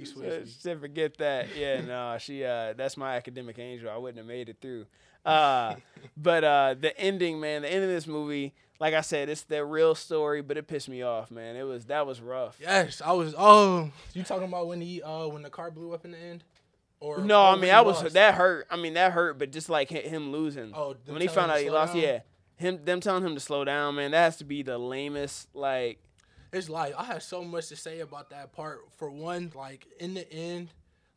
she 0.00 0.04
said, 0.06 0.46
she 0.48 0.54
said, 0.60 0.80
forget 0.80 1.16
that. 1.18 1.56
Yeah, 1.56 1.80
no, 1.86 2.16
she 2.18 2.44
uh 2.44 2.74
that's 2.74 2.96
my 2.96 3.16
academic 3.16 3.58
angel. 3.58 3.90
I 3.90 3.96
wouldn't 3.96 4.18
have 4.18 4.26
made 4.26 4.48
it 4.48 4.58
through. 4.60 4.86
Uh 5.24 5.76
but 6.16 6.44
uh 6.44 6.74
the 6.78 6.98
ending, 6.98 7.40
man, 7.40 7.62
the 7.62 7.72
end 7.72 7.82
of 7.84 7.90
this 7.90 8.06
movie, 8.06 8.54
like 8.80 8.94
I 8.94 9.00
said, 9.00 9.28
it's 9.28 9.42
the 9.42 9.64
real 9.64 9.94
story, 9.94 10.42
but 10.42 10.56
it 10.56 10.66
pissed 10.66 10.88
me 10.88 11.02
off, 11.02 11.30
man. 11.30 11.56
It 11.56 11.62
was 11.62 11.86
that 11.86 12.06
was 12.06 12.20
rough. 12.20 12.56
Yes, 12.60 13.00
I 13.04 13.12
was. 13.12 13.34
Oh, 13.36 13.90
you 14.12 14.22
talking 14.22 14.48
about 14.48 14.66
when 14.66 14.80
he 14.80 15.02
uh 15.02 15.28
when 15.28 15.42
the 15.42 15.50
car 15.50 15.70
blew 15.70 15.92
up 15.94 16.04
in 16.04 16.10
the 16.12 16.18
end? 16.18 16.44
Or 17.00 17.18
No, 17.18 17.42
or 17.42 17.48
I 17.48 17.56
mean 17.56 17.70
I 17.70 17.82
was 17.82 18.02
lost? 18.02 18.14
that 18.14 18.34
hurt. 18.34 18.66
I 18.70 18.76
mean 18.76 18.94
that 18.94 19.12
hurt, 19.12 19.38
but 19.38 19.50
just 19.52 19.68
like 19.68 19.90
him 19.90 20.32
losing. 20.32 20.72
Oh, 20.74 20.94
when 21.06 21.20
he 21.20 21.28
found 21.28 21.50
out 21.50 21.60
he 21.60 21.68
lost, 21.70 21.92
down? 21.94 22.02
yeah, 22.02 22.20
him 22.56 22.84
them 22.84 23.00
telling 23.00 23.24
him 23.24 23.34
to 23.34 23.40
slow 23.40 23.64
down, 23.64 23.96
man. 23.96 24.12
That 24.12 24.24
has 24.24 24.36
to 24.38 24.44
be 24.44 24.62
the 24.62 24.78
lamest. 24.78 25.48
Like, 25.54 25.98
It's 26.54 26.68
like 26.68 26.94
I 26.96 27.04
have 27.04 27.22
so 27.22 27.42
much 27.42 27.68
to 27.68 27.76
say 27.76 28.00
about 28.00 28.30
that 28.30 28.52
part. 28.52 28.80
For 28.96 29.10
one, 29.10 29.52
like 29.54 29.86
in 29.98 30.14
the 30.14 30.30
end, 30.32 30.70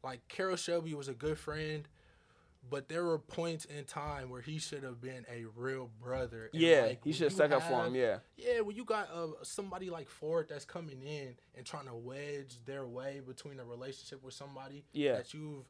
like 0.04 0.28
Carroll 0.28 0.56
Shelby 0.56 0.94
was 0.94 1.08
a 1.08 1.14
good 1.14 1.38
friend, 1.38 1.88
but 2.70 2.90
there 2.90 3.04
were 3.06 3.20
points 3.20 3.66
in 3.66 3.84
time 3.86 4.30
where 4.30 4.42
he 4.42 4.58
should 4.58 4.84
have 4.84 5.00
been 5.00 5.26
a 5.32 5.46
real 5.56 5.90
brother. 6.02 6.50
And, 6.52 6.62
yeah, 6.62 6.82
like, 6.88 7.04
he 7.04 7.12
should 7.14 7.26
have 7.26 7.34
stuck 7.34 7.52
up 7.52 7.64
for 7.64 7.86
him. 7.86 7.96
Yeah, 7.96 8.18
Yeah, 8.36 8.62
when 8.62 8.76
you 8.76 8.84
got 8.84 9.10
uh, 9.12 9.28
somebody 9.44 9.90
like 9.90 10.10
Ford 10.10 10.48
that's 10.50 10.66
coming 10.66 11.02
in 11.02 11.36
and 11.56 11.66
trying 11.66 11.86
to 11.86 11.94
wedge 11.96 12.56
their 12.66 12.86
way 12.88 13.22
between 13.26 13.60
a 13.60 13.66
relationship 13.66 14.24
with 14.24 14.34
somebody 14.34 14.86
Yeah. 14.92 15.18
that 15.18 15.34
you've 15.34 15.66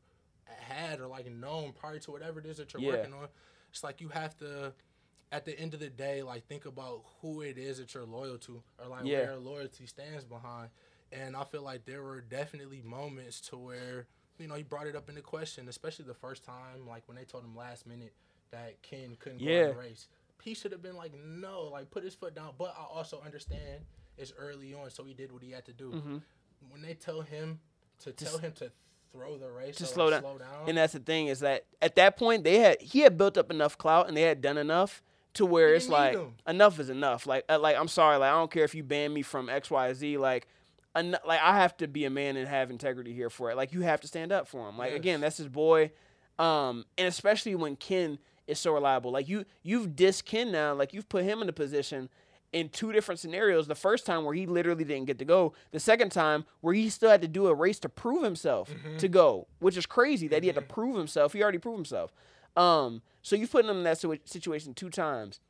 had 0.46 1.02
or 1.02 1.08
like 1.08 1.30
known 1.30 1.74
prior 1.74 2.00
to 2.00 2.12
whatever 2.12 2.40
it 2.40 2.46
is 2.46 2.58
that 2.58 2.74
you're 2.74 2.82
Yeah. 2.82 2.92
working 2.94 3.14
on, 3.14 3.28
it's 3.70 3.84
like 3.84 4.00
you 4.02 4.08
have 4.10 4.38
to, 4.38 4.74
at 5.32 5.46
the 5.46 5.58
end 5.60 5.74
of 5.74 5.80
the 5.80 5.90
day, 5.90 6.24
like 6.24 6.46
think 6.48 6.66
about 6.66 7.04
who 7.22 7.42
it 7.42 7.58
is 7.58 7.78
that 7.80 7.94
you're 7.94 8.06
loyal 8.06 8.38
to 8.40 8.62
or 8.80 8.88
like 8.88 9.06
Yeah. 9.06 9.18
where 9.20 9.32
your 9.32 9.40
loyalty 9.40 9.86
stands 9.86 10.24
behind. 10.24 10.70
And 11.12 11.36
I 11.36 11.44
feel 11.44 11.62
like 11.62 11.86
there 11.86 12.04
were 12.04 12.22
definitely 12.22 12.82
moments 12.82 13.42
to 13.50 13.58
where 13.58 14.08
you 14.40 14.48
know 14.48 14.56
he 14.56 14.64
brought 14.64 14.88
it 14.88 14.96
up 14.96 15.10
into 15.10 15.22
question, 15.22 15.68
especially 15.68 16.06
the 16.06 16.14
first 16.14 16.44
time, 16.44 16.88
like 16.88 17.04
when 17.08 17.18
they 17.18 17.24
told 17.24 17.44
him 17.44 17.56
last 17.56 17.86
minute 17.88 18.14
that 18.52 18.82
Ken 18.82 19.16
couldn't 19.20 19.40
go 19.40 19.46
in 19.46 19.70
the 19.70 19.76
race. 19.76 20.08
He 20.44 20.54
should 20.54 20.72
have 20.72 20.82
been 20.82 20.96
like, 20.96 21.12
no, 21.14 21.64
like 21.64 21.90
put 21.92 22.04
his 22.04 22.14
foot 22.14 22.34
down. 22.36 22.54
But 22.58 22.74
I 22.78 22.84
also 22.84 23.22
understand 23.26 23.86
it's 24.18 24.32
early 24.38 24.74
on, 24.74 24.90
so 24.92 25.04
he 25.04 25.14
did 25.14 25.32
what 25.32 25.42
he 25.44 25.52
had 25.52 25.66
to 25.66 25.74
do. 25.74 25.92
Mhm. 25.92 26.22
When 26.70 26.82
they 26.82 26.94
tell 26.94 27.22
him 27.22 27.60
to 28.00 28.12
tell 28.14 28.38
him 28.38 28.54
to 28.54 28.72
throw 29.12 29.38
the 29.38 29.50
race, 29.52 29.76
to 29.78 29.84
or, 29.84 29.88
slow 29.88 30.06
like, 30.06 30.14
down. 30.14 30.22
slow 30.22 30.38
down, 30.38 30.70
and 30.70 30.78
that's 30.78 30.94
the 30.94 31.00
thing 31.00 31.28
is 31.28 31.40
that 31.42 31.66
at 31.82 31.96
that 31.96 32.18
point 32.18 32.44
they 32.44 32.60
had 32.60 32.82
he 32.82 33.00
had 33.02 33.18
built 33.18 33.38
up 33.38 33.50
enough 33.52 33.78
clout 33.78 34.08
and 34.08 34.16
they 34.16 34.22
had 34.22 34.42
done 34.42 34.58
enough 34.58 35.02
to 35.38 35.46
where 35.46 35.74
it's 35.74 35.88
like 35.90 36.14
enough 36.48 36.80
is 36.80 36.90
enough. 36.90 37.26
Like 37.26 37.46
uh, 37.50 37.60
like 37.60 37.76
I'm 37.78 37.88
sorry, 37.88 38.18
like 38.18 38.30
I 38.32 38.36
don't 38.36 38.52
care 38.52 38.64
if 38.64 38.76
you 38.76 38.84
ban 38.84 39.14
me 39.14 39.22
from 39.22 39.50
X 39.50 39.72
Y 39.72 39.94
Z. 39.94 40.18
Like 40.18 40.48
en- 40.96 41.18
like 41.26 41.40
I 41.42 41.58
have 41.58 41.76
to 41.78 41.88
be 41.88 42.06
a 42.06 42.10
man 42.10 42.38
and 42.38 42.48
have 42.48 42.70
integrity 42.70 43.14
here 43.14 43.30
for 43.30 43.50
it. 43.52 43.58
Like 43.58 43.74
you 43.74 43.82
have 43.82 44.02
to 44.02 44.08
stand 44.08 44.32
up 44.32 44.48
for 44.48 44.68
him. 44.70 44.78
Like 44.78 44.92
again, 44.94 45.22
that's 45.22 45.38
his 45.38 45.48
boy. 45.48 45.92
Um, 46.38 46.86
and 46.98 47.08
especially 47.08 47.56
when 47.56 47.76
Ken 47.76 48.20
is 48.46 48.60
so 48.60 48.74
reliable. 48.74 49.12
Like 49.12 49.28
you 49.28 49.46
you've 49.64 49.90
dissed 49.90 50.26
Ken 50.26 50.52
now. 50.52 50.74
Like 50.74 50.94
you've 50.94 51.10
put 51.10 51.24
him 51.24 51.42
in 51.42 51.50
a 51.50 51.54
position 51.54 52.10
in 52.54 52.70
two 52.70 52.92
different 52.94 53.20
scenarios. 53.20 53.68
The 53.68 53.76
first 53.76 54.06
time 54.06 54.24
where 54.24 54.34
he 54.34 54.46
literally 54.46 54.84
didn't 54.86 55.06
get 55.06 55.20
to 55.20 55.26
go. 55.26 55.54
The 55.72 55.80
second 55.80 56.12
time 56.12 56.46
where 56.62 56.74
he 56.74 56.90
still 56.90 57.10
had 57.10 57.22
to 57.22 57.28
do 57.28 57.48
a 57.48 57.54
race 57.54 57.80
to 57.80 57.90
prove 57.90 58.24
himself 58.24 58.70
to 59.00 59.08
go, 59.08 59.48
which 59.60 59.76
is 59.78 59.86
crazy 59.86 60.28
that 60.30 60.44
he 60.44 60.48
had 60.48 60.56
to 60.56 60.62
prove 60.62 60.96
himself. 60.96 61.34
He 61.34 61.44
already 61.44 61.58
proved 61.58 61.78
himself. 61.78 62.14
Um, 62.56 63.02
so 63.28 63.36
you 63.36 63.46
put 63.46 63.66
him 63.66 63.72
in 63.72 63.84
that 63.84 63.98
situation 64.24 64.74
two 64.74 64.90
times, 64.90 65.42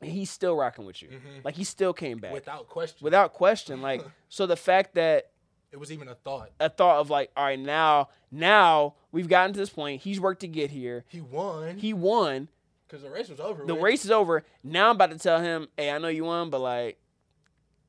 and 0.00 0.10
he's 0.10 0.30
still 0.30 0.56
rocking 0.56 0.84
with 0.84 1.00
you. 1.00 1.10
Mm-hmm. 1.10 1.42
Like 1.44 1.54
he 1.54 1.62
still 1.62 1.92
came 1.92 2.18
back 2.18 2.32
without 2.32 2.68
question. 2.68 3.04
without 3.04 3.32
question. 3.32 3.80
Like 3.80 4.04
so, 4.28 4.46
the 4.46 4.56
fact 4.56 4.96
that 4.96 5.30
it 5.70 5.78
was 5.78 5.92
even 5.92 6.08
a 6.08 6.16
thought. 6.16 6.50
a 6.58 6.68
thought 6.68 6.98
of 6.98 7.10
like, 7.10 7.30
all 7.36 7.44
right, 7.44 7.56
now 7.58 8.08
now 8.32 8.94
we've 9.12 9.28
gotten 9.28 9.52
to 9.52 9.60
this 9.60 9.70
point. 9.70 10.02
He's 10.02 10.18
worked 10.18 10.40
to 10.40 10.48
get 10.48 10.72
here. 10.72 11.04
He 11.06 11.20
won 11.20 11.78
He 11.78 11.92
won. 11.92 12.48
because 12.88 13.04
the 13.04 13.10
race 13.10 13.28
was 13.28 13.38
over. 13.38 13.64
The 13.64 13.76
with. 13.76 13.84
race 13.84 14.04
is 14.04 14.10
over. 14.10 14.42
Now 14.64 14.88
I'm 14.88 14.96
about 14.96 15.12
to 15.12 15.18
tell 15.18 15.40
him, 15.40 15.68
hey, 15.76 15.92
I 15.92 15.98
know 15.98 16.08
you 16.08 16.24
won, 16.24 16.50
but 16.50 16.62
like, 16.62 16.98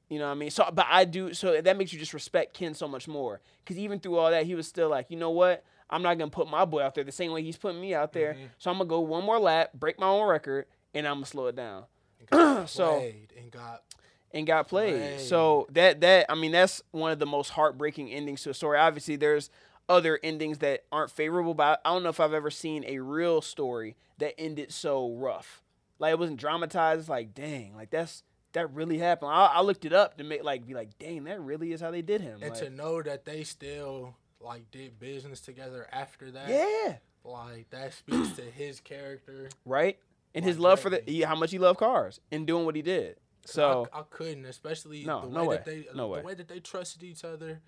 you 0.07 0.19
know 0.19 0.25
what 0.25 0.33
I 0.33 0.35
mean? 0.35 0.51
So, 0.51 0.69
but 0.71 0.85
I 0.87 1.05
do. 1.05 1.33
So 1.33 1.59
that 1.59 1.77
makes 1.77 1.91
you 1.91 1.97
just 1.97 2.13
respect 2.13 2.53
Ken 2.53 2.75
so 2.75 2.87
much 2.87 3.07
more. 3.07 3.41
Because 3.63 3.79
even 3.79 3.99
through 3.99 4.19
all 4.19 4.29
that, 4.29 4.45
he 4.45 4.53
was 4.53 4.67
still 4.67 4.89
like, 4.89 5.09
you 5.09 5.17
know 5.17 5.31
what? 5.31 5.63
I'm 5.89 6.01
not 6.01 6.17
gonna 6.17 6.31
put 6.31 6.49
my 6.49 6.65
boy 6.65 6.81
out 6.81 6.95
there 6.95 7.03
the 7.03 7.11
same 7.11 7.31
way 7.31 7.43
he's 7.43 7.57
putting 7.57 7.79
me 7.81 7.93
out 7.93 8.13
there. 8.13 8.33
Mm-hmm. 8.33 8.45
So 8.57 8.71
I'm 8.71 8.77
gonna 8.77 8.89
go 8.89 8.99
one 9.01 9.23
more 9.23 9.39
lap, 9.39 9.71
break 9.73 9.99
my 9.99 10.07
own 10.07 10.27
record, 10.27 10.65
and 10.93 11.07
I'm 11.07 11.15
gonna 11.17 11.25
slow 11.25 11.47
it 11.47 11.55
down. 11.55 11.85
And 12.19 12.29
got 12.29 12.69
so- 12.69 12.97
played 12.97 13.33
and 13.37 13.51
got 13.51 13.83
and 14.31 14.45
got 14.45 14.67
played. 14.67 15.01
Right. 15.01 15.21
So 15.21 15.67
that 15.71 16.01
that 16.01 16.25
I 16.29 16.35
mean 16.35 16.51
that's 16.51 16.81
one 16.91 17.11
of 17.11 17.19
the 17.19 17.25
most 17.25 17.49
heartbreaking 17.49 18.11
endings 18.11 18.43
to 18.43 18.49
a 18.49 18.53
story. 18.53 18.77
Obviously, 18.77 19.15
there's 19.15 19.49
other 19.87 20.19
endings 20.23 20.57
that 20.59 20.83
aren't 20.91 21.11
favorable, 21.11 21.53
but 21.53 21.79
I 21.85 21.93
don't 21.93 22.03
know 22.03 22.09
if 22.09 22.19
I've 22.19 22.33
ever 22.33 22.49
seen 22.49 22.83
a 22.87 22.99
real 22.99 23.41
story 23.41 23.95
that 24.17 24.39
ended 24.39 24.71
so 24.71 25.11
rough. 25.13 25.61
Like 25.99 26.11
it 26.11 26.19
wasn't 26.19 26.39
dramatized. 26.39 27.01
It's 27.01 27.09
like, 27.09 27.33
dang, 27.33 27.75
like 27.75 27.91
that's 27.91 28.23
that 28.53 28.73
really 28.73 28.97
happened. 28.97 29.31
I, 29.31 29.45
I 29.45 29.61
looked 29.61 29.85
it 29.85 29.93
up 29.93 30.17
to 30.17 30.23
make 30.23 30.43
like 30.43 30.65
be 30.65 30.73
like, 30.73 30.97
dang, 30.97 31.25
that 31.25 31.39
really 31.39 31.71
is 31.71 31.81
how 31.81 31.91
they 31.91 32.01
did 32.01 32.21
him. 32.21 32.39
and 32.41 32.51
Like, 32.51 32.59
to 32.59 32.69
know 32.69 33.01
that 33.01 33.25
they 33.25 33.43
still 33.43 34.15
like 34.45 34.69
did 34.71 34.99
business 34.99 35.41
together 35.41 35.87
after 35.91 36.31
that. 36.31 36.49
yeah, 36.49 36.97
Like 37.23 37.69
that 37.71 37.93
speaks 37.93 38.31
to 38.33 38.41
his 38.43 38.79
character. 38.79 39.49
right. 39.65 39.97
And 40.33 40.43
his 40.43 40.59
love 40.59 40.81
for 40.81 40.89
the 40.89 41.01
he, 41.05 41.21
how 41.21 41.35
much 41.35 41.51
he 41.51 41.59
loved 41.59 41.79
cars 41.79 42.19
and 42.31 42.45
doing 42.45 42.65
what 42.65 42.75
he 42.75 42.81
did. 42.81 43.15
So 43.45 43.87
I, 43.93 43.99
I 43.99 44.03
couldn't, 44.09 44.45
especially 44.45 45.05
No, 45.05 45.21
the 45.21 45.27
way 45.27 45.33
no 45.33 45.45
way. 45.45 45.55
that 45.55 45.65
they 45.65 45.85
No 45.95 46.03
the 46.03 46.07
way. 46.07 46.21
way 46.23 46.33
that 46.33 46.47
they 46.49 46.59
trusted 46.59 47.03
each 47.03 47.23
other. 47.23 47.61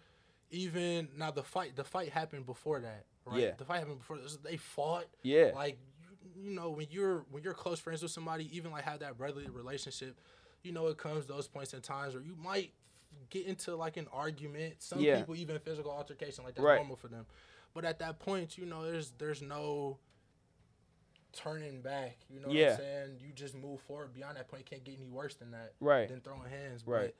Even 0.49 1.09
now, 1.17 1.31
the 1.31 1.43
fight 1.43 1.75
the 1.75 1.83
fight 1.83 2.09
happened 2.09 2.45
before 2.45 2.79
that, 2.79 3.05
right? 3.25 3.39
Yeah. 3.39 3.51
The 3.57 3.65
fight 3.65 3.79
happened 3.79 3.99
before 3.99 4.17
this. 4.17 4.37
They 4.37 4.57
fought. 4.57 5.05
yeah, 5.23 5.51
Like 5.53 5.77
you, 6.01 6.49
you 6.49 6.51
know, 6.55 6.69
when 6.71 6.87
you're 6.89 7.25
when 7.31 7.43
you're 7.43 7.53
close 7.53 7.79
friends 7.79 8.01
with 8.01 8.11
somebody, 8.11 8.49
even 8.55 8.71
like 8.71 8.83
have 8.85 8.99
that 8.99 9.17
brotherly 9.17 9.49
relationship, 9.49 10.17
you 10.63 10.71
know, 10.71 10.87
it 10.87 10.97
comes 10.97 11.25
those 11.25 11.47
points 11.47 11.73
and 11.73 11.83
times 11.83 12.13
where 12.15 12.23
you 12.23 12.35
might 12.37 12.71
get 13.29 13.45
into 13.45 13.75
like 13.75 13.97
an 13.97 14.07
argument. 14.11 14.81
Some 14.81 14.99
Yeah. 14.99 15.19
people 15.19 15.35
even 15.35 15.59
physical 15.59 15.91
altercation, 15.91 16.43
like 16.43 16.55
that's 16.55 16.63
Right. 16.63 16.75
normal 16.77 16.95
for 16.95 17.07
them. 17.07 17.25
But 17.73 17.85
at 17.85 17.99
that 17.99 18.19
point, 18.19 18.57
you 18.57 18.65
know, 18.65 18.83
there's 18.89 19.11
there's 19.11 19.41
no 19.41 19.99
turning 21.33 21.81
back. 21.81 22.17
You 22.29 22.39
know 22.39 22.49
Yeah. 22.49 22.71
what 22.71 22.71
I'm 22.73 22.77
saying? 22.79 23.19
You 23.21 23.33
just 23.33 23.53
move 23.55 23.81
forward. 23.81 24.13
Beyond 24.13 24.37
that 24.37 24.47
point, 24.47 24.61
it 24.61 24.69
can't 24.69 24.83
get 24.83 24.95
any 24.97 25.07
worse 25.09 25.35
than 25.35 25.51
that. 25.51 25.73
Right. 25.79 26.07
Than 26.07 26.21
throwing 26.21 26.49
hands. 26.49 26.85
Right. 26.85 27.13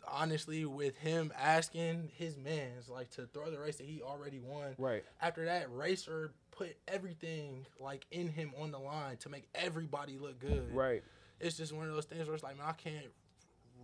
But 0.00 0.08
honestly, 0.08 0.64
with 0.66 0.96
him 0.98 1.32
asking 1.34 2.08
his 2.14 2.36
mans 2.36 2.88
like 2.88 3.10
to 3.12 3.26
throw 3.26 3.50
the 3.50 3.58
race 3.58 3.76
that 3.76 3.86
he 3.86 4.02
already 4.02 4.38
won, 4.38 4.74
Right. 4.78 5.04
after 5.20 5.44
that, 5.46 5.72
Racer 5.72 6.32
put 6.52 6.76
everything 6.86 7.66
like 7.80 8.06
in 8.10 8.28
him 8.28 8.54
on 8.56 8.70
the 8.70 8.78
line 8.78 9.16
to 9.18 9.28
make 9.28 9.48
everybody 9.54 10.18
look 10.18 10.38
good. 10.38 10.70
Right. 10.72 11.02
It's 11.40 11.56
just 11.56 11.72
one 11.72 11.88
of 11.88 11.94
those 11.94 12.06
things 12.06 12.26
where 12.26 12.34
it's 12.34 12.44
like, 12.44 12.56
man, 12.56 12.66
I 12.66 12.72
can't 12.72 13.12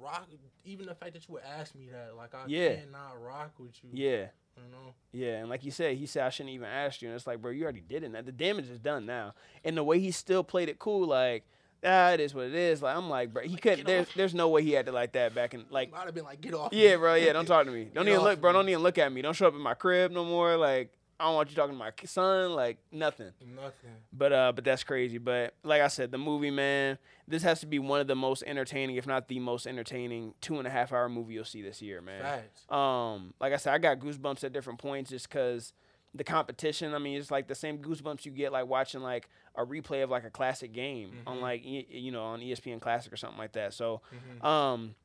rock. 0.01 0.29
Even 0.65 0.87
the 0.87 0.95
fact 0.95 1.15
that 1.15 1.27
you 1.29 1.35
would 1.35 1.43
ask 1.45 1.75
me 1.75 1.89
that, 1.91 2.17
like, 2.17 2.35
I 2.35 2.45
Yeah. 2.47 2.75
cannot 2.77 3.21
rock 3.23 3.53
with 3.59 3.73
you. 3.83 3.91
Yeah. 3.93 4.27
You 4.57 4.63
know. 4.71 4.95
Yeah, 5.13 5.39
and 5.39 5.49
like 5.49 5.65
you 5.65 5.71
said, 5.71 5.97
he 5.97 6.05
said 6.07 6.25
I 6.25 6.29
shouldn't 6.31 6.55
even 6.55 6.69
ask 6.69 7.01
you, 7.01 7.09
and 7.09 7.17
it's 7.17 7.27
like, 7.27 7.41
bro, 7.41 7.51
you 7.53 7.63
already 7.63 7.81
did 7.81 8.03
it. 8.05 8.11
Now 8.11 8.21
the 8.21 8.33
damage 8.33 8.69
is 8.69 8.79
done 8.79 9.07
now, 9.07 9.33
and 9.65 9.77
the 9.77 9.83
way 9.85 9.99
he 9.99 10.11
still 10.11 10.45
played 10.45 10.69
it 10.69 10.79
cool, 10.79 11.07
like, 11.09 11.45
ah, 11.83 12.11
it 12.11 12.21
is 12.21 12.35
what 12.35 12.45
it 12.47 12.55
is. 12.55 12.83
Like 12.83 12.95
I'm 12.95 13.09
like, 13.09 13.33
bro, 13.33 13.45
he 13.45 13.57
couldn't. 13.57 13.87
There's 13.87 14.09
off. 14.09 14.15
there's 14.15 14.35
no 14.35 14.51
way 14.51 14.63
he 14.63 14.73
had 14.73 14.85
to 14.87 14.93
like 14.93 15.13
that 15.13 15.35
back 15.35 15.55
in 15.55 15.65
like. 15.71 15.91
Might 15.91 16.05
have 16.05 16.15
been 16.15 16.25
like, 16.25 16.43
get 16.43 16.53
off. 16.53 16.69
Yeah, 16.73 16.91
me." 16.91 16.97
bro. 16.99 17.15
Yeah, 17.15 17.33
don't 17.33 17.47
talk 17.47 17.65
to 17.65 17.73
me. 17.73 17.85
Don't 17.95 18.05
Get 18.05 18.13
even 18.13 18.25
look, 18.25 18.43
bro. 18.43 18.51
me. 18.51 18.59
Don't 18.59 18.69
even 18.69 18.83
look 18.83 18.99
at 18.99 19.11
me. 19.11 19.23
Don't 19.23 19.35
show 19.35 19.47
up 19.49 19.55
in 19.55 19.61
my 19.61 19.73
crib 19.75 20.13
no 20.13 20.23
more. 20.25 20.59
Like 20.59 20.91
I 21.23 21.27
don't 21.27 21.37
want 21.37 21.51
you 21.51 21.57
talking 21.57 21.75
to 21.75 21.79
my 21.79 21.93
son. 22.05 22.53
Like 22.53 22.79
nothing. 22.91 23.31
Nothing. 23.55 23.91
But 24.13 24.33
uh, 24.33 24.53
but 24.53 24.65
that's 24.65 24.83
crazy. 24.83 25.19
But 25.19 25.55
like 25.63 25.81
I 25.81 25.87
said, 25.87 26.11
the 26.11 26.19
movie, 26.19 26.51
man, 26.51 26.99
this 27.29 27.45
has 27.45 27.61
to 27.61 27.67
be 27.67 27.79
one 27.79 28.01
of 28.01 28.09
the 28.09 28.17
most 28.17 28.43
entertaining, 28.45 28.97
if 28.97 29.07
not 29.07 29.29
the 29.29 29.39
most 29.39 29.69
entertaining, 29.69 30.35
two 30.41 30.59
and 30.59 30.67
a 30.67 30.71
half 30.71 30.93
hour 30.93 31.09
movie 31.09 31.35
you'll 31.35 31.45
see 31.45 31.63
this 31.63 31.81
year, 31.81 32.03
man. 32.03 32.23
Facts. 32.23 32.67
Um, 32.69 33.35
like 33.41 33.53
I 33.53 33.57
said, 33.57 33.73
I 33.73 33.79
got 33.79 34.01
goosebumps 34.01 34.43
at 34.43 34.53
different 34.53 34.81
points 34.81 35.11
just 35.11 35.29
because 35.29 35.73
the 36.13 36.25
competition. 36.25 36.93
I 36.93 36.99
mean, 36.99 37.19
it's 37.19 37.31
like 37.31 37.47
the 37.47 37.55
same 37.55 37.79
goosebumps 37.79 38.25
you 38.25 38.33
get 38.33 38.51
like 38.51 38.67
watching 38.67 39.01
like 39.01 39.29
a 39.55 39.65
replay 39.65 40.03
of 40.03 40.11
like 40.11 40.25
a 40.25 40.31
classic 40.31 40.73
game 40.73 41.13
on 41.25 41.41
like 41.41 41.63
you 41.65 42.11
know 42.11 42.25
on 42.25 42.41
ESPN 42.41 42.81
Classic 42.81 43.13
or 43.13 43.17
something 43.17 43.39
like 43.39 43.53
that. 43.53 43.75
So, 43.75 44.01
um. 44.41 44.97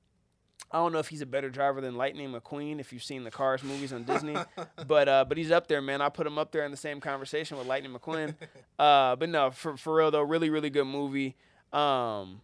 I 0.71 0.79
don't 0.79 0.91
know 0.91 0.99
if 0.99 1.07
he's 1.07 1.21
a 1.21 1.25
better 1.25 1.49
driver 1.49 1.79
than 1.79 1.95
Lightning 1.95 2.31
McQueen 2.31 2.79
if 2.79 2.91
you've 2.91 3.03
seen 3.03 3.23
the 3.23 3.31
Cars 3.31 3.63
movies 3.63 3.93
on 3.93 4.03
Disney, 4.03 4.35
but 4.87 5.07
uh, 5.07 5.25
but 5.25 5.37
he's 5.37 5.51
up 5.51 5.67
there, 5.67 5.81
man. 5.81 6.01
I 6.01 6.09
put 6.09 6.27
him 6.27 6.37
up 6.37 6.51
there 6.51 6.65
in 6.65 6.71
the 6.71 6.77
same 6.77 6.99
conversation 6.99 7.57
with 7.57 7.67
Lightning 7.67 7.93
McQueen. 7.93 8.35
Uh, 8.79 9.15
but 9.15 9.27
no, 9.27 9.49
for 9.49 9.75
for 9.75 9.95
real 9.95 10.11
though, 10.11 10.21
really 10.21 10.51
really 10.51 10.69
good 10.69 10.85
movie. 10.85 11.35
Um, 11.73 12.41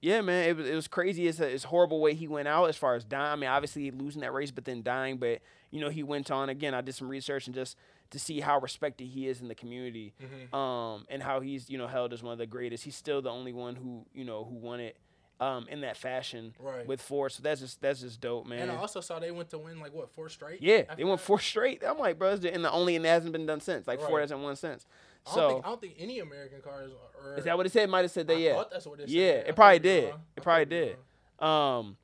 yeah, 0.00 0.20
man, 0.20 0.48
it 0.48 0.56
was 0.56 0.66
it 0.68 0.74
was 0.74 0.88
crazy. 0.88 1.28
It's 1.28 1.38
a 1.38 1.46
it's 1.46 1.64
horrible 1.64 2.00
way 2.00 2.14
he 2.14 2.26
went 2.26 2.48
out 2.48 2.68
as 2.68 2.76
far 2.76 2.96
as 2.96 3.04
dying. 3.04 3.32
I 3.32 3.36
mean, 3.36 3.50
obviously 3.50 3.90
losing 3.92 4.22
that 4.22 4.32
race, 4.32 4.50
but 4.50 4.64
then 4.64 4.82
dying. 4.82 5.18
But 5.18 5.42
you 5.70 5.80
know, 5.80 5.88
he 5.88 6.02
went 6.02 6.30
on 6.30 6.48
again. 6.48 6.74
I 6.74 6.80
did 6.80 6.94
some 6.96 7.08
research 7.08 7.46
and 7.46 7.54
just 7.54 7.76
to 8.10 8.18
see 8.18 8.40
how 8.40 8.58
respected 8.58 9.06
he 9.06 9.28
is 9.28 9.40
in 9.40 9.48
the 9.48 9.54
community, 9.54 10.12
um, 10.52 11.06
and 11.08 11.22
how 11.22 11.40
he's 11.40 11.70
you 11.70 11.78
know 11.78 11.86
held 11.86 12.12
as 12.12 12.22
one 12.22 12.32
of 12.32 12.38
the 12.38 12.46
greatest. 12.46 12.84
He's 12.84 12.96
still 12.96 13.22
the 13.22 13.30
only 13.30 13.52
one 13.52 13.76
who 13.76 14.06
you 14.12 14.24
know 14.24 14.44
who 14.44 14.56
won 14.56 14.80
it. 14.80 14.96
Um, 15.38 15.66
in 15.68 15.82
that 15.82 15.98
fashion 15.98 16.54
Right. 16.58 16.86
with 16.86 17.02
Ford, 17.02 17.30
so 17.30 17.42
that's 17.42 17.60
just 17.60 17.82
that's 17.82 18.00
just 18.00 18.22
dope, 18.22 18.46
man. 18.46 18.60
And 18.60 18.72
I 18.72 18.76
also 18.76 19.02
saw 19.02 19.18
they 19.18 19.30
went 19.30 19.50
to 19.50 19.58
win 19.58 19.80
like 19.80 19.92
what 19.92 20.10
four 20.10 20.30
straight. 20.30 20.62
Yeah, 20.62 20.84
they 20.96 21.04
went 21.04 21.20
four 21.20 21.38
straight. 21.52 21.82
I'm 21.86 21.98
like, 21.98 22.18
bro, 22.18 22.30
and 22.32 22.64
the 22.64 22.70
only 22.72 22.96
and 22.96 23.04
it 23.04 23.08
hasn't 23.10 23.32
been 23.32 23.44
done 23.44 23.60
since. 23.60 23.86
Like 23.86 24.00
four 24.00 24.18
hasn't 24.18 24.40
won 24.40 24.56
since. 24.56 24.86
I 25.26 25.28
don't, 25.30 25.34
So 25.34 25.48
think, 25.50 25.66
I 25.66 25.68
don't 25.68 25.80
think 25.82 25.94
any 25.98 26.20
American 26.20 26.62
cars 26.62 26.90
are. 27.22 27.36
is 27.36 27.44
that 27.44 27.54
what 27.56 27.66
it 27.66 27.72
said? 27.72 27.90
Might 27.90 28.02
have 28.02 28.10
said 28.12 28.26
that. 28.28 28.34
I 28.34 28.38
Yeah, 28.38 28.62
that's 28.72 28.86
what 28.86 28.98
it 29.00 29.08
yeah, 29.10 29.32
said. 29.32 29.44
I 29.44 29.48
it 29.50 29.56
probably 29.56 29.78
did. 29.80 30.14
It 30.38 30.42
probably 30.42 30.64
did. 30.64 30.96
Um, 31.38 31.98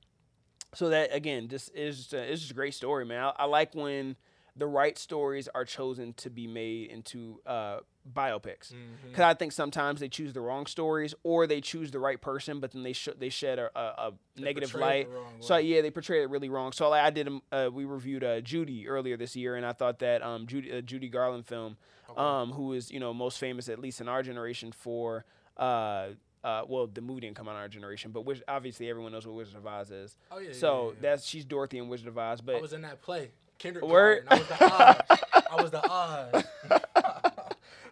so 0.75 0.91
that 0.91 1.15
again, 1.15 1.49
just 1.49 1.75
is 1.75 1.97
just 1.97 2.13
a, 2.13 2.19
it's 2.31 2.41
just 2.43 2.51
a 2.51 2.55
great 2.55 2.75
story, 2.75 3.07
man. 3.07 3.23
I, 3.25 3.33
I 3.39 3.45
like 3.47 3.75
when 3.75 4.17
the 4.57 4.67
right 4.67 4.99
stories 4.99 5.49
are 5.55 5.65
chosen 5.65 6.13
to 6.15 6.29
be 6.29 6.47
made 6.47 6.91
into 6.91 7.41
uh, 7.47 7.79
biopics 8.11 8.73
Mm-hmm. 8.73 9.09
because 9.11 9.23
I 9.23 9.35
think 9.35 9.53
sometimes 9.53 10.01
they 10.01 10.09
choose 10.09 10.33
the 10.33 10.41
wrong 10.41 10.67
stories 10.67 11.15
or 11.23 11.47
they 11.47 11.61
choose 11.61 11.91
the 11.91 11.99
right 11.99 12.21
person, 12.21 12.59
but 12.61 12.73
then 12.73 12.83
they 12.83 12.93
sh- 12.93 13.09
they 13.19 13.29
shed 13.29 13.59
a, 13.59 13.71
a, 13.79 13.81
a 14.09 14.13
negative 14.41 14.75
light. 14.75 15.07
it 15.07 15.11
the 15.11 15.15
wrong 15.17 15.33
So 15.41 15.57
yeah, 15.59 15.83
they 15.83 15.91
portray 15.91 16.23
it 16.23 16.31
really 16.31 16.49
wrong. 16.49 16.73
So 16.73 16.89
like 16.91 17.03
I 17.05 17.11
did, 17.11 17.29
um, 17.29 17.43
uh, 17.53 17.71
we 17.73 17.85
reviewed 17.85 18.25
uh, 18.25 18.41
Judy 18.41 18.89
earlier 18.89 19.17
this 19.17 19.37
year, 19.37 19.57
and 19.57 19.65
I 19.65 19.73
thought 19.73 20.01
that 20.01 20.23
um, 20.23 20.47
Judy 20.47 20.73
uh, 20.73 20.81
Judy 20.81 21.09
Garland 21.09 21.47
film, 21.47 21.77
um, 22.17 22.53
who 22.53 22.73
is 22.73 22.91
you 22.91 22.99
know 23.01 23.15
most 23.15 23.39
famous 23.39 23.69
at 23.69 23.79
least 23.79 24.01
in 24.01 24.09
our 24.09 24.23
generation 24.23 24.73
for. 24.73 25.25
Uh, 25.57 26.09
uh, 26.45 26.65
well, 26.67 26.89
the 26.89 27.01
movie 27.01 27.21
didn't 27.21 27.37
come 27.37 27.47
out 27.47 27.53
in 27.53 27.59
our 27.59 27.69
generation, 27.69 28.11
but 28.11 28.23
which, 28.25 28.43
obviously 28.49 28.91
everyone 28.91 29.13
knows 29.13 29.25
what 29.25 29.37
Wizard 29.37 29.55
of 29.55 29.65
Oz 29.65 29.93
is. 29.93 30.17
Oh, 30.29 30.39
yeah, 30.41 30.49
yeah, 30.49 30.55
So 30.55 30.83
yeah, 30.83 30.89
yeah. 30.89 30.95
that's 31.03 31.25
she's 31.25 31.45
Dorothy 31.45 31.79
in 31.79 31.89
Wizard 31.89 32.09
of 32.09 32.19
Oz. 32.19 32.41
But 32.41 32.57
I 32.57 32.61
was 32.61 32.73
in 32.73 32.83
that 32.83 33.01
play. 33.01 33.31
Kendrick? 33.59 33.85
Word. 33.85 34.27
I 34.29 34.39
was 34.41 34.49
the 34.49 34.65
Oz. 34.75 35.19
I 35.53 35.63
was 35.63 35.71
the 35.71 35.89
Oz. 35.89 36.45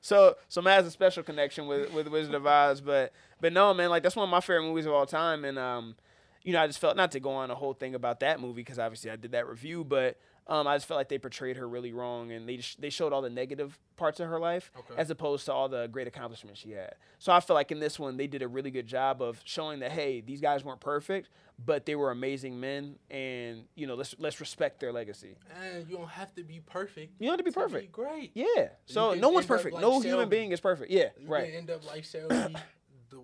so 0.01 0.37
so 0.49 0.63
Matt 0.63 0.79
has 0.79 0.87
a 0.87 0.91
special 0.91 1.23
connection 1.23 1.67
with 1.67 1.93
with 1.93 2.09
Wizard 2.09 2.35
of 2.35 2.47
Oz, 2.47 2.81
but 2.81 3.13
but 3.41 3.53
no 3.53 3.73
man, 3.75 3.91
like 3.91 4.03
that's 4.03 4.17
one 4.17 4.25
of 4.25 4.31
my 4.31 4.41
favorite 4.41 4.63
movies 4.63 4.87
of 4.87 4.93
all 4.93 5.07
time, 5.07 5.45
and 5.45 5.59
um, 5.59 5.97
you 6.43 6.53
know 6.53 6.61
I 6.63 6.67
just 6.67 6.79
felt 6.79 6.97
not 6.97 7.13
to 7.13 7.21
go 7.21 7.31
on 7.31 7.51
a 7.51 7.55
whole 7.55 7.75
thing 7.75 7.95
about 7.95 8.21
that 8.21 8.41
movie 8.41 8.63
because 8.63 8.79
obviously 8.79 9.11
I 9.11 9.17
did 9.17 9.33
that 9.33 9.49
review, 9.49 9.85
but 9.85 10.17
um, 10.51 10.67
I 10.67 10.75
just 10.77 10.87
felt 10.87 10.99
like 10.99 11.09
they 11.09 11.19
portrayed 11.19 11.57
her 11.57 11.67
really 11.69 11.93
wrong, 11.93 12.33
and 12.33 12.47
they 12.49 12.57
just, 12.59 12.81
they 12.81 12.91
showed 12.91 13.13
all 13.13 13.23
the 13.23 13.31
negative 13.31 13.79
parts 13.97 14.19
of 14.21 14.29
her 14.29 14.39
life 14.41 14.71
Okay. 14.79 14.95
as 14.97 15.09
opposed 15.11 15.47
to 15.47 15.53
all 15.53 15.69
the 15.69 15.87
great 15.87 16.07
accomplishments 16.09 16.61
she 16.61 16.73
had. 16.73 16.95
So 17.19 17.33
I 17.33 17.41
feel 17.41 17.55
like 17.55 17.71
in 17.71 17.79
this 17.81 17.99
one 17.99 18.17
they 18.17 18.27
did 18.27 18.43
a 18.43 18.49
really 18.49 18.71
good 18.71 18.87
job 18.87 19.23
of 19.23 19.41
showing 19.45 19.79
that 19.81 19.93
hey, 19.93 20.21
these 20.21 20.41
guys 20.41 20.65
weren't 20.65 20.81
perfect, 20.81 21.29
but 21.65 21.87
they 21.87 21.95
were 21.95 22.11
amazing 22.11 22.59
men, 22.61 22.97
and 23.11 23.65
you 23.77 23.87
know 23.87 23.95
let's 23.95 24.15
let's 24.19 24.41
respect 24.41 24.81
their 24.81 24.93
legacy. 24.93 25.37
And 25.63 25.89
you 25.89 25.97
don't 25.97 26.09
have 26.09 26.35
to 26.35 26.43
be 26.43 26.61
perfect. 26.61 27.13
You 27.21 27.27
don't 27.29 27.33
have 27.35 27.39
to 27.39 27.45
be 27.45 27.51
to 27.53 27.61
perfect. 27.61 27.93
great. 27.93 28.33
Yeah. 28.35 28.69
So 28.87 29.15
no 29.15 29.29
one's 29.31 29.47
perfect. 29.47 29.75
like 29.75 29.83
no 29.83 30.01
human 30.01 30.29
being 30.29 30.53
is 30.53 30.61
perfect. 30.61 30.91
Yeah. 30.91 31.09
You 31.19 31.29
right. 31.29 31.47
can 31.47 31.55
end 31.55 31.71
up 31.71 31.87
like 31.87 32.05
Shelby, 32.05 32.35
the 33.11 33.21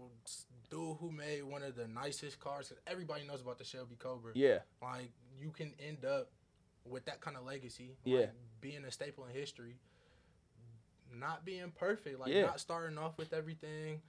dude 0.70 0.97
who 1.01 1.11
made 1.11 1.43
one 1.45 1.62
of 1.62 1.74
the 1.77 1.89
nicest 1.89 2.39
cars. 2.41 2.68
'cause 2.68 2.79
everybody 2.87 3.27
knows 3.27 3.41
about 3.41 3.59
the 3.59 3.64
Shelby 3.64 3.97
Cobra. 3.99 4.33
Yeah. 4.35 4.59
Like 4.83 5.11
you 5.39 5.51
can 5.51 5.72
end 5.81 6.05
up 6.05 6.31
with 6.89 7.05
that 7.07 7.20
kind 7.20 7.37
of 7.37 7.45
legacy. 7.45 7.97
Yeah. 8.05 8.18
Like, 8.20 8.30
being 8.61 8.84
a 8.84 8.91
staple 8.91 9.24
in 9.26 9.34
history. 9.34 9.76
Not 11.14 11.45
being 11.45 11.70
perfect. 11.70 12.18
Like 12.20 12.32
Yeah. 12.32 12.47
not 12.47 12.61
starting 12.61 12.99
off 12.99 13.16
with 13.18 13.32
everything. 13.32 14.01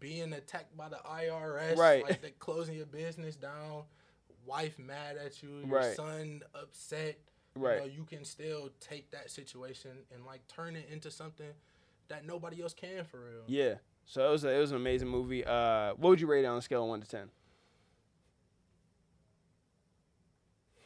Being 0.00 0.32
attacked 0.32 0.76
by 0.76 0.88
the 0.88 0.98
IRS. 1.04 1.76
Right. 1.76 2.02
Like 2.04 2.22
they 2.22 2.30
closing 2.32 2.76
your 2.76 2.86
business 2.86 3.36
down. 3.36 3.84
Wife 4.46 4.78
mad 4.78 5.16
at 5.16 5.42
you. 5.42 5.58
Your 5.58 5.66
Right. 5.66 5.96
son 5.96 6.42
upset. 6.54 7.18
Right. 7.54 7.74
You 7.74 7.80
know, 7.80 7.86
you 7.86 8.04
can 8.04 8.24
still 8.24 8.70
take 8.80 9.10
that 9.10 9.30
situation 9.30 10.04
and 10.14 10.24
like 10.24 10.46
turn 10.46 10.76
it 10.76 10.88
into 10.90 11.10
something 11.10 11.52
that 12.08 12.24
nobody 12.24 12.62
else 12.62 12.72
can 12.74 13.04
for 13.04 13.18
real. 13.20 13.44
Yeah. 13.46 13.74
So 14.06 14.26
it 14.26 14.30
was 14.30 14.44
a, 14.44 14.48
it 14.54 14.58
was 14.60 14.70
an 14.70 14.76
amazing 14.78 15.08
movie. 15.08 15.44
Uh, 15.44 15.90
what 15.94 16.10
would 16.10 16.20
you 16.20 16.26
rate 16.26 16.44
it 16.44 16.46
on 16.46 16.56
a 16.56 16.62
scale 16.62 16.84
of 16.84 16.88
one 16.88 17.00
to 17.02 17.08
ten? 17.08 17.28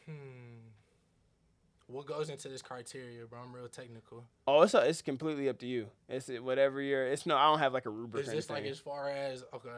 Hmm. 0.05 0.42
What 1.93 2.07
goes 2.07 2.29
into 2.29 2.49
this 2.49 2.63
criteria, 2.63 3.25
bro? 3.27 3.39
I'm 3.43 3.53
real 3.55 3.67
technical. 3.67 4.23
Oh, 4.47 4.63
it's 4.63 4.73
it's 4.73 5.01
completely 5.03 5.47
up 5.47 5.59
to 5.59 5.67
you. 5.67 5.87
It's 6.09 6.27
whatever 6.27 6.81
you're. 6.81 7.05
It's 7.07 7.25
no. 7.27 7.37
I 7.37 7.45
don't 7.45 7.59
have 7.59 7.71
like 7.73 7.85
a 7.85 7.89
rubric. 7.91 8.25
Is 8.25 8.31
this 8.33 8.49
like 8.49 8.65
as 8.65 8.79
far 8.79 9.09
as 9.09 9.43
okay? 9.53 9.69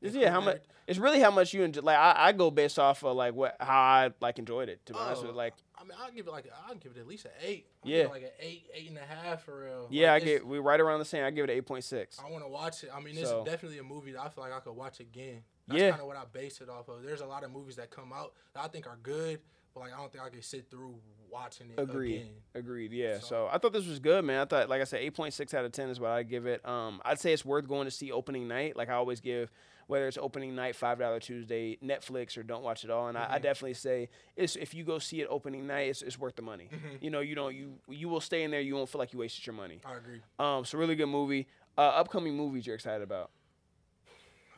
It's, 0.00 0.14
yeah, 0.14 0.30
how 0.30 0.40
much? 0.40 0.62
It's 0.86 0.98
really 0.98 1.18
how 1.18 1.30
much 1.30 1.52
you 1.54 1.62
enjoy. 1.62 1.80
Like 1.80 1.96
I, 1.96 2.14
I 2.28 2.32
go 2.32 2.50
based 2.50 2.78
off 2.78 3.02
of 3.02 3.16
like 3.16 3.34
what 3.34 3.56
how 3.58 3.80
I 3.80 4.10
like 4.20 4.38
enjoyed 4.38 4.68
it. 4.68 4.84
To 4.86 4.92
be 4.92 4.98
honest 5.00 5.22
with 5.22 5.30
you. 5.30 5.34
Oh, 5.34 5.36
like 5.38 5.54
I 5.76 5.82
mean, 5.82 5.92
I'll 6.00 6.12
give 6.12 6.26
it 6.28 6.30
like 6.30 6.46
I'll 6.68 6.74
give 6.76 6.92
it 6.96 7.00
at 7.00 7.06
least 7.08 7.24
an 7.24 7.32
eight. 7.42 7.66
I'll 7.84 7.90
Yeah. 7.90 8.06
like 8.06 8.22
an 8.22 8.28
eight, 8.38 8.66
eight 8.72 8.88
and 8.90 8.98
a 8.98 9.00
half 9.00 9.42
for 9.42 9.64
real. 9.64 9.88
yeah, 9.90 10.10
I 10.10 10.14
Like, 10.14 10.22
it's- 10.22 10.38
get 10.40 10.46
we 10.46 10.58
right 10.60 10.80
around 10.80 11.00
the 11.00 11.04
same. 11.04 11.24
I 11.24 11.30
give 11.32 11.44
it 11.44 11.50
an 11.50 11.56
eight 11.56 11.66
point 11.66 11.82
six. 11.84 12.20
I 12.24 12.30
want 12.30 12.44
to 12.44 12.48
watch 12.48 12.84
it. 12.84 12.90
I 12.94 13.00
mean, 13.00 13.16
it's 13.18 13.30
So- 13.30 13.44
definitely 13.44 13.78
a 13.78 13.82
movie 13.82 14.12
that 14.12 14.20
I 14.20 14.28
feel 14.28 14.44
like 14.44 14.52
I 14.52 14.60
could 14.60 14.74
watch 14.76 15.00
again. 15.00 15.42
That's 15.66 15.80
Yeah. 15.80 15.90
kind 15.90 16.02
of 16.02 16.06
what 16.06 16.16
I 16.18 16.24
base 16.30 16.60
it 16.60 16.68
off 16.68 16.88
of. 16.88 17.02
There's 17.02 17.22
a 17.22 17.26
lot 17.26 17.42
of 17.42 17.50
movies 17.50 17.76
that 17.76 17.90
come 17.90 18.12
out 18.12 18.34
that 18.52 18.62
I 18.62 18.68
think 18.68 18.86
are 18.86 18.98
good, 19.02 19.40
but 19.74 19.80
like 19.80 19.92
I 19.92 19.96
don't 19.98 20.12
think 20.12 20.24
I 20.24 20.28
could 20.30 20.44
sit 20.44 20.70
through 20.70 20.94
watching 21.30 21.66
it 21.76 21.80
Agreed. 21.80 22.14
again. 22.16 22.28
Agreed. 22.54 22.92
Yeah. 22.92 23.18
So, 23.18 23.26
So- 23.26 23.48
I 23.52 23.58
thought 23.58 23.72
this 23.72 23.86
was 23.86 23.98
good, 23.98 24.24
man. 24.24 24.40
I 24.40 24.44
thought, 24.44 24.68
like 24.68 24.80
I 24.80 24.84
said, 24.84 25.00
eight 25.00 25.14
point 25.14 25.34
six 25.34 25.52
out 25.54 25.64
of 25.64 25.72
ten 25.72 25.88
is 25.88 25.98
what 26.00 26.10
I 26.10 26.22
give 26.22 26.46
it. 26.46 26.66
Um, 26.66 27.00
I'd 27.04 27.18
say 27.20 27.32
it's 27.32 27.44
worth 27.44 27.66
going 27.68 27.86
to 27.86 27.90
see 27.90 28.12
opening 28.12 28.46
night. 28.48 28.76
Like 28.76 28.88
I 28.88 28.92
always 28.94 29.20
give, 29.20 29.50
whether 29.88 30.06
it's 30.06 30.16
opening 30.16 30.54
night, 30.54 30.76
five 30.76 30.98
dollar 31.00 31.18
Tuesday, 31.18 31.76
Netflix, 31.84 32.38
or 32.38 32.44
don't 32.44 32.62
watch 32.62 32.84
it 32.84 32.90
all. 32.90 33.08
And 33.08 33.18
I, 33.18 33.26
I 33.30 33.38
definitely 33.38 33.74
say 33.74 34.10
it's 34.36 34.54
if 34.54 34.74
you 34.74 34.84
go 34.84 34.98
see 35.00 35.20
it 35.22 35.26
opening 35.28 35.66
night, 35.66 35.88
it's, 35.88 36.02
it's 36.02 36.18
worth 36.18 36.36
the 36.36 36.42
money. 36.42 36.68
You 37.00 37.10
know, 37.10 37.20
you 37.20 37.34
don't 37.34 37.54
you 37.54 37.74
you 37.88 38.08
will 38.08 38.20
stay 38.20 38.44
in 38.44 38.50
there. 38.52 38.60
You 38.60 38.76
won't 38.76 38.88
feel 38.88 39.00
like 39.00 39.12
you 39.12 39.18
wasted 39.18 39.44
your 39.46 39.54
money. 39.54 39.80
I 39.84 39.96
agree. 39.96 40.20
Um, 40.38 40.64
so 40.64 40.78
really 40.78 40.94
good 40.94 41.06
movie. 41.08 41.48
Uh, 41.76 41.80
upcoming 41.80 42.36
movies 42.36 42.64
you're 42.66 42.76
excited 42.76 43.02
about? 43.02 43.32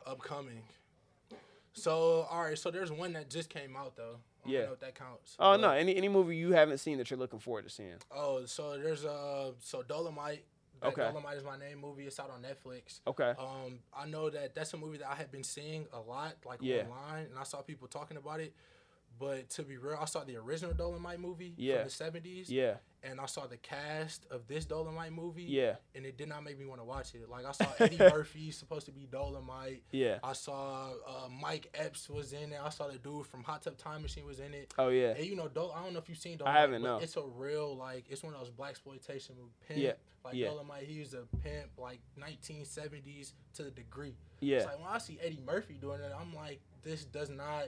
Upcoming. 0.07 0.62
So 1.73 2.27
all 2.31 2.43
right, 2.45 2.59
so 2.59 2.70
there's 2.70 2.93
one 2.93 3.15
that 3.15 3.28
just 3.31 3.49
came 3.51 3.77
out 3.77 3.97
though. 3.97 4.16
I 4.48 4.51
Yeah. 4.51 4.66
know 4.66 4.73
if 4.73 4.81
that 4.81 4.94
counts. 4.94 5.36
Oh 5.39 5.52
but- 5.52 5.60
no, 5.60 5.70
any 5.70 5.97
any 5.97 6.09
movie 6.09 6.36
you 6.36 6.52
haven't 6.52 6.78
seen 6.78 6.98
that 6.98 7.10
you're 7.10 7.18
looking 7.18 7.39
forward 7.40 7.64
to 7.64 7.70
seeing? 7.70 7.97
Oh, 8.10 8.44
so 8.47 8.77
there's 8.78 9.05
a. 9.05 9.52
so 9.60 9.82
Dolomite. 9.82 10.44
Okay. 10.85 11.02
Dolomite 11.02 11.39
is 11.39 11.44
my 11.44 11.56
name 11.59 11.81
movie. 11.81 12.06
It's 12.06 12.20
out 12.20 12.31
on 12.31 12.43
Netflix. 12.43 13.01
Okay. 13.06 13.32
Um, 13.39 13.78
I 13.97 14.06
know 14.06 14.28
that 14.28 14.55
that's 14.55 14.73
a 14.74 14.77
movie 14.77 14.98
that 14.98 15.09
I 15.10 15.14
had 15.14 15.31
been 15.31 15.43
seeing 15.44 15.86
a 15.93 15.98
lot, 15.98 16.35
like 16.44 16.59
Yeah. 16.60 16.82
online, 16.82 17.24
and 17.27 17.39
I 17.39 17.44
saw 17.44 17.62
people 17.62 17.89
talking 17.89 18.18
about 18.18 18.40
it. 18.40 18.52
But 19.19 19.49
to 19.51 19.63
be 19.63 19.77
real, 19.77 19.99
I 20.01 20.05
saw 20.05 20.25
the 20.25 20.37
original 20.37 20.75
Dolomite 20.75 21.21
movie 21.21 21.55
Yeah. 21.57 21.77
from 21.77 21.85
the 21.85 21.91
seventies, 21.91 22.51
Yeah. 22.51 22.75
and 23.03 23.19
I 23.21 23.27
saw 23.27 23.47
the 23.47 23.57
cast 23.57 24.27
of 24.31 24.47
this 24.47 24.65
Dolomite 24.67 25.13
movie, 25.13 25.45
Yeah. 25.45 25.77
and 25.95 26.05
it 26.05 26.19
did 26.19 26.29
not 26.29 26.45
make 26.45 26.59
me 26.59 26.67
want 26.67 26.81
to 26.81 26.85
watch 26.85 27.15
it. 27.15 27.29
Like 27.29 27.47
I 27.47 27.53
saw 27.53 27.67
Eddie 27.79 27.97
Murphy 27.99 28.51
supposed 28.51 28.85
to 28.87 28.93
be 28.93 29.07
Dolomite. 29.07 29.85
Yeah. 29.91 30.19
I 30.23 30.35
saw 30.35 30.91
uh, 31.07 31.29
Mike 31.31 31.71
Epps 31.75 32.11
was 32.11 32.33
in 32.35 32.53
it. 32.53 32.61
I 32.63 32.69
saw 32.69 32.89
the 32.89 32.99
dude 32.99 33.27
from 33.27 33.43
Hot 33.45 33.63
Tub 33.63 33.79
Time 33.79 34.03
Machine 34.03 34.27
was 34.27 34.39
in 34.41 34.53
it. 34.53 34.75
Oh 34.79 34.89
yeah. 34.89 35.11
And 35.17 35.25
you 35.25 35.37
know, 35.37 35.49
Dol- 35.49 35.73
I 35.73 35.83
don't 35.83 35.93
know 35.95 35.99
if 36.01 36.09
you've 36.09 36.19
seen 36.19 36.37
Dolomite. 36.37 36.61
haven't, 36.61 36.83
but 36.83 36.89
no. 36.89 36.99
It's 36.99 37.17
a 37.17 37.23
real 37.23 37.75
like 37.77 38.05
it's 38.11 38.23
one 38.23 38.35
of 38.35 38.41
those 38.41 38.51
black 38.51 38.71
exploitation 38.71 39.35
pimp. 39.67 39.81
Yeah, 39.81 39.93
Like 40.25 40.35
yeah. 40.35 40.49
Dolomite, 40.49 40.83
he 40.85 40.99
was 41.01 41.15
a 41.15 41.25
pimp 41.43 41.71
like 41.79 42.01
1970s 42.55 43.33
to 43.55 43.63
the 43.63 43.71
degree. 43.71 44.15
Yeah. 44.41 44.59
It's 44.59 44.67
like 44.67 44.79
when 44.79 44.89
I 44.89 44.99
see 44.99 45.19
Eddie 45.23 45.41
Murphy 45.45 45.75
doing 45.81 46.01
it, 46.01 46.13
I'm 46.19 46.35
like, 46.35 46.61
this 46.83 47.05
does 47.05 47.31
not 47.31 47.65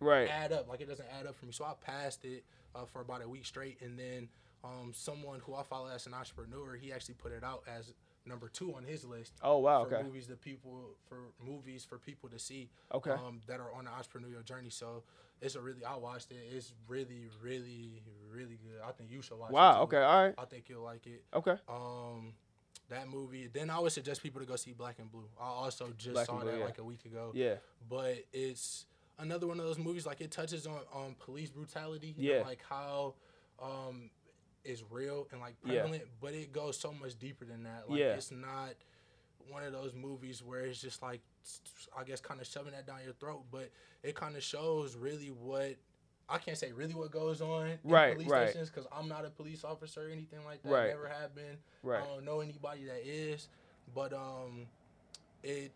Right. 0.00 0.28
add 0.28 0.52
up. 0.52 0.68
Like 0.68 0.80
it 0.80 0.88
doesn't 0.88 1.08
add 1.18 1.26
up 1.26 1.34
for 1.36 1.46
me. 1.46 1.52
So 1.52 1.64
I 1.64 1.74
passed 1.80 2.24
it 2.24 2.44
uh, 2.74 2.84
for 2.84 3.00
about 3.00 3.22
a 3.22 3.28
week 3.28 3.46
straight, 3.46 3.78
and 3.82 3.98
then 3.98 4.28
um, 4.64 4.92
someone 4.94 5.40
who 5.40 5.54
I 5.54 5.62
follow 5.62 5.88
as 5.88 6.06
an 6.06 6.14
entrepreneur, 6.14 6.74
he 6.76 6.92
actually 6.92 7.14
put 7.14 7.32
it 7.32 7.44
out 7.44 7.62
as 7.68 7.94
number 8.26 8.48
two 8.48 8.74
on 8.74 8.84
his 8.84 9.04
list. 9.04 9.32
Oh 9.42 9.58
wow. 9.58 9.84
For 9.84 9.94
Okay. 9.96 10.04
movies 10.06 10.26
that 10.28 10.40
people 10.40 10.90
for 11.08 11.18
movies 11.44 11.84
for 11.84 11.98
people 11.98 12.28
to 12.28 12.38
see 12.38 12.68
Okay. 12.94 13.10
um, 13.12 13.40
that 13.46 13.60
are 13.60 13.72
on 13.72 13.84
the 13.86 13.90
entrepreneurial 13.90 14.44
journey. 14.44 14.70
So 14.70 15.02
it's 15.40 15.54
a 15.54 15.60
really 15.60 15.84
I 15.84 15.96
watched 15.96 16.30
it. 16.32 16.38
It's 16.52 16.74
really, 16.88 17.28
really, 17.42 18.02
really 18.30 18.58
good. 18.62 18.80
I 18.86 18.92
think 18.92 19.10
you 19.10 19.22
should 19.22 19.38
watch 19.38 19.50
it. 19.50 19.54
Wow. 19.54 19.82
Okay. 19.82 20.02
All 20.02 20.24
right. 20.24 20.34
I 20.36 20.44
think 20.44 20.68
you'll 20.68 20.82
like 20.84 21.06
it. 21.06 21.24
Okay. 21.34 21.56
Um, 21.68 22.34
that 22.90 23.08
movie. 23.08 23.48
Then 23.52 23.70
I 23.70 23.78
would 23.78 23.92
suggest 23.92 24.22
people 24.22 24.40
to 24.40 24.46
go 24.46 24.56
see 24.56 24.72
Black 24.72 24.98
and 24.98 25.10
Blue. 25.10 25.28
I 25.40 25.44
also 25.46 25.92
just 25.96 26.14
Black 26.14 26.26
saw 26.26 26.40
Blue, 26.40 26.50
that 26.50 26.58
yeah. 26.58 26.64
like 26.64 26.78
a 26.78 26.84
week 26.84 27.04
ago. 27.04 27.30
Yeah. 27.34 27.54
But 27.88 28.24
it's 28.32 28.86
another 29.18 29.46
one 29.46 29.58
of 29.60 29.66
those 29.66 29.78
movies 29.78 30.06
like 30.06 30.20
it 30.20 30.30
touches 30.30 30.66
on 30.66 30.80
on 30.92 31.14
police 31.18 31.50
brutality. 31.50 32.14
Yeah. 32.16 32.36
And 32.36 32.46
like 32.46 32.62
how 32.68 33.14
um 33.62 34.10
is 34.64 34.82
real 34.90 35.26
and 35.32 35.40
like 35.40 35.54
Yeah. 35.64 35.80
prevalent, 35.80 36.04
but 36.20 36.34
it 36.34 36.52
goes 36.52 36.78
so 36.78 36.92
much 36.92 37.18
deeper 37.18 37.44
than 37.44 37.62
that. 37.64 37.88
Like 37.88 37.98
Yeah. 37.98 38.14
it's 38.14 38.30
not 38.30 38.74
one 39.50 39.62
of 39.64 39.72
those 39.72 39.94
movies 39.94 40.42
where 40.42 40.60
it's 40.66 40.80
just 40.80 41.00
like 41.02 41.20
I 41.96 42.04
guess 42.04 42.20
kind 42.20 42.40
of 42.40 42.46
shoving 42.46 42.72
that 42.72 42.86
down 42.86 42.98
your 43.04 43.14
throat, 43.14 43.44
but 43.50 43.70
it 44.02 44.14
kind 44.14 44.36
of 44.36 44.42
shows 44.42 44.94
really 44.96 45.28
what 45.28 45.76
I 46.28 46.36
can't 46.36 46.58
say 46.58 46.72
really 46.72 46.94
what 46.94 47.10
goes 47.10 47.40
on 47.40 47.68
in 47.68 47.78
Right, 47.84 48.12
police 48.14 48.28
right. 48.28 48.50
stations 48.50 48.68
because 48.70 48.86
I'm 48.92 49.08
not 49.08 49.24
a 49.24 49.30
police 49.30 49.64
officer 49.64 50.08
or 50.08 50.10
anything 50.10 50.44
like 50.44 50.62
that. 50.62 50.70
Right. 50.70 50.88
Never 50.88 51.08
have 51.08 51.34
been. 51.34 51.56
Right. 51.82 52.02
I 52.02 52.06
don't 52.06 52.24
know 52.24 52.40
anybody 52.40 52.84
that 52.84 53.00
is, 53.08 53.48
but 53.94 54.12
um, 54.12 54.66
it 55.42 55.72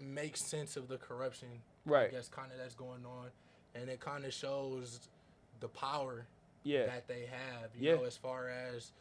makes 0.00 0.48
sense 0.48 0.76
of 0.76 0.86
the 0.86 0.98
corruption. 0.98 1.48
Right. 1.84 2.08
I 2.08 2.10
guess 2.12 2.28
kind 2.28 2.52
of 2.52 2.58
that's 2.58 2.74
going 2.74 3.04
on, 3.04 3.28
and 3.74 3.88
it 3.90 4.00
kind 4.00 4.24
of 4.24 4.32
shows 4.32 5.08
the 5.60 5.68
power 5.68 6.26
Yeah. 6.64 6.86
that 6.86 7.08
they 7.08 7.26
have. 7.26 7.74
You 7.74 7.90
Yeah. 7.90 7.96
know, 7.96 8.04
as 8.04 8.16
far 8.16 8.48
as 8.48 8.92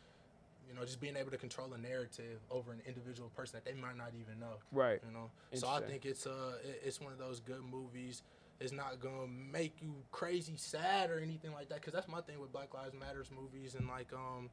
you 0.69 0.77
know, 0.77 0.85
just 0.85 1.01
being 1.01 1.17
able 1.17 1.31
to 1.31 1.37
control 1.37 1.73
a 1.73 1.77
narrative 1.77 2.39
over 2.49 2.71
an 2.71 2.81
individual 2.85 3.29
person 3.31 3.57
that 3.57 3.65
they 3.65 3.77
might 3.77 3.97
not 3.97 4.13
even 4.17 4.39
know. 4.39 4.57
Right. 4.71 5.01
You 5.05 5.11
know, 5.11 5.29
so 5.53 5.67
I 5.67 5.81
think 5.81 6.05
it's 6.05 6.25
uh 6.25 6.59
it- 6.63 6.81
it's 6.85 7.01
one 7.01 7.11
of 7.11 7.17
those 7.19 7.41
good 7.41 7.61
movies. 7.61 8.23
It's 8.61 8.71
not 8.71 8.99
gonna 9.01 9.27
make 9.27 9.81
you 9.81 9.93
crazy 10.11 10.55
sad 10.55 11.09
or 11.09 11.19
anything 11.19 11.51
like 11.51 11.67
that. 11.69 11.81
Cause 11.81 11.93
that's 11.93 12.07
my 12.07 12.21
thing 12.21 12.39
with 12.39 12.53
Black 12.53 12.73
Lives 12.73 12.93
Matters 12.93 13.31
movies 13.31 13.75
and 13.75 13.85
like 13.89 14.13
um 14.13 14.49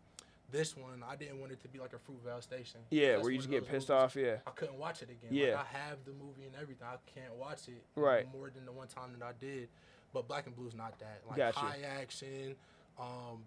this 0.50 0.76
one. 0.76 1.02
I 1.08 1.16
didn't 1.16 1.40
want 1.40 1.52
it 1.52 1.60
to 1.62 1.68
be 1.68 1.78
like 1.78 1.92
a 1.92 1.96
Fruitvale 1.96 2.42
Station. 2.42 2.80
Yeah. 2.90 3.12
That's 3.12 3.22
Where 3.22 3.32
you 3.32 3.38
just 3.38 3.50
get 3.50 3.68
pissed 3.68 3.90
off. 3.90 4.16
Yeah. 4.16 4.36
I 4.46 4.50
couldn't 4.50 4.78
watch 4.78 5.02
it 5.02 5.10
again. 5.10 5.30
Yeah. 5.30 5.56
Like 5.56 5.66
I 5.74 5.78
have 5.78 5.98
the 6.04 6.12
movie 6.12 6.46
and 6.46 6.54
everything. 6.60 6.86
I 6.90 6.96
can't 7.14 7.34
watch 7.34 7.68
it 7.68 7.82
Right. 7.96 8.26
more 8.32 8.50
than 8.50 8.64
the 8.64 8.72
one 8.72 8.88
time 8.88 9.10
that 9.18 9.24
I 9.24 9.32
did. 9.38 9.68
But 10.12 10.26
Black 10.26 10.46
and 10.46 10.56
Blue's 10.56 10.74
not 10.74 10.98
that. 11.00 11.20
Like 11.28 11.36
Gotcha. 11.36 11.58
high 11.58 11.80
action. 12.00 12.54
Um, 12.98 13.44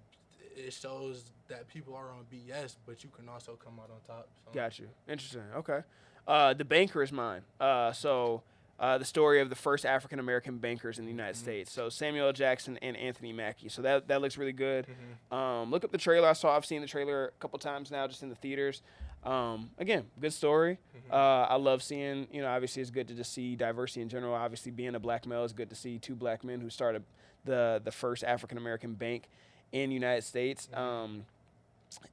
it 0.56 0.74
shows 0.74 1.26
that 1.48 1.68
people 1.68 1.96
are 1.96 2.12
on 2.12 2.26
BS, 2.32 2.76
but 2.86 3.04
you 3.04 3.10
can 3.10 3.28
also 3.30 3.54
come 3.64 3.80
out 3.80 3.90
on 3.90 4.00
top. 4.06 4.28
So. 4.46 4.52
Got 4.54 4.78
you. 4.80 4.88
Interesting. 5.08 5.44
Okay. 5.56 5.80
Uh, 6.28 6.54
the 6.54 6.66
banker 6.66 7.02
is 7.02 7.12
mine. 7.12 7.42
Uh, 7.60 7.92
so 7.94 8.44
uh, 8.82 8.98
the 8.98 9.06
story 9.06 9.40
of 9.40 9.50
the 9.50 9.56
first 9.56 9.86
African 9.86 10.20
American 10.20 10.58
bankers 10.58 11.00
in 11.00 11.06
the 11.06 11.12
United 11.12 11.36
Mm-hmm. 11.36 11.44
States. 11.44 11.72
So 11.72 11.88
Samuel 11.88 12.28
L. 12.28 12.34
Jackson 12.34 12.78
and 12.82 12.98
Anthony 12.98 13.32
Mackie. 13.32 13.70
So 13.70 13.82
that 13.84 14.08
that 14.10 14.22
looks 14.22 14.38
really 14.38 14.52
good. 14.52 14.88
Mm-hmm. 14.88 15.34
Um, 15.34 15.72
look 15.72 15.84
up 15.86 15.92
the 15.92 15.98
trailer. 15.98 16.28
I 16.28 16.34
saw. 16.34 16.56
I've 16.58 16.66
seen 16.66 16.82
the 16.82 16.88
trailer 16.88 17.28
a 17.28 17.32
couple 17.40 17.58
times 17.60 17.92
now, 17.92 18.08
just 18.08 18.24
in 18.24 18.30
the 18.30 18.36
theaters. 18.36 18.82
Um, 19.24 19.70
again, 19.78 20.06
good 20.20 20.34
story. 20.34 20.80
Mm-hmm. 20.98 21.14
Uh, 21.14 21.16
I 21.46 21.56
love 21.56 21.84
seeing. 21.84 22.28
You 22.32 22.42
know, 22.42 22.48
obviously 22.50 22.82
it's 22.82 22.92
good 22.92 23.08
to 23.10 23.14
just 23.14 23.32
see 23.34 23.56
diversity 23.56 24.02
in 24.02 24.10
general. 24.10 24.34
Obviously, 24.34 24.72
being 24.72 24.96
a 24.96 25.00
black 25.00 25.26
male 25.28 25.44
is 25.44 25.54
good 25.54 25.70
to 25.70 25.76
see 25.76 26.00
two 26.00 26.16
black 26.16 26.44
men 26.44 26.60
who 26.60 26.70
started 26.70 27.04
the 27.46 27.80
the 27.84 27.92
first 27.92 28.24
African 28.24 28.58
American 28.58 28.96
bank 28.96 29.30
in 29.72 29.90
the 29.90 29.94
United 29.94 30.24
States. 30.24 30.68
Um, 30.74 31.26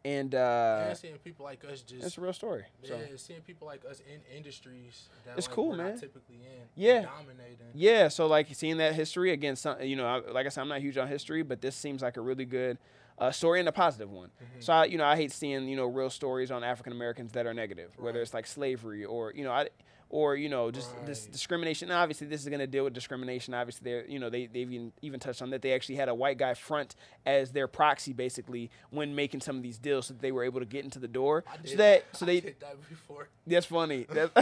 and 0.05 0.34
uh, 0.34 0.94
seeing 0.94 1.18
people 1.18 1.44
like 1.44 1.64
us 1.64 1.82
just 1.82 2.05
it's 2.05 2.18
a 2.18 2.20
real 2.20 2.32
story. 2.32 2.64
So. 2.82 2.96
yeah, 2.96 3.16
seeing 3.16 3.40
people 3.40 3.66
like 3.66 3.82
us 3.84 4.00
in 4.00 4.20
industries 4.36 5.09
that 5.24 5.36
It's 5.38 5.46
like, 5.46 5.55
cool, 5.55 5.70
we're 5.70 5.76
man. 5.76 5.90
Not 5.92 6.00
typically 6.00 6.36
in, 6.36 6.66
Yeah. 6.74 7.02
dominating. 7.02 7.66
Yeah, 7.74 8.09
so 8.09 8.26
like 8.26 8.48
seeing 8.52 8.78
that 8.78 8.94
history 8.94 9.32
again, 9.32 9.56
some, 9.56 9.80
you 9.82 9.96
know, 9.96 10.06
I, 10.06 10.30
like 10.30 10.46
I 10.46 10.48
said, 10.48 10.62
I'm 10.62 10.68
not 10.68 10.80
huge 10.80 10.96
on 10.98 11.09
history, 11.09 11.42
but 11.42 11.60
this 11.60 11.76
seems 11.76 12.02
like 12.02 12.16
a 12.16 12.20
really 12.20 12.44
good 12.44 12.78
uh, 13.18 13.30
story 13.30 13.60
and 13.60 13.68
a 13.68 13.72
positive 13.72 14.10
one. 14.10 14.28
Mm-hmm. 14.28 14.60
So 14.60 14.72
I, 14.72 14.84
you 14.84 14.98
know, 14.98 15.05
I 15.05 15.16
hate 15.16 15.32
seeing 15.32 15.68
you 15.68 15.76
know 15.76 15.86
real 15.86 16.10
stories 16.10 16.50
on 16.50 16.62
African 16.64 16.92
Americans 16.92 17.32
that 17.32 17.46
are 17.46 17.55
negative, 17.55 17.90
whether 17.98 18.20
it's 18.22 18.34
like 18.34 18.46
slavery 18.46 19.05
or 19.05 19.32
you 19.34 19.44
know, 19.44 19.52
I, 19.52 19.68
or 20.10 20.36
you 20.36 20.48
know, 20.48 20.70
just 20.70 20.90
this 21.06 21.26
discrimination. 21.26 21.89
Now, 21.89 22.01
obviously, 22.02 22.26
this 22.26 22.43
is 22.43 22.48
going 22.48 22.60
to 22.60 22.66
deal 22.66 22.85
with 22.85 22.94
discrimination. 22.94 23.52
Obviously, 23.55 23.90
they 23.93 24.10
you 24.12 24.18
know 24.18 24.30
they 24.30 24.47
they've 24.47 24.70
even 24.72 24.93
even 25.02 25.20
touched 25.20 25.43
on 25.43 25.51
that 25.51 25.62
they 25.62 25.72
actually 25.72 25.97
had 25.97 26.09
a 26.09 26.14
white 26.14 26.39
guy 26.39 26.55
front 26.55 26.94
as 27.26 27.52
their 27.52 27.68
proxy 27.68 28.12
basically 28.12 28.70
when 28.90 29.14
making 29.14 29.40
some 29.40 29.56
of 29.56 29.62
these 29.62 29.78
deals, 29.78 30.06
so 30.06 30.14
that 30.14 30.22
they 30.22 30.32
were 30.32 30.44
able 30.44 30.60
to 30.60 30.66
get 30.66 30.85
into 30.85 30.98
the 30.98 31.09
door. 31.09 31.44
I 31.47 31.56
So 31.56 31.62
did, 31.70 31.78
that 31.78 32.05
so 32.12 32.24
I 32.24 32.26
they 32.26 32.40
did 32.40 32.60
that 32.60 32.89
before. 32.89 33.28
that's 33.47 33.66
funny. 33.66 34.06
That's, 34.12 34.32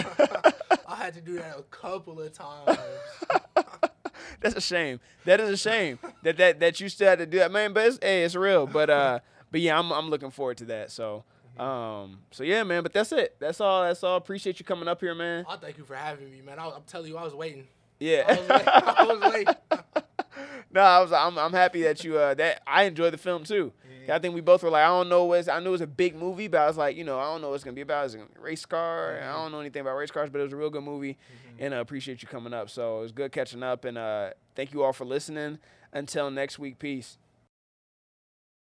I 0.88 0.94
had 0.96 1.14
to 1.14 1.20
do 1.20 1.34
that 1.34 1.58
a 1.58 1.62
couple 1.62 2.20
of 2.20 2.32
times. 2.32 2.78
That's 4.40 4.54
a 4.56 4.60
shame. 4.60 5.00
That 5.24 5.40
is 5.40 5.48
a 5.50 5.56
shame 5.56 5.98
that 6.22 6.36
that 6.36 6.60
that 6.60 6.80
you 6.80 6.88
still 6.88 7.08
had 7.08 7.18
to 7.18 7.26
do 7.26 7.38
that, 7.38 7.50
man. 7.50 7.72
But 7.72 7.86
it's 7.86 7.98
hey, 8.02 8.22
it's 8.24 8.34
real. 8.34 8.66
But 8.66 8.90
uh, 8.90 9.18
but 9.50 9.60
yeah, 9.60 9.78
I'm 9.78 9.90
I'm 9.92 10.10
looking 10.10 10.30
forward 10.30 10.58
to 10.58 10.64
that. 10.66 10.90
So 10.90 11.24
um, 11.58 12.18
so 12.30 12.44
yeah, 12.44 12.62
man. 12.62 12.82
But 12.82 12.92
that's 12.92 13.12
it. 13.12 13.36
That's 13.38 13.60
all. 13.60 13.84
That's 13.84 14.02
all. 14.02 14.16
Appreciate 14.16 14.58
you 14.58 14.64
coming 14.64 14.88
up 14.88 15.00
here, 15.00 15.14
man. 15.14 15.44
I 15.48 15.56
thank 15.56 15.78
you 15.78 15.84
for 15.84 15.94
having 15.94 16.30
me, 16.30 16.40
man. 16.42 16.58
I, 16.58 16.68
I'm 16.68 16.82
telling 16.86 17.08
you, 17.08 17.16
I 17.16 17.24
was 17.24 17.34
waiting. 17.34 17.66
Yeah. 17.98 18.24
I 18.28 18.32
was 18.32 18.48
waiting. 18.48 18.68
I 18.68 19.04
was 19.04 19.32
waiting. 19.32 19.54
no, 20.72 20.80
I 20.80 21.00
was. 21.00 21.12
I'm, 21.12 21.38
I'm 21.38 21.52
happy 21.52 21.82
that 21.82 22.04
you. 22.04 22.18
Uh, 22.18 22.34
that 22.34 22.62
I 22.66 22.84
enjoyed 22.84 23.12
the 23.12 23.18
film 23.18 23.44
too. 23.44 23.72
Yeah. 24.06 24.16
I 24.16 24.18
think 24.18 24.34
we 24.34 24.40
both 24.40 24.62
were 24.62 24.70
like, 24.70 24.84
I 24.84 24.88
don't 24.88 25.08
know 25.08 25.24
what. 25.24 25.48
I 25.48 25.58
knew 25.60 25.70
it 25.70 25.72
was 25.72 25.80
a 25.80 25.86
big 25.86 26.14
movie, 26.14 26.48
but 26.48 26.60
I 26.60 26.66
was 26.66 26.76
like, 26.76 26.96
you 26.96 27.04
know, 27.04 27.18
I 27.18 27.24
don't 27.24 27.40
know 27.40 27.48
what 27.48 27.54
it's 27.56 27.64
gonna 27.64 27.74
be 27.74 27.80
about. 27.80 28.06
Is 28.06 28.14
it 28.14 28.18
gonna 28.18 28.30
be 28.30 28.38
a 28.38 28.42
race 28.42 28.64
car? 28.64 29.18
I 29.20 29.32
don't 29.32 29.52
know 29.52 29.60
anything 29.60 29.80
about 29.80 29.96
race 29.96 30.10
cars, 30.10 30.30
but 30.30 30.40
it 30.40 30.44
was 30.44 30.52
a 30.52 30.56
real 30.56 30.70
good 30.70 30.84
movie, 30.84 31.18
and 31.58 31.74
I 31.74 31.78
appreciate 31.78 32.22
you 32.22 32.28
coming 32.28 32.52
up. 32.52 32.70
So 32.70 32.98
it 32.98 33.02
was 33.02 33.12
good 33.12 33.32
catching 33.32 33.62
up, 33.62 33.84
and 33.84 33.98
uh, 33.98 34.30
thank 34.54 34.72
you 34.72 34.82
all 34.82 34.92
for 34.92 35.04
listening. 35.04 35.58
Until 35.92 36.30
next 36.30 36.58
week, 36.58 36.78
peace. 36.78 37.16